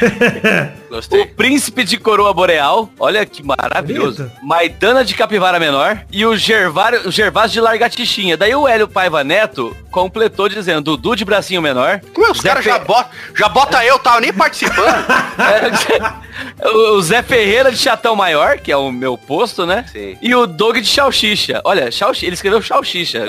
o 0.90 0.94
Gostei. 0.94 1.26
Príncipe 1.26 1.84
de 1.84 1.96
Coroa 1.98 2.32
Boreal, 2.32 2.88
olha 2.98 3.24
que 3.26 3.42
maravilhoso. 3.42 4.24
Bonito. 4.24 4.36
Maidana 4.46 5.04
de 5.04 5.14
Capivara 5.14 5.58
Menor 5.58 6.00
e 6.10 6.24
o 6.24 6.36
Gervário, 6.36 7.08
o 7.08 7.10
Gervásio 7.10 7.52
de 7.54 7.60
Largatichinha. 7.60 8.36
Daí 8.36 8.54
o 8.54 8.66
Hélio 8.68 8.88
Paiva 8.88 9.22
Neto 9.24 9.76
completou 9.90 10.48
dizendo 10.48 10.80
Dudu 10.82 11.16
de 11.16 11.24
Bracinho 11.24 11.60
Menor. 11.62 12.00
Meu, 12.16 12.30
os 12.32 12.38
Zé 12.40 12.48
caras 12.48 12.64
já 12.64 12.78
Fe- 12.80 12.84
botam 12.86 13.10
já 13.34 13.48
bota 13.48 13.84
eu, 13.84 13.98
tava 13.98 14.20
nem 14.20 14.32
participando. 14.32 14.86
É, 15.38 16.68
o 16.68 16.96
o 16.96 17.02
Zé 17.02 17.22
Ferreira 17.22 17.70
de 17.70 17.76
Chatão 17.78 18.14
Maior, 18.16 18.58
que 18.58 18.70
é 18.72 18.76
o 18.76 18.90
meu 18.90 19.16
posto, 19.18 19.66
né? 19.66 19.84
Sim. 19.92 20.16
E 20.20 20.34
o 20.34 20.46
Doug 20.46 20.76
de 20.76 20.86
Chalchicha. 20.86 21.60
Olha, 21.64 21.90
Chalchicha, 21.90 22.26
ele 22.26 22.34
escreveu 22.34 22.60
Chalchicha. 22.62 23.24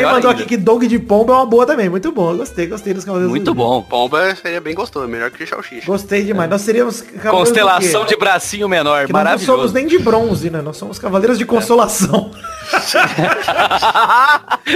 que 0.00 0.08
é 0.08 0.12
mandou 0.12 0.30
ainda. 0.30 0.42
aqui 0.42 0.44
que 0.46 0.56
Dog 0.56 0.86
de 0.86 0.98
Pomba 0.98 1.32
é 1.32 1.36
uma 1.36 1.46
boa 1.46 1.66
também. 1.66 1.88
Muito 1.88 2.10
bom. 2.12 2.36
Gostei, 2.36 2.66
gostei 2.66 2.94
dos 2.94 3.04
Cavaleiros 3.04 3.30
Muito 3.30 3.54
bom. 3.54 3.82
Pomba 3.82 4.34
seria 4.36 4.60
bem 4.60 4.74
gostoso, 4.74 5.06
melhor 5.08 5.30
que 5.30 5.42
o 5.42 5.62
Xixi. 5.62 5.86
Gostei 5.86 6.24
demais. 6.24 6.48
Nós 6.50 6.62
seríamos 6.62 7.02
Constelação 7.30 8.04
de 8.04 8.16
bracinho 8.16 8.68
menor, 8.68 9.06
Que 9.06 9.12
nós 9.12 9.24
não 9.24 9.30
somos 9.32 9.46
maravilhoso. 9.46 9.74
nem 9.74 9.86
de 9.86 9.98
bronze, 9.98 10.50
né? 10.50 10.60
Nós 10.60 10.76
somos 10.76 10.98
Cavaleiros 10.98 11.38
de 11.38 11.44
Consolação. 11.44 12.30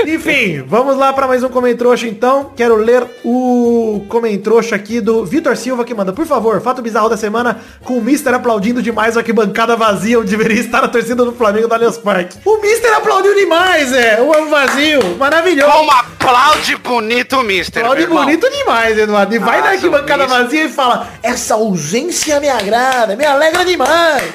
Enfim, 0.07 0.63
vamos 0.67 0.97
lá 0.97 1.13
para 1.13 1.27
mais 1.27 1.43
um 1.43 1.49
Comentrouxa 1.49 2.07
então. 2.07 2.51
Quero 2.57 2.77
ler 2.77 3.05
o 3.25 4.05
Comentrouxa 4.09 4.75
aqui 4.75 5.01
do 5.01 5.25
Vitor 5.25 5.57
Silva 5.57 5.85
que 5.85 5.95
manda. 5.95 6.13
Por 6.13 6.27
favor, 6.27 6.61
fato 6.61 6.83
bizarro 6.83 7.09
da 7.09 7.17
semana 7.17 7.59
com 7.85 7.99
o 7.99 8.03
Mister 8.03 8.35
aplaudindo 8.35 8.83
demais 8.83 9.17
a 9.17 9.21
arquibancada 9.21 9.77
vazia 9.77 10.19
onde 10.19 10.31
deveria 10.31 10.61
estar 10.61 10.85
a 10.85 10.89
torcida 10.89 11.25
do 11.25 11.33
Flamengo 11.33 11.69
do 11.69 11.75
Allianz 11.75 11.99
Parque. 11.99 12.37
O 12.45 12.61
Mister 12.61 12.93
aplaudiu 12.95 13.35
demais, 13.35 13.93
é. 13.93 14.21
O 14.21 14.35
ano 14.35 14.51
vazio. 14.51 15.17
Maravilhoso. 15.19 15.73
Como 15.73 15.91
aplaude 15.93 16.77
bonito, 16.77 17.43
mister. 17.43 17.83
Aplaude 17.83 18.07
bonito 18.07 18.49
demais, 18.51 18.99
Eduardo. 18.99 19.35
E 19.35 19.39
vai 19.39 19.57
na 19.59 19.63
Nossa, 19.63 19.75
arquibancada 19.75 20.25
o 20.25 20.27
Mister. 20.27 20.43
vazia 20.45 20.65
e 20.65 20.69
fala, 20.69 21.09
essa 21.23 21.55
ausência 21.55 22.14
me 22.41 22.49
agrada, 22.49 23.17
me 23.17 23.25
alegra 23.25 23.65
demais. 23.65 24.33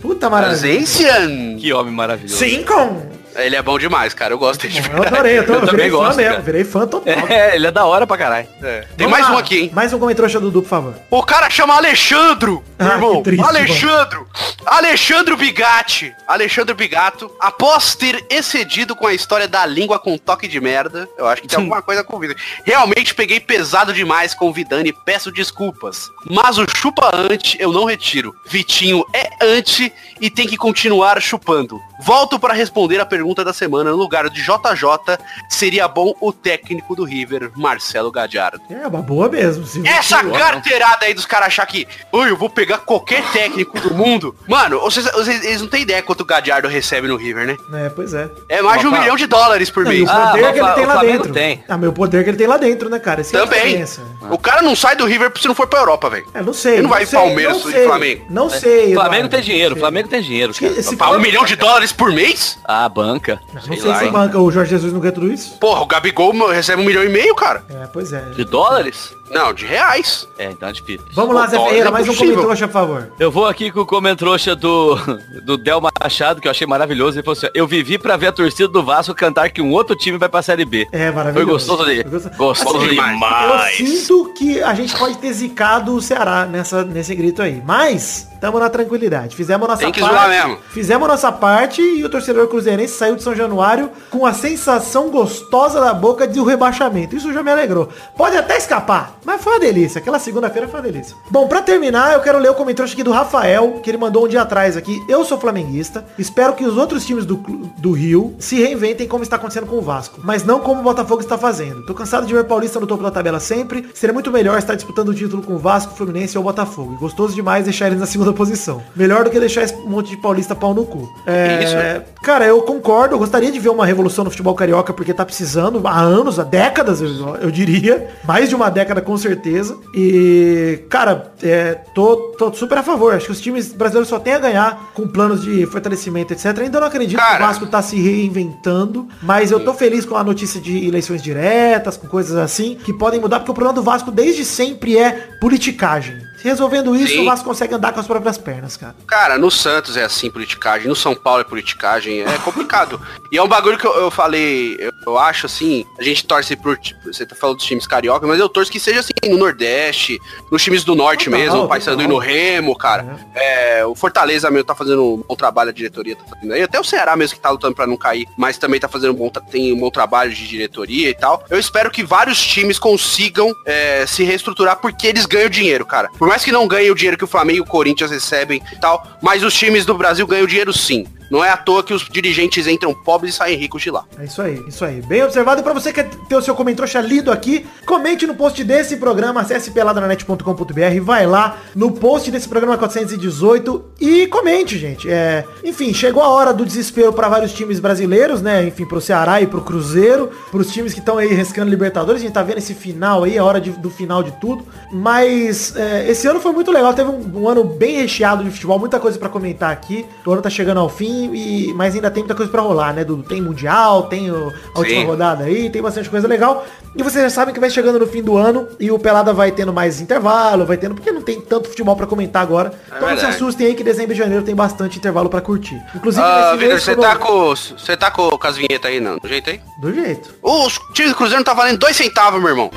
Puta 0.00 0.28
maravilha. 0.28 0.56
Ausência. 0.56 1.14
Que 1.60 1.72
homem 1.72 1.94
maravilhoso. 1.94 2.36
Sim, 2.36 2.64
com... 2.64 3.21
Ele 3.34 3.56
é 3.56 3.62
bom 3.62 3.78
demais, 3.78 4.12
cara. 4.14 4.34
Eu 4.34 4.38
gosto 4.38 4.62
dele 4.62 4.80
de 4.80 4.90
Eu 4.90 5.02
adorei, 5.02 5.38
eu, 5.38 5.46
tô, 5.46 5.52
Eu 5.54 5.60
eu 5.60 5.66
também 5.66 5.76
virei 5.86 5.90
fã 5.90 5.96
gosto, 5.96 6.16
mesmo, 6.16 6.30
cara. 6.32 6.42
virei 6.42 6.64
fã 6.64 6.86
total. 6.86 7.14
É, 7.28 7.54
ele 7.56 7.66
é 7.66 7.70
da 7.70 7.84
hora 7.86 8.06
pra 8.06 8.18
caralho. 8.18 8.46
É. 8.62 8.80
Tem 8.96 9.06
Vamos 9.06 9.12
mais 9.12 9.24
lá, 9.28 9.34
um 9.34 9.38
aqui, 9.38 9.58
hein? 9.60 9.70
Mais 9.72 9.92
um 9.92 9.98
comentário 9.98 10.40
Dudu, 10.40 10.62
por 10.62 10.68
favor. 10.68 10.94
O 11.10 11.22
cara 11.22 11.48
chama 11.48 11.74
Alexandro, 11.76 12.62
Ah, 12.78 12.84
meu 12.84 12.92
irmão. 12.94 13.22
triste, 13.22 13.44
Alexandro. 13.44 14.26
Alexandro 14.66 15.36
Bigatti. 15.36 16.12
Alexandro 16.26 16.74
Bigato. 16.74 17.30
Após 17.40 17.94
ter 17.94 18.24
excedido 18.30 18.94
com 18.94 19.06
a 19.06 19.14
história 19.14 19.48
da 19.48 19.64
língua 19.64 19.98
com 19.98 20.16
toque 20.18 20.46
de 20.46 20.60
merda, 20.60 21.08
eu 21.16 21.26
acho 21.26 21.42
que 21.42 21.48
tem 21.48 21.58
alguma 21.60 21.80
coisa 21.82 22.04
com 22.04 22.16
o 22.16 22.20
Vidani. 22.20 22.38
Realmente 22.64 23.14
peguei 23.14 23.40
pesado 23.40 23.92
demais 23.92 24.34
com 24.34 24.48
o 24.48 24.52
Vidani 24.52 24.90
e 24.90 24.92
peço 24.92 25.32
desculpas. 25.32 26.08
Mas 26.28 26.58
o 26.58 26.66
chupa 26.76 27.10
ante 27.14 27.56
eu 27.60 27.72
não 27.72 27.84
retiro. 27.84 28.34
Vitinho 28.46 29.04
é 29.14 29.28
ante 29.40 29.92
e 30.20 30.28
tem 30.30 30.46
que 30.46 30.56
continuar 30.56 31.20
chupando. 31.20 31.80
Volto 32.04 32.38
para 32.38 32.52
responder 32.52 33.00
a 33.00 33.06
pergunta 33.06 33.21
da 33.44 33.52
semana. 33.52 33.90
No 33.90 33.96
lugar 33.96 34.28
de 34.28 34.42
JJ, 34.42 35.18
seria 35.48 35.86
bom 35.88 36.14
o 36.20 36.32
técnico 36.32 36.94
do 36.96 37.04
River, 37.04 37.50
Marcelo 37.56 38.10
Gadiardo. 38.10 38.60
É 38.70 38.86
uma 38.86 39.02
boa 39.02 39.28
mesmo. 39.28 39.64
Se 39.66 39.86
Essa 39.86 40.22
você- 40.22 40.38
carteirada 40.38 41.06
aí 41.06 41.14
dos 41.14 41.26
caras 41.26 41.48
achar 41.48 41.66
que, 41.66 41.86
ui, 42.12 42.30
eu 42.30 42.36
vou 42.36 42.50
pegar 42.50 42.78
qualquer 42.78 43.22
técnico 43.32 43.78
do 43.80 43.94
mundo. 43.94 44.34
Mano, 44.48 44.80
vocês, 44.80 45.06
vocês- 45.12 45.44
eles 45.44 45.60
não 45.60 45.68
têm 45.68 45.82
ideia 45.82 46.02
quanto 46.02 46.20
o 46.22 46.24
Gadiardo 46.24 46.68
recebe 46.68 47.08
no 47.08 47.16
River, 47.16 47.46
né? 47.46 47.56
É, 47.84 47.88
pois 47.88 48.14
é. 48.14 48.28
É 48.48 48.62
mais 48.62 48.80
de 48.80 48.86
um 48.86 48.90
Opa. 48.90 49.00
milhão 49.00 49.16
de 49.16 49.26
dólares 49.26 49.70
por 49.70 49.84
Não, 49.84 49.92
e 49.92 50.02
o 50.02 50.06
mês. 50.06 50.10
Ah, 50.10 50.26
poder 50.28 50.42
mas 50.42 50.52
que 50.52 50.58
ele 50.60 50.72
tem 50.74 50.86
lá 50.86 50.92
Flamengo 50.94 51.18
dentro. 51.18 51.32
tem. 51.32 51.64
Ah, 51.68 51.76
meu 51.78 51.92
poder 51.92 52.24
que 52.24 52.30
ele 52.30 52.36
tem 52.36 52.46
lá 52.46 52.56
dentro, 52.56 52.88
né, 52.88 52.98
cara? 52.98 53.20
Essa 53.20 53.36
é 53.36 53.40
Também. 53.40 53.62
diferença. 53.66 54.02
O 54.30 54.38
cara 54.38 54.62
não 54.62 54.74
sai 54.76 54.96
do 54.96 55.04
River 55.06 55.32
se 55.40 55.46
não 55.48 55.54
for 55.54 55.66
pra 55.66 55.80
Europa, 55.80 56.08
velho. 56.10 56.26
É, 56.34 56.42
não 56.42 56.52
sei. 56.52 56.74
Ele 56.74 56.82
não 56.82 56.90
vai 56.90 57.06
sei, 57.06 57.18
Palmeiras 57.18 57.60
não 57.62 57.68
e 57.68 57.72
sei, 57.72 57.84
Flamengo. 57.86 58.26
Não 58.30 58.50
sei. 58.50 58.94
Flamengo 58.94 59.28
tem 59.28 59.40
dinheiro, 59.40 59.74
não. 59.74 59.80
Flamengo 59.80 60.08
tem 60.08 60.22
dinheiro, 60.22 60.54
cara. 60.54 60.72
Esse 60.72 60.96
Pra 60.96 61.10
um 61.10 61.18
milhão 61.18 61.44
de 61.44 61.56
dólares 61.56 61.92
por 61.92 62.12
mês? 62.12 62.58
Ah, 62.64 62.88
banca. 63.12 63.40
Não 63.52 63.60
Sei 63.62 63.76
sei 63.80 63.88
lá, 63.90 63.98
se 63.98 64.04
hein? 64.06 64.12
banca 64.12 64.38
o 64.38 64.50
Jorge 64.50 64.70
Jesus 64.70 64.92
não 64.92 65.00
ganha 65.00 65.12
tudo 65.12 65.32
isso. 65.32 65.58
Porra, 65.58 65.80
o 65.82 65.86
Gabigol 65.86 66.32
recebe 66.50 66.82
um 66.82 66.84
milhão 66.84 67.04
e 67.04 67.08
meio, 67.08 67.34
cara. 67.34 67.62
É, 67.68 67.86
pois 67.86 68.12
é. 68.12 68.20
De 68.30 68.44
dólares? 68.44 69.14
Não, 69.32 69.52
de 69.52 69.64
reais. 69.66 70.28
É, 70.38 70.46
então 70.50 70.68
é 70.68 70.72
difícil. 70.72 71.06
Vamos 71.14 71.34
lá, 71.34 71.46
Zé 71.46 71.58
Ferreira, 71.58 71.88
é 71.88 71.90
mais 71.90 72.08
um 72.08 72.14
comentário, 72.14 72.58
por 72.58 72.68
favor. 72.70 73.08
Eu 73.18 73.30
vou 73.30 73.46
aqui 73.46 73.70
com 73.70 73.80
o 73.80 73.86
comentrouxa 73.86 74.54
do, 74.54 74.96
do 75.42 75.56
Del 75.56 75.80
Machado, 75.80 76.40
que 76.40 76.46
eu 76.46 76.50
achei 76.50 76.66
maravilhoso. 76.66 77.16
Ele 77.18 77.24
falou 77.24 77.36
assim, 77.38 77.48
eu 77.54 77.66
vivi 77.66 77.98
pra 77.98 78.16
ver 78.16 78.28
a 78.28 78.32
torcida 78.32 78.68
do 78.68 78.82
Vasco 78.82 79.14
cantar 79.14 79.50
que 79.50 79.62
um 79.62 79.70
outro 79.72 79.96
time 79.96 80.18
vai 80.18 80.28
pra 80.28 80.42
Série 80.42 80.64
B. 80.64 80.86
É, 80.92 81.06
Foi 81.06 81.12
maravilhoso. 81.12 81.50
gostoso 81.52 81.84
de... 81.86 82.02
Foi 82.02 82.10
gostoso. 82.10 82.36
Gostoso 82.36 82.76
Assim, 82.78 82.88
demais. 82.90 83.80
Eu 83.80 83.86
sinto 83.86 84.32
que 84.36 84.62
a 84.62 84.74
gente 84.74 84.96
pode 84.96 85.16
ter 85.18 85.32
zicado 85.32 85.94
o 85.94 86.00
Ceará 86.02 86.44
nessa, 86.44 86.84
nesse 86.84 87.14
grito 87.14 87.40
aí. 87.42 87.62
Mas, 87.64 88.28
tamo 88.40 88.58
na 88.58 88.68
tranquilidade. 88.68 89.34
Fizemos 89.36 89.64
a 89.66 89.70
nossa 89.70 89.82
Tem 89.82 89.92
que 89.92 90.00
parte. 90.00 90.14
zoar 90.14 90.28
mesmo. 90.28 90.58
Fizemos 90.70 91.08
a 91.08 91.12
nossa 91.12 91.32
parte 91.32 91.80
e 91.80 92.04
o 92.04 92.08
torcedor 92.08 92.48
cruzeirense 92.48 92.94
saiu 92.94 93.16
de 93.16 93.22
São 93.22 93.34
Januário 93.34 93.90
com 94.10 94.26
a 94.26 94.32
sensação 94.34 95.10
gostosa 95.10 95.80
da 95.80 95.94
boca 95.94 96.26
de 96.26 96.38
o 96.40 96.44
rebaixamento. 96.44 97.16
Isso 97.16 97.32
já 97.32 97.42
me 97.42 97.50
alegrou. 97.50 97.88
Pode 98.16 98.36
até 98.36 98.56
escapar, 98.56 99.16
mas 99.24 99.42
foi 99.42 99.52
uma 99.54 99.60
delícia. 99.60 99.98
Aquela 99.98 100.18
segunda-feira 100.18 100.68
foi 100.68 100.80
uma 100.80 100.90
delícia. 100.90 101.16
Bom, 101.30 101.46
pra 101.46 101.62
terminar, 101.62 102.14
eu 102.14 102.20
quero 102.20 102.38
ler 102.38 102.50
o 102.50 102.54
comentário 102.54 102.92
aqui 102.92 103.02
do 103.02 103.12
Rafael, 103.12 103.80
que 103.82 103.90
ele 103.90 103.98
mandou 103.98 104.24
um 104.24 104.28
dia 104.28 104.42
atrás 104.42 104.76
aqui. 104.76 105.00
Eu 105.08 105.24
sou 105.24 105.38
flamenguista. 105.38 106.04
Espero 106.18 106.54
que 106.54 106.64
os 106.64 106.76
outros 106.76 107.04
times 107.06 107.24
do, 107.24 107.36
do 107.36 107.92
Rio 107.92 108.34
se 108.38 108.56
reinventem 108.56 109.06
como 109.06 109.22
está 109.22 109.36
acontecendo 109.36 109.66
com 109.66 109.76
o 109.76 109.82
Vasco. 109.82 110.20
Mas 110.22 110.44
não 110.44 110.60
como 110.60 110.80
o 110.80 110.84
Botafogo 110.84 111.20
está 111.20 111.38
fazendo. 111.38 111.84
Tô 111.86 111.94
cansado 111.94 112.26
de 112.26 112.32
ver 112.34 112.44
Paulista 112.44 112.80
no 112.80 112.86
topo 112.86 113.02
da 113.02 113.10
tabela 113.10 113.40
sempre. 113.40 113.88
Seria 113.94 114.12
muito 114.12 114.30
melhor 114.30 114.58
estar 114.58 114.74
disputando 114.74 115.10
o 115.10 115.14
título 115.14 115.42
com 115.42 115.54
o 115.54 115.58
Vasco, 115.58 115.94
Fluminense 115.94 116.36
ou 116.36 116.44
Botafogo. 116.44 116.94
E 116.94 116.96
gostoso 116.96 117.34
demais 117.34 117.64
deixar 117.64 117.86
eles 117.86 118.00
na 118.00 118.06
segunda 118.06 118.32
posição. 118.32 118.82
Melhor 118.96 119.24
do 119.24 119.30
que 119.30 119.38
deixar 119.38 119.62
esse 119.62 119.74
monte 119.86 120.10
de 120.10 120.16
paulista 120.16 120.54
pau 120.54 120.74
no 120.74 120.84
cu. 120.84 121.08
É, 121.26 121.64
Isso, 121.64 121.74
né? 121.74 122.02
Cara, 122.22 122.46
eu 122.46 122.60
concordo. 122.62 123.14
Eu 123.14 123.18
gostaria 123.18 123.50
de 123.50 123.58
ver 123.58 123.68
uma 123.68 123.86
revolução 123.86 124.24
no 124.24 124.30
futebol 124.30 124.54
carioca, 124.54 124.92
porque 124.92 125.14
tá 125.14 125.24
precisando 125.24 125.86
há 125.86 126.00
anos, 126.00 126.38
há 126.38 126.44
décadas, 126.44 127.00
eu, 127.00 127.36
eu 127.36 127.50
diria. 127.50 128.08
Mais 128.24 128.48
de 128.48 128.54
uma 128.54 128.70
década, 128.70 129.00
com 129.00 129.11
certeza. 129.16 129.78
E, 129.94 130.80
cara, 130.88 131.32
é, 131.42 131.74
tô, 131.94 132.16
tô 132.38 132.52
super 132.52 132.78
a 132.78 132.82
favor. 132.82 133.14
Acho 133.14 133.26
que 133.26 133.32
os 133.32 133.40
times 133.40 133.72
brasileiros 133.72 134.08
só 134.08 134.18
têm 134.18 134.34
a 134.34 134.38
ganhar 134.38 134.92
com 134.94 135.06
planos 135.06 135.42
de 135.42 135.66
fortalecimento, 135.66 136.32
etc. 136.32 136.58
Ainda 136.58 136.80
não 136.80 136.86
acredito 136.86 137.18
que 137.18 137.24
Cara. 137.24 137.44
o 137.44 137.46
Vasco 137.46 137.66
tá 137.66 137.82
se 137.82 137.96
reinventando. 138.00 139.08
Mas 139.22 139.50
eu 139.50 139.60
tô 139.60 139.74
feliz 139.74 140.04
com 140.04 140.16
a 140.16 140.24
notícia 140.24 140.60
de 140.60 140.86
eleições 140.86 141.22
diretas, 141.22 141.96
com 141.96 142.06
coisas 142.06 142.36
assim, 142.36 142.76
que 142.76 142.92
podem 142.92 143.20
mudar, 143.20 143.40
porque 143.40 143.50
o 143.50 143.54
problema 143.54 143.74
do 143.74 143.82
Vasco 143.82 144.10
desde 144.10 144.44
sempre 144.44 144.98
é 144.98 145.28
politicagem. 145.40 146.31
Resolvendo 146.42 146.94
isso, 146.96 147.14
Sim. 147.14 147.22
o 147.22 147.24
Vasco 147.24 147.44
consegue 147.44 147.74
andar 147.74 147.92
com 147.92 148.00
as 148.00 148.06
próprias 148.06 148.36
pernas, 148.36 148.76
cara. 148.76 148.94
Cara, 149.06 149.38
no 149.38 149.50
Santos 149.50 149.96
é 149.96 150.04
assim, 150.04 150.30
politicagem. 150.30 150.88
No 150.88 150.96
São 150.96 151.14
Paulo 151.14 151.40
é 151.40 151.44
politicagem. 151.44 152.20
É 152.20 152.38
complicado. 152.38 153.00
e 153.30 153.38
é 153.38 153.42
um 153.42 153.48
bagulho 153.48 153.78
que 153.78 153.86
eu, 153.86 153.94
eu 153.94 154.10
falei, 154.10 154.76
eu, 154.78 154.92
eu 155.06 155.18
acho 155.18 155.46
assim, 155.46 155.84
a 155.98 156.02
gente 156.02 156.26
torce 156.26 156.56
por. 156.56 156.78
Você 157.04 157.24
tá 157.24 157.34
falando 157.34 157.56
dos 157.56 157.66
times 157.66 157.86
carioca, 157.86 158.26
mas 158.26 158.38
eu 158.38 158.48
torço 158.48 158.70
que 158.70 158.80
seja 158.80 159.00
assim, 159.00 159.12
no 159.28 159.38
Nordeste, 159.38 160.20
nos 160.50 160.62
times 160.62 160.84
do 160.84 160.94
Norte 160.94 161.26
Total, 161.26 161.40
mesmo, 161.40 161.62
o 161.64 161.68
Paysandu 161.68 162.02
e 162.02 162.08
no 162.08 162.18
Remo, 162.18 162.76
cara. 162.76 163.18
É, 163.34 163.84
o 163.84 163.94
Fortaleza 163.94 164.50
mesmo 164.50 164.64
tá 164.64 164.74
fazendo 164.74 165.14
um 165.14 165.24
bom 165.26 165.36
trabalho, 165.36 165.70
a 165.70 165.72
diretoria 165.72 166.16
tá 166.16 166.24
fazendo 166.24 166.52
aí. 166.52 166.62
Até 166.62 166.80
o 166.80 166.84
Ceará 166.84 167.16
mesmo 167.16 167.36
que 167.36 167.42
tá 167.42 167.50
lutando 167.50 167.74
pra 167.74 167.86
não 167.86 167.96
cair, 167.96 168.26
mas 168.36 168.58
também 168.58 168.80
tá 168.80 168.88
fazendo 168.88 169.12
um 169.12 169.16
bom, 169.16 169.30
tem 169.30 169.72
um 169.72 169.78
bom 169.78 169.90
trabalho 169.90 170.32
de 170.32 170.46
diretoria 170.46 171.08
e 171.08 171.14
tal. 171.14 171.44
Eu 171.50 171.58
espero 171.58 171.90
que 171.90 172.02
vários 172.02 172.40
times 172.44 172.78
consigam 172.78 173.54
é, 173.64 174.04
se 174.06 174.24
reestruturar 174.24 174.76
porque 174.76 175.06
eles 175.06 175.26
ganham 175.26 175.48
dinheiro, 175.48 175.84
cara. 175.86 176.08
Por 176.18 176.28
mais 176.32 176.42
que 176.42 176.50
não 176.50 176.66
ganhem 176.66 176.90
o 176.90 176.94
dinheiro 176.94 177.18
que 177.18 177.24
o 177.24 177.26
Flamengo 177.26 177.58
e 177.58 177.60
o 177.60 177.66
Corinthians 177.66 178.10
recebem 178.10 178.62
e 178.72 178.76
tal, 178.76 179.06
mas 179.20 179.42
os 179.42 179.52
times 179.52 179.84
do 179.84 179.92
Brasil 179.92 180.26
ganham 180.26 180.46
dinheiro 180.46 180.72
sim. 180.72 181.06
Não 181.32 181.42
é 181.42 181.48
à 181.48 181.56
toa 181.56 181.82
que 181.82 181.94
os 181.94 182.02
dirigentes 182.08 182.66
entram 182.66 182.92
pobres 182.92 183.32
e 183.34 183.36
saem 183.38 183.56
ricos 183.56 183.80
de 183.80 183.90
lá. 183.90 184.04
É 184.18 184.24
isso 184.26 184.42
aí, 184.42 184.62
isso 184.68 184.84
aí. 184.84 185.00
Bem 185.00 185.22
observado. 185.24 185.62
Pra 185.62 185.72
você 185.72 185.90
que 185.92 186.04
ter 186.04 186.36
o 186.36 186.42
seu 186.42 186.54
comentário 186.54 186.82
lido 187.08 187.32
aqui, 187.32 187.64
comente 187.86 188.26
no 188.26 188.34
post 188.34 188.62
desse 188.62 188.98
programa, 188.98 189.40
acesse 189.40 189.70
peladranet.com.br, 189.70 191.00
vai 191.02 191.26
lá 191.26 191.56
no 191.74 191.90
post 191.92 192.30
desse 192.30 192.46
programa 192.48 192.76
418 192.76 193.82
e 193.98 194.26
comente, 194.26 194.76
gente. 194.78 195.08
É, 195.10 195.44
enfim, 195.64 195.94
chegou 195.94 196.22
a 196.22 196.28
hora 196.28 196.52
do 196.52 196.66
desespero 196.66 197.12
para 197.14 197.28
vários 197.28 197.52
times 197.52 197.80
brasileiros, 197.80 198.42
né? 198.42 198.66
Enfim, 198.66 198.84
pro 198.84 199.00
Ceará 199.00 199.40
e 199.40 199.46
pro 199.46 199.62
Cruzeiro, 199.62 200.30
pros 200.50 200.70
times 200.70 200.92
que 200.92 200.98
estão 201.00 201.16
aí 201.16 201.28
riscando 201.32 201.70
Libertadores. 201.70 202.20
A 202.20 202.24
gente 202.24 202.34
tá 202.34 202.42
vendo 202.42 202.58
esse 202.58 202.74
final 202.74 203.24
aí, 203.24 203.38
a 203.38 203.44
hora 203.44 203.60
de- 203.60 203.70
do 203.70 203.88
final 203.90 204.22
de 204.22 204.32
tudo. 204.32 204.66
Mas 204.92 205.74
é, 205.76 206.10
esse 206.10 206.26
ano 206.26 206.40
foi 206.40 206.52
muito 206.52 206.70
legal. 206.70 206.92
Teve 206.94 207.10
um, 207.10 207.40
um 207.42 207.48
ano 207.48 207.64
bem 207.64 207.96
recheado 207.96 208.44
de 208.44 208.50
futebol, 208.50 208.78
muita 208.78 209.00
coisa 209.00 209.18
pra 209.18 209.28
comentar 209.28 209.70
aqui. 209.72 210.04
O 210.26 210.32
ano 210.32 210.42
tá 210.42 210.50
chegando 210.50 210.78
ao 210.80 210.88
fim, 210.88 211.21
e, 211.32 211.74
mas 211.74 211.94
ainda 211.94 212.10
tem 212.10 212.22
muita 212.22 212.34
coisa 212.34 212.50
pra 212.50 212.62
rolar, 212.62 212.92
né, 212.94 213.04
Dudu? 213.04 213.22
Tem 213.22 213.40
Mundial, 213.40 214.04
tem 214.04 214.30
o- 214.30 214.52
a 214.74 214.78
última 214.78 215.00
Sim. 215.00 215.06
rodada 215.06 215.44
aí, 215.44 215.68
tem 215.70 215.82
bastante 215.82 216.08
coisa 216.08 216.26
legal. 216.28 216.64
E 216.96 217.02
vocês 217.02 217.22
já 217.24 217.30
sabem 217.30 217.54
que 217.54 217.60
vai 217.60 217.70
chegando 217.70 217.98
no 217.98 218.06
fim 218.06 218.22
do 218.22 218.36
ano 218.36 218.68
e 218.78 218.90
o 218.90 218.98
Pelada 218.98 219.32
vai 219.32 219.50
tendo 219.50 219.72
mais 219.72 220.00
intervalo, 220.00 220.66
vai 220.66 220.76
tendo, 220.76 220.94
porque 220.94 221.10
não 221.10 221.22
tem 221.22 221.40
tanto 221.40 221.68
futebol 221.68 221.96
pra 221.96 222.06
comentar 222.06 222.42
agora. 222.42 222.72
então 222.94 223.08
não 223.08 223.16
se 223.18 223.24
assustem 223.24 223.66
aí 223.68 223.74
que 223.74 223.82
dezembro 223.82 224.12
e 224.12 224.16
janeiro 224.16 224.44
tem 224.44 224.54
bastante 224.54 224.98
intervalo 224.98 225.28
pra 225.30 225.40
curtir. 225.40 225.80
Inclusive, 225.94 226.22
Ah, 226.24 226.52
nesse 226.52 226.56
Vitor, 226.56 226.68
mês, 226.68 226.82
você 226.82 226.96
tá 226.96 227.16
com. 227.16 227.48
Você 227.56 227.96
tá 227.96 228.10
com, 228.10 228.28
com 228.30 228.46
as 228.46 228.56
vinhetas 228.56 228.90
aí, 228.90 229.00
não? 229.00 229.16
Do 229.18 229.28
jeito 229.28 229.48
aí? 229.50 229.60
Do 229.80 229.92
jeito. 229.94 230.34
Os 230.42 230.78
times 230.92 231.12
do 231.12 231.16
Cruzeiro 231.16 231.38
não 231.40 231.44
tá 231.44 231.54
valendo 231.54 231.78
dois 231.78 231.96
centavos, 231.96 232.40
meu 232.40 232.50
irmão. 232.50 232.70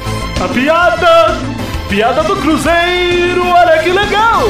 A 0.43 0.47
piada! 0.53 1.54
Piada 1.89 2.23
do 2.23 2.35
Cruzeiro, 2.37 3.45
olha 3.47 3.83
que 3.83 3.89
legal! 3.89 4.41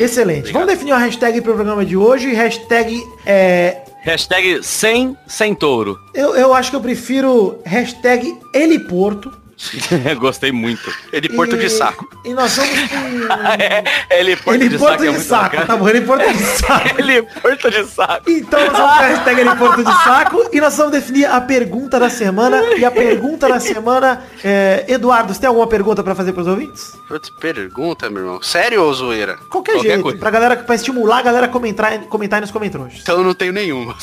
Excelente. 0.00 0.50
Vamos 0.52 0.68
definir 0.68 0.92
a 0.92 0.98
hashtag 0.98 1.40
pro 1.40 1.54
programa 1.54 1.84
de 1.84 1.96
hoje. 1.96 2.32
Hashtag 2.32 3.00
é... 3.26 3.82
Hashtag 4.02 4.62
sem, 4.62 5.16
sem 5.26 5.54
touro. 5.54 5.98
Eu, 6.14 6.34
eu 6.34 6.54
acho 6.54 6.70
que 6.70 6.76
eu 6.76 6.80
prefiro 6.80 7.60
hashtag 7.64 8.34
Eliporto. 8.54 9.30
Gostei 10.18 10.52
muito. 10.52 10.92
Ele 11.12 11.28
porto 11.30 11.56
E- 11.56 11.58
de 11.58 11.68
saco. 11.70 12.08
E 12.24 12.32
nós 12.32 12.56
vamos 12.56 12.78
com... 12.88 12.98
É, 13.58 13.82
ele 14.20 14.36
porto 14.36 14.54
Ele 14.60 14.68
de 14.68 14.78
porto 14.78 14.90
saco. 14.92 15.02
é 15.02 15.06
de 15.06 15.12
muito 15.12 15.26
saco, 15.28 15.42
bacana. 15.44 15.66
tá 15.66 15.76
bom, 15.76 15.88
ele 15.88 16.00
porto 16.02 16.32
de 16.32 16.44
saco. 16.44 16.88
Ele 16.98 17.22
porto 17.22 17.70
de 17.70 17.84
saco. 17.86 18.30
Então 18.30 18.60
nós 18.60 18.72
vamos 18.72 18.90
a 18.98 19.06
hashtag 19.08 19.40
ele 19.40 19.54
porto 19.56 19.84
de 19.84 19.92
saco 20.04 20.50
e 20.52 20.60
nós 20.60 20.76
vamos 20.76 20.92
definir 20.92 21.24
a 21.26 21.40
pergunta 21.40 21.98
da 21.98 22.08
semana. 22.10 22.62
E 22.76 22.84
a 22.84 22.90
pergunta 22.90 23.48
da 23.48 23.58
semana 23.60 24.22
é... 24.44 24.84
Eduardo, 24.88 25.32
você 25.34 25.40
tem 25.40 25.48
alguma 25.48 25.66
pergunta 25.66 26.02
pra 26.02 26.14
fazer 26.14 26.32
pros 26.32 26.46
ouvintes? 26.46 26.96
Putz, 27.08 27.30
pergunta, 27.30 28.08
meu 28.10 28.22
irmão. 28.22 28.42
Sério 28.42 28.82
ou 28.82 28.92
zoeira? 28.94 29.36
Qualquer, 29.50 29.72
Qualquer 29.74 29.88
jeito, 29.88 30.02
coisa. 30.02 30.18
pra 30.18 30.30
galera, 30.30 30.56
pra 30.56 30.74
estimular 30.74 31.18
a 31.18 31.22
galera 31.22 31.46
a 31.46 31.48
comentar, 31.48 31.98
comentar 32.06 32.38
aí 32.38 32.40
nos 32.42 32.50
comentários. 32.50 33.00
Então 33.02 33.18
eu 33.18 33.24
não 33.24 33.34
tenho 33.34 33.52
nenhuma. 33.52 33.96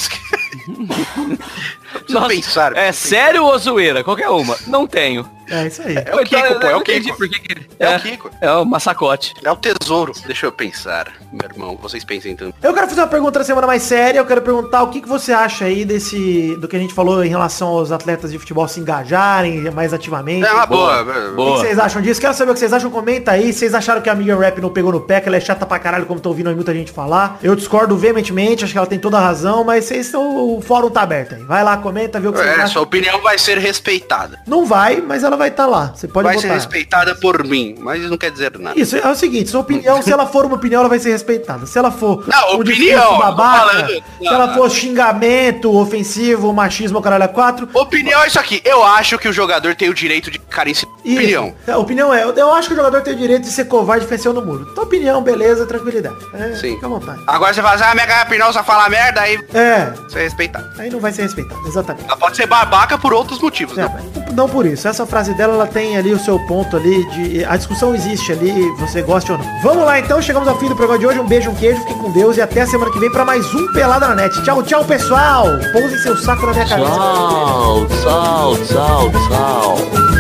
Nossa, 2.09 2.27
pensar. 2.27 2.75
É 2.75 2.91
sério 2.91 3.43
ou 3.45 3.57
zoeira? 3.57 4.03
Qualquer 4.03 4.29
uma. 4.29 4.55
Não 4.67 4.85
tenho. 4.85 5.27
É 5.47 5.67
isso 5.67 5.81
aí. 5.83 5.95
É 5.95 6.15
o 6.15 6.23
Kiko, 6.23 6.59
pô, 6.59 6.65
é 6.67 6.75
o 6.75 6.81
Kiko. 6.81 7.17
por 7.17 7.29
que 7.29 7.51
ele- 7.51 7.67
É 7.79 7.95
o 7.95 7.99
Kiko. 7.99 8.31
É 8.41 8.51
o 8.51 8.65
massacote. 8.65 9.31
É 9.43 9.51
o 9.51 9.55
tesouro. 9.55 10.11
Deixa 10.25 10.47
eu 10.47 10.51
pensar, 10.51 11.13
meu 11.31 11.47
irmão. 11.47 11.77
Vocês 11.79 12.03
pensem 12.03 12.35
tanto. 12.35 12.55
Eu 12.63 12.73
quero 12.73 12.87
fazer 12.87 13.01
uma 13.01 13.07
pergunta 13.07 13.37
da 13.39 13.45
semana 13.45 13.67
mais 13.67 13.83
séria. 13.83 14.17
Eu 14.19 14.25
quero 14.25 14.41
perguntar 14.41 14.81
o 14.81 14.89
que, 14.89 15.01
que 15.01 15.07
você 15.07 15.31
acha 15.31 15.65
aí 15.65 15.85
desse. 15.85 16.55
do 16.59 16.67
que 16.67 16.75
a 16.75 16.79
gente 16.79 16.95
falou 16.95 17.23
em 17.23 17.29
relação 17.29 17.67
aos 17.67 17.91
atletas 17.91 18.31
de 18.31 18.39
futebol 18.39 18.67
se 18.67 18.79
engajarem 18.79 19.61
mais 19.71 19.93
ativamente. 19.93 20.47
É 20.47 20.51
uma 20.51 20.65
boa. 20.65 21.03
Boa. 21.03 21.17
O 21.17 21.29
que 21.29 21.35
Boa. 21.35 21.57
vocês 21.59 21.77
acham 21.77 22.01
disso? 22.01 22.19
Quero 22.19 22.33
saber 22.33 22.49
o 22.49 22.53
que 22.55 22.59
vocês 22.59 22.73
acham. 22.73 22.89
Comenta 22.89 23.31
aí. 23.31 23.53
Vocês 23.53 23.75
acharam 23.75 24.01
que 24.01 24.09
a 24.09 24.13
amiga 24.13 24.35
Rap 24.35 24.59
não 24.59 24.69
pegou 24.71 24.91
no 24.91 25.01
pé, 25.01 25.21
que 25.21 25.27
ela 25.27 25.37
é 25.37 25.41
chata 25.41 25.63
pra 25.65 25.77
caralho, 25.77 26.07
como 26.07 26.19
tô 26.19 26.29
ouvindo 26.29 26.49
aí 26.49 26.55
muita 26.55 26.73
gente 26.73 26.91
falar. 26.91 27.37
Eu 27.43 27.55
discordo 27.55 27.95
veementemente, 27.95 28.63
acho 28.63 28.73
que 28.73 28.77
ela 28.79 28.87
tem 28.87 28.97
toda 28.97 29.17
a 29.19 29.21
razão, 29.21 29.63
mas 29.63 29.85
vocês 29.85 30.07
estão. 30.07 30.25
O 30.45 30.61
fórum 30.61 30.89
tá 30.89 31.01
aberto 31.01 31.35
aí. 31.35 31.43
Vai 31.43 31.63
lá, 31.63 31.77
comenta, 31.77 32.19
vê 32.19 32.27
o 32.27 32.31
que 32.31 32.37
vocês 32.37 32.49
É, 32.51 32.55
acham. 32.55 32.67
sua 32.67 32.81
opinião 32.83 33.19
vai 33.21 33.37
ser 33.37 33.57
respeitada. 33.57 34.39
Não 34.45 34.65
vai, 34.65 35.01
mas 35.01 35.23
ela 35.23 35.35
vai 35.35 35.49
estar 35.49 35.65
lá. 35.65 35.91
Você 35.95 36.07
pode 36.07 36.25
vai 36.27 36.35
ser 36.37 36.43
botar. 36.43 36.53
respeitada 36.55 37.15
por 37.15 37.43
mim, 37.43 37.75
mas 37.79 38.01
isso 38.01 38.09
não 38.09 38.17
quer 38.17 38.31
dizer 38.31 38.57
nada. 38.59 38.79
Isso, 38.79 38.95
é 38.95 39.09
o 39.09 39.15
seguinte, 39.15 39.49
sua 39.49 39.61
opinião, 39.61 40.01
se 40.01 40.11
ela 40.11 40.25
for 40.27 40.45
uma 40.45 40.55
opinião, 40.55 40.81
ela 40.81 40.89
vai 40.89 40.99
ser 40.99 41.11
respeitada. 41.11 41.65
Se 41.65 41.77
ela 41.79 41.91
for 41.91 42.23
Não, 42.27 42.51
um 42.57 42.61
opinião, 42.61 43.17
babaca, 43.17 43.87
se 43.87 44.27
ela 44.27 44.53
for 44.53 44.69
xingamento, 44.69 45.75
ofensivo, 45.75 46.51
machismo, 46.53 47.01
caralho, 47.01 47.23
a 47.23 47.27
quatro, 47.27 47.67
Opinião 47.73 48.23
é 48.23 48.27
isso 48.27 48.39
aqui. 48.39 48.61
Eu 48.63 48.83
acho 48.83 49.17
que 49.17 49.27
o 49.27 49.33
jogador 49.33 49.75
tem 49.75 49.89
o 49.89 49.93
direito 49.93 50.29
de 50.31 50.39
si- 50.73 50.85
Isso. 51.03 51.15
opinião. 51.17 51.53
É, 51.67 51.75
opinião 51.75 52.13
é, 52.13 52.23
eu, 52.23 52.53
acho 52.53 52.67
que 52.67 52.73
o 52.73 52.77
jogador 52.77 53.01
tem 53.01 53.13
o 53.13 53.17
direito 53.17 53.43
de 53.43 53.49
ser 53.49 53.65
covarde 53.65 54.05
fechar 54.05 54.33
no 54.33 54.43
muro. 54.45 54.67
Então, 54.71 54.83
opinião, 54.83 55.21
beleza, 55.21 55.65
tranquilidade. 55.65 56.15
É, 56.33 56.55
Sim. 56.55 56.75
Fica 56.75 56.85
à 56.85 56.89
vontade. 56.89 57.19
Agora 57.27 57.53
você 57.53 57.61
fala 57.61 57.75
assim, 57.75 57.83
ah, 57.85 57.95
minha 57.95 58.23
opinião 58.23 58.53
só 58.53 58.63
fala 58.63 58.87
merda, 58.89 59.21
aí 59.21 59.39
É, 59.53 59.91
você 60.09 60.19
é 60.19 60.25
respeitado. 60.35 60.65
aí 60.77 60.89
não 60.89 60.99
vai 60.99 61.11
ser 61.13 61.21
respeitado, 61.23 61.65
exatamente. 61.67 62.05
Ela 62.05 62.17
pode 62.17 62.35
ser 62.35 62.45
babaca 62.45 62.97
por 62.97 63.13
outros 63.13 63.39
motivos, 63.39 63.77
É, 63.77 63.83
não. 63.83 63.91
mas 63.93 64.33
não 64.35 64.49
por 64.49 64.65
isso. 64.65 64.87
Essa 64.87 65.05
frase 65.05 65.33
dela, 65.33 65.53
ela 65.53 65.67
tem 65.67 65.97
ali 65.97 66.11
o 66.13 66.19
seu 66.19 66.37
ponto 66.45 66.75
ali 66.75 67.05
de... 67.11 67.45
A 67.45 67.55
discussão 67.55 67.95
existe 67.95 68.31
ali, 68.33 68.51
você 68.77 69.01
gosta 69.01 69.31
ou 69.33 69.37
não. 69.39 69.45
Vamos 69.61 69.85
lá, 69.85 69.99
então. 69.99 70.21
Chegamos 70.21 70.47
ao 70.47 70.57
fim 70.59 70.67
do 70.67 70.75
programa 70.75 70.99
de 70.99 71.07
hoje. 71.07 71.19
Um 71.19 71.25
beijo, 71.27 71.49
um 71.49 71.55
queijo. 71.55 71.79
Fiquem 71.81 71.97
com 71.97 72.11
Deus. 72.11 72.35
E 72.37 72.41
até 72.41 72.61
a 72.61 72.67
semana 72.67 72.91
que 72.91 72.99
vem 72.99 73.11
pra 73.11 73.23
mais 73.23 73.45
um 73.53 73.71
Pelada 73.73 74.07
na 74.09 74.15
Net. 74.15 74.43
Tchau, 74.43 74.61
tchau, 74.63 74.83
pessoal. 74.83 75.45
Pousem 75.71 75.97
seu 75.99 76.17
saco 76.17 76.45
na 76.47 76.53
minha 76.53 76.67
cabeça. 76.67 76.89
Tchau, 76.91 77.85
tchau, 77.87 78.57
tchau, 78.65 79.11
tchau. 79.29 80.14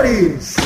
Colaboradores. 0.00 0.56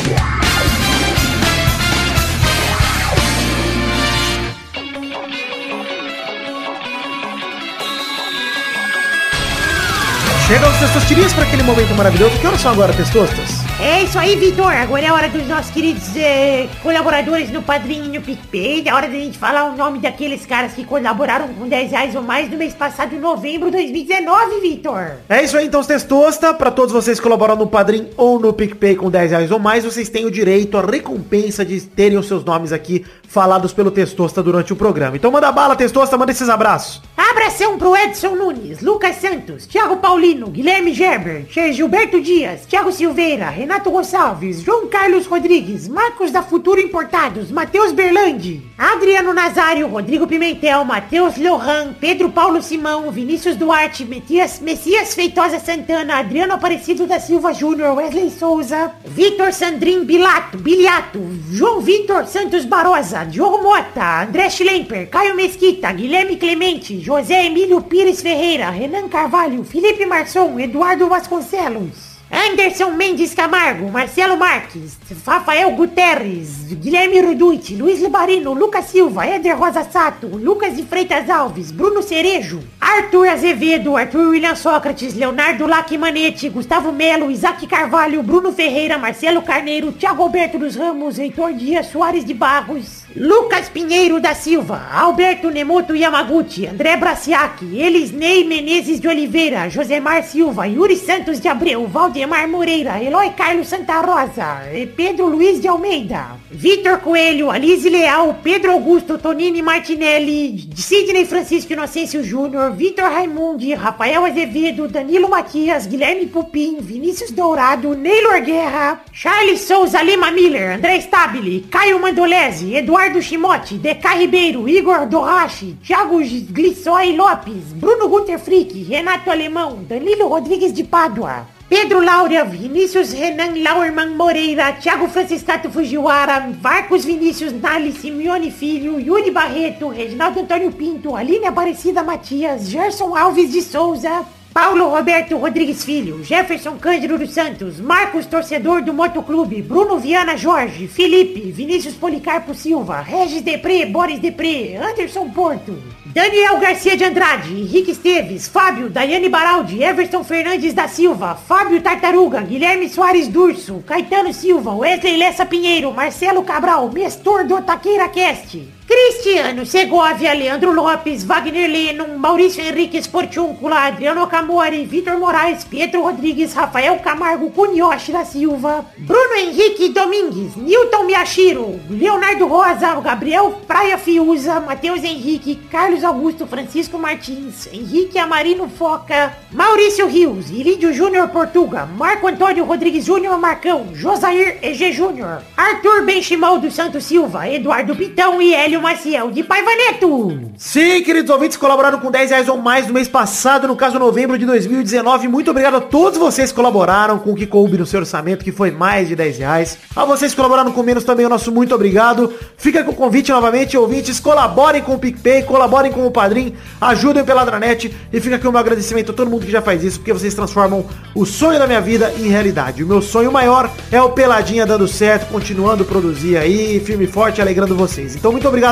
Chegam 10.46 10.70
os 10.70 10.76
testosterinhas 10.78 11.32
para 11.32 11.44
aquele 11.44 11.62
momento 11.62 11.94
maravilhoso. 11.94 12.38
Que 12.38 12.46
horas 12.46 12.60
são 12.60 12.72
agora, 12.72 12.92
testostas? 12.92 13.53
É 13.80 14.04
isso 14.04 14.16
aí, 14.16 14.36
Vitor. 14.36 14.72
Agora 14.72 15.04
é 15.04 15.08
a 15.08 15.14
hora 15.14 15.28
dos 15.28 15.48
nossos 15.48 15.70
queridos 15.72 16.16
eh, 16.16 16.68
colaboradores 16.80 17.50
no 17.50 17.60
Padrinho 17.60 18.04
e 18.04 18.18
no 18.18 18.22
PicPay. 18.22 18.84
É 18.86 18.94
hora 18.94 19.08
da 19.08 19.14
gente 19.14 19.36
falar 19.36 19.64
o 19.64 19.76
nome 19.76 19.98
daqueles 19.98 20.46
caras 20.46 20.72
que 20.74 20.84
colaboraram 20.84 21.48
com 21.48 21.68
10 21.68 21.90
reais 21.90 22.14
ou 22.14 22.22
mais 22.22 22.48
no 22.48 22.56
mês 22.56 22.72
passado, 22.72 23.14
em 23.16 23.18
novembro 23.18 23.72
de 23.72 23.78
2019, 23.78 24.60
Vitor. 24.60 25.14
É 25.28 25.42
isso 25.42 25.56
aí, 25.56 25.66
então, 25.66 25.80
os 25.80 25.88
Testosta. 25.88 26.54
Para 26.54 26.70
todos 26.70 26.92
vocês 26.92 27.18
que 27.18 27.22
colaboram 27.24 27.56
no 27.56 27.66
Padrim 27.66 28.08
ou 28.16 28.38
no 28.38 28.52
PicPay 28.52 28.94
com 28.94 29.10
10 29.10 29.32
reais 29.32 29.50
ou 29.50 29.58
mais, 29.58 29.84
vocês 29.84 30.08
têm 30.08 30.24
o 30.24 30.30
direito, 30.30 30.78
a 30.78 30.80
recompensa 30.80 31.64
de 31.64 31.80
terem 31.80 32.16
os 32.16 32.28
seus 32.28 32.44
nomes 32.44 32.72
aqui 32.72 33.04
falados 33.26 33.72
pelo 33.72 33.90
Testosta 33.90 34.40
durante 34.40 34.72
o 34.72 34.76
programa. 34.76 35.16
Então 35.16 35.32
manda 35.32 35.50
bala, 35.50 35.74
Testosta, 35.74 36.16
manda 36.16 36.30
esses 36.30 36.48
abraços. 36.48 37.02
Abração 37.16 37.76
pro 37.76 37.96
Edson 37.96 38.36
Nunes, 38.36 38.80
Lucas 38.80 39.16
Santos, 39.16 39.66
Thiago 39.66 39.96
Paulino, 39.96 40.46
Guilherme 40.46 40.94
Gerber, 40.94 41.44
Gilberto 41.72 42.20
Dias, 42.20 42.64
Thiago 42.64 42.92
Silveira, 42.92 43.48
Renato 43.64 43.90
Gonçalves, 43.90 44.60
João 44.60 44.88
Carlos 44.88 45.24
Rodrigues, 45.24 45.88
Marcos 45.88 46.30
da 46.30 46.42
Futuro 46.42 46.78
Importados, 46.78 47.50
Matheus 47.50 47.92
Berlandi, 47.92 48.62
Adriano 48.76 49.32
Nazário, 49.32 49.88
Rodrigo 49.88 50.26
Pimentel, 50.26 50.84
Matheus 50.84 51.38
Lohan, 51.38 51.94
Pedro 51.98 52.30
Paulo 52.30 52.60
Simão, 52.60 53.10
Vinícius 53.10 53.56
Duarte, 53.56 54.04
Messias, 54.04 54.60
Messias 54.60 55.14
Feitosa 55.14 55.58
Santana, 55.58 56.18
Adriano 56.18 56.52
Aparecido 56.52 57.06
da 57.06 57.18
Silva 57.18 57.54
Júnior, 57.54 57.96
Wesley 57.96 58.28
Souza, 58.28 58.92
Vitor 59.02 59.50
Sandrin 59.50 60.04
Bilato, 60.04 60.58
Biliato, 60.58 61.20
João 61.50 61.80
Vitor 61.80 62.26
Santos 62.26 62.66
Barosa, 62.66 63.24
Diogo 63.24 63.62
Mota, 63.62 64.24
André 64.24 64.50
Schlemper, 64.50 65.08
Caio 65.08 65.34
Mesquita, 65.34 65.90
Guilherme 65.90 66.36
Clemente, 66.36 67.00
José 67.00 67.46
Emílio 67.46 67.80
Pires 67.80 68.20
Ferreira, 68.20 68.68
Renan 68.68 69.08
Carvalho, 69.08 69.64
Felipe 69.64 70.04
Marçom, 70.04 70.60
Eduardo 70.60 71.08
Vasconcelos. 71.08 72.13
Anderson 72.34 72.96
Mendes 72.96 73.32
Camargo, 73.32 73.88
Marcelo 73.88 74.36
Marques, 74.36 74.98
Rafael 75.24 75.70
Guterres, 75.76 76.74
Guilherme 76.80 77.20
Ruduit, 77.22 77.76
Luiz 77.76 78.00
Libarino, 78.00 78.54
Lucas 78.54 78.86
Silva, 78.86 79.24
Éder 79.28 79.56
Rosa 79.56 79.84
Sato, 79.84 80.26
Lucas 80.26 80.76
de 80.76 80.82
Freitas 80.82 81.30
Alves, 81.30 81.70
Bruno 81.70 82.02
Cerejo, 82.02 82.58
Arthur 82.80 83.28
Azevedo, 83.28 83.96
Arthur 83.96 84.30
William 84.30 84.56
Sócrates, 84.56 85.14
Leonardo 85.14 85.68
Lacmanete, 85.68 86.48
Gustavo 86.48 86.90
Melo, 86.90 87.30
Isaac 87.30 87.68
Carvalho, 87.68 88.20
Bruno 88.24 88.52
Ferreira, 88.52 88.98
Marcelo 88.98 89.40
Carneiro, 89.42 89.92
Thiago 89.92 90.24
Alberto 90.24 90.58
dos 90.58 90.74
Ramos, 90.74 91.20
Heitor 91.20 91.52
Dias 91.54 91.86
Soares 91.86 92.24
de 92.24 92.34
Barros, 92.34 93.03
Lucas 93.16 93.68
Pinheiro 93.68 94.18
da 94.18 94.34
Silva, 94.34 94.88
Alberto 94.90 95.48
Nemoto 95.48 95.94
Yamaguchi, 95.94 96.66
André 96.66 96.96
Braciac, 96.96 97.62
Elisnei 97.62 98.42
Menezes 98.42 98.98
de 98.98 99.06
Oliveira, 99.06 99.68
Josemar 99.70 100.24
Silva, 100.24 100.66
Yuri 100.66 100.96
Santos 100.96 101.38
de 101.38 101.46
Abreu, 101.46 101.86
Valdemar 101.86 102.48
Moreira, 102.48 103.00
Eloy 103.00 103.30
Carlos 103.36 103.68
Santa 103.68 104.00
Rosa, 104.00 104.62
Pedro 104.96 105.28
Luiz 105.28 105.62
de 105.62 105.68
Almeida, 105.68 106.36
Vitor 106.50 106.98
Coelho, 106.98 107.52
Alice 107.52 107.88
Leal, 107.88 108.40
Pedro 108.42 108.72
Augusto, 108.72 109.16
Tonini 109.16 109.62
Martinelli, 109.62 110.70
Sidney 110.74 111.24
Francisco 111.24 111.72
Inocêncio 111.72 112.20
Júnior, 112.24 112.72
Vitor 112.72 113.12
Raimundi, 113.12 113.74
Rafael 113.74 114.24
Azevedo, 114.24 114.88
Danilo 114.88 115.28
Matias, 115.28 115.86
Guilherme 115.86 116.26
Pupim, 116.26 116.78
Vinícius 116.80 117.30
Dourado, 117.30 117.94
Neylor 117.94 118.40
Guerra, 118.40 119.02
Charles 119.12 119.60
Souza 119.60 120.02
Lima 120.02 120.32
Miller, 120.32 120.76
André 120.76 121.00
Stabile, 121.00 121.64
Caio 121.70 122.00
Mandolese, 122.00 122.74
Eduardo 122.74 123.03
Chimote, 123.20 123.76
Deca 123.76 124.14
Ribeiro, 124.14 124.68
Igor 124.68 125.06
Dorrache, 125.06 125.76
Thiago 125.82 126.18
Glissói 126.50 127.14
Lopes, 127.14 127.72
Bruno 127.74 128.08
Guter 128.08 128.38
Frick, 128.38 128.72
Renato 128.88 129.30
Alemão, 129.30 129.84
Danilo 129.84 130.28
Rodrigues 130.28 130.72
de 130.72 130.84
Pádua, 130.84 131.46
Pedro 131.68 132.00
Laura, 132.00 132.44
Vinícius 132.44 133.12
Renan 133.12 133.62
Lauerman 133.62 134.14
Moreira, 134.16 134.72
Thiago 134.72 135.08
Franciscato 135.08 135.70
Fujiwara, 135.70 136.40
Marcos 136.62 137.04
Vinícius 137.04 137.52
Nali, 137.52 137.92
Simeone 137.92 138.50
Filho, 138.50 138.98
Yuri 138.98 139.30
Barreto, 139.30 139.88
Reginaldo 139.88 140.40
Antônio 140.40 140.70
Pinto, 140.72 141.14
Aline 141.14 141.46
Aparecida 141.46 142.02
Matias, 142.02 142.68
Gerson 142.68 143.16
Alves 143.16 143.50
de 143.50 143.60
Souza, 143.62 144.24
Paulo 144.54 144.88
Roberto 144.88 145.36
Rodrigues 145.36 145.84
Filho, 145.84 146.22
Jefferson 146.22 146.78
Cândido 146.78 147.18
dos 147.18 147.32
Santos, 147.32 147.80
Marcos 147.80 148.24
Torcedor 148.24 148.82
do 148.82 148.94
Motoclube, 148.94 149.60
Bruno 149.60 149.98
Viana 149.98 150.36
Jorge, 150.38 150.86
Felipe, 150.86 151.50
Vinícius 151.50 151.96
Policarpo 151.96 152.54
Silva, 152.54 153.00
Regis 153.00 153.42
Depré, 153.42 153.84
Boris 153.84 154.20
Depré, 154.20 154.76
Anderson 154.76 155.28
Porto, 155.30 155.76
Daniel 156.06 156.60
Garcia 156.60 156.96
de 156.96 157.02
Andrade, 157.02 157.50
Henrique 157.50 157.90
Esteves, 157.90 158.46
Fábio, 158.46 158.88
Daiane 158.88 159.28
Baraldi, 159.28 159.82
Everton 159.82 160.22
Fernandes 160.22 160.72
da 160.72 160.86
Silva, 160.86 161.34
Fábio 161.34 161.82
Tartaruga, 161.82 162.40
Guilherme 162.40 162.88
Soares 162.88 163.26
Durso, 163.26 163.82
Caetano 163.84 164.32
Silva, 164.32 164.72
Wesley 164.72 165.16
Lessa 165.16 165.44
Pinheiro, 165.44 165.90
Marcelo 165.92 166.44
Cabral, 166.44 166.88
Mestor 166.92 167.44
do 167.44 167.60
Taqueira 167.60 168.08
Cast, 168.08 168.56
Cristiano 168.86 169.64
Segovia, 169.64 170.34
Leandro 170.34 170.70
Lopes, 170.70 171.24
Wagner 171.24 171.70
Lennon, 171.70 172.18
Maurício 172.18 172.62
Henrique 172.62 173.00
Sportiúncula, 173.02 173.86
Adriano 173.86 174.26
Camori, 174.26 174.84
Vitor 174.84 175.18
Moraes, 175.18 175.64
Pietro 175.64 176.02
Rodrigues, 176.02 176.52
Rafael 176.52 176.98
Camargo, 177.00 177.50
Cunioche 177.50 178.12
da 178.12 178.24
Silva, 178.24 178.84
Bruno 178.98 179.34
Henrique 179.36 179.88
Domingues, 179.88 180.54
Newton 180.56 181.06
Miyashiro, 181.06 181.80
Leonardo 181.88 182.46
Rosa, 182.46 183.00
Gabriel 183.00 183.54
Praia 183.66 183.96
Fiuza, 183.96 184.60
Matheus 184.60 185.02
Henrique, 185.02 185.58
Carlos 185.70 186.04
Augusto, 186.04 186.46
Francisco 186.46 186.98
Martins, 186.98 187.66
Henrique 187.72 188.18
Amarino 188.18 188.68
Foca, 188.68 189.34
Maurício 189.50 190.06
Rios, 190.06 190.50
Ilídio 190.50 190.92
Júnior 190.92 191.28
Portuga, 191.28 191.86
Marco 191.86 192.28
Antônio 192.28 192.64
Rodrigues 192.64 193.06
Júnior 193.06 193.38
Marcão, 193.38 193.94
Josair 193.94 194.58
EG 194.60 194.92
Júnior, 194.92 195.42
Arthur 195.56 196.04
Benchimol 196.04 196.58
dos 196.58 196.74
Santos 196.74 197.04
Silva, 197.04 197.48
Eduardo 197.48 197.96
Pitão 197.96 198.42
e 198.42 198.52
Hélio 198.52 198.73
Maciel 198.80 199.30
de 199.30 199.42
Paivaneto. 199.42 200.40
Sim, 200.56 201.02
queridos 201.02 201.30
ouvintes, 201.30 201.56
colaboraram 201.56 201.98
com 201.98 202.10
10 202.10 202.30
reais 202.30 202.48
ou 202.48 202.58
mais 202.58 202.86
no 202.86 202.94
mês 202.94 203.08
passado, 203.08 203.66
no 203.66 203.76
caso 203.76 203.98
novembro 203.98 204.38
de 204.38 204.46
2019. 204.46 205.28
Muito 205.28 205.50
obrigado 205.50 205.76
a 205.76 205.80
todos 205.80 206.18
vocês 206.18 206.50
que 206.50 206.56
colaboraram 206.56 207.18
com 207.18 207.32
o 207.32 207.34
que 207.34 207.46
coube 207.46 207.78
no 207.78 207.86
seu 207.86 208.00
orçamento, 208.00 208.44
que 208.44 208.52
foi 208.52 208.70
mais 208.70 209.08
de 209.08 209.16
10 209.16 209.38
reais. 209.38 209.78
A 209.94 210.04
vocês 210.04 210.32
que 210.32 210.36
colaboraram 210.36 210.72
com 210.72 210.82
menos 210.82 211.04
também, 211.04 211.26
o 211.26 211.28
nosso 211.28 211.52
muito 211.52 211.74
obrigado. 211.74 212.32
Fica 212.56 212.82
com 212.82 212.92
o 212.92 212.94
convite 212.94 213.30
novamente, 213.30 213.76
ouvintes, 213.76 214.18
colaborem 214.20 214.82
com 214.82 214.94
o 214.94 214.98
PicPay, 214.98 215.42
colaborem 215.44 215.92
com 215.92 216.06
o 216.06 216.10
Padrim, 216.10 216.54
ajudem 216.80 217.24
pela 217.24 217.44
Dranet 217.44 217.94
e 218.12 218.20
fica 218.20 218.36
aqui 218.36 218.48
o 218.48 218.50
meu 218.50 218.60
agradecimento 218.60 219.12
a 219.12 219.14
todo 219.14 219.30
mundo 219.30 219.44
que 219.46 219.52
já 219.52 219.62
faz 219.62 219.84
isso, 219.84 219.98
porque 219.98 220.12
vocês 220.12 220.34
transformam 220.34 220.84
o 221.14 221.24
sonho 221.24 221.58
da 221.58 221.66
minha 221.66 221.80
vida 221.80 222.12
em 222.18 222.28
realidade. 222.28 222.82
O 222.82 222.86
meu 222.86 223.02
sonho 223.02 223.30
maior 223.30 223.70
é 223.90 224.00
o 224.00 224.10
Peladinha 224.10 224.66
dando 224.66 224.88
certo, 224.88 225.30
continuando 225.30 225.82
a 225.82 225.86
produzir 225.86 226.36
aí, 226.36 226.80
firme 226.80 227.06
forte, 227.06 227.40
alegrando 227.40 227.76
vocês. 227.76 228.16
Então, 228.16 228.32
muito 228.32 228.48
obrigado 228.48 228.63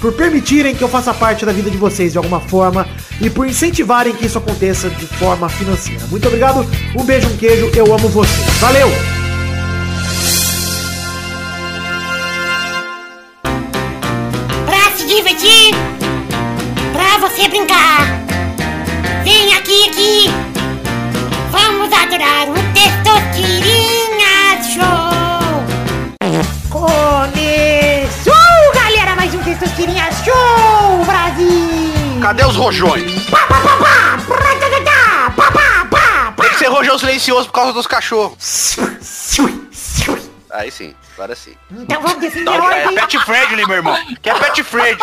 por 0.00 0.12
permitirem 0.12 0.74
que 0.74 0.82
eu 0.82 0.88
faça 0.88 1.12
parte 1.14 1.44
da 1.44 1.52
vida 1.52 1.70
de 1.70 1.76
vocês 1.76 2.12
de 2.12 2.18
alguma 2.18 2.40
forma 2.40 2.86
e 3.20 3.30
por 3.30 3.46
incentivarem 3.46 4.14
que 4.14 4.26
isso 4.26 4.38
aconteça 4.38 4.90
de 4.90 5.06
forma 5.06 5.48
financeira. 5.48 6.04
Muito 6.06 6.26
obrigado, 6.26 6.66
um 6.96 7.04
beijo, 7.04 7.28
um 7.28 7.36
queijo, 7.36 7.70
eu 7.74 7.94
amo 7.94 8.08
vocês. 8.08 8.46
Valeu! 8.58 8.88
Pra 14.64 14.96
se 14.96 15.06
divertir, 15.06 15.74
pra 16.92 17.18
você 17.18 17.48
brincar. 17.48 18.26
Vem 19.22 19.54
aqui, 19.54 19.88
aqui. 19.88 20.30
Vamos 21.50 21.92
adorar 21.92 22.48
o 22.48 22.54
Testosterinha 22.74 23.95
Show, 30.26 31.04
Brasil. 31.04 32.20
Cadê 32.20 32.44
os 32.44 32.56
rojões? 32.56 33.26
Pá, 33.26 33.46
pá, 33.46 33.60
pá, 33.60 33.76
pá, 33.76 34.18
pratatá, 34.26 35.32
pá, 35.36 35.52
pá, 35.52 35.86
pá, 35.88 36.32
pá. 36.32 36.42
Tem 36.42 36.50
que 36.50 36.58
ser 36.58 36.66
rojão 36.66 36.98
silencioso 36.98 37.46
por 37.46 37.52
causa 37.52 37.72
dos 37.72 37.86
cachorros. 37.86 38.76
Aí 40.50 40.70
sim, 40.70 40.94
agora 41.14 41.34
sim. 41.34 41.54
Então 41.70 42.00
vamos 42.00 42.18
definir 42.20 42.48
a 42.48 42.58
Não, 42.58 42.70
é 42.70 42.82
ordem. 42.84 42.94
pet 43.00 43.18
friendly, 43.24 43.66
meu 43.66 43.76
irmão. 43.76 43.96
Que 44.22 44.30
é 44.30 44.34
pet 44.34 44.62
friendly. 44.62 45.02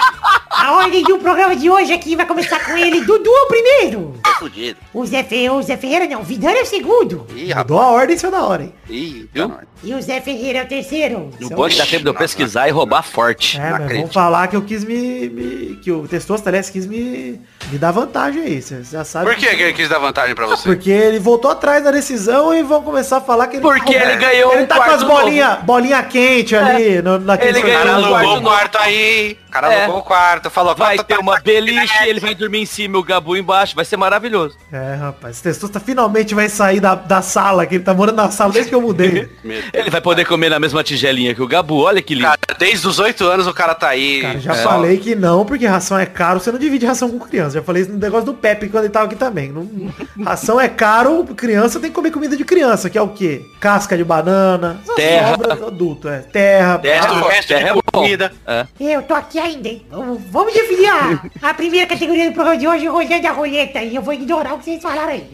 A 0.50 0.74
ordem 0.74 1.04
do 1.04 1.18
programa 1.18 1.56
de 1.56 1.70
hoje 1.70 1.92
aqui 1.94 2.16
vai 2.16 2.26
começar 2.26 2.60
com 2.64 2.78
ele, 2.78 3.02
Dudu 3.02 3.30
é 3.30 3.42
o 3.42 3.48
primeiro. 3.48 4.20
Tô 4.24 4.32
fudido. 4.36 4.80
O 4.94 5.06
Zé, 5.06 5.24
Fe... 5.24 5.50
o 5.50 5.62
Zé 5.62 5.76
Ferreira 5.76 6.08
não, 6.08 6.22
o 6.22 6.24
Vidano 6.24 6.56
é 6.58 6.62
o 6.62 6.66
segundo. 6.66 7.28
Ih, 7.36 7.50
rapaz. 7.50 7.64
Mudou 7.70 7.82
a 7.82 7.92
ordem, 7.92 8.18
seu 8.18 8.32
da 8.32 8.44
hora, 8.44 8.64
hein? 8.64 8.74
Ih, 8.90 9.30
viu? 9.34 9.54
E 9.84 9.94
o 9.94 10.02
Zé 10.02 10.22
Ferreira 10.22 10.60
é 10.60 10.64
o 10.64 10.68
terceiro. 10.68 11.30
O 11.42 11.50
bom 11.50 11.68
é 11.68 11.70
dá 11.76 11.86
tempo 11.86 12.04
de 12.04 12.10
eu 12.10 12.14
pesquisar 12.14 12.68
e 12.70 12.72
roubar 12.72 13.04
forte. 13.04 13.60
É, 13.60 13.72
mas 13.72 13.98
vamos 13.98 14.14
falar 14.14 14.48
que 14.48 14.56
eu 14.56 14.62
quis 14.62 14.84
me... 14.86 15.30
me- 15.30 15.80
que 15.84 15.92
o 15.92 16.08
Testosta, 16.08 16.50
aliás, 16.50 16.70
quis 16.70 16.86
me, 16.86 17.42
me 17.70 17.78
dar 17.78 17.92
vantagem 17.92 18.42
aí, 18.44 18.62
você 18.62 18.82
já 18.84 19.04
sabe. 19.04 19.26
Por 19.26 19.36
que 19.36 19.48
que 19.54 19.62
ele 19.64 19.74
quis 19.74 19.90
dar 19.90 20.00
vantagem 20.00 20.34
pra 20.34 20.46
você? 20.46 20.64
Porque 20.64 20.90
ele 20.90 21.20
voltou 21.20 21.52
atrás 21.52 21.84
da 21.84 21.92
decisão 21.92 22.54
e 22.56 22.64
vão 22.64 22.82
começar 22.82 23.18
a 23.18 23.22
falar 23.22 23.48
que 23.48 23.58
ele... 23.58 23.64
Porque 23.64 23.94
ele 23.94 24.16
ganhou 24.16 24.54
Ele 24.54 24.64
um 24.64 24.66
tá 24.68 24.76
com 24.78 24.82
as 24.84 25.04
quarto 25.04 25.08
bolinhas 25.08 25.33
bolinha 25.64 26.04
quente 26.04 26.56
ali 26.56 27.02
no, 27.02 27.20
naquele 27.20 27.60
Ele 27.60 27.70
O 27.70 27.74
cara 27.74 27.84
ganhou 27.86 28.02
um 28.02 28.06
alugou 28.06 28.20
quarto 28.24 28.38
o 28.38 28.42
quarto 28.42 28.78
aí. 28.78 29.38
O 29.54 29.62
cara 29.62 29.72
É. 29.74 29.84
alugou 29.84 30.02
o 30.02 30.04
quarto. 30.04 30.50
Falou, 30.50 30.76
Vai 30.76 30.98
ter 30.98 31.20
uma 31.20 31.40
beliche, 31.40 31.94
ele 32.08 32.20
vai 32.20 32.34
dormir 32.34 32.62
em 32.62 32.66
cima 32.66 32.98
e 32.98 33.00
o 33.00 33.04
Gabu 33.04 33.38
embaixo. 33.38 33.76
Vai 33.76 33.86
ser 33.86 33.98
maravilhoso. 33.98 34.58
É, 34.72 34.96
rapaz, 34.96 35.36
esse 35.36 35.44
Testosta 35.44 35.80
finalmente 35.80 36.34
vai 36.34 36.50
sair 36.50 36.80
da, 36.80 36.96
da 36.96 37.22
sala, 37.22 37.66
que 37.66 37.76
ele 37.76 37.84
tá 37.84 37.94
morando 37.94 38.16
na 38.16 38.32
sala 38.32 38.52
desde 38.52 38.70
que 38.70 38.76
eu 38.76 38.82
mudei. 38.82 39.30
Ele 39.74 39.90
vai 39.92 40.02
poder 40.02 40.26
comer 40.26 40.50
na 40.50 40.60
mesma 40.60 40.84
tigelinha 40.84 41.36
que 41.36 41.42
o 41.42 41.48
Gabu. 41.48 41.82
Olha 41.84 42.02
que 42.02 42.16
lindo. 42.16 42.26
Cara, 42.28 42.40
desde 42.58 42.88
os 42.88 42.98
oito 43.00 43.26
anos 43.28 43.46
o 43.48 43.54
cara 43.54 43.76
tá 43.76 43.90
aí. 43.90 44.22
Cara, 44.22 44.40
já 44.40 44.54
É. 44.54 44.64
falei 44.64 44.98
que 44.98 45.14
não, 45.16 45.46
porque 45.46 45.66
ração 45.68 46.00
é 46.00 46.06
caro, 46.06 46.40
você 46.40 46.52
não 46.52 46.58
divide 46.60 46.86
ração 46.86 47.10
com 47.12 47.20
criança. 47.20 47.52
Já 47.60 47.64
falei 47.64 47.84
isso 47.84 47.92
no 47.92 48.00
negócio 48.00 48.26
do 48.26 48.34
Pepe 48.34 48.70
quando 48.70 48.86
ele 48.86 48.94
tava 48.94 49.06
aqui 49.06 49.16
também. 49.16 49.52
Não- 49.52 49.70
ração 50.26 50.60
é 50.60 50.68
caro, 50.68 51.24
criança 51.36 51.80
tem 51.80 51.90
que 51.90 51.96
comer 51.96 52.12
comida 52.12 52.36
de 52.36 52.44
criança, 52.44 52.90
que 52.90 52.98
é 52.98 53.02
o 53.02 53.10
quê? 53.10 53.46
Casca 53.60 53.96
de 53.96 54.04
banana, 54.04 54.80
Terra. 54.96 55.32
sobras 55.32 55.62
adulto, 55.62 56.10
é. 56.10 56.20
Terra. 56.20 56.80
Terra- 56.80 57.08
terra 57.48 57.70
é 57.70 57.74
de 57.74 57.74
bom. 57.74 57.82
comida. 57.94 58.32
É. 58.48 58.66
Eu 58.80 59.02
tô 59.04 59.14
aqui 59.14 59.40
ainda, 59.44 59.70
hein? 59.70 59.86
Vamos- 59.90 60.22
definir 60.54 60.88
a, 60.90 61.50
a 61.50 61.54
primeira 61.54 61.88
categoria 61.88 62.28
do 62.30 62.34
programa 62.34 62.58
de 62.58 62.68
hoje, 62.68 62.88
rolando 62.88 63.28
a 63.28 63.32
roleta, 63.32 63.82
e 63.82 63.96
eu 63.96 64.02
vou 64.02 64.14
ignorar 64.14 64.54
o 64.54 64.60
que 64.60 64.66
vocês 64.66 64.82
falaram 64.82 65.12
aí. 65.14 65.28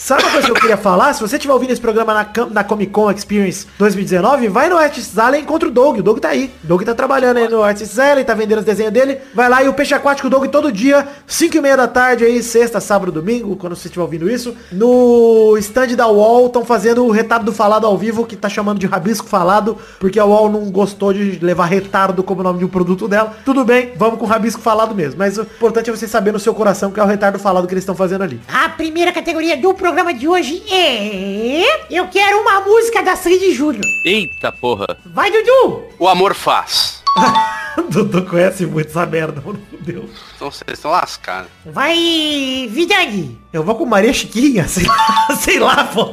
Sabe 0.00 0.22
uma 0.22 0.30
coisa 0.30 0.46
que 0.46 0.52
eu 0.52 0.60
queria 0.60 0.76
falar? 0.76 1.12
Se 1.12 1.20
você 1.20 1.34
estiver 1.34 1.52
ouvindo 1.52 1.72
esse 1.72 1.80
programa 1.80 2.14
na, 2.14 2.46
na 2.52 2.62
Comic 2.62 2.92
Con 2.92 3.10
Experience 3.10 3.66
2019, 3.80 4.46
vai 4.46 4.68
no 4.68 4.76
Artist 4.76 5.18
Alley 5.18 5.40
e 5.40 5.42
encontra 5.42 5.68
o 5.68 5.72
Doug. 5.72 5.98
O 5.98 6.02
Doug 6.04 6.20
tá 6.20 6.28
aí. 6.28 6.52
O 6.62 6.68
Doug 6.68 6.84
tá 6.84 6.94
trabalhando 6.94 7.38
aí 7.38 7.48
no 7.48 7.64
Artist 7.64 7.98
Alley, 8.00 8.24
tá 8.24 8.32
vendendo 8.32 8.60
os 8.60 8.64
desenhos 8.64 8.92
dele. 8.92 9.18
Vai 9.34 9.48
lá 9.48 9.60
e 9.60 9.68
o 9.68 9.74
Peixe 9.74 9.94
Aquático 9.94 10.30
Doug 10.30 10.46
todo 10.46 10.70
dia, 10.70 11.08
5 11.26 11.56
e 11.56 11.60
meia 11.60 11.76
da 11.76 11.88
tarde 11.88 12.24
aí, 12.24 12.40
sexta, 12.44 12.80
sábado, 12.80 13.10
domingo, 13.10 13.56
quando 13.56 13.74
você 13.74 13.88
estiver 13.88 14.04
ouvindo 14.04 14.30
isso. 14.30 14.54
No 14.70 15.56
stand 15.58 15.96
da 15.96 16.06
UOL, 16.06 16.46
estão 16.46 16.64
fazendo 16.64 17.04
o 17.04 17.10
retardo 17.10 17.46
do 17.46 17.52
falado 17.52 17.84
ao 17.84 17.98
vivo, 17.98 18.24
que 18.24 18.36
tá 18.36 18.48
chamando 18.48 18.78
de 18.78 18.86
rabisco 18.86 19.26
falado, 19.26 19.76
porque 19.98 20.20
a 20.20 20.24
UOL 20.24 20.48
não 20.48 20.70
gostou 20.70 21.12
de 21.12 21.40
levar 21.44 21.66
retardo 21.66 22.22
como 22.22 22.40
nome 22.44 22.60
de 22.60 22.64
um 22.64 22.68
produto 22.68 23.08
dela. 23.08 23.36
Tudo 23.44 23.64
bem, 23.64 23.94
vamos 23.96 24.20
com 24.20 24.26
rabisco 24.26 24.62
falado 24.62 24.94
mesmo. 24.94 25.18
Mas 25.18 25.38
o 25.38 25.42
importante 25.42 25.90
é 25.90 25.92
você 25.92 26.06
saber 26.06 26.30
no 26.30 26.38
seu 26.38 26.54
coração 26.54 26.92
que 26.92 27.00
é 27.00 27.02
o 27.02 27.06
retardo 27.06 27.36
falado 27.36 27.66
que 27.66 27.74
eles 27.74 27.82
estão 27.82 27.96
fazendo 27.96 28.22
ali. 28.22 28.40
A 28.46 28.68
primeira 28.68 29.10
categoria 29.10 29.56
do 29.56 29.74
programa 29.74 29.87
de 30.18 30.28
hoje 30.28 30.62
é... 30.70 31.86
Eu 31.90 32.08
quero 32.08 32.40
uma 32.40 32.60
música 32.60 33.02
da 33.02 33.16
Sandy 33.16 33.54
Júnior. 33.54 33.84
Eita 34.04 34.52
porra. 34.52 34.98
Vai, 35.06 35.30
Dudu! 35.30 35.84
O 35.98 36.06
amor 36.06 36.34
faz. 36.34 37.02
Dudu 37.88 38.24
conhece 38.24 38.66
muito 38.66 38.88
essa 38.90 39.06
merda, 39.06 39.40
mano. 39.40 39.60
Fudeu. 39.70 40.08
Então 40.36 40.50
vocês 40.50 40.78
estão 40.78 40.90
lascados. 40.90 41.50
Vai, 41.64 42.68
Vidani. 42.70 43.38
Eu 43.52 43.62
vou 43.62 43.74
com 43.76 43.86
Maria 43.86 44.12
Chiquinha, 44.12 44.66
sei 44.68 44.86
lá, 44.86 45.36
sei 45.36 45.58
lá, 45.58 45.84
pô. 45.84 46.06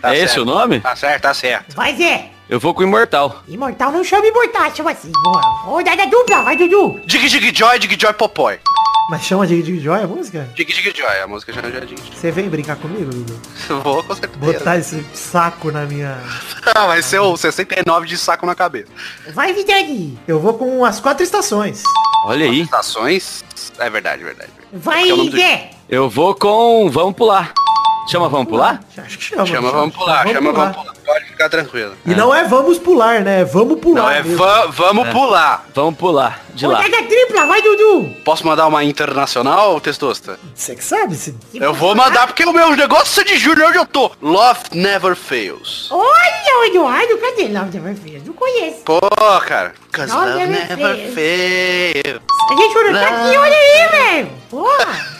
Tá 0.00 0.14
é 0.14 0.18
esse 0.18 0.34
certo. 0.34 0.42
o 0.42 0.44
nome? 0.44 0.80
Tá 0.80 0.96
certo, 0.96 1.22
tá 1.22 1.34
certo. 1.34 1.76
Vai, 1.76 1.96
Zé. 1.96 2.30
Eu 2.48 2.58
vou 2.58 2.72
com 2.72 2.80
o 2.80 2.84
Imortal. 2.84 3.42
Imortal 3.46 3.92
não 3.92 4.02
chama 4.02 4.26
imortal, 4.26 4.74
chama 4.74 4.90
assim. 4.92 5.12
Boa. 5.22 5.40
Rodada 5.64 6.06
dupla, 6.06 6.42
vai, 6.42 6.56
Dudu. 6.56 6.98
Dig 7.04 7.28
Dig 7.28 7.54
Joy, 7.54 7.78
Dig 7.78 8.00
Joy 8.00 8.14
Popói. 8.14 8.58
Mas 9.10 9.22
chama 9.24 9.46
de, 9.46 9.62
de 9.62 9.78
Joy 9.78 10.02
a 10.02 10.06
música? 10.06 10.48
Dig 10.54 10.64
Dig 10.72 10.96
Joy, 10.96 11.20
a 11.22 11.26
música 11.26 11.52
chama 11.52 11.70
Dig 11.70 11.84
Dig 11.94 12.02
Você 12.14 12.30
vem 12.30 12.48
brincar 12.48 12.76
comigo, 12.76 13.10
Dudu? 13.10 13.38
Vou 13.82 14.02
com 14.02 14.14
certeza. 14.14 14.38
Botar 14.38 14.78
esse 14.78 15.04
saco 15.12 15.70
na 15.70 15.84
minha... 15.84 16.18
Ah, 16.74 16.86
vai 16.86 17.02
ser 17.02 17.18
o 17.18 17.36
69 17.36 18.06
de 18.06 18.16
saco 18.16 18.44
na 18.46 18.54
cabeça. 18.54 18.88
Vai, 19.32 19.52
Vidani. 19.52 20.18
Eu 20.28 20.38
vou 20.38 20.54
com 20.54 20.84
as 20.84 21.00
quatro 21.00 21.22
estações. 21.24 21.82
Olha 22.24 22.44
aí. 22.46 22.60
Estações. 22.60 23.42
É 23.78 23.88
verdade, 23.88 24.22
verdade. 24.22 24.50
Vai, 24.72 25.10
É 25.10 25.14
do-. 25.14 25.30
Eu 25.88 26.10
vou 26.10 26.34
com 26.34 26.90
Vamos 26.90 27.14
Pular. 27.14 27.52
Chama 28.10 28.28
Vamos 28.28 28.48
Pular? 28.48 28.80
Acho 28.96 29.18
que 29.18 29.24
chama. 29.24 29.46
Chama, 29.46 29.70
vamos 29.70 29.94
pular, 29.94 30.26
chama, 30.26 30.52
vamos 30.52 30.76
pular. 30.76 30.97
Pode 31.08 31.24
ficar 31.24 31.48
tranquilo. 31.48 31.94
E 32.04 32.14
não 32.14 32.34
é 32.34 32.44
vamos 32.44 32.78
pular, 32.78 33.20
né? 33.22 33.40
É 33.40 33.44
vamos 33.44 33.80
pular. 33.80 34.02
Não, 34.02 34.10
é 34.10 34.22
mesmo. 34.22 34.36
va- 34.36 34.66
vamos 34.66 35.08
pular. 35.08 35.66
Vamos 35.74 35.96
pular 35.98 36.44
de 36.54 36.66
lá. 36.66 36.82
Rodada 36.82 37.02
tripla, 37.04 37.46
vai, 37.46 37.62
Dudu. 37.62 38.14
Posso 38.24 38.46
mandar 38.46 38.66
uma 38.66 38.84
internacional, 38.84 39.80
Testosta? 39.80 40.38
Você 40.54 40.74
que 40.74 40.84
sabe, 40.84 41.14
se... 41.14 41.34
Eu 41.54 41.72
vou 41.72 41.94
mandar 41.94 42.26
porque 42.26 42.44
o 42.44 42.52
meu 42.52 42.76
negócio 42.76 43.20
é 43.22 43.24
de 43.24 43.38
julho 43.38 43.66
onde 43.66 43.78
eu 43.78 43.86
tô. 43.86 44.10
Love 44.20 44.60
Never 44.74 45.16
Fails. 45.16 45.88
Olha 45.90 46.58
o 46.60 46.64
Eduardo, 46.64 47.16
cadê 47.18 47.48
Love 47.48 47.78
Never 47.78 47.96
Fails? 47.96 48.24
Não 48.26 48.34
conheço. 48.34 48.82
Pô, 48.84 49.00
cara. 49.46 49.72
Cause 49.92 50.12
Love 50.12 50.26
love 50.32 50.46
never 50.46 50.76
never 50.76 50.96
fails. 50.96 51.14
fails. 51.14 52.20
A 52.50 52.54
gente 52.56 52.92
tá 52.92 53.08
aqui, 53.08 53.36
olha 53.38 53.56
aí, 53.56 53.88
velho. 53.88 54.30
Porra. 54.50 55.18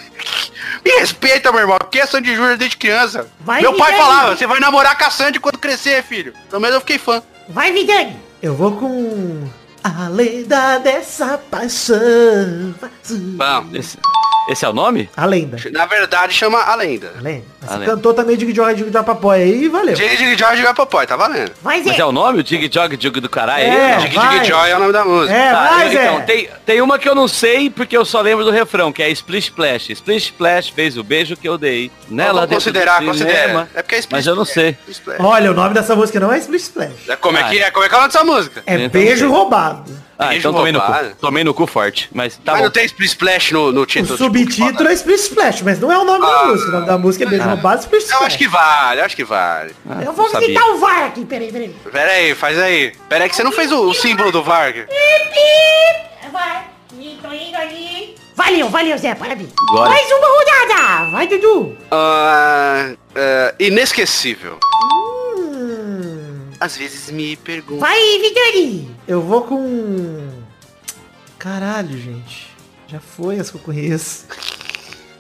Me 0.85 0.91
respeita, 0.99 1.51
meu 1.53 1.61
irmão. 1.61 1.79
Porque 1.79 1.99
é 2.01 2.07
Sandy 2.07 2.35
Júnior 2.35 2.57
desde 2.57 2.77
criança. 2.77 3.29
Vai, 3.41 3.61
meu 3.61 3.75
pai 3.77 3.97
falava, 3.97 4.37
você 4.37 4.47
vai 4.47 4.61
namorar 4.61 4.97
com 4.97 5.05
a 5.05 5.11
Sandy 5.11 5.41
quando 5.41 5.59
crescer, 5.59 6.03
filho. 6.03 6.33
Pelo 6.49 6.61
menos 6.61 6.75
eu 6.75 6.81
fiquei 6.81 6.99
fã. 6.99 7.23
Vai, 7.49 7.73
Vidani. 7.73 8.17
Eu 8.43 8.55
vou 8.55 8.73
com... 8.73 9.49
A 9.97 10.09
lenda 10.09 10.79
dessa 10.79 11.39
paixão. 11.51 12.75
Bom, 13.11 13.67
Esse, 13.75 13.97
esse 14.51 14.65
é 14.65 14.69
o 14.69 14.73
nome? 14.73 15.09
A 15.17 15.25
lenda. 15.27 15.57
na 15.73 15.87
verdade 15.87 16.33
chama 16.35 16.59
a 16.63 16.75
lenda. 16.75 17.13
A 17.19 17.23
lenda. 17.23 17.45
Mas 17.61 17.71
A 17.71 17.73
Você 17.75 17.79
lenda. 17.81 17.93
cantou 17.95 18.15
também 18.15 18.37
Dig 18.37 18.55
Joy, 18.55 18.75
Dig 18.75 18.91
Joy 18.93 19.03
Papoy 19.05 19.43
aí, 19.43 19.69
valeu. 19.69 19.95
Dig 19.95 20.17
Dig 20.17 20.39
Joy 20.39 20.57
Dig 20.57 20.75
Papai, 20.75 21.07
tá 21.07 21.17
valendo. 21.17 21.49
Zé. 21.49 21.55
Mas 21.63 21.87
é 21.99 22.05
o 22.05 22.13
nome? 22.13 22.41
O 22.41 22.43
Dig 22.43 22.71
Jog 22.73 22.97
Jog 23.01 23.21
do 23.21 23.29
caralho? 23.29 23.65
É. 23.65 23.97
Dig. 23.97 24.11
Dig 24.19 24.45
Joy 24.49 24.71
é 24.71 24.77
o 24.77 24.79
nome 24.81 24.93
da 24.93 25.05
música. 25.05 25.35
É, 25.35 25.53
Tá, 25.53 25.69
vai, 25.71 25.87
eu- 25.89 26.03
então, 26.03 26.21
tem, 26.23 26.49
tem 26.65 26.81
uma 26.83 26.99
que 26.99 27.09
eu 27.09 27.15
não 27.15 27.27
sei 27.29 27.69
porque 27.69 27.97
eu 27.97 28.05
só 28.05 28.21
lembro 28.21 28.45
do 28.45 28.51
refrão, 28.51 28.93
que 28.93 29.03
é 29.03 29.11
Splish 29.11 29.47
Splash. 29.49 29.91
Splish 29.91 30.27
Splash 30.27 30.69
fez 30.71 30.97
o 30.97 31.03
beijo 31.05 31.37
que 31.37 31.49
eu 31.49 31.59
dei. 31.59 31.91
Nela 32.09 32.43
Vamos 32.47 32.55
considerar, 32.55 33.05
considera. 33.05 33.69
É 33.75 33.83
porque 33.83 33.97
é 33.97 34.03
Mas 34.11 34.27
eu 34.27 34.35
não 34.37 34.45
sei. 34.45 34.77
Splash. 34.89 35.21
Olha, 35.21 35.51
o 35.51 35.55
nome 35.55 35.75
dessa 35.75 35.95
música 35.97 36.19
não 36.21 36.33
é 36.33 36.39
Split 36.39 36.61
Splash. 36.63 36.93
É, 37.09 37.17
como 37.17 37.37
é 37.37 37.43
Ah. 37.43 37.49
que 37.49 37.59
é? 37.59 37.71
Como 37.71 37.85
é 37.85 37.89
que 37.89 37.95
é 37.95 37.99
o 37.99 38.01
nome 38.01 38.13
dessa 38.13 38.25
música? 38.25 38.63
É 38.67 38.75
Então 38.77 38.89
beijo 38.89 39.27
não 39.27 39.33
sei. 39.87 39.95
roubado. 39.95 40.05
Ah, 40.19 40.37
então 40.37 40.53
tomei 40.53 40.73
no 40.73 40.81
cu. 40.81 40.93
Tomei 41.21 41.45
no 41.45 41.55
cu 41.55 41.67
forte. 41.67 42.09
Mas 42.13 42.37
tá 42.37 42.53
Mas 42.53 42.57
bom. 42.61 42.65
não 42.67 42.73
tem 42.73 42.85
Split 42.87 43.09
Splash 43.11 43.53
no, 43.53 43.73
no 43.73 43.83
O 43.83 43.87
título. 43.87 44.17
tipo, 44.17 44.25
subtítulo 44.25 44.89
é 44.89 44.93
Split 44.95 45.19
Splash, 45.21 45.63
mas 45.63 45.79
não 45.81 45.93
é 45.93 45.99
o 45.99 46.05
nome 46.05 46.21
da 46.27 46.41
Ah. 46.41 46.45
música. 46.47 46.69
O 46.69 46.73
nome 46.73 46.87
da 46.87 46.99
música 46.99 47.25
é 47.25 47.29
beijo 47.29 47.45
roubado 47.49 47.81
Split 47.81 48.03
Eu 48.03 48.07
Splash. 48.07 48.27
acho 48.27 48.39
que 48.39 48.49
vale, 48.49 49.01
eu 49.01 49.05
acho 49.05 49.17
que 49.17 49.25
vale. 49.25 49.75
Ah, 49.89 50.03
Eu 50.03 50.13
vou 50.13 50.29
visitar 50.29 50.65
o 50.71 50.79
VAR 50.79 51.05
aqui, 51.05 51.25
peraí, 51.25 51.53
peraí. 51.53 51.69
Pera 51.93 52.11
aí, 52.13 52.35
faz 52.35 52.59
aí. 52.59 52.93
Pera 53.09 53.25
aí 53.25 53.31
que 53.31 53.37
você 53.37 53.43
não 53.45 53.53
fez 53.53 53.71
o, 53.73 53.89
o 53.89 53.95
símbolo 53.95 54.31
do 54.33 54.43
Varg. 54.43 54.87
Vai. 56.33 56.65
Ih, 56.99 57.19
Tô 57.23 57.33
indo 57.33 57.57
ali. 57.57 58.15
Valeu, 58.37 58.69
valeu, 58.69 58.97
Zé, 58.99 59.15
parabéns. 59.15 59.51
Glória. 59.71 59.91
Mais 59.91 60.07
uma 60.11 60.29
rodada. 60.29 61.11
Vai, 61.11 61.27
Dudu. 61.27 61.77
Ah, 61.91 62.91
ah, 63.17 63.55
inesquecível. 63.59 64.59
Hum, 64.63 65.18
Às 66.61 66.77
vezes 66.77 67.11
me 67.11 67.37
pergunto. 67.37 67.81
Vai, 67.81 68.01
Vidani. 68.19 68.91
eu 69.07 69.23
vou 69.23 69.43
com... 69.43 70.29
Caralho, 71.39 71.97
gente. 71.97 72.49
Já 72.89 72.99
foi 72.99 73.39
as 73.39 73.51
que 73.51 73.57
eu 73.57 73.61
conheço. 73.61 74.27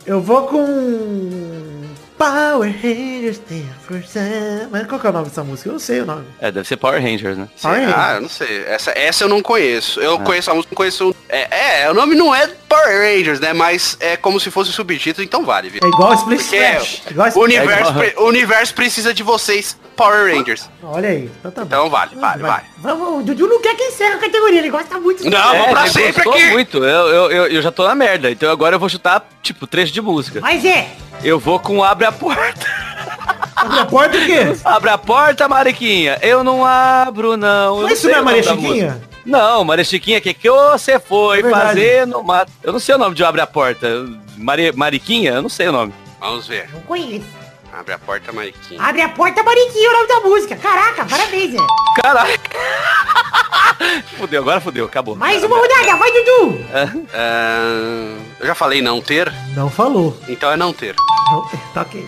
Eu 0.05 0.21
vou 0.21 0.49
com... 0.49 1.85
Power 2.19 2.75
Rangers 2.83 3.39
Day 3.49 3.65
for 3.87 4.03
Sam. 4.05 4.69
Mas 4.73 4.87
qual 4.89 5.01
que 5.01 5.07
é 5.07 5.11
o 5.11 5.13
nome 5.13 5.29
dessa 5.29 5.45
música? 5.45 5.69
Eu 5.69 5.73
não 5.75 5.79
sei 5.79 6.01
o 6.01 6.07
nome. 6.07 6.25
É, 6.41 6.51
deve 6.51 6.67
ser 6.67 6.77
Power 6.77 7.01
Rangers, 7.01 7.39
né? 7.39 7.49
Power 7.63 7.79
Rangers. 7.79 7.97
Ah, 7.97 8.15
eu 8.17 8.21
não 8.23 8.29
sei. 8.29 8.65
Essa, 8.67 8.91
essa 8.99 9.25
eu 9.25 9.29
não 9.29 9.41
conheço. 9.41 10.01
Ah. 10.01 10.05
Eu 10.05 10.19
conheço 10.21 10.51
a 10.51 10.55
música, 10.55 10.73
não 10.73 10.77
conheço. 10.77 11.15
É, 11.29 11.83
é, 11.85 11.91
o 11.91 11.95
nome 11.95 12.17
não 12.17 12.35
é 12.35 12.47
Power 12.69 13.15
Rangers, 13.17 13.39
né? 13.39 13.53
Mas 13.53 13.97
é 14.01 14.17
como 14.17 14.41
se 14.41 14.51
fosse 14.51 14.71
o 14.71 14.73
subtítulo, 14.73 15.25
então 15.25 15.45
vale, 15.45 15.69
viu? 15.71 15.81
É 15.85 15.87
igual 15.87 16.13
Split 16.15 16.41
Splash. 16.41 17.03
Igual 17.11 17.27
o, 17.27 17.29
Split 17.29 17.45
universo, 17.45 17.73
É 17.73 17.81
igual. 17.91 17.95
pre- 17.95 18.15
o 18.19 18.25
universo 18.27 18.75
precisa 18.75 19.15
de 19.15 19.23
vocês, 19.23 19.77
Power 19.95 20.35
Rangers. 20.35 20.69
Olha 20.83 21.09
aí. 21.11 21.31
Então 21.39 21.51
tá 21.53 21.61
bom. 21.63 21.67
Então 21.67 21.91
vale, 21.91 22.17
vale, 22.17 22.43
vai. 22.43 22.63
Vamos, 22.79 23.21
o 23.21 23.23
Dudu 23.23 23.47
não 23.47 23.61
quer 23.61 23.75
que 23.77 23.85
encerre 23.85 24.15
a 24.15 24.19
categoria, 24.19 24.59
ele 24.59 24.71
gosta 24.71 24.99
muito. 24.99 25.25
Não, 25.29 25.53
vamos 25.53 25.71
pra 25.71 25.83
ele 25.83 25.91
sempre 25.91 26.29
aqui. 26.29 26.51
muito. 26.51 26.79
Eu, 26.79 27.07
eu, 27.09 27.31
eu, 27.31 27.47
eu 27.47 27.63
já 27.63 27.71
tô 27.71 27.87
na 27.87 27.95
merda. 27.95 28.31
Então 28.31 28.51
agora 28.51 28.75
eu 28.77 28.81
vou 28.81 28.89
chutar, 28.89 29.27
tipo, 29.43 29.67
trecho 29.67 29.93
de 29.93 30.01
música. 30.01 30.41
Vai, 30.41 30.59
Zé. 30.59 30.89
Eu 31.23 31.39
vou 31.39 31.59
com 31.59 31.83
Abre 31.83 32.07
a 32.07 32.13
Porta. 32.13 32.67
Abre 33.57 33.81
a 33.81 33.85
porta 33.87 34.17
o 34.17 34.25
quê? 34.25 34.57
Abre 34.65 34.91
a 34.91 34.99
porta, 34.99 35.49
Mariquinha. 35.49 36.19
Eu 36.23 36.45
não 36.45 36.65
abro, 36.65 37.37
não. 37.37 37.79
Mas 37.79 37.83
não 37.83 37.93
isso 37.93 38.09
não 38.09 38.15
é 38.15 38.23
Maria 38.23 38.43
Chiquinha? 38.45 39.03
Não, 39.27 39.65
Maria 39.65 39.85
Chiquinha, 39.85 40.21
que 40.21 40.33
que 40.33 40.49
você 40.49 41.01
foi 41.01 41.41
É 41.41 41.51
fazer 41.51 42.07
no 42.07 42.23
mato? 42.23 42.53
Eu 42.63 42.73
não 42.73 42.79
sei 42.79 42.95
o 42.95 42.99
nome 42.99 43.17
de 43.17 43.25
Abre 43.25 43.41
a 43.41 43.47
Porta. 43.49 43.89
Maria, 44.37 44.73
Mariquinha? 44.73 45.33
Eu 45.33 45.43
não 45.43 45.49
sei 45.49 45.69
o 45.69 45.73
nome. 45.73 45.93
Vamos 46.21 46.47
ver. 46.47 46.71
Não 46.73 46.81
conheço. 46.83 47.27
Abre 47.79 47.95
a 47.95 47.99
porta, 47.99 48.33
Mariquinha. 48.33 48.83
Abre 48.83 49.03
a 49.03 49.09
porta, 49.09 49.41
Mariquinho, 49.45 49.89
o 49.89 49.93
nome 49.93 50.09
da 50.09 50.21
música. 50.21 50.57
Caraca, 50.57 51.05
parabéns, 51.05 51.53
Zé. 51.53 51.59
Caralho. 52.03 52.41
fudeu, 54.19 54.41
agora 54.43 54.61
fudeu, 54.61 54.85
acabou. 54.87 55.15
Mais 55.15 55.45
uma 55.45 55.57
rodada, 55.57 55.97
vai, 55.97 56.11
Dudu. 56.11 56.59
Ah, 57.15 58.17
eu 58.41 58.47
já 58.49 58.55
falei 58.57 58.83
não 58.83 59.01
ter, 59.01 59.33
Não 59.55 59.71
falou. 59.71 60.19
então 60.29 60.51
é 60.51 60.57
não 60.57 60.73
ter. 60.73 60.97
Não, 61.31 61.49
tá 61.73 61.83
ok. 61.83 62.05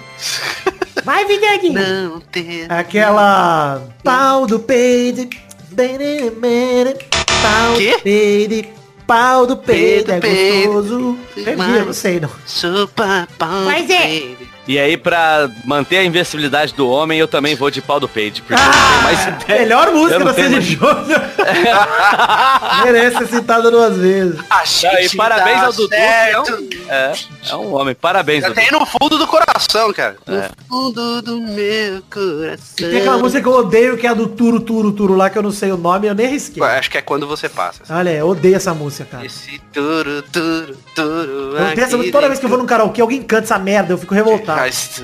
Vai, 1.05 1.25
Vidani. 1.25 1.71
Não 1.71 2.19
ter. 2.21 2.67
Aquela 2.73 3.81
pau 4.03 4.49
do 4.49 4.59
peito. 4.59 5.29
Pau 5.77 7.75
Quê? 7.77 7.93
do 7.97 8.03
peito. 8.03 8.69
Pau 9.07 9.47
do 9.47 9.57
peito. 9.57 10.11
É 10.11 10.21
gostoso. 10.67 11.19
Perdi, 11.35 11.63
eu 11.79 11.87
não 11.87 11.93
sei 11.93 12.19
não. 12.19 12.31
Super 12.45 13.29
pau. 13.39 13.65
Vai, 13.65 13.87
Zé. 13.87 14.40
E 14.71 14.79
aí, 14.79 14.97
pra 14.97 15.51
manter 15.65 15.97
a 15.97 16.05
invencibilidade 16.05 16.75
do 16.75 16.89
homem, 16.89 17.19
eu 17.19 17.27
também 17.27 17.57
vou 17.57 17.73
de 17.73 17.83
pau 17.83 17.99
do 17.99 18.09
peito. 18.09 18.41
Porque 18.41 18.55
eu 18.55 18.65
não 18.65 18.71
tenho 18.71 19.03
mais 19.03 19.27
ideia. 19.27 19.61
Melhor 19.63 19.91
música 19.91 20.25
da 20.25 20.33
tenho 20.33 20.49
Sandy 20.49 20.61
Júnior. 20.61 21.23
Merece 22.85 23.19
ser 23.19 23.27
citada 23.27 23.69
duas 23.69 23.97
vezes. 23.97 24.39
A 24.49 24.63
E 25.03 25.17
parabéns 25.17 25.61
dá 25.61 25.67
ao 25.67 25.73
Dudu, 25.73 25.93
é 25.93 26.41
um, 26.41 26.69
é, 26.89 27.13
é 27.51 27.57
um 27.57 27.75
homem. 27.75 27.97
Parabéns, 27.97 28.43
Já 28.43 28.51
Dudu. 28.51 28.61
tem 28.61 28.71
no 28.71 28.87
fundo 28.87 29.19
do 29.19 29.27
coração, 29.27 29.93
cara. 29.93 30.17
É. 30.29 30.33
No 30.33 30.67
fundo 30.69 31.21
do 31.23 31.41
meu 31.41 32.01
coração. 32.09 32.61
Tem 32.77 32.99
aquela 32.99 33.19
música 33.19 33.43
que 33.43 33.49
eu 33.49 33.53
odeio, 33.55 33.97
que 33.97 34.07
é 34.07 34.11
a 34.11 34.15
do 34.15 34.29
Turo, 34.29 34.61
Turo, 34.61 34.93
Turo 34.93 35.17
lá, 35.17 35.29
que 35.29 35.37
eu 35.37 35.43
não 35.43 35.51
sei 35.51 35.73
o 35.73 35.77
nome, 35.77 36.07
eu 36.07 36.15
nem 36.15 36.29
risquei. 36.29 36.63
Acho 36.63 36.89
que 36.89 36.99
é 36.99 37.03
quando 37.03 37.27
você 37.27 37.49
passa. 37.49 37.83
Olha, 37.91 38.11
eu 38.11 38.29
odeio 38.29 38.55
essa 38.55 38.73
música, 38.73 39.05
cara. 39.05 39.27
Esse 39.27 39.61
turu, 39.73 40.23
turu, 40.31 40.77
turu. 40.95 41.57
Eu 41.57 41.73
odeio 41.73 41.85
essa 41.85 41.97
música 41.97 42.13
toda 42.13 42.29
vez 42.29 42.39
que 42.39 42.45
eu 42.45 42.51
vou 42.51 42.59
num 42.59 42.67
karaokê, 42.67 43.01
alguém 43.01 43.21
canta 43.21 43.43
essa 43.43 43.59
merda, 43.59 43.95
eu 43.95 43.99
fico 43.99 44.15
revoltado. 44.15 44.60
Mas. 44.61 45.01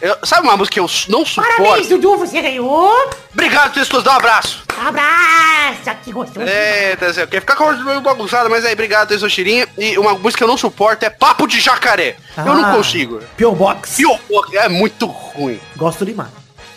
Eu- 0.00 0.16
sabe 0.24 0.46
uma 0.46 0.56
música 0.56 0.74
que 0.74 0.80
eu 0.80 0.86
não 1.08 1.24
Parabéns, 1.24 1.56
suporto? 1.86 1.88
Dudu, 1.88 2.16
você 2.18 2.40
ganhou. 2.40 3.10
Obrigado, 3.32 3.74
Testos, 3.74 4.02
dá 4.04 4.12
um 4.12 4.16
abraço. 4.16 4.62
Abraço, 4.86 5.98
que 6.04 6.12
gostoso. 6.12 6.46
Eu 6.46 7.26
quero 7.28 7.40
ficar 7.42 7.56
com 7.56 7.72
meio 7.72 8.00
bagunçada, 8.00 8.48
mas 8.48 8.64
aí, 8.64 8.72
obrigado, 8.72 9.08
Testos 9.08 9.32
Tirinha. 9.32 9.66
E 9.76 9.98
uma 9.98 10.12
música 10.14 10.38
que 10.38 10.44
eu 10.44 10.48
não 10.48 10.56
suporto 10.56 11.02
é 11.04 11.10
Papo 11.10 11.46
de 11.46 11.60
Jacaré. 11.60 12.16
eu 12.36 12.44
não 12.44 12.64
Ah. 12.66 12.72
consigo. 12.76 13.20
P.O. 13.36 13.52
Box. 13.52 13.98
E 14.00 14.06
o 14.06 14.18
é 14.54 14.68
muito 14.68 15.06
ruim. 15.06 15.60
Gosto 15.76 16.06
demais. 16.06 16.30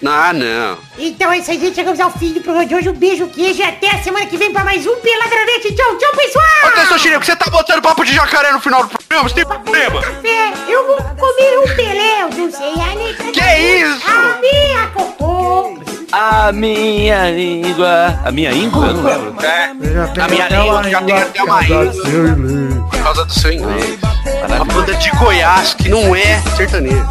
Ah, 0.06 0.34
não. 0.34 0.78
Então 0.98 1.32
é 1.32 1.38
isso 1.38 1.52
aí, 1.52 1.60
gente. 1.60 1.76
Chegamos 1.76 2.00
ao 2.00 2.12
fim 2.12 2.34
do 2.34 2.42
programa 2.42 2.66
de 2.66 2.74
hoje. 2.74 2.90
Um 2.90 2.94
beijo, 2.94 3.28
queijo 3.28 3.60
e 3.60 3.64
até 3.64 3.92
a 3.92 4.02
semana 4.02 4.26
que 4.26 4.36
vem 4.36 4.52
pra 4.52 4.64
mais 4.64 4.86
um 4.86 4.96
Peladronete. 4.96 5.76
Tchau, 5.76 5.98
tchau, 5.98 6.12
pessoal. 6.16 6.88
Por 6.88 7.00
que 7.00 7.26
você 7.26 7.36
tá 7.36 7.50
botando 7.52 7.82
Papo 7.82 8.04
de 8.04 8.14
Jacaré 8.14 8.52
no 8.52 8.60
final 8.60 8.84
do 8.84 8.90
programa? 8.90 9.30
Você 9.30 9.36
tem 9.36 9.46
problema? 9.46 10.02
Café, 10.02 10.54
eu 10.68 10.88
vou 10.88 10.98
comer 10.98 11.60
um 11.60 11.76
Pelé, 11.76 12.22
eu 12.22 12.30
não 12.30 12.52
sei 12.52 12.74
a 12.74 12.96
letra. 12.96 13.32
Que 13.32 13.40
da 13.40 13.60
isso? 13.60 14.02
A 14.08 14.40
minha 14.42 14.88
cocô. 14.88 15.80
A 16.12 16.52
minha 16.52 17.32
língua. 17.32 18.20
A 18.26 18.32
minha 18.32 18.52
língua? 18.52 18.88
Eu 18.88 18.94
não 18.96 19.04
lembro. 19.04 19.46
É. 19.46 20.22
A 20.22 20.28
minha 20.28 20.48
língua 20.50 20.84
já 20.90 21.02
tem 21.04 21.16
até 21.16 21.44
uma 21.44 21.62
língua. 21.62 22.90
Por 22.90 23.04
causa 23.04 23.26
do 23.26 23.34
seu 23.34 23.52
inglês. 23.54 24.00
Uma 24.48 24.66
banda 24.66 24.96
de 24.96 25.12
Goiás 25.12 25.74
que 25.76 25.90
não 25.90 26.16
é 26.16 26.42
sertanejo 26.58 27.08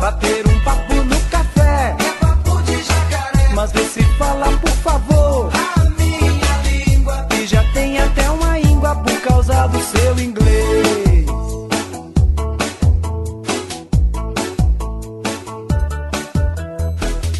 às 3.74 3.86
se 3.92 4.02
fala 4.18 4.46
por 4.58 4.70
favor. 4.70 5.50
A 5.54 5.84
minha 5.90 6.86
língua. 6.86 7.28
E 7.40 7.46
já 7.46 7.62
tem 7.72 7.98
até 7.98 8.30
uma 8.30 8.58
íngua 8.58 8.94
por 8.96 9.20
causa 9.20 9.66
do 9.68 9.80
seu 9.80 10.18
inglês. 10.18 11.26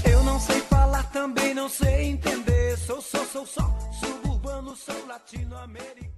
Eu 0.05 0.23
não 0.25 0.41
sei 0.41 0.61
falar 0.63 1.05
também, 1.13 1.55
não 1.55 1.69
sei 1.69 2.11
entender. 2.11 2.77
Sou, 2.79 3.01
sou, 3.01 3.25
sou, 3.25 3.47
só 3.47 3.79
suburbano, 4.01 4.75
sou 4.77 5.07
latino-americano. 5.07 6.10